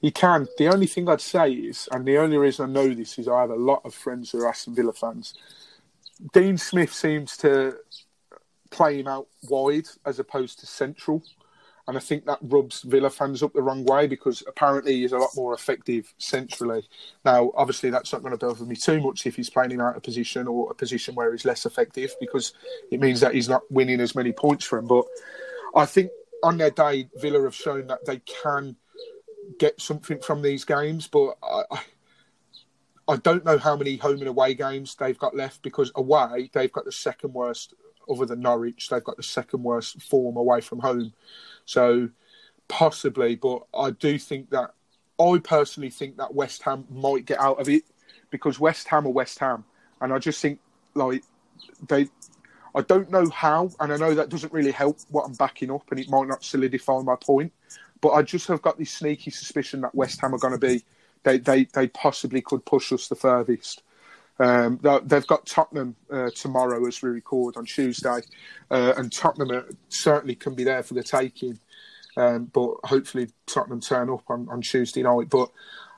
He 0.00 0.10
can. 0.10 0.46
The 0.58 0.68
only 0.68 0.86
thing 0.86 1.08
I'd 1.08 1.20
say 1.20 1.52
is, 1.52 1.88
and 1.90 2.06
the 2.06 2.18
only 2.18 2.36
reason 2.36 2.70
I 2.70 2.72
know 2.72 2.94
this 2.94 3.18
is 3.18 3.28
I 3.28 3.40
have 3.40 3.50
a 3.50 3.56
lot 3.56 3.82
of 3.84 3.94
friends 3.94 4.30
who 4.30 4.42
are 4.42 4.48
Aston 4.48 4.74
Villa 4.74 4.92
fans. 4.92 5.34
Dean 6.32 6.56
Smith 6.56 6.92
seems 6.92 7.36
to 7.38 7.76
play 8.70 9.00
him 9.00 9.06
out 9.06 9.28
wide 9.48 9.86
as 10.04 10.18
opposed 10.18 10.60
to 10.60 10.66
central. 10.66 11.22
And 11.88 11.96
I 11.96 12.00
think 12.00 12.26
that 12.26 12.38
rubs 12.42 12.82
Villa 12.82 13.10
fans 13.10 13.42
up 13.44 13.52
the 13.52 13.62
wrong 13.62 13.84
way 13.84 14.08
because 14.08 14.42
apparently 14.48 14.94
he's 15.00 15.12
a 15.12 15.18
lot 15.18 15.30
more 15.36 15.54
effective 15.54 16.12
centrally. 16.18 16.82
Now, 17.24 17.52
obviously, 17.54 17.90
that's 17.90 18.12
not 18.12 18.22
going 18.22 18.36
to 18.36 18.44
bother 18.46 18.64
me 18.64 18.74
too 18.74 19.00
much 19.00 19.24
if 19.24 19.36
he's 19.36 19.50
playing 19.50 19.80
out 19.80 19.96
of 19.96 20.02
position 20.02 20.48
or 20.48 20.70
a 20.70 20.74
position 20.74 21.14
where 21.14 21.30
he's 21.30 21.44
less 21.44 21.64
effective 21.64 22.12
because 22.18 22.54
it 22.90 23.00
means 23.00 23.20
that 23.20 23.34
he's 23.34 23.48
not 23.48 23.62
winning 23.70 24.00
as 24.00 24.16
many 24.16 24.32
points 24.32 24.64
for 24.64 24.78
him. 24.78 24.88
But 24.88 25.04
I 25.76 25.86
think 25.86 26.10
on 26.42 26.58
their 26.58 26.72
day, 26.72 27.08
Villa 27.16 27.42
have 27.44 27.54
shown 27.54 27.86
that 27.86 28.04
they 28.04 28.18
can 28.18 28.74
get 29.60 29.80
something 29.80 30.18
from 30.18 30.42
these 30.42 30.64
games, 30.64 31.06
but 31.06 31.36
I, 31.42 31.62
I- 31.70 31.84
I 33.08 33.14
don't 33.16 33.44
know 33.44 33.56
how 33.58 33.76
many 33.76 33.96
home 33.96 34.18
and 34.18 34.26
away 34.26 34.54
games 34.54 34.96
they've 34.96 35.16
got 35.16 35.36
left 35.36 35.62
because 35.62 35.92
away 35.94 36.50
they've 36.52 36.72
got 36.72 36.84
the 36.86 36.90
second 36.90 37.34
worst, 37.34 37.72
other 38.10 38.26
than 38.26 38.40
Norwich, 38.40 38.88
they've 38.88 39.04
got 39.04 39.16
the 39.16 39.22
second 39.22 39.62
worst 39.62 40.02
form 40.02 40.36
away 40.36 40.60
from 40.60 40.80
home. 40.80 41.12
So 41.66 42.08
possibly, 42.68 43.36
but 43.36 43.62
I 43.76 43.90
do 43.90 44.18
think 44.18 44.50
that 44.50 44.72
I 45.20 45.38
personally 45.42 45.90
think 45.90 46.16
that 46.16 46.34
West 46.34 46.62
Ham 46.62 46.86
might 46.90 47.26
get 47.26 47.38
out 47.40 47.60
of 47.60 47.68
it 47.68 47.84
because 48.30 48.58
West 48.58 48.88
Ham 48.88 49.06
are 49.06 49.10
West 49.10 49.38
Ham, 49.38 49.64
and 50.00 50.12
I 50.12 50.18
just 50.18 50.40
think 50.40 50.58
like 50.94 51.22
they. 51.88 52.08
I 52.74 52.82
don't 52.82 53.10
know 53.10 53.26
how, 53.30 53.70
and 53.80 53.90
I 53.90 53.96
know 53.96 54.14
that 54.14 54.28
doesn't 54.28 54.52
really 54.52 54.70
help 54.70 54.98
what 55.10 55.24
I'm 55.24 55.32
backing 55.32 55.70
up, 55.70 55.90
and 55.90 55.98
it 55.98 56.10
might 56.10 56.28
not 56.28 56.44
solidify 56.44 57.00
my 57.00 57.16
point. 57.16 57.50
But 58.02 58.10
I 58.10 58.20
just 58.20 58.46
have 58.48 58.60
got 58.60 58.78
this 58.78 58.90
sneaky 58.90 59.30
suspicion 59.30 59.80
that 59.80 59.94
West 59.94 60.20
Ham 60.20 60.34
are 60.34 60.38
going 60.38 60.52
to 60.52 60.58
be, 60.58 60.84
they, 61.22 61.38
they, 61.38 61.64
they 61.72 61.88
possibly 61.88 62.42
could 62.42 62.66
push 62.66 62.92
us 62.92 63.08
the 63.08 63.14
furthest. 63.14 63.82
Um, 64.38 64.78
they- 64.82 65.00
they've 65.04 65.26
got 65.26 65.46
Tottenham 65.46 65.96
uh, 66.10 66.30
tomorrow 66.34 66.86
as 66.86 67.00
we 67.02 67.10
record 67.10 67.56
on 67.56 67.64
Tuesday, 67.64 68.20
uh, 68.70 68.92
and 68.96 69.12
Tottenham 69.12 69.50
uh, 69.50 69.62
certainly 69.88 70.34
can 70.34 70.54
be 70.54 70.64
there 70.64 70.82
for 70.82 70.94
the 70.94 71.02
taking. 71.02 71.58
Um, 72.18 72.46
but 72.46 72.76
hopefully 72.84 73.28
Tottenham 73.46 73.80
turn 73.80 74.08
up 74.08 74.24
on, 74.28 74.48
on 74.50 74.62
Tuesday 74.62 75.02
night. 75.02 75.28
But 75.28 75.50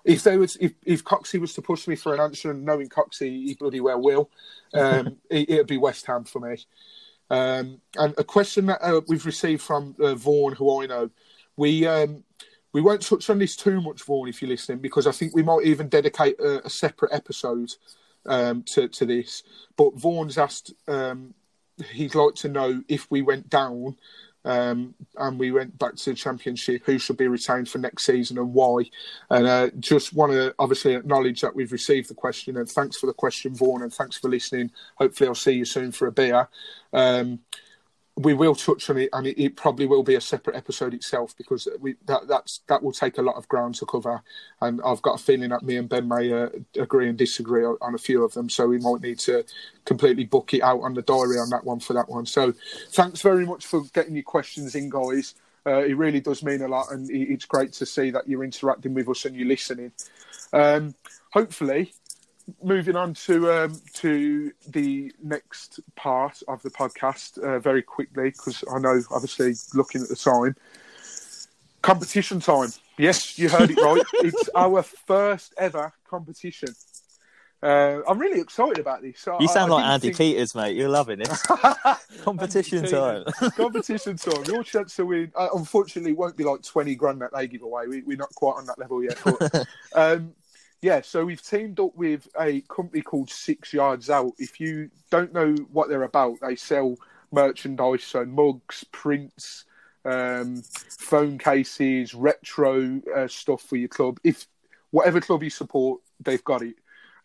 if 0.05 0.25
they 0.25 0.37
was, 0.37 0.57
if, 0.57 0.73
if 0.85 1.05
Coxey 1.05 1.41
was 1.41 1.55
to 1.55 1.63
push 1.63 1.87
me 1.87 1.95
for 1.95 2.13
an 2.15 2.21
answer, 2.21 2.51
and 2.51 2.65
knowing 2.65 2.89
Coxey, 2.89 3.45
he 3.47 3.55
bloody 3.55 3.81
well 3.81 4.01
will, 4.01 4.31
um, 4.75 5.17
it, 5.31 5.49
it'd 5.51 5.67
be 5.69 5.77
West 5.79 6.07
Ham 6.07 6.25
for 6.25 6.41
me. 6.41 6.57
Um, 7.31 7.81
and 7.97 8.15
a 8.19 8.25
question 8.25 8.67
that 8.67 8.83
uh, 8.83 9.01
we've 9.07 9.27
received 9.27 9.63
from 9.63 9.95
uh, 10.01 10.15
Vaughan, 10.15 10.55
who 10.57 10.83
I 10.83 10.87
know, 10.87 11.11
we 11.57 11.87
um, 11.87 12.25
we 12.73 12.81
won't 12.81 13.03
touch 13.03 13.29
on 13.31 13.39
this 13.39 13.55
too 13.57 13.81
much, 13.81 14.03
Vaughan, 14.03 14.29
if 14.29 14.41
you're 14.43 14.49
listening, 14.51 14.79
because 14.79 15.07
I 15.07 15.13
think 15.13 15.35
we 15.35 15.43
might 15.43 15.65
even 15.65 15.89
dedicate 15.89 16.39
a, 16.41 16.67
a 16.67 16.71
separate 16.71 17.13
episode 17.13 17.71
um, 18.27 18.63
to 18.65 18.89
to 18.89 19.07
this. 19.07 19.43
But 19.77 19.97
Vaughan's 19.97 20.39
asked, 20.39 20.73
um, 20.87 21.35
he'd 21.93 22.15
like 22.15 22.35
to 22.37 22.49
know 22.49 22.83
if 22.89 23.11
we 23.11 23.23
went 23.23 23.49
down 23.49 23.97
um, 24.45 24.95
and 25.17 25.39
we 25.39 25.51
went 25.51 25.79
back 25.79 25.97
to 25.97 26.11
the 26.11 26.17
championship, 26.17 26.83
who 26.87 26.99
should 26.99 27.17
be 27.17 27.29
retained 27.29 27.69
for 27.69 27.79
next 27.79 28.05
season 28.05 28.39
and 28.39 28.55
why. 28.55 28.85
And 29.31 29.47
uh, 29.47 29.71
just 29.79 30.15
want 30.15 30.33
to 30.33 30.55
obviously 30.59 30.95
acknowledge 30.95 31.41
that 31.43 31.55
we've 31.55 31.73
received 31.73 32.09
the 32.09 32.15
question 32.15 32.57
and 32.57 32.69
thanks 32.69 32.97
for 32.97 33.07
the 33.07 33.13
question, 33.13 33.55
Vaughan, 33.55 33.83
and 33.83 33.93
thanks 33.93 34.17
for 34.17 34.29
listening. 34.29 34.71
Hopefully, 34.97 35.29
I'll 35.29 35.35
see 35.35 35.53
you 35.53 35.65
soon 35.65 35.93
for 35.93 36.07
a 36.07 36.13
beer. 36.13 36.49
Um, 36.93 37.41
we 38.19 38.35
will 38.35 38.55
touch 38.55 38.91
on 38.91 38.99
it, 38.99 39.11
and 39.13 39.27
it, 39.27 39.41
it 39.43 39.57
probably 39.57 39.87
will 39.87 40.03
be 40.03 40.17
a 40.17 40.21
separate 40.21 40.57
episode 40.57 40.93
itself 40.93 41.37
because 41.37 41.69
we 41.81 41.95
that 42.07 42.27
that's 42.27 42.61
that 42.67 42.83
will 42.83 42.93
take 42.93 43.19
a 43.19 43.23
lot 43.23 43.37
of 43.37 43.49
ground 43.49 43.77
to 43.77 43.87
cover, 43.87 44.23
and 44.61 44.81
I've 44.85 45.03
got 45.03 45.21
a 45.21 45.23
feeling 45.23 45.51
that 45.51 45.63
me 45.63 45.77
and 45.77 45.89
Ben 45.89 46.09
may 46.09 46.33
uh, 46.33 46.49
agree 46.79 47.09
and 47.09 47.17
disagree 47.17 47.65
on, 47.65 47.77
on 47.81 47.95
a 47.95 47.99
few 47.99 48.25
of 48.25 48.35
them, 48.35 48.51
so 48.51 48.67
we 48.67 48.79
might 48.79 49.03
need 49.03 49.19
to 49.21 49.45
completely 49.85 50.25
book 50.25 50.53
it 50.53 50.63
out 50.63 50.81
on 50.81 50.95
the 50.95 51.03
diary 51.03 51.39
on 51.39 51.51
that 51.51 51.65
one 51.65 51.81
for 51.81 51.93
that 51.93 52.09
one. 52.09 52.27
So, 52.27 52.53
thanks 52.91 53.23
very 53.23 53.47
much 53.47 53.67
for 53.67 53.83
getting 53.95 54.15
your 54.15 54.25
questions 54.25 54.75
in, 54.75 54.91
guys. 54.91 55.35
Uh, 55.67 55.85
it 55.85 55.97
really 55.97 56.21
does 56.21 56.43
mean 56.43 56.63
a 56.63 56.69
lot, 56.69 56.91
and 56.91 57.09
it, 57.11 57.33
it's 57.33 57.45
great 57.45 57.73
to 57.75 57.87
see 57.87 58.11
that 58.11 58.29
you're 58.29 58.45
interacting 58.45 58.95
with 58.95 59.09
us 59.09 59.25
and 59.25 59.37
you're 59.37 59.49
listening. 59.49 59.93
Um, 60.53 60.95
hopefully, 61.31 61.93
moving 62.63 62.97
on 62.97 63.15
to 63.15 63.51
um, 63.53 63.81
to 63.95 64.53
the 64.69 65.13
next 65.23 65.81
part 65.97 66.43
of 66.49 66.63
the 66.63 66.71
podcast 66.71 67.39
uh, 67.39 67.59
very 67.59 67.83
quickly 67.83 68.31
because 68.31 68.65
I 68.73 68.79
know, 68.79 69.01
obviously, 69.11 69.55
looking 69.75 70.03
at 70.03 70.09
the 70.09 70.17
time, 70.17 70.57
competition 71.83 72.41
time. 72.41 72.71
Yes, 72.97 73.39
you 73.39 73.49
heard 73.49 73.71
it 73.71 73.79
right. 73.81 74.03
it's 74.15 74.49
our 74.55 74.83
first 74.83 75.55
ever 75.59 75.93
competition. 76.09 76.71
Uh, 77.61 78.01
I'm 78.09 78.21
really 78.21 78.41
excited 78.41 78.79
about 78.79 79.03
this. 79.03 79.27
I- 79.27 79.37
You 79.41 79.49
sound 79.49 79.73
I 79.73 79.77
like 79.77 79.85
Andi 79.85 80.03
think- 80.03 80.17
Peters, 80.17 80.55
mate. 80.55 80.77
You're 80.77 80.89
loving 80.89 81.21
it. 81.21 81.29
Competition 82.23 82.85
time. 82.87 83.25
Competition 83.57 84.17
time. 84.17 84.45
Your 84.45 84.63
chance 84.63 84.95
to 84.97 85.07
win, 85.07 85.33
uh, 85.35 85.49
unfortunately, 85.55 86.13
won't 86.13 86.37
be 86.37 86.45
like 86.45 86.63
20 86.63 86.95
grand 86.95 87.21
that 87.21 87.31
they 87.35 87.49
give 87.49 87.63
away. 87.63 87.89
We, 87.89 88.03
we're 88.03 88.17
not 88.17 88.33
quite 88.37 88.55
on 88.59 88.67
that 88.67 88.79
level 88.79 89.03
yet. 89.03 89.19
But, 89.25 89.67
um, 89.93 90.35
yeah, 90.81 91.01
so 91.01 91.25
we've 91.25 91.43
teamed 91.43 91.81
up 91.81 91.97
with 91.97 92.29
a 92.39 92.61
company 92.63 93.03
called 93.03 93.31
Six 93.31 93.73
Yards 93.73 94.11
Out. 94.11 94.33
If 94.39 94.61
you 94.61 94.91
don't 95.11 95.33
know 95.33 95.55
what 95.73 95.89
they're 95.89 96.05
about, 96.05 96.39
they 96.41 96.55
sell 96.55 96.97
merchandise, 97.33 98.05
so 98.05 98.25
mugs, 98.25 98.85
prints, 98.93 99.65
um, 100.05 100.63
phone 100.63 101.37
cases, 101.39 102.15
retro 102.15 103.01
uh, 103.15 103.27
stuff 103.27 103.63
for 103.63 103.77
your 103.77 103.89
club. 103.89 104.19
If 104.23 104.47
whatever 104.91 105.21
club 105.21 105.43
you 105.43 105.51
support, 105.51 106.01
they've 106.21 106.45
got 106.45 106.63
it. 106.63 106.77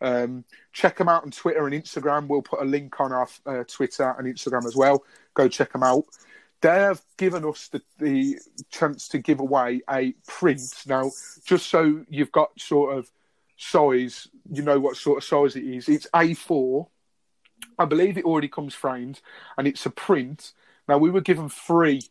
Um, 0.02 0.44
check 0.74 0.98
them 0.98 1.08
out 1.08 1.24
on 1.24 1.32
Twitter 1.32 1.66
and 1.66 1.76
Instagram. 1.76 2.28
We'll 2.28 2.42
put 2.42 2.62
a 2.62 2.66
link 2.66 3.00
on 3.00 3.14
our 3.14 3.28
uh, 3.46 3.64
Twitter 3.66 4.16
and 4.18 4.28
Instagram 4.28 4.66
as 4.66 4.76
well. 4.76 5.04
Go 5.34 5.48
check 5.48 5.72
them 5.72 5.84
out. 5.84 6.04
They 6.62 6.70
have 6.70 7.02
given 7.18 7.46
us 7.46 7.68
the, 7.68 7.82
the 8.00 8.38
chance 8.70 9.08
to 9.10 9.20
give 9.20 9.40
away 9.40 9.82
a 9.90 10.14
print. 10.28 10.62
Now, 10.88 11.12
just 11.46 11.68
so 11.68 12.04
you've 12.10 12.32
got 12.32 12.60
sort 12.60 12.98
of 12.98 13.12
size, 13.58 14.28
you 14.52 14.62
know 14.62 14.80
what 14.80 14.98
sort 14.98 15.18
of 15.18 15.24
size 15.24 15.56
it 15.56 15.64
is. 15.64 15.90
It's 15.90 16.08
A4. 16.14 16.88
I 17.80 17.86
believe 17.86 18.18
it 18.18 18.26
already 18.26 18.50
comes 18.50 18.74
framed, 18.74 19.22
and 19.58 19.68
it's 19.68 19.86
a 19.86 19.90
print. 19.90 20.54
Now, 20.88 20.98
we 20.98 21.10
were 21.10 21.22
given 21.22 21.50
three 21.50 22.02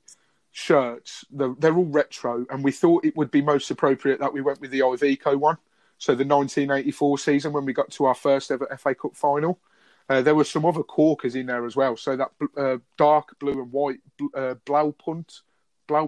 shirts. 0.51 1.24
They're, 1.30 1.55
they're 1.59 1.76
all 1.76 1.84
retro, 1.84 2.47
and 2.51 2.64
we 2.64 2.72
thought 2.72 3.05
it 3.05 3.16
would 3.16 3.30
be 3.30 3.43
most 3.43 3.70
appropriate 3.70 4.20
that 4.20 4.32
we 4.32 4.40
went 4.40 4.61
with 4.61 4.70
the 4.70 4.80
Iveco 4.80 5.36
one. 5.36 5.59
So 5.99 6.14
the 6.14 6.24
1984 6.24 7.18
season 7.18 7.53
when 7.53 7.64
we 7.64 7.72
got 7.72 7.90
to 7.93 8.07
our 8.07 8.14
first 8.14 8.51
ever 8.51 8.66
FA 8.78 8.95
Cup 8.95 9.14
final. 9.14 9.61
Uh, 10.09 10.20
there 10.20 10.34
were 10.34 10.45
some 10.45 10.66
other 10.66 10.82
corkers 10.82 11.36
in 11.36 11.47
there 11.47 11.64
as 11.64 11.76
well. 11.76 11.97
So 11.97 12.16
that 12.16 12.30
uh, 12.57 12.78
dark 12.99 13.38
blue 13.38 13.62
and 13.62 13.72
white 13.72 14.01
uh. 14.34 14.55
Blaupunkt. 14.66 15.43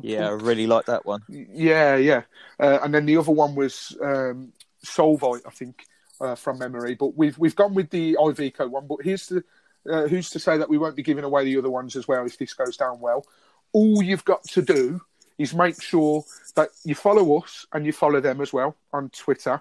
Yeah, 0.02 0.28
I 0.28 0.32
really 0.32 0.66
like 0.66 0.86
that 0.86 1.04
one. 1.04 1.22
Yeah, 1.28 1.96
yeah. 1.96 2.22
Uh, 2.58 2.78
and 2.82 2.94
then 2.94 3.04
the 3.04 3.18
other 3.18 3.32
one 3.32 3.54
was 3.54 3.94
um, 4.00 4.52
Solvite, 4.84 5.42
I 5.46 5.50
think, 5.50 5.86
uh, 6.20 6.34
from 6.34 6.58
memory. 6.58 6.94
But 6.94 7.16
we've 7.16 7.36
we've 7.38 7.56
gone 7.56 7.74
with 7.74 7.90
the 7.90 8.16
Iveco 8.20 8.70
one. 8.70 8.86
But 8.86 8.98
here's 9.02 9.26
the 9.28 9.44
uh, 9.90 10.06
who's 10.06 10.30
to 10.30 10.38
say 10.38 10.56
that 10.56 10.68
we 10.68 10.78
won't 10.78 10.96
be 10.96 11.02
giving 11.02 11.24
away 11.24 11.44
the 11.44 11.58
other 11.58 11.70
ones 11.70 11.96
as 11.96 12.08
well 12.08 12.24
if 12.24 12.38
this 12.38 12.54
goes 12.54 12.76
down 12.76 13.00
well. 13.00 13.26
All 13.72 14.02
you've 14.02 14.24
got 14.24 14.44
to 14.44 14.62
do 14.62 15.00
is 15.36 15.54
make 15.54 15.80
sure 15.82 16.24
that 16.54 16.70
you 16.84 16.94
follow 16.94 17.38
us 17.38 17.66
and 17.72 17.84
you 17.84 17.92
follow 17.92 18.20
them 18.20 18.40
as 18.40 18.52
well 18.52 18.76
on 18.92 19.10
Twitter. 19.10 19.60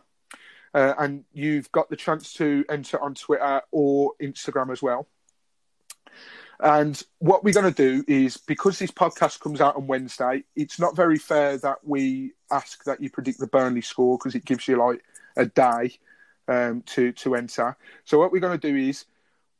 Uh, 0.73 0.93
and 0.97 1.23
you've 1.33 1.71
got 1.71 1.89
the 1.89 1.95
chance 1.95 2.33
to 2.33 2.65
enter 2.69 3.01
on 3.01 3.13
Twitter 3.13 3.61
or 3.71 4.13
Instagram 4.21 4.71
as 4.71 4.81
well. 4.81 5.07
And 6.59 7.01
what 7.19 7.43
we're 7.43 7.53
going 7.53 7.71
to 7.71 8.03
do 8.03 8.03
is 8.07 8.37
because 8.37 8.79
this 8.79 8.91
podcast 8.91 9.39
comes 9.39 9.59
out 9.59 9.75
on 9.75 9.87
Wednesday, 9.87 10.43
it's 10.55 10.79
not 10.79 10.95
very 10.95 11.17
fair 11.17 11.57
that 11.57 11.79
we 11.83 12.33
ask 12.51 12.83
that 12.85 13.01
you 13.01 13.09
predict 13.09 13.39
the 13.39 13.47
Burnley 13.47 13.81
score 13.81 14.17
because 14.17 14.35
it 14.35 14.45
gives 14.45 14.67
you 14.67 14.77
like 14.77 15.03
a 15.35 15.45
day 15.45 15.97
um, 16.47 16.81
to 16.83 17.11
to 17.13 17.35
enter. 17.35 17.77
So 18.05 18.19
what 18.19 18.31
we're 18.31 18.39
going 18.39 18.59
to 18.59 18.71
do 18.71 18.75
is 18.75 19.05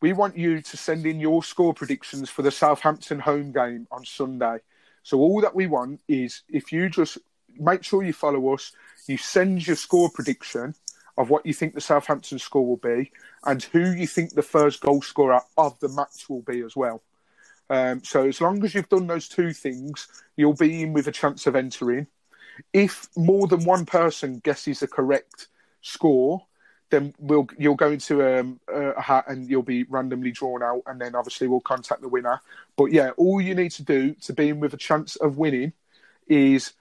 we 0.02 0.14
want 0.14 0.38
you 0.38 0.62
to 0.62 0.78
send 0.78 1.06
in 1.06 1.20
your 1.20 1.44
score 1.44 1.74
predictions 1.74 2.30
for 2.30 2.42
the 2.42 2.52
Southampton 2.52 3.20
home 3.20 3.52
game 3.52 3.88
on 3.92 4.04
Sunday. 4.06 4.58
So 5.04 5.20
all 5.20 5.42
that 5.42 5.56
we 5.56 5.68
want 5.68 6.02
is 6.08 6.44
if 6.50 6.72
you 6.72 6.90
just 6.90 7.18
make 7.58 7.84
sure 7.84 8.04
you 8.04 8.14
follow 8.14 8.54
us, 8.54 8.74
you 9.08 9.18
send 9.18 9.66
your 9.66 9.76
score 9.76 10.10
prediction 10.10 10.76
of 11.18 11.30
what 11.30 11.46
you 11.46 11.54
think 11.54 11.74
the 11.74 11.82
Southampton 11.82 12.40
score 12.40 12.66
will 12.66 12.78
be 12.78 13.12
and 13.46 13.64
who 13.64 13.92
you 13.92 14.08
think 14.08 14.34
the 14.34 14.42
first 14.42 14.82
goal 14.82 15.02
scorer 15.02 15.42
of 15.58 15.80
the 15.80 15.90
match 15.90 16.30
will 16.30 16.42
be 16.42 16.62
as 16.62 16.76
well. 16.76 17.02
Um, 17.70 18.04
so 18.04 18.28
as 18.28 18.42
long 18.42 18.64
as 18.66 18.76
you've 18.76 18.90
done 18.90 19.08
those 19.08 19.30
two 19.30 19.54
things, 19.54 20.08
you'll 20.36 20.54
be 20.54 20.82
in 20.82 20.94
with 20.94 21.08
a 21.08 21.12
chance 21.12 21.48
of 21.48 21.56
entering. 21.56 22.08
If 22.72 23.08
more 23.16 23.48
than 23.48 23.64
one 23.64 23.86
person 23.86 24.40
guesses 24.40 24.80
the 24.82 24.88
correct 24.88 25.48
score, 25.84 26.44
then 26.90 27.14
we'll 27.20 27.48
you'll 27.58 27.76
go 27.76 27.92
into 27.92 28.40
um, 28.40 28.60
a 28.68 29.00
hat 29.00 29.26
and 29.28 29.48
you'll 29.48 29.62
be 29.62 29.84
randomly 29.84 30.32
drawn 30.32 30.64
out, 30.64 30.82
and 30.88 31.00
then 31.00 31.14
obviously 31.14 31.48
we'll 31.48 31.62
contact 31.62 32.02
the 32.02 32.10
winner. 32.10 32.42
But 32.76 32.86
yeah, 32.86 33.12
all 33.12 33.40
you 33.40 33.54
need 33.54 33.72
to 33.72 33.84
do 33.84 34.16
to 34.16 34.34
be 34.34 34.50
in 34.50 34.60
with 34.60 34.74
a 34.74 34.78
chance 34.78 35.16
of 35.18 35.38
winning 35.38 35.74
is 36.28 36.74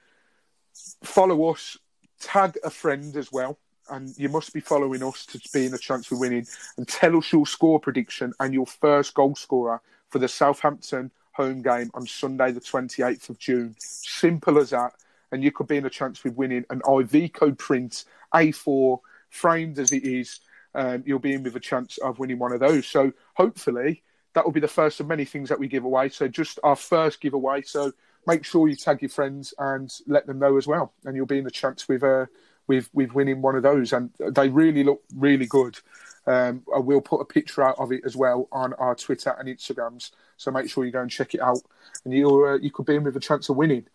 follow 1.05 1.51
us, 1.51 1.77
tag 2.19 2.57
a 2.65 2.71
friend 2.71 3.15
as 3.17 3.31
well 3.31 3.59
and 3.91 4.17
you 4.19 4.29
must 4.29 4.53
be 4.53 4.61
following 4.61 5.03
us 5.03 5.27
to 5.27 5.41
be 5.53 5.67
in 5.67 5.75
a 5.75 5.79
chance 5.79 6.11
of 6.11 6.19
winning. 6.19 6.47
And 6.77 6.87
tell 6.89 7.17
us 7.17 7.33
your 7.33 7.47
score 7.47 7.81
prediction 7.81 8.33
and 8.41 8.55
your 8.55 8.67
first 8.67 9.15
goal 9.15 9.35
scorer 9.35 9.81
for 10.09 10.19
the 10.19 10.29
Southampton 10.29 11.11
home 11.33 11.63
game 11.63 11.91
on 11.95 12.07
Sunday, 12.07 12.53
the 12.53 12.61
28th 12.61 13.31
of 13.31 13.39
June. 13.39 13.75
Simple 13.79 14.59
as 14.59 14.71
that. 14.71 14.95
And 15.33 15.43
you 15.43 15.51
could 15.51 15.67
be 15.67 15.77
in 15.77 15.87
a 15.87 15.91
chance 15.91 16.23
with 16.23 16.37
winning 16.37 16.65
an 16.71 16.81
Iveco 16.81 17.57
print 17.59 18.05
A4, 18.35 18.99
framed 19.31 19.79
as 19.79 19.93
it 19.93 20.05
is. 20.05 20.41
Um, 20.75 21.03
you'll 21.05 21.19
be 21.19 21.35
in 21.35 21.43
with 21.43 21.57
a 21.57 21.61
chance 21.61 21.99
of 21.99 22.19
winning 22.19 22.39
one 22.39 22.53
of 22.53 22.61
those. 22.61 22.87
So 22.87 23.13
hopefully 23.35 24.03
that 24.35 24.45
will 24.45 24.53
be 24.53 24.61
the 24.61 24.69
first 24.69 25.01
of 25.01 25.07
many 25.07 25.25
things 25.25 25.49
that 25.49 25.59
we 25.59 25.69
give 25.69 25.85
away. 25.85 26.09
So 26.09 26.29
just 26.29 26.59
our 26.63 26.77
first 26.77 27.21
giveaway. 27.21 27.63
So 27.63 27.93
make 28.27 28.45
sure 28.45 28.69
you 28.69 28.77
tag 28.77 29.03
your 29.03 29.09
friends 29.09 29.53
and 29.59 29.93
let 30.07 30.27
them 30.27 30.39
know 30.39 30.57
as 30.57 30.67
well, 30.67 30.93
and 31.05 31.17
you'll 31.17 31.27
be 31.27 31.39
in 31.39 31.47
a 31.47 31.51
chance 31.51 31.89
with 31.89 32.03
uh, 32.03 32.27
with 32.67 32.89
with 32.93 33.13
winning 33.13 33.43
one 33.43 33.57
of 33.57 33.63
those, 33.63 33.93
and 33.93 34.11
they 34.19 34.49
really 34.49 34.85
look 34.85 35.03
really 35.15 35.47
good. 35.47 35.79
Um, 36.27 36.63
I 36.75 36.79
will 36.79 37.01
put 37.01 37.21
a 37.21 37.25
picture 37.25 37.63
out 37.63 37.79
of 37.79 37.93
it 37.93 38.03
as 38.05 38.17
well 38.17 38.49
on 38.53 38.73
our 38.75 38.95
Twitter 38.95 39.35
and 39.39 39.49
Instagrams, 39.49 40.13
so 40.37 40.51
make 40.51 40.71
sure 40.71 40.85
you 40.85 40.93
go 40.93 41.01
and 41.01 41.11
check 41.11 41.35
it 41.35 41.41
out, 41.41 41.61
and 42.05 42.15
you 42.15 42.47
uh, 42.47 42.59
you 42.59 42.71
could 42.71 42.87
be 42.87 42.95
in 42.95 43.05
with 43.05 43.17
a 43.17 43.21
chance 43.21 43.49
of 43.49 43.57
winning. 43.57 43.87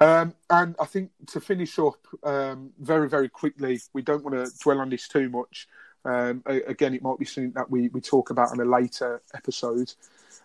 Um, 0.00 0.34
and 0.50 0.74
I 0.80 0.84
think 0.86 1.10
to 1.28 1.40
finish 1.40 1.78
up 1.78 1.98
um, 2.24 2.70
very 2.78 3.08
very 3.08 3.28
quickly, 3.28 3.80
we 3.92 4.02
don't 4.02 4.24
want 4.24 4.36
to 4.36 4.52
dwell 4.58 4.80
on 4.80 4.90
this 4.90 5.08
too 5.08 5.28
much. 5.28 5.68
Um, 6.04 6.42
again, 6.46 6.94
it 6.94 7.02
might 7.02 7.18
be 7.18 7.24
something 7.24 7.52
that 7.52 7.70
we, 7.70 7.88
we 7.88 8.00
talk 8.00 8.30
about 8.30 8.52
in 8.52 8.60
a 8.60 8.64
later 8.64 9.20
episode. 9.34 9.92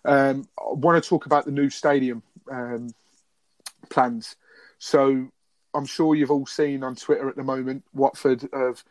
Um, 0.04 0.48
I 0.60 0.74
want 0.74 1.02
to 1.02 1.08
talk 1.08 1.26
about 1.26 1.46
the 1.46 1.52
new 1.52 1.70
stadium 1.70 2.22
um, 2.52 2.90
plans. 3.90 4.36
So 4.80 5.32
I'm 5.74 5.86
sure 5.86 6.16
you've 6.16 6.32
all 6.32 6.46
seen 6.46 6.84
on 6.84 6.96
Twitter 6.96 7.30
at 7.30 7.36
the 7.36 7.44
moment, 7.44 7.84
Watford 7.94 8.50
of 8.54 8.84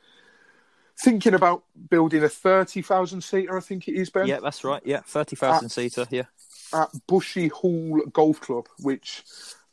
thinking 1.00 1.34
about 1.34 1.64
building 1.90 2.22
a 2.22 2.28
30,000 2.28 3.22
seater, 3.22 3.56
I 3.56 3.60
think 3.60 3.88
it 3.88 3.94
is, 3.94 4.10
Ben. 4.10 4.26
Yeah, 4.26 4.40
that's 4.40 4.64
right. 4.64 4.82
Yeah, 4.84 5.00
30,000 5.00 5.68
seater, 5.68 6.06
yeah. 6.10 6.24
At 6.72 6.90
Bushy 7.06 7.48
Hall 7.48 8.00
Golf 8.12 8.40
Club, 8.40 8.68
which 8.78 9.24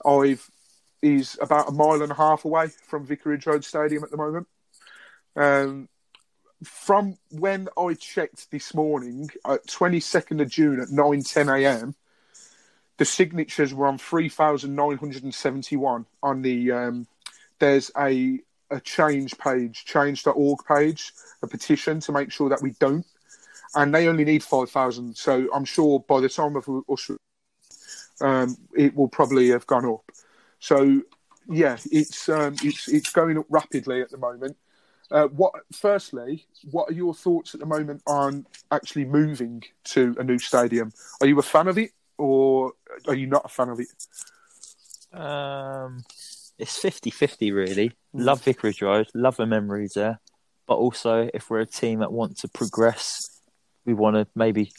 I've 0.06 0.50
is 1.02 1.38
about 1.42 1.70
a 1.70 1.72
mile 1.72 2.02
and 2.02 2.12
a 2.12 2.16
half 2.16 2.46
away 2.46 2.68
from 2.88 3.06
Vicarage 3.06 3.46
Road 3.46 3.64
Stadium 3.64 4.04
at 4.04 4.12
the 4.12 4.18
moment. 4.18 4.48
Um, 5.36 5.88
from 6.64 7.18
when 7.32 7.70
I 7.78 7.94
checked 7.94 8.52
this 8.52 8.74
morning, 8.74 9.30
at 9.46 9.66
22nd 9.68 10.42
of 10.42 10.50
June 10.50 10.82
at 10.82 10.90
9 10.90 11.24
10 11.24 11.50
a.m., 11.50 11.96
the 12.98 13.06
signatures 13.06 13.74
were 13.74 13.88
on 13.88 13.98
3,971 13.98 16.06
on 16.22 16.42
the, 16.42 16.72
um, 16.72 17.08
there's 17.60 17.92
a, 17.98 18.40
a 18.72 18.80
change 18.80 19.38
page, 19.38 19.86
change.org 19.86 20.60
page, 20.68 21.14
a 21.42 21.48
petition 21.48 22.00
to 22.02 22.12
make 22.12 22.32
sure 22.32 22.50
that 22.50 22.62
we 22.62 22.72
don't. 22.80 23.06
And 23.76 23.94
they 23.94 24.08
only 24.08 24.26
need 24.26 24.44
5,000. 24.44 25.16
So 25.16 25.48
I'm 25.54 25.66
sure 25.66 26.00
by 26.08 26.22
the 26.22 26.30
time 26.30 26.56
of 26.56 26.68
us, 26.90 27.12
um, 28.22 28.58
it 28.76 28.96
will 28.96 29.08
probably 29.08 29.50
have 29.50 29.68
gone 29.68 29.86
up. 29.86 30.12
So 30.60 31.02
yeah, 31.48 31.78
it's 31.92 32.28
um, 32.30 32.56
it's 32.64 32.88
it's 32.88 33.12
going 33.12 33.38
up 33.38 33.46
rapidly 33.50 34.02
at 34.02 34.12
the 34.12 34.18
moment. 34.18 34.58
Uh, 35.10 35.28
what 35.28 35.54
firstly, 35.72 36.46
what 36.70 36.90
are 36.90 36.94
your 36.94 37.14
thoughts 37.14 37.54
at 37.54 37.60
the 37.60 37.66
moment 37.66 38.02
on 38.06 38.46
actually 38.72 39.06
moving 39.06 39.64
to 39.86 40.16
a 40.20 40.24
new 40.24 40.38
stadium? 40.38 40.92
Are 41.22 41.28
you 41.28 41.40
a 41.40 41.44
fan 41.44 41.68
of 41.68 41.78
it? 41.78 41.92
or 42.20 42.74
are 43.08 43.16
you 43.16 43.26
not 43.26 43.46
a 43.46 43.48
fan 43.48 43.70
of 43.70 43.80
it? 43.80 43.88
Um, 45.18 46.04
it's 46.60 46.82
50-50 46.82 47.54
really. 47.54 47.90
Mm. 47.90 47.94
Love 48.26 48.44
Vicarage 48.44 48.82
Road, 48.82 49.08
love 49.14 49.38
the 49.38 49.46
memories 49.46 49.94
there, 49.94 50.20
but 50.68 50.76
also 50.76 51.30
if 51.34 51.50
we're 51.50 51.62
a 51.62 51.66
team 51.66 52.00
that 52.00 52.12
want 52.12 52.38
to 52.40 52.48
progress, 52.48 53.42
we 53.86 53.94
want 53.94 54.16
to 54.16 54.28
maybe 54.36 54.72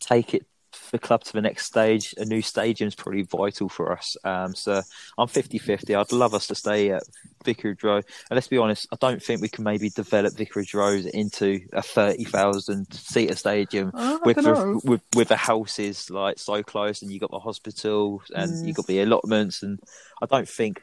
take 0.00 0.34
it 0.34 0.46
the 0.92 0.98
club 0.98 1.24
to 1.24 1.32
the 1.32 1.40
next 1.40 1.66
stage. 1.66 2.14
A 2.18 2.24
new 2.24 2.42
stadium 2.42 2.88
is 2.88 2.94
probably 2.94 3.22
vital 3.22 3.68
for 3.68 3.92
us. 3.92 4.16
Um, 4.24 4.54
so 4.54 4.82
I'm 5.18 5.26
50-50. 5.26 5.98
I'd 5.98 6.12
love 6.12 6.34
us 6.34 6.46
to 6.48 6.54
stay 6.54 6.90
at 6.90 7.02
Vicarage 7.44 7.82
Road. 7.82 8.04
And 8.30 8.36
let's 8.36 8.48
be 8.48 8.58
honest, 8.58 8.86
I 8.92 8.96
don't 9.00 9.22
think 9.22 9.40
we 9.40 9.48
can 9.48 9.64
maybe 9.64 9.90
develop 9.90 10.36
Vicarage 10.36 10.74
Road 10.74 11.06
into 11.06 11.60
a 11.72 11.82
30,000 11.82 12.92
seater 12.92 13.34
stadium 13.34 13.90
oh, 13.94 14.20
with, 14.24 14.36
the, 14.36 14.80
with, 14.84 15.02
with 15.16 15.28
the 15.28 15.36
houses 15.36 16.10
like 16.10 16.38
so 16.38 16.62
close 16.62 17.02
and 17.02 17.10
you've 17.10 17.22
got 17.22 17.30
the 17.30 17.38
hospital 17.38 18.22
and 18.34 18.52
mm. 18.52 18.66
you 18.66 18.74
got 18.74 18.86
the 18.86 19.00
allotments 19.00 19.62
and 19.62 19.80
I 20.22 20.26
don't 20.26 20.48
think 20.48 20.82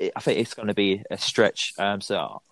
I 0.00 0.20
think 0.20 0.40
it's 0.40 0.54
going 0.54 0.68
to 0.68 0.74
be 0.74 1.02
a 1.10 1.18
stretch. 1.18 1.72
Um, 1.78 2.00
so 2.00 2.42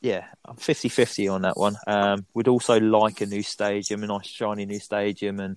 yeah, 0.00 0.26
I'm 0.44 0.56
50 0.56 0.88
50 0.88 1.28
on 1.28 1.42
that 1.42 1.56
one. 1.56 1.76
Um, 1.86 2.26
we'd 2.34 2.48
also 2.48 2.78
like 2.78 3.20
a 3.20 3.26
new 3.26 3.42
stadium, 3.42 4.04
a 4.04 4.06
nice 4.06 4.28
shiny 4.28 4.64
new 4.66 4.78
stadium, 4.78 5.40
and 5.40 5.56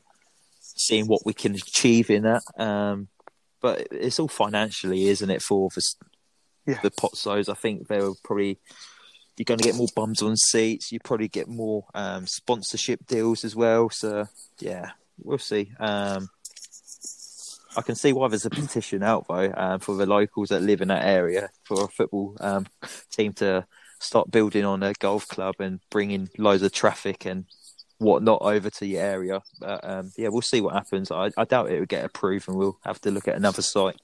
seeing 0.60 1.06
what 1.06 1.26
we 1.26 1.34
can 1.34 1.56
achieve 1.56 2.10
in 2.10 2.23
that. 2.23 2.43
Um, 2.57 3.07
but 3.61 3.88
it's 3.91 4.19
all 4.19 4.27
financially, 4.27 5.07
isn't 5.10 5.30
it, 5.30 5.41
for 5.41 5.69
the, 5.76 5.81
yeah. 6.65 6.80
the 6.81 6.89
Pozzos? 6.89 7.49
I 7.49 7.53
think 7.53 7.88
they'll 7.88 8.18
probably. 8.23 8.60
You're 9.38 9.45
going 9.45 9.60
to 9.60 9.64
get 9.64 9.76
more 9.76 9.88
bums 9.95 10.22
on 10.22 10.35
seats. 10.35 10.91
You 10.91 10.99
probably 10.99 11.30
get 11.30 11.48
more 11.48 11.85
um, 11.95 12.27
sponsorship 12.27 13.07
deals 13.07 13.43
as 13.43 13.56
well. 13.56 13.89
So 13.89 14.27
yeah, 14.60 14.91
we'll 15.23 15.39
see. 15.39 15.72
Um, 15.80 16.30
I 17.76 17.81
can 17.81 17.95
see 17.95 18.14
why 18.14 18.27
there's 18.27 18.45
a 18.45 18.49
petition 18.49 19.03
out 19.03 19.26
though 19.27 19.53
um, 19.56 19.80
for 19.80 19.95
the 19.95 20.06
locals 20.06 20.49
that 20.49 20.61
live 20.61 20.81
in 20.81 20.89
that 20.89 21.06
area 21.06 21.49
for 21.64 21.85
a 21.85 21.88
football 21.88 22.35
um, 22.39 22.68
team 23.11 23.34
to 23.34 23.65
start 23.99 24.31
building 24.31 24.65
on 24.65 24.84
a 24.84 24.93
golf 24.93 25.27
club 25.27 25.56
and 25.60 25.80
bringing 25.89 26.30
loads 26.38 26.64
of 26.64 26.72
traffic 26.72 27.26
and 27.26 27.45
whatnot 27.99 28.41
over 28.41 28.69
to 28.69 28.85
your 28.85 29.02
area. 29.02 29.41
But 29.60 29.80
um, 29.84 30.11
yeah, 30.18 30.30
we'll 30.30 30.41
see 30.41 30.60
what 30.60 30.73
happens. 30.73 31.11
I, 31.11 31.31
I 31.38 31.45
doubt 31.45 31.72
it 31.72 31.80
will 31.80 31.85
get 31.85 32.03
approved, 32.03 32.49
and 32.49 32.57
we'll 32.57 32.80
have 32.84 32.99
to 33.02 33.11
look 33.11 33.27
at 33.27 33.35
another 33.35 33.61
site. 33.61 33.98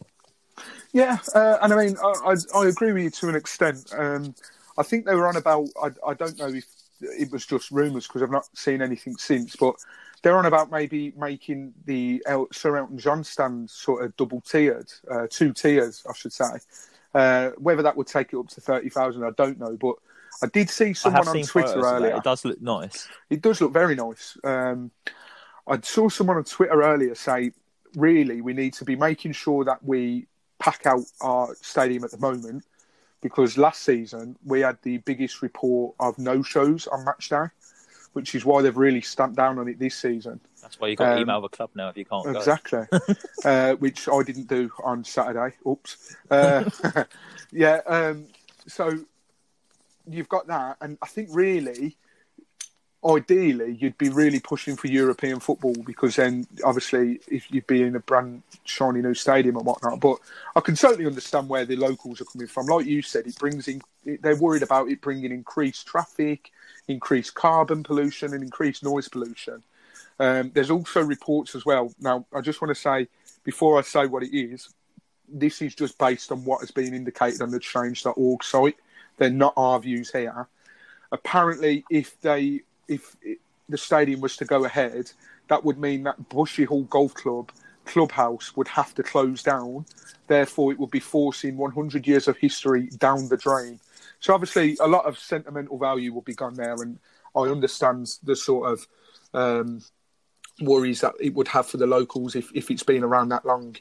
Yeah, 0.93 1.17
uh, 1.35 1.57
and 1.61 1.73
I 1.73 1.85
mean, 1.85 1.97
I, 2.01 2.31
I, 2.31 2.59
I, 2.59 2.67
agree 2.67 2.93
with 2.93 3.03
you 3.03 3.09
to 3.09 3.29
an 3.29 3.35
extent. 3.35 3.93
Um, 3.95 4.33
I 4.77 4.83
think 4.83 5.05
they 5.05 5.15
were 5.15 5.27
on 5.27 5.35
about. 5.35 5.67
I, 5.81 5.91
I 6.07 6.13
don't 6.13 6.37
know 6.37 6.47
if 6.47 6.65
it 7.01 7.31
was 7.31 7.45
just 7.45 7.71
rumours 7.71 8.07
because 8.07 8.23
I've 8.23 8.31
not 8.31 8.47
seen 8.57 8.81
anything 8.81 9.17
since, 9.17 9.55
but 9.55 9.75
they're 10.21 10.37
on 10.37 10.45
about 10.45 10.71
maybe 10.71 11.13
making 11.17 11.73
the 11.85 12.23
El- 12.25 12.47
Sir 12.51 12.77
Elton 12.77 12.97
John 12.97 13.23
stand 13.23 13.69
sort 13.69 14.03
of 14.03 14.15
double 14.17 14.41
tiered, 14.41 14.91
uh, 15.09 15.27
two 15.29 15.53
tiers, 15.53 16.03
I 16.09 16.13
should 16.13 16.33
say. 16.33 16.59
Uh, 17.13 17.51
whether 17.57 17.81
that 17.83 17.95
would 17.95 18.07
take 18.07 18.33
it 18.33 18.37
up 18.37 18.47
to 18.49 18.61
thirty 18.61 18.89
thousand, 18.89 19.23
I 19.23 19.31
don't 19.31 19.59
know. 19.59 19.77
But 19.79 19.95
I 20.43 20.47
did 20.47 20.69
see 20.69 20.93
someone 20.93 21.27
on 21.27 21.41
Twitter 21.43 21.79
earlier. 21.79 22.15
It 22.15 22.23
does 22.23 22.45
look 22.45 22.61
nice. 22.61 23.07
It 23.29 23.41
does 23.41 23.61
look 23.61 23.73
very 23.73 23.95
nice. 23.95 24.37
Um, 24.43 24.91
I 25.67 25.79
saw 25.81 26.09
someone 26.09 26.37
on 26.37 26.43
Twitter 26.43 26.81
earlier 26.81 27.15
say, 27.15 27.51
really, 27.95 28.41
we 28.41 28.53
need 28.53 28.73
to 28.75 28.85
be 28.85 28.95
making 28.95 29.33
sure 29.33 29.65
that 29.65 29.83
we 29.83 30.27
pack 30.59 30.85
out 30.85 31.03
our 31.21 31.55
stadium 31.61 32.03
at 32.03 32.11
the 32.11 32.17
moment 32.17 32.63
because 33.21 33.57
last 33.57 33.83
season 33.83 34.37
we 34.45 34.61
had 34.61 34.77
the 34.83 34.97
biggest 34.99 35.41
report 35.41 35.95
of 35.99 36.17
no 36.17 36.41
shows 36.41 36.87
on 36.87 37.03
match 37.05 37.29
day, 37.29 37.45
which 38.13 38.35
is 38.35 38.45
why 38.45 38.61
they've 38.61 38.77
really 38.77 39.01
stamped 39.01 39.37
down 39.37 39.59
on 39.59 39.67
it 39.67 39.79
this 39.79 39.95
season. 39.95 40.39
That's 40.61 40.79
why 40.79 40.89
you've 40.89 40.97
got 40.97 41.09
um, 41.09 41.15
to 41.15 41.21
email 41.21 41.41
the 41.41 41.49
club 41.49 41.69
now 41.75 41.89
if 41.89 41.97
you 41.97 42.05
can't 42.05 42.35
exactly. 42.35 42.85
uh, 43.45 43.73
which 43.75 44.07
I 44.09 44.23
didn't 44.23 44.47
do 44.47 44.69
on 44.83 45.03
Saturday. 45.03 45.55
Oops. 45.67 46.15
Uh, 46.29 46.69
yeah. 47.51 47.81
Um, 47.85 48.27
so 48.67 48.99
you've 50.09 50.29
got 50.29 50.47
that, 50.47 50.77
and 50.81 50.97
I 51.01 51.07
think 51.07 51.29
really 51.31 51.97
ideally 53.07 53.77
you'd 53.79 53.97
be 53.97 54.09
really 54.09 54.39
pushing 54.39 54.75
for 54.75 54.87
European 54.87 55.39
football 55.39 55.75
because 55.85 56.15
then 56.15 56.47
obviously 56.63 57.19
if 57.27 57.51
you'd 57.51 57.67
be 57.67 57.83
in 57.83 57.95
a 57.95 57.99
brand 57.99 58.41
shiny 58.63 59.01
new 59.01 59.13
stadium 59.13 59.57
and 59.57 59.65
whatnot. 59.65 59.99
But 59.99 60.17
I 60.55 60.61
can 60.61 60.75
certainly 60.75 61.05
understand 61.05 61.49
where 61.49 61.65
the 61.65 61.75
locals 61.75 62.21
are 62.21 62.25
coming 62.25 62.47
from. 62.47 62.67
Like 62.67 62.85
you 62.85 63.01
said, 63.01 63.27
it 63.27 63.37
brings 63.37 63.67
in. 63.67 63.81
They're 64.05 64.35
worried 64.35 64.63
about 64.63 64.89
it 64.89 65.01
bringing 65.01 65.31
increased 65.31 65.85
traffic, 65.85 66.51
increased 66.87 67.35
carbon 67.35 67.83
pollution, 67.83 68.33
and 68.33 68.43
increased 68.43 68.83
noise 68.83 69.07
pollution. 69.09 69.63
Um, 70.19 70.51
there's 70.53 70.71
also 70.71 71.01
reports 71.01 71.55
as 71.55 71.65
well. 71.65 71.93
Now 71.99 72.25
I 72.33 72.41
just 72.41 72.61
want 72.61 72.75
to 72.75 72.81
say 72.81 73.07
before 73.43 73.77
I 73.77 73.81
say 73.81 74.07
what 74.07 74.23
it 74.23 74.35
is, 74.35 74.69
this 75.29 75.61
is 75.61 75.75
just 75.75 75.97
based 75.97 76.31
on 76.31 76.43
what 76.45 76.61
has 76.61 76.71
been 76.71 76.93
indicated 76.93 77.41
on 77.41 77.51
the 77.51 77.59
change.org 77.59 78.43
site. 78.43 78.77
They're 79.17 79.29
not 79.29 79.53
our 79.57 79.79
views 79.79 80.11
here 80.11 80.47
apparently 81.11 81.85
if 81.89 82.19
they 82.21 82.61
if 82.87 83.15
it, 83.21 83.39
the 83.69 83.77
stadium 83.77 84.21
was 84.21 84.37
to 84.37 84.45
go 84.45 84.65
ahead, 84.65 85.11
that 85.49 85.63
would 85.63 85.77
mean 85.77 86.03
that 86.03 86.29
Bushy 86.29 86.63
Hall 86.63 86.83
Golf 86.83 87.13
Club 87.13 87.51
clubhouse 87.85 88.55
would 88.55 88.67
have 88.67 88.93
to 88.95 89.03
close 89.03 89.41
down. 89.41 89.85
Therefore, 90.27 90.71
it 90.71 90.79
would 90.79 90.91
be 90.91 90.99
forcing 90.99 91.57
100 91.57 92.05
years 92.05 92.27
of 92.27 92.37
history 92.37 92.87
down 92.97 93.29
the 93.29 93.37
drain. 93.37 93.79
So, 94.19 94.33
obviously, 94.33 94.77
a 94.79 94.87
lot 94.87 95.05
of 95.05 95.17
sentimental 95.17 95.77
value 95.77 96.13
will 96.13 96.21
be 96.21 96.35
gone 96.35 96.55
there, 96.55 96.75
and 96.81 96.99
I 97.35 97.41
understand 97.41 98.09
the 98.23 98.35
sort 98.35 98.71
of 98.71 98.87
um, 99.33 99.81
worries 100.61 101.01
that 101.01 101.13
it 101.19 101.33
would 101.33 101.47
have 101.49 101.67
for 101.67 101.77
the 101.77 101.87
locals 101.87 102.35
if, 102.35 102.51
if 102.53 102.71
it's 102.71 102.83
been 102.83 103.03
around 103.03 103.29
that 103.29 103.45
long. 103.45 103.75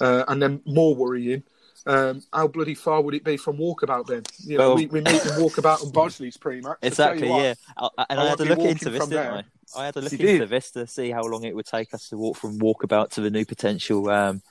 Uh, 0.00 0.24
and 0.28 0.42
then 0.42 0.60
more 0.64 0.94
worrying 0.94 1.42
um, 1.86 2.22
how 2.32 2.46
bloody 2.46 2.74
far 2.74 3.00
would 3.00 3.14
it 3.14 3.24
be 3.24 3.36
from 3.36 3.58
Walkabout 3.58 4.06
then? 4.06 4.22
You 4.38 4.58
know, 4.58 4.68
well, 4.68 4.76
we, 4.76 4.86
we 4.86 5.00
meet 5.00 5.24
in 5.24 5.32
Walkabout 5.32 5.82
and 5.82 5.92
Bosley's 5.94 6.36
pretty 6.36 6.60
much. 6.60 6.78
Exactly, 6.82 7.28
what, 7.28 7.42
yeah. 7.42 7.54
I, 7.76 8.04
and 8.10 8.20
I, 8.20 8.24
I 8.24 8.28
had 8.28 8.38
to 8.38 8.44
look 8.44 8.58
into 8.60 8.90
this, 8.90 9.00
didn't 9.00 9.10
there. 9.10 9.32
I? 9.32 9.80
I 9.80 9.86
had 9.86 9.94
to 9.94 10.00
look 10.00 10.12
into 10.12 10.26
did. 10.26 10.48
this 10.48 10.70
to 10.72 10.86
see 10.86 11.10
how 11.10 11.22
long 11.22 11.44
it 11.44 11.54
would 11.54 11.66
take 11.66 11.94
us 11.94 12.08
to 12.10 12.16
walk 12.16 12.36
from 12.36 12.58
Walkabout 12.58 13.10
to 13.12 13.20
the 13.20 13.30
new 13.30 13.44
potential 13.44 14.08
um, 14.10 14.42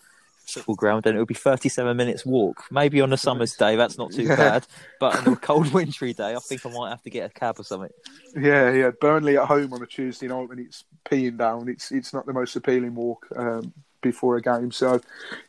football 0.45 0.75
ground, 0.75 1.05
and 1.05 1.15
it 1.15 1.19
would 1.19 1.27
be 1.27 1.33
37 1.33 1.95
minutes 1.95 2.25
walk. 2.25 2.65
Maybe 2.71 3.01
on 3.01 3.13
a 3.13 3.17
summer's 3.17 3.55
day, 3.55 3.75
that's 3.75 3.97
not 3.97 4.11
too 4.11 4.23
yeah. 4.23 4.35
bad. 4.35 4.67
But 4.99 5.15
on 5.15 5.33
a 5.33 5.35
cold, 5.37 5.71
wintry 5.73 6.13
day, 6.13 6.35
I 6.35 6.39
think 6.39 6.65
I 6.65 6.69
might 6.69 6.89
have 6.89 7.03
to 7.03 7.09
get 7.09 7.29
a 7.29 7.33
cab 7.33 7.59
or 7.59 7.63
something. 7.63 7.91
Yeah, 8.35 8.71
yeah. 8.71 8.91
Burnley 8.99 9.37
at 9.37 9.45
home 9.45 9.73
on 9.73 9.81
a 9.81 9.87
Tuesday 9.87 10.27
night 10.27 10.49
when 10.49 10.59
it's 10.59 10.83
peeing 11.05 11.37
down, 11.37 11.69
it's 11.69 11.91
it's 11.91 12.13
not 12.13 12.25
the 12.25 12.33
most 12.33 12.55
appealing 12.55 12.95
walk 12.95 13.27
um, 13.35 13.73
before 14.01 14.37
a 14.37 14.41
game. 14.41 14.71
So, 14.71 15.01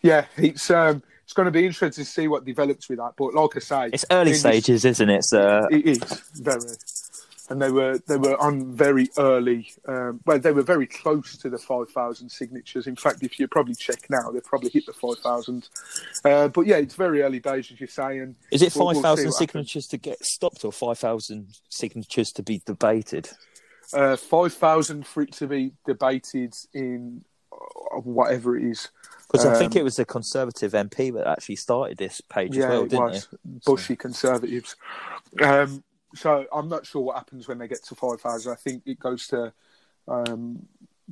yeah, 0.03 0.27
it's 0.37 0.71
um, 0.71 1.03
it's 1.33 1.37
going 1.39 1.47
to 1.47 1.51
be 1.51 1.65
interesting 1.65 2.05
to 2.05 2.11
see 2.11 2.29
what 2.29 2.45
develops 2.45 2.91
with 2.91 2.99
that. 2.99 3.15
But 3.17 3.33
like 3.33 3.57
I 3.57 3.61
say, 3.61 3.91
it's 3.91 4.05
early 4.11 4.35
stages, 4.35 4.83
this, 4.83 5.01
isn't 5.01 5.09
it? 5.09 5.25
So 5.25 5.67
it 5.71 5.87
is 5.87 5.99
very, 6.35 6.61
and 7.49 7.63
they 7.63 7.71
were 7.71 7.99
they 8.07 8.19
were 8.19 8.39
on 8.39 8.77
very 8.77 9.09
early. 9.17 9.73
Um, 9.89 10.21
well, 10.27 10.39
they 10.39 10.53
were 10.53 10.63
very 10.63 10.87
close 10.87 11.39
to 11.39 11.49
the 11.49 11.57
five 11.57 11.89
thousand 11.89 12.29
signatures. 12.29 12.87
In 12.87 12.97
fact, 12.97 13.23
if 13.23 13.41
you 13.41 13.49
probably 13.49 13.75
check 13.75 14.11
now, 14.11 14.31
they've 14.31 14.45
probably 14.45 14.69
hit 14.69 14.85
the 14.85 14.93
five 14.93 15.21
thousand. 15.21 15.71
Uh, 16.23 16.49
but 16.49 16.67
yeah, 16.67 16.77
it's 16.77 16.97
very 16.97 17.23
early 17.23 17.41
days, 17.41 17.73
as 17.73 17.81
you 17.81 17.87
say. 17.87 18.19
And 18.19 18.37
is 18.51 18.61
it 18.61 18.71
five 18.71 18.99
thousand 18.99 19.25
we'll, 19.25 19.33
signatures 19.33 19.87
to 19.87 19.97
get 19.97 20.23
stopped, 20.23 20.67
or 20.67 20.73
five 20.73 20.99
thousand 20.99 21.57
signatures 21.71 22.31
to 22.33 22.43
be 22.43 22.61
debated? 22.67 23.31
Uh, 23.95 24.17
five 24.17 24.53
thousand 24.53 25.07
for 25.07 25.23
it 25.23 25.33
to 25.33 25.47
be 25.47 25.73
debated 25.87 26.55
in 26.75 27.25
whatever 28.03 28.57
it 28.57 28.65
is. 28.65 28.89
Because 29.31 29.47
um, 29.47 29.55
I 29.55 29.59
think 29.59 29.73
um, 29.73 29.79
it 29.79 29.85
was 29.85 29.99
a 29.99 30.05
Conservative 30.05 30.73
MP 30.73 31.13
that 31.15 31.27
actually 31.27 31.57
started 31.57 31.99
this 31.99 32.21
page 32.21 32.57
yeah, 32.57 32.65
as 32.65 32.71
well, 32.71 32.87
didn't 32.87 33.15
it? 33.15 33.29
Bushy 33.65 33.95
so. 33.95 33.97
Conservatives. 33.97 34.77
Um, 35.43 35.83
so 36.15 36.47
I'm 36.53 36.69
not 36.69 36.87
sure 36.87 37.03
what 37.03 37.17
happens 37.17 37.49
when 37.49 37.59
they 37.59 37.69
get 37.69 37.83
to 37.85 37.95
5,000. 37.95 38.53
I 38.53 38.57
think 38.57 38.83
it 38.85 38.99
goes 38.99 39.29
to 39.29 39.53
um, 40.07 40.67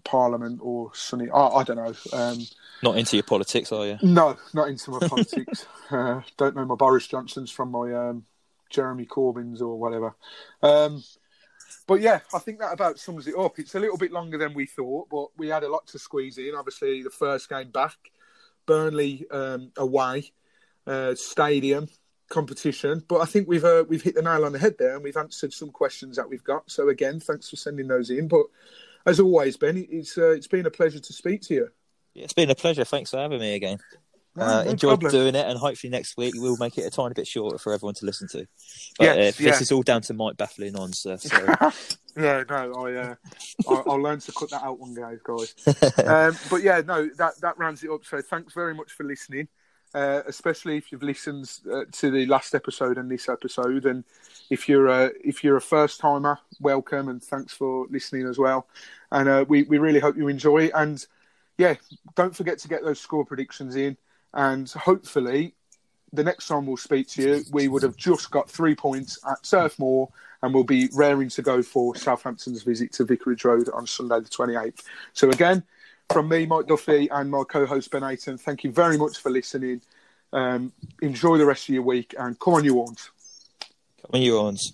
Parliament 0.05 0.61
or 0.63 0.91
Sunny. 0.95 1.31
I, 1.31 1.47
I 1.47 1.65
don't 1.65 1.77
know. 1.77 1.95
Um, 2.13 2.39
not 2.83 2.97
into 2.97 3.17
your 3.17 3.25
politics, 3.25 3.73
are 3.73 3.87
you? 3.87 3.99
No, 4.03 4.37
not 4.53 4.69
into 4.69 4.91
my 4.91 5.07
politics. 5.09 5.67
uh, 5.91 6.21
don't 6.37 6.57
know 6.57 6.65
my 6.65 6.75
Boris 6.75 7.07
Johnsons 7.07 7.51
from 7.51 7.71
my 7.71 7.93
um, 7.93 8.25
Jeremy 8.69 9.07
Corbyns 9.07 9.61
or 9.61 9.79
whatever. 9.79 10.15
Um, 10.63 11.03
but 11.91 12.03
yeah, 12.03 12.21
I 12.33 12.39
think 12.39 12.61
that 12.61 12.73
about 12.73 13.01
sums 13.01 13.27
it 13.27 13.35
up. 13.37 13.59
It's 13.59 13.75
a 13.75 13.81
little 13.81 13.97
bit 13.97 14.13
longer 14.13 14.39
than 14.39 14.55
we 14.55 14.65
thought, 14.65 15.09
but 15.11 15.37
we 15.37 15.49
had 15.49 15.65
a 15.65 15.69
lot 15.69 15.89
to 15.89 15.99
squeeze 15.99 16.39
in. 16.39 16.55
Obviously, 16.57 17.03
the 17.03 17.11
first 17.11 17.49
game 17.49 17.73
back, 17.73 17.97
Burnley 18.65 19.27
um, 19.29 19.73
away, 19.77 20.31
uh, 20.87 21.17
stadium 21.17 21.89
competition. 22.29 23.03
But 23.09 23.23
I 23.23 23.25
think 23.25 23.49
we've 23.49 23.65
uh, 23.65 23.83
we've 23.89 24.05
hit 24.05 24.15
the 24.15 24.23
nail 24.23 24.45
on 24.45 24.53
the 24.53 24.59
head 24.61 24.77
there, 24.79 24.95
and 24.95 25.03
we've 25.03 25.17
answered 25.17 25.53
some 25.53 25.71
questions 25.71 26.15
that 26.15 26.31
we've 26.31 26.45
got. 26.45 26.71
So 26.71 26.91
again, 26.91 27.19
thanks 27.19 27.51
for 27.51 27.57
sending 27.57 27.89
those 27.89 28.09
in. 28.09 28.29
But 28.29 28.47
as 29.05 29.19
always, 29.19 29.57
Ben, 29.57 29.85
it's 29.91 30.17
uh, 30.17 30.31
it's 30.31 30.47
been 30.47 30.67
a 30.67 30.71
pleasure 30.71 31.01
to 31.01 31.13
speak 31.13 31.43
to 31.49 31.55
you. 31.55 31.69
It's 32.15 32.35
been 32.35 32.51
a 32.51 32.55
pleasure. 32.55 32.85
Thanks 32.85 33.11
for 33.11 33.17
having 33.17 33.41
me 33.41 33.57
again. 33.57 33.81
Uh, 34.41 34.65
no 34.65 34.71
enjoyed 34.71 35.01
problem. 35.01 35.13
doing 35.23 35.35
it, 35.35 35.47
and 35.47 35.59
hopefully 35.59 35.91
next 35.91 36.17
week 36.17 36.35
we'll 36.37 36.57
make 36.57 36.79
it 36.79 36.83
a 36.83 36.91
tiny 36.91 37.13
bit 37.13 37.27
shorter 37.27 37.59
for 37.59 37.73
everyone 37.75 37.95
to 37.95 38.07
listen 38.07 38.27
to. 38.29 38.47
But 38.99 39.05
yes, 39.05 39.41
uh, 39.41 39.43
yeah. 39.43 39.51
this 39.51 39.61
is 39.61 39.73
all 39.73 39.83
down 39.83 40.01
to 40.03 40.15
Mike 40.15 40.37
baffling 40.37 40.77
on 40.77 40.93
stuff. 40.93 41.21
So. 41.21 41.37
yeah, 42.17 42.45
no, 42.49 42.73
I, 42.75 42.95
uh, 42.95 43.15
I'll, 43.69 43.85
I'll, 43.87 44.03
learn 44.03 44.21
to 44.21 44.33
cut 44.33 44.51
that 44.51 44.63
out 44.63 44.79
one 44.79 44.95
day, 44.95 45.19
guys. 45.23 45.55
um, 46.07 46.37
but 46.49 46.63
yeah, 46.63 46.81
no, 46.87 47.09
that 47.19 47.41
that 47.41 47.59
rounds 47.59 47.85
it 47.85 47.91
up. 47.91 48.05
So 48.05 48.23
thanks 48.23 48.55
very 48.55 48.75
much 48.75 48.93
for 48.93 49.05
listening, 49.05 49.49
uh, 49.95 50.23
especially 50.27 50.79
if 50.79 50.91
you've 50.91 51.03
listened 51.03 51.51
uh, 51.71 51.85
to 51.93 52.11
the 52.11 52.25
last 52.27 52.55
episode 52.55 52.97
and 52.97 53.11
this 53.11 53.29
episode, 53.29 53.85
and 53.85 54.05
if 54.49 54.69
you're 54.69 54.89
a 54.89 55.11
if 55.23 55.45
you're 55.45 55.57
a 55.57 55.63
first 55.63 56.01
timer, 56.01 56.39
welcome 56.61 57.09
and 57.09 57.23
thanks 57.23 57.53
for 57.53 57.87
listening 57.91 58.27
as 58.27 58.39
well. 58.39 58.67
And 59.13 59.29
uh, 59.29 59.45
we 59.47 59.65
we 59.65 59.79
really 59.79 60.01
hope 60.01 60.17
you 60.17 60.29
enjoy 60.29 60.65
it. 60.65 60.73
And 60.75 61.05
yeah, 61.59 61.75
don't 62.15 62.35
forget 62.35 62.59
to 62.61 62.69
get 62.69 62.83
those 62.83 63.01
score 63.01 63.27
predictions 63.27 63.77
in. 63.77 63.99
And 64.35 64.71
hopefully, 64.71 65.55
the 66.13 66.25
next 66.25 66.49
time 66.49 66.67
we'll 66.67 66.77
speak 66.77 67.09
to 67.11 67.23
you, 67.23 67.45
we 67.53 67.69
would 67.69 67.83
have 67.83 67.97
just 67.97 68.31
got 68.31 68.51
three 68.51 68.75
points 68.75 69.19
at 69.29 69.43
Turf 69.43 69.79
Moor 69.79 70.09
and 70.43 70.55
we'll 70.55 70.65
be 70.65 70.89
raring 70.93 71.29
to 71.31 71.43
go 71.43 71.63
for 71.63 71.95
Southampton's 71.95 72.63
visit 72.63 72.93
to 72.95 73.05
Vicarage 73.05 73.45
Road 73.45 73.69
on 73.71 73.87
Sunday, 73.87 74.21
the 74.21 74.29
28th. 74.29 74.83
So, 75.13 75.31
again, 75.31 75.63
from 76.11 76.29
me, 76.29 76.47
Mike 76.47 76.67
Duffy, 76.67 77.09
and 77.11 77.31
my 77.31 77.45
co 77.45 77.67
host 77.67 77.91
Ben 77.91 78.03
Aiton, 78.03 78.41
thank 78.41 78.65
you 78.65 78.73
very 78.73 78.97
much 78.97 79.19
for 79.19 79.31
listening. 79.31 79.83
Um, 80.33 80.73
enjoy 81.03 81.39
the 81.39 81.47
rest 81.47 81.69
of 81.69 81.75
your 81.75 81.83
week 81.83 82.15
and 82.19 82.39
come 82.39 82.55
on, 82.55 82.65
you 82.65 82.75
horns. 82.75 83.11
Come 84.03 84.11
on, 84.15 84.23
you 84.23 84.39
horns. 84.39 84.73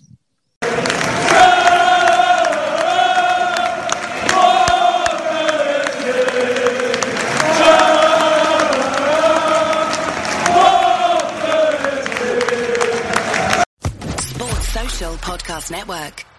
Podcast 15.15 15.71
Network. 15.71 16.36